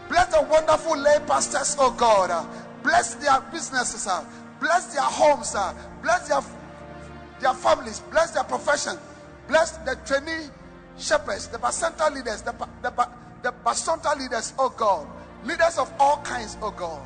Bless 0.09 0.35
the 0.35 0.43
wonderful 0.43 0.99
lay 0.99 1.19
pastors, 1.27 1.77
oh 1.79 1.93
God. 1.93 2.31
Uh, 2.31 2.45
Bless 2.83 3.15
their 3.17 3.41
businesses. 3.53 4.09
Bless 4.61 4.95
their 4.95 5.03
homes. 5.03 5.55
uh, 5.55 5.75
Bless 6.03 6.29
their, 6.29 6.41
their 7.41 7.55
families. 7.55 8.01
Bless 8.11 8.33
their 8.33 8.45
profession. 8.45 8.97
Bless 9.47 9.77
the 9.79 9.97
trainee 10.05 10.49
shepherds, 10.99 11.49
the 11.49 11.59
Basonta 11.59 12.13
leaders, 12.15 12.43
the, 12.43 12.53
the, 12.83 13.09
the 13.43 13.55
Basonta 13.65 14.19
leaders, 14.19 14.53
oh 14.59 14.69
God. 14.71 15.07
Leaders 15.45 15.79
of 15.79 15.93
all 15.99 16.19
kinds, 16.23 16.57
oh 16.61 16.71
God. 16.73 17.01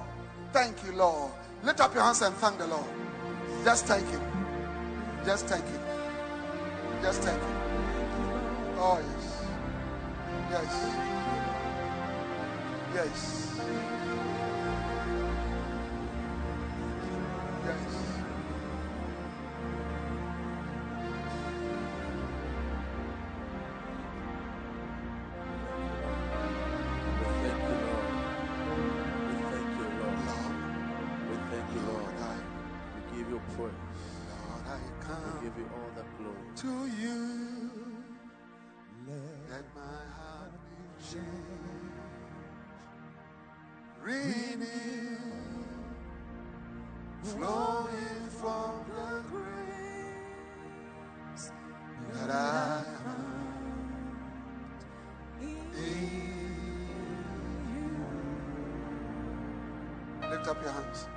Thank 0.53 0.83
you, 0.85 0.93
Lord. 0.93 1.31
Lift 1.63 1.81
up 1.81 1.95
your 1.95 2.03
hands 2.03 2.23
and 2.23 2.35
thank 2.37 2.59
the 2.59 2.67
Lord. 2.67 2.85
Just 3.65 3.87
thank 3.87 4.09
Him. 4.09 4.21
Just 5.25 5.47
thank 5.47 5.65
Him. 5.65 5.81
Just 7.03 7.23
thank 7.23 7.41
Him. 7.41 7.57
Oh. 8.79 8.99
Yes. 9.01 9.45
Yes. 10.51 10.95
Yes. 12.95 13.42
Your 60.63 60.73
hands. 60.73 61.12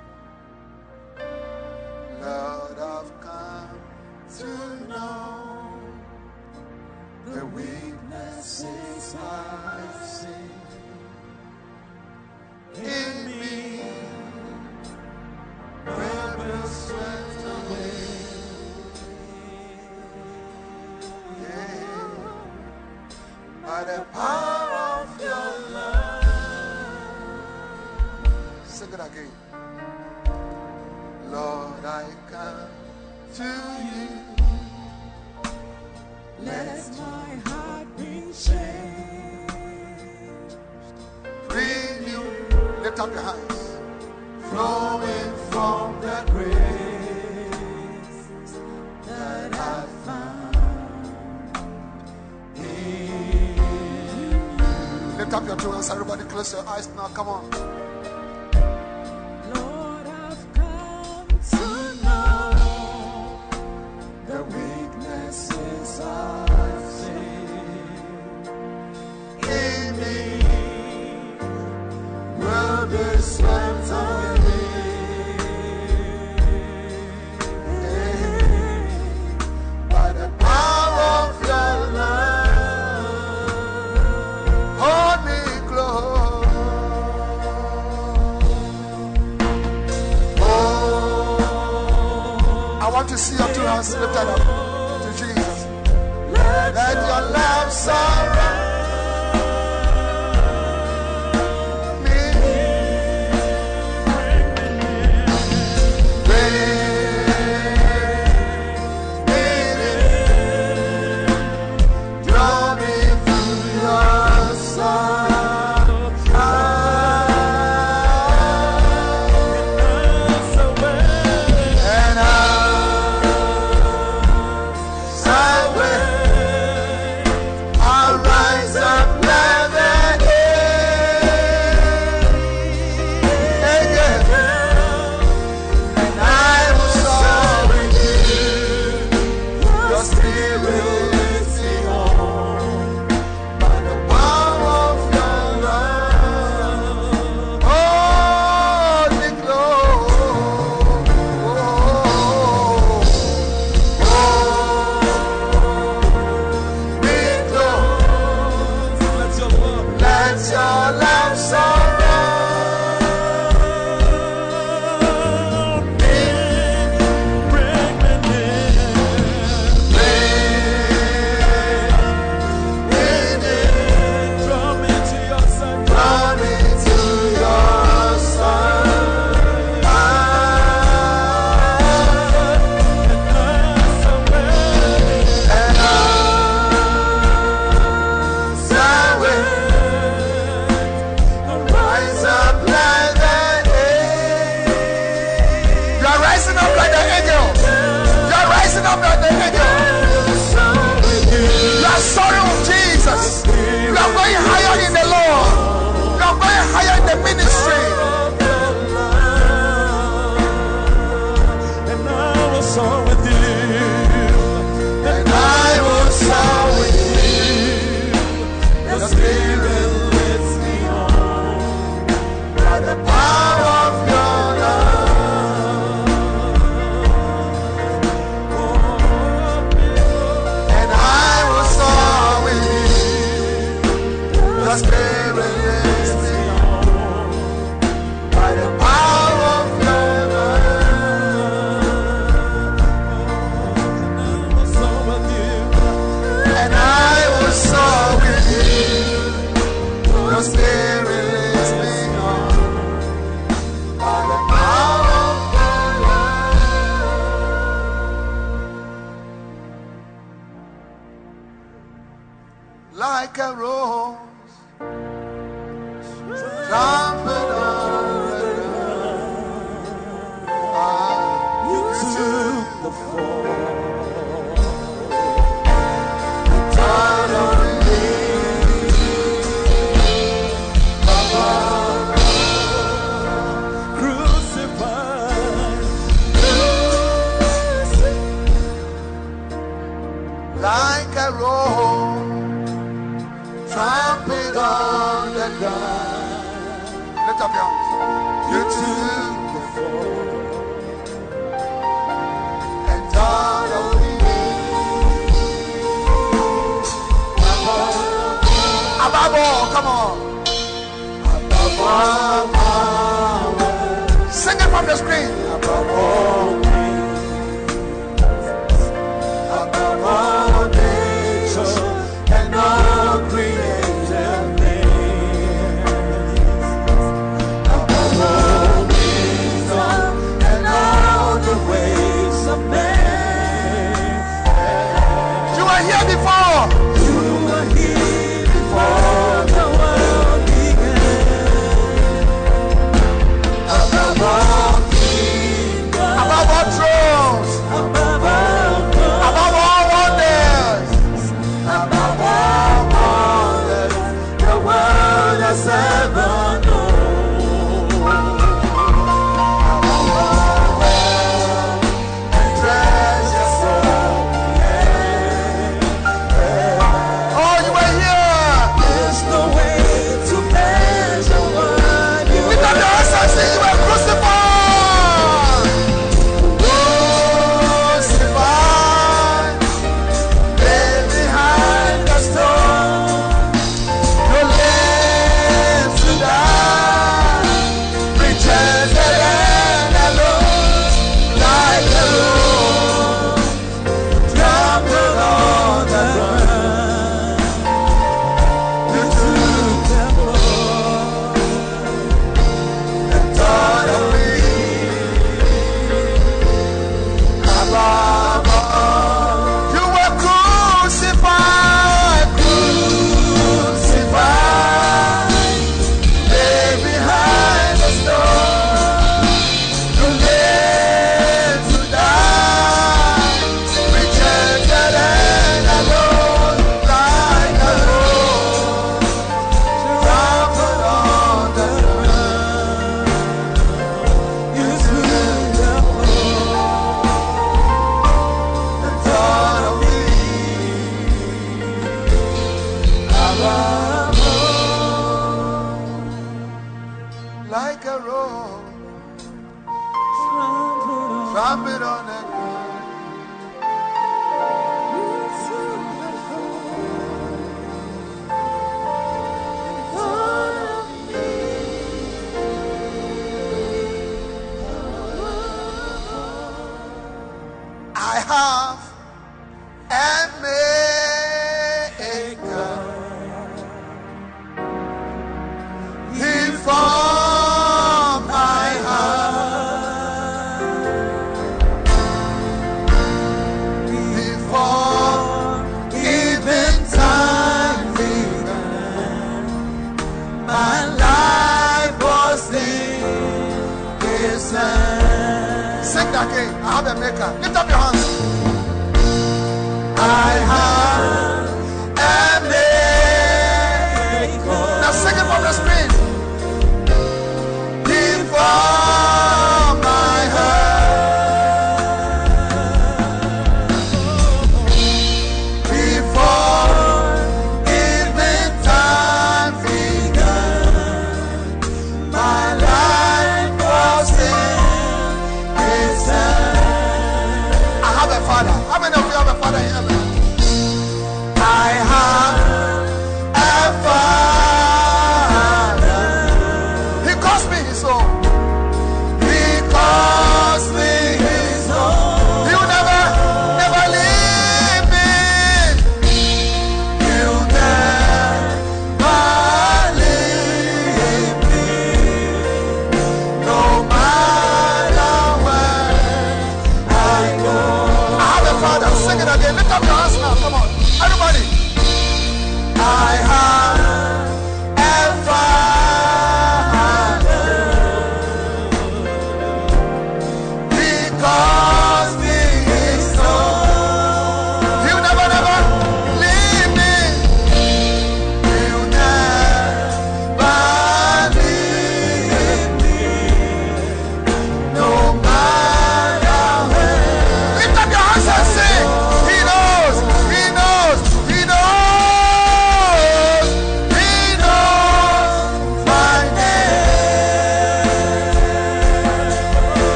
Screen. 314.96 316.55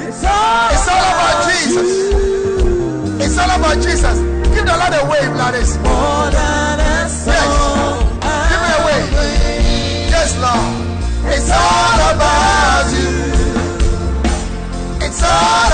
It's 0.00 0.22
all 0.24 1.06
about 1.12 1.50
Jesus. 1.50 1.90
It's 3.24 3.38
all 3.38 3.50
about 3.58 3.76
Jesus. 3.82 4.18
Give 4.54 4.64
the 4.64 4.76
Lord 4.76 4.94
a 4.94 5.02
wave, 5.10 5.34
ladies. 5.36 5.76
Yes. 7.26 7.26
Give 8.50 8.60
me 8.62 8.70
a 8.76 8.80
wave. 8.86 9.08
Yes, 10.12 10.30
Lord. 10.40 10.72
It's 11.34 11.50
all 11.50 12.00
about 12.14 12.86
you. 12.92 13.08
It's 15.06 15.22
all 15.22 15.65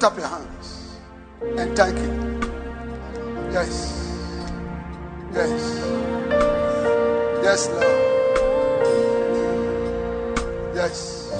Lift 0.00 0.12
up 0.12 0.18
your 0.18 0.28
hands 0.28 0.96
and 1.58 1.76
thank 1.76 1.98
Him. 1.98 2.40
Yes. 3.52 3.68
Yes. 5.34 5.62
Yes, 7.42 7.68
Lord. 7.68 7.84
Yes. 10.74 11.30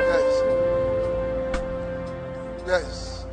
Yes. 0.00 0.42
Yes. 2.66 3.24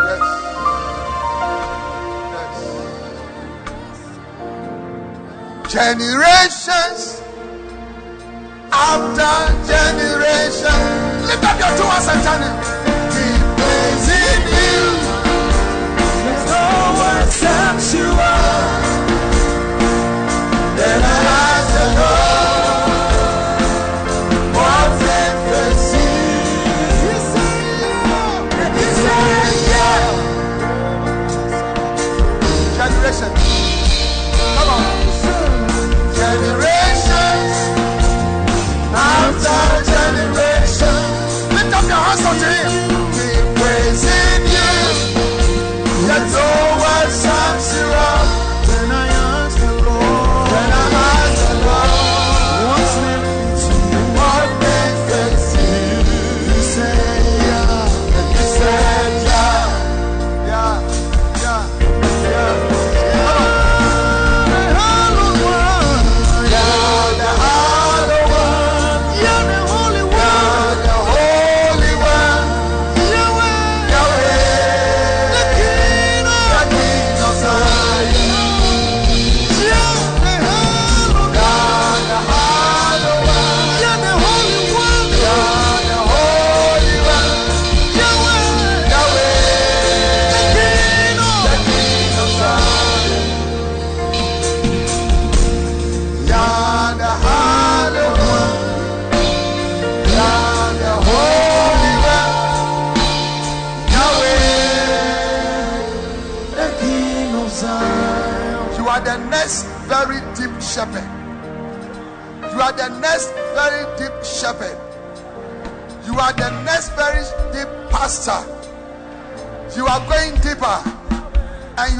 Yes. 0.00 0.24
Yes. 5.66 5.70
Generations 5.70 7.19
after 8.90 9.34
generation. 9.70 10.80
Lift 11.28 11.44
up 11.44 11.56
your 11.62 11.72
two 11.78 11.88
hands 11.92 12.08
and 12.10 12.42
him. 12.42 12.56
Keep 13.14 13.42
praising 13.58 14.42
you. 14.58 14.82
There's 16.24 16.44
no 16.50 16.66
one 16.98 17.30
sums 17.30 17.94
you 17.94 18.08
up. 18.10 18.79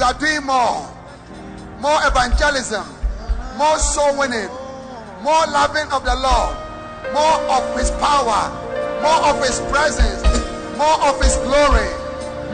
You 0.00 0.06
are 0.06 0.14
doing 0.14 0.46
more. 0.46 0.88
More 1.78 2.00
evangelism. 2.08 2.88
More 3.58 3.78
soul 3.78 4.16
winning, 4.16 4.48
more 5.20 5.44
loving 5.52 5.84
of 5.92 6.00
the 6.00 6.16
Lord, 6.16 6.56
more 7.12 7.36
of 7.52 7.76
His 7.76 7.90
power, 8.00 8.48
more 9.04 9.20
of 9.28 9.36
His 9.44 9.60
presence, 9.68 10.24
more 10.80 10.96
of 11.04 11.20
His 11.20 11.36
glory, 11.44 11.92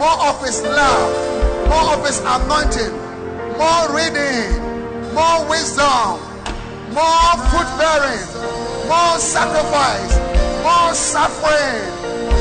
more 0.02 0.18
of 0.26 0.42
His 0.42 0.62
love, 0.66 1.68
more 1.70 1.94
of 1.94 2.02
His 2.02 2.18
anointing, 2.26 2.90
more 3.54 3.86
reading, 3.94 4.50
more 5.14 5.46
wisdom, 5.46 6.18
more 6.90 7.30
fruit 7.54 7.70
bearing, 7.78 8.26
more 8.90 9.22
sacrifice, 9.22 10.18
more 10.66 10.90
suffering. 10.90 11.86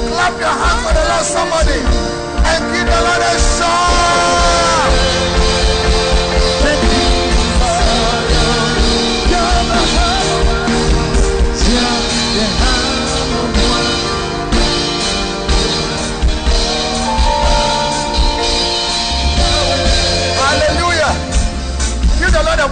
Clap 0.10 0.34
your 0.42 0.50
hands 0.50 0.82
for 0.82 0.94
the 0.98 1.06
Lord, 1.06 1.26
somebody, 1.30 2.15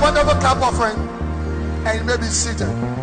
wonderful 0.03 0.35
clap 0.42 0.58
offering 0.61 0.98
and 1.88 1.98
you 1.98 2.03
may 2.03 2.18
be 2.18 2.26
seated. 2.26 3.02